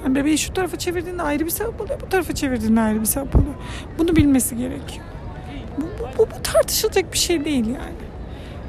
Yani 0.05 0.15
bebeği 0.15 0.39
şu 0.39 0.53
tarafa 0.53 0.79
çevirdiğinde 0.79 1.23
ayrı 1.23 1.45
bir 1.45 1.51
sebep 1.51 1.81
oluyor. 1.81 2.01
Bu 2.01 2.09
tarafa 2.09 2.35
çevirdiğinde 2.35 2.81
ayrı 2.81 3.01
bir 3.01 3.07
sebep 3.07 3.37
oluyor. 3.37 3.55
Bunu 3.99 4.17
bilmesi 4.17 4.57
gerekiyor. 4.57 5.07
Bu, 5.79 5.83
bu, 5.83 6.19
bu, 6.19 6.31
bu 6.39 6.43
tartışılacak 6.43 7.13
bir 7.13 7.19
şey 7.19 7.45
değil 7.45 7.67
yani. 7.67 8.09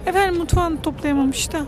Efendim 0.05 0.39
mutfağını 0.39 0.81
toplayamamış 0.81 1.51
da 1.51 1.65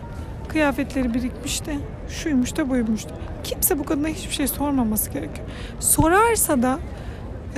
kıyafetleri 0.48 1.14
birikmiş 1.14 1.66
de 1.66 1.76
şuymuş 2.10 2.58
da 2.58 2.70
buymuş 2.70 3.06
da. 3.06 3.14
Kimse 3.44 3.80
bu 3.80 3.84
kadına 3.84 4.08
hiçbir 4.08 4.34
şey 4.34 4.48
sormaması 4.48 5.10
gerekiyor. 5.10 5.48
Sorarsa 5.80 6.62
da 6.62 6.80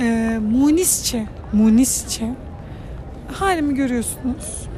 e, 0.00 0.38
munisçe, 0.50 1.26
munisçe 1.52 2.30
halimi 3.32 3.74
görüyorsunuz. 3.74 4.68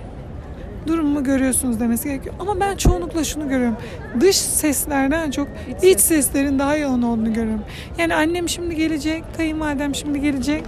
Durumumu 0.86 1.24
görüyorsunuz 1.24 1.80
demesi 1.80 2.08
gerekiyor. 2.08 2.34
Ama 2.38 2.60
ben 2.60 2.76
çoğunlukla 2.76 3.24
şunu 3.24 3.48
görüyorum. 3.48 3.76
Dış 4.20 4.36
seslerden 4.36 5.30
çok 5.30 5.48
İç 5.68 5.84
iç 5.84 6.00
ses. 6.00 6.04
seslerin 6.26 6.58
daha 6.58 6.76
yoğun 6.76 7.02
olduğunu 7.02 7.32
görüyorum. 7.32 7.62
Yani 7.98 8.14
annem 8.14 8.48
şimdi 8.48 8.76
gelecek, 8.76 9.24
kayınvalidem 9.36 9.94
şimdi 9.94 10.20
gelecek 10.20 10.62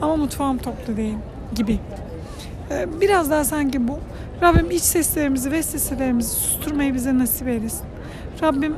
ama 0.00 0.16
mutfağım 0.16 0.58
toplu 0.58 0.96
değil 0.96 1.14
gibi. 1.54 1.78
Ee, 2.70 2.86
Biraz 3.00 3.30
daha 3.30 3.44
sanki 3.44 3.88
bu. 3.88 3.98
Rabbim 4.42 4.70
iç 4.70 4.82
seslerimizi, 4.82 5.52
vesveselerimizi 5.52 6.30
susturmayı 6.30 6.94
bize 6.94 7.18
nasip 7.18 7.48
eylesin. 7.48 7.86
Rabbim 8.42 8.74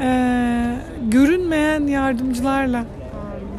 eee, 0.00 0.76
görünmeyen 1.10 1.86
yardımcılarla 1.86 2.84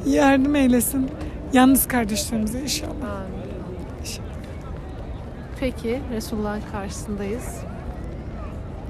yardım 0.08 0.56
eylesin. 0.56 1.08
Yalnız 1.54 1.88
kardeşlerimize 1.88 2.62
inşallah. 2.62 2.90
Amin. 2.92 3.37
Peki 5.60 6.02
Resulullah'ın 6.12 6.62
karşısındayız. 6.72 7.62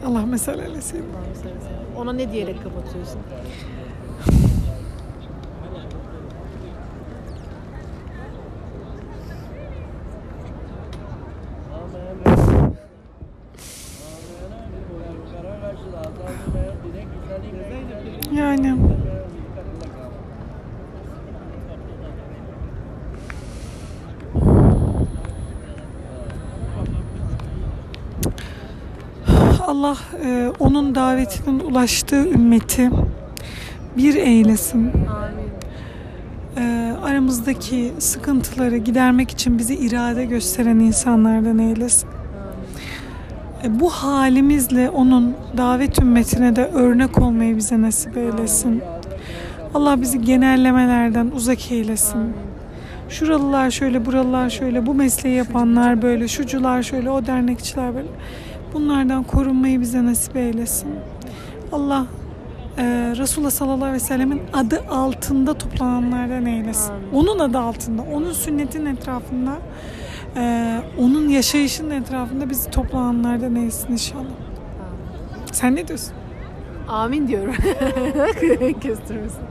Allah 0.05 0.25
mesele 0.25 0.65
eylesin. 0.65 1.05
Ona 1.97 2.13
ne 2.13 2.31
diyerek 2.31 2.63
kapatıyorsun? 2.63 3.19
Yani 18.31 18.77
Allah 29.77 29.97
e, 30.25 30.51
onun 30.59 30.95
davetinin 30.95 31.59
ulaştığı 31.59 32.29
ümmeti 32.29 32.89
bir 33.97 34.15
eylesin. 34.15 34.91
E, 36.57 36.93
aramızdaki 37.03 37.93
sıkıntıları 37.99 38.77
gidermek 38.77 39.31
için 39.31 39.59
bize 39.59 39.73
irade 39.73 40.25
gösteren 40.25 40.79
insanlardan 40.79 41.59
eylesin. 41.59 42.09
e, 43.63 43.79
bu 43.79 43.89
halimizle 43.89 44.89
onun 44.89 45.35
davet 45.57 45.99
ümmetine 45.99 46.55
de 46.55 46.65
örnek 46.65 47.21
olmayı 47.21 47.57
bize 47.57 47.81
nasip 47.81 48.17
eylesin. 48.17 48.81
Allah 49.73 50.01
bizi 50.01 50.21
genellemelerden 50.21 51.31
uzak 51.35 51.71
eylesin. 51.71 52.33
Şuralılar 53.09 53.71
şöyle, 53.71 54.05
buralılar 54.05 54.49
şöyle, 54.49 54.85
bu 54.85 54.93
mesleği 54.93 55.35
yapanlar 55.35 56.01
böyle, 56.01 56.27
şucular 56.27 56.83
şöyle, 56.83 57.09
o 57.09 57.25
dernekçiler 57.25 57.95
böyle. 57.95 58.07
Bunlardan 58.73 59.23
korunmayı 59.23 59.81
bize 59.81 60.05
nasip 60.05 60.35
eylesin. 60.35 60.89
Allah 61.71 62.07
e, 62.77 62.83
Resulullah 63.17 63.51
sallallahu 63.51 63.85
aleyhi 63.85 63.93
ve 63.93 63.99
sellemin 63.99 64.41
adı 64.53 64.83
altında 64.89 65.53
toplananlardan 65.53 66.45
eylesin. 66.45 66.93
Onun 67.13 67.39
adı 67.39 67.57
altında, 67.59 68.01
onun 68.13 68.31
sünnetin 68.31 68.85
etrafında, 68.85 69.57
e, 70.37 70.81
onun 70.99 71.29
yaşayışının 71.29 71.91
etrafında 72.01 72.49
bizi 72.49 72.71
toplananlardan 72.71 73.55
eylesin 73.55 73.91
inşallah. 73.91 74.23
Sen 75.51 75.75
ne 75.75 75.87
diyorsun? 75.87 76.13
Amin 76.87 77.27
diyorum. 77.27 77.53
Kestirmesin. 78.81 79.41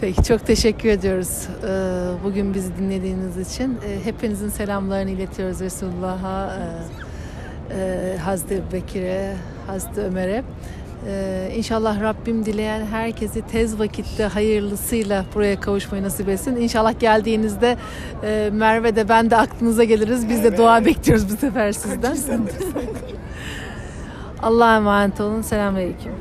Peki 0.00 0.22
çok 0.24 0.46
teşekkür 0.46 0.88
ediyoruz 0.88 1.48
ee, 1.64 2.24
bugün 2.24 2.54
bizi 2.54 2.76
dinlediğiniz 2.76 3.52
için. 3.52 3.78
Ee, 3.86 4.04
Hepinizin 4.04 4.48
selamlarını 4.48 5.10
iletiyoruz 5.10 5.60
Resulullah'a, 5.60 6.46
e, 6.46 7.01
e, 7.78 8.16
Hazreti 8.24 8.62
Bekir'e, 8.72 9.34
Hazreti 9.66 10.00
Ömer'e. 10.00 10.44
Ee, 11.06 11.52
İnşallah 11.56 12.00
Rabbim 12.00 12.46
dileyen 12.46 12.86
herkesi 12.86 13.42
tez 13.42 13.78
vakitte 13.78 14.24
hayırlısıyla 14.24 15.24
buraya 15.34 15.60
kavuşmayı 15.60 16.02
nasip 16.02 16.28
etsin. 16.28 16.56
İnşallah 16.56 17.00
geldiğinizde 17.00 17.76
e, 18.24 18.50
Merve 18.52 18.96
de 18.96 19.08
ben 19.08 19.30
de 19.30 19.36
aklınıza 19.36 19.84
geliriz. 19.84 20.28
Biz 20.28 20.44
de 20.44 20.56
dua 20.56 20.84
bekliyoruz 20.84 21.30
bu 21.32 21.36
sefer 21.36 21.72
sizden. 21.72 22.16
Allah'a 24.42 24.76
emanet 24.76 25.20
olun. 25.20 25.42
Selamünaleyküm. 25.42 26.12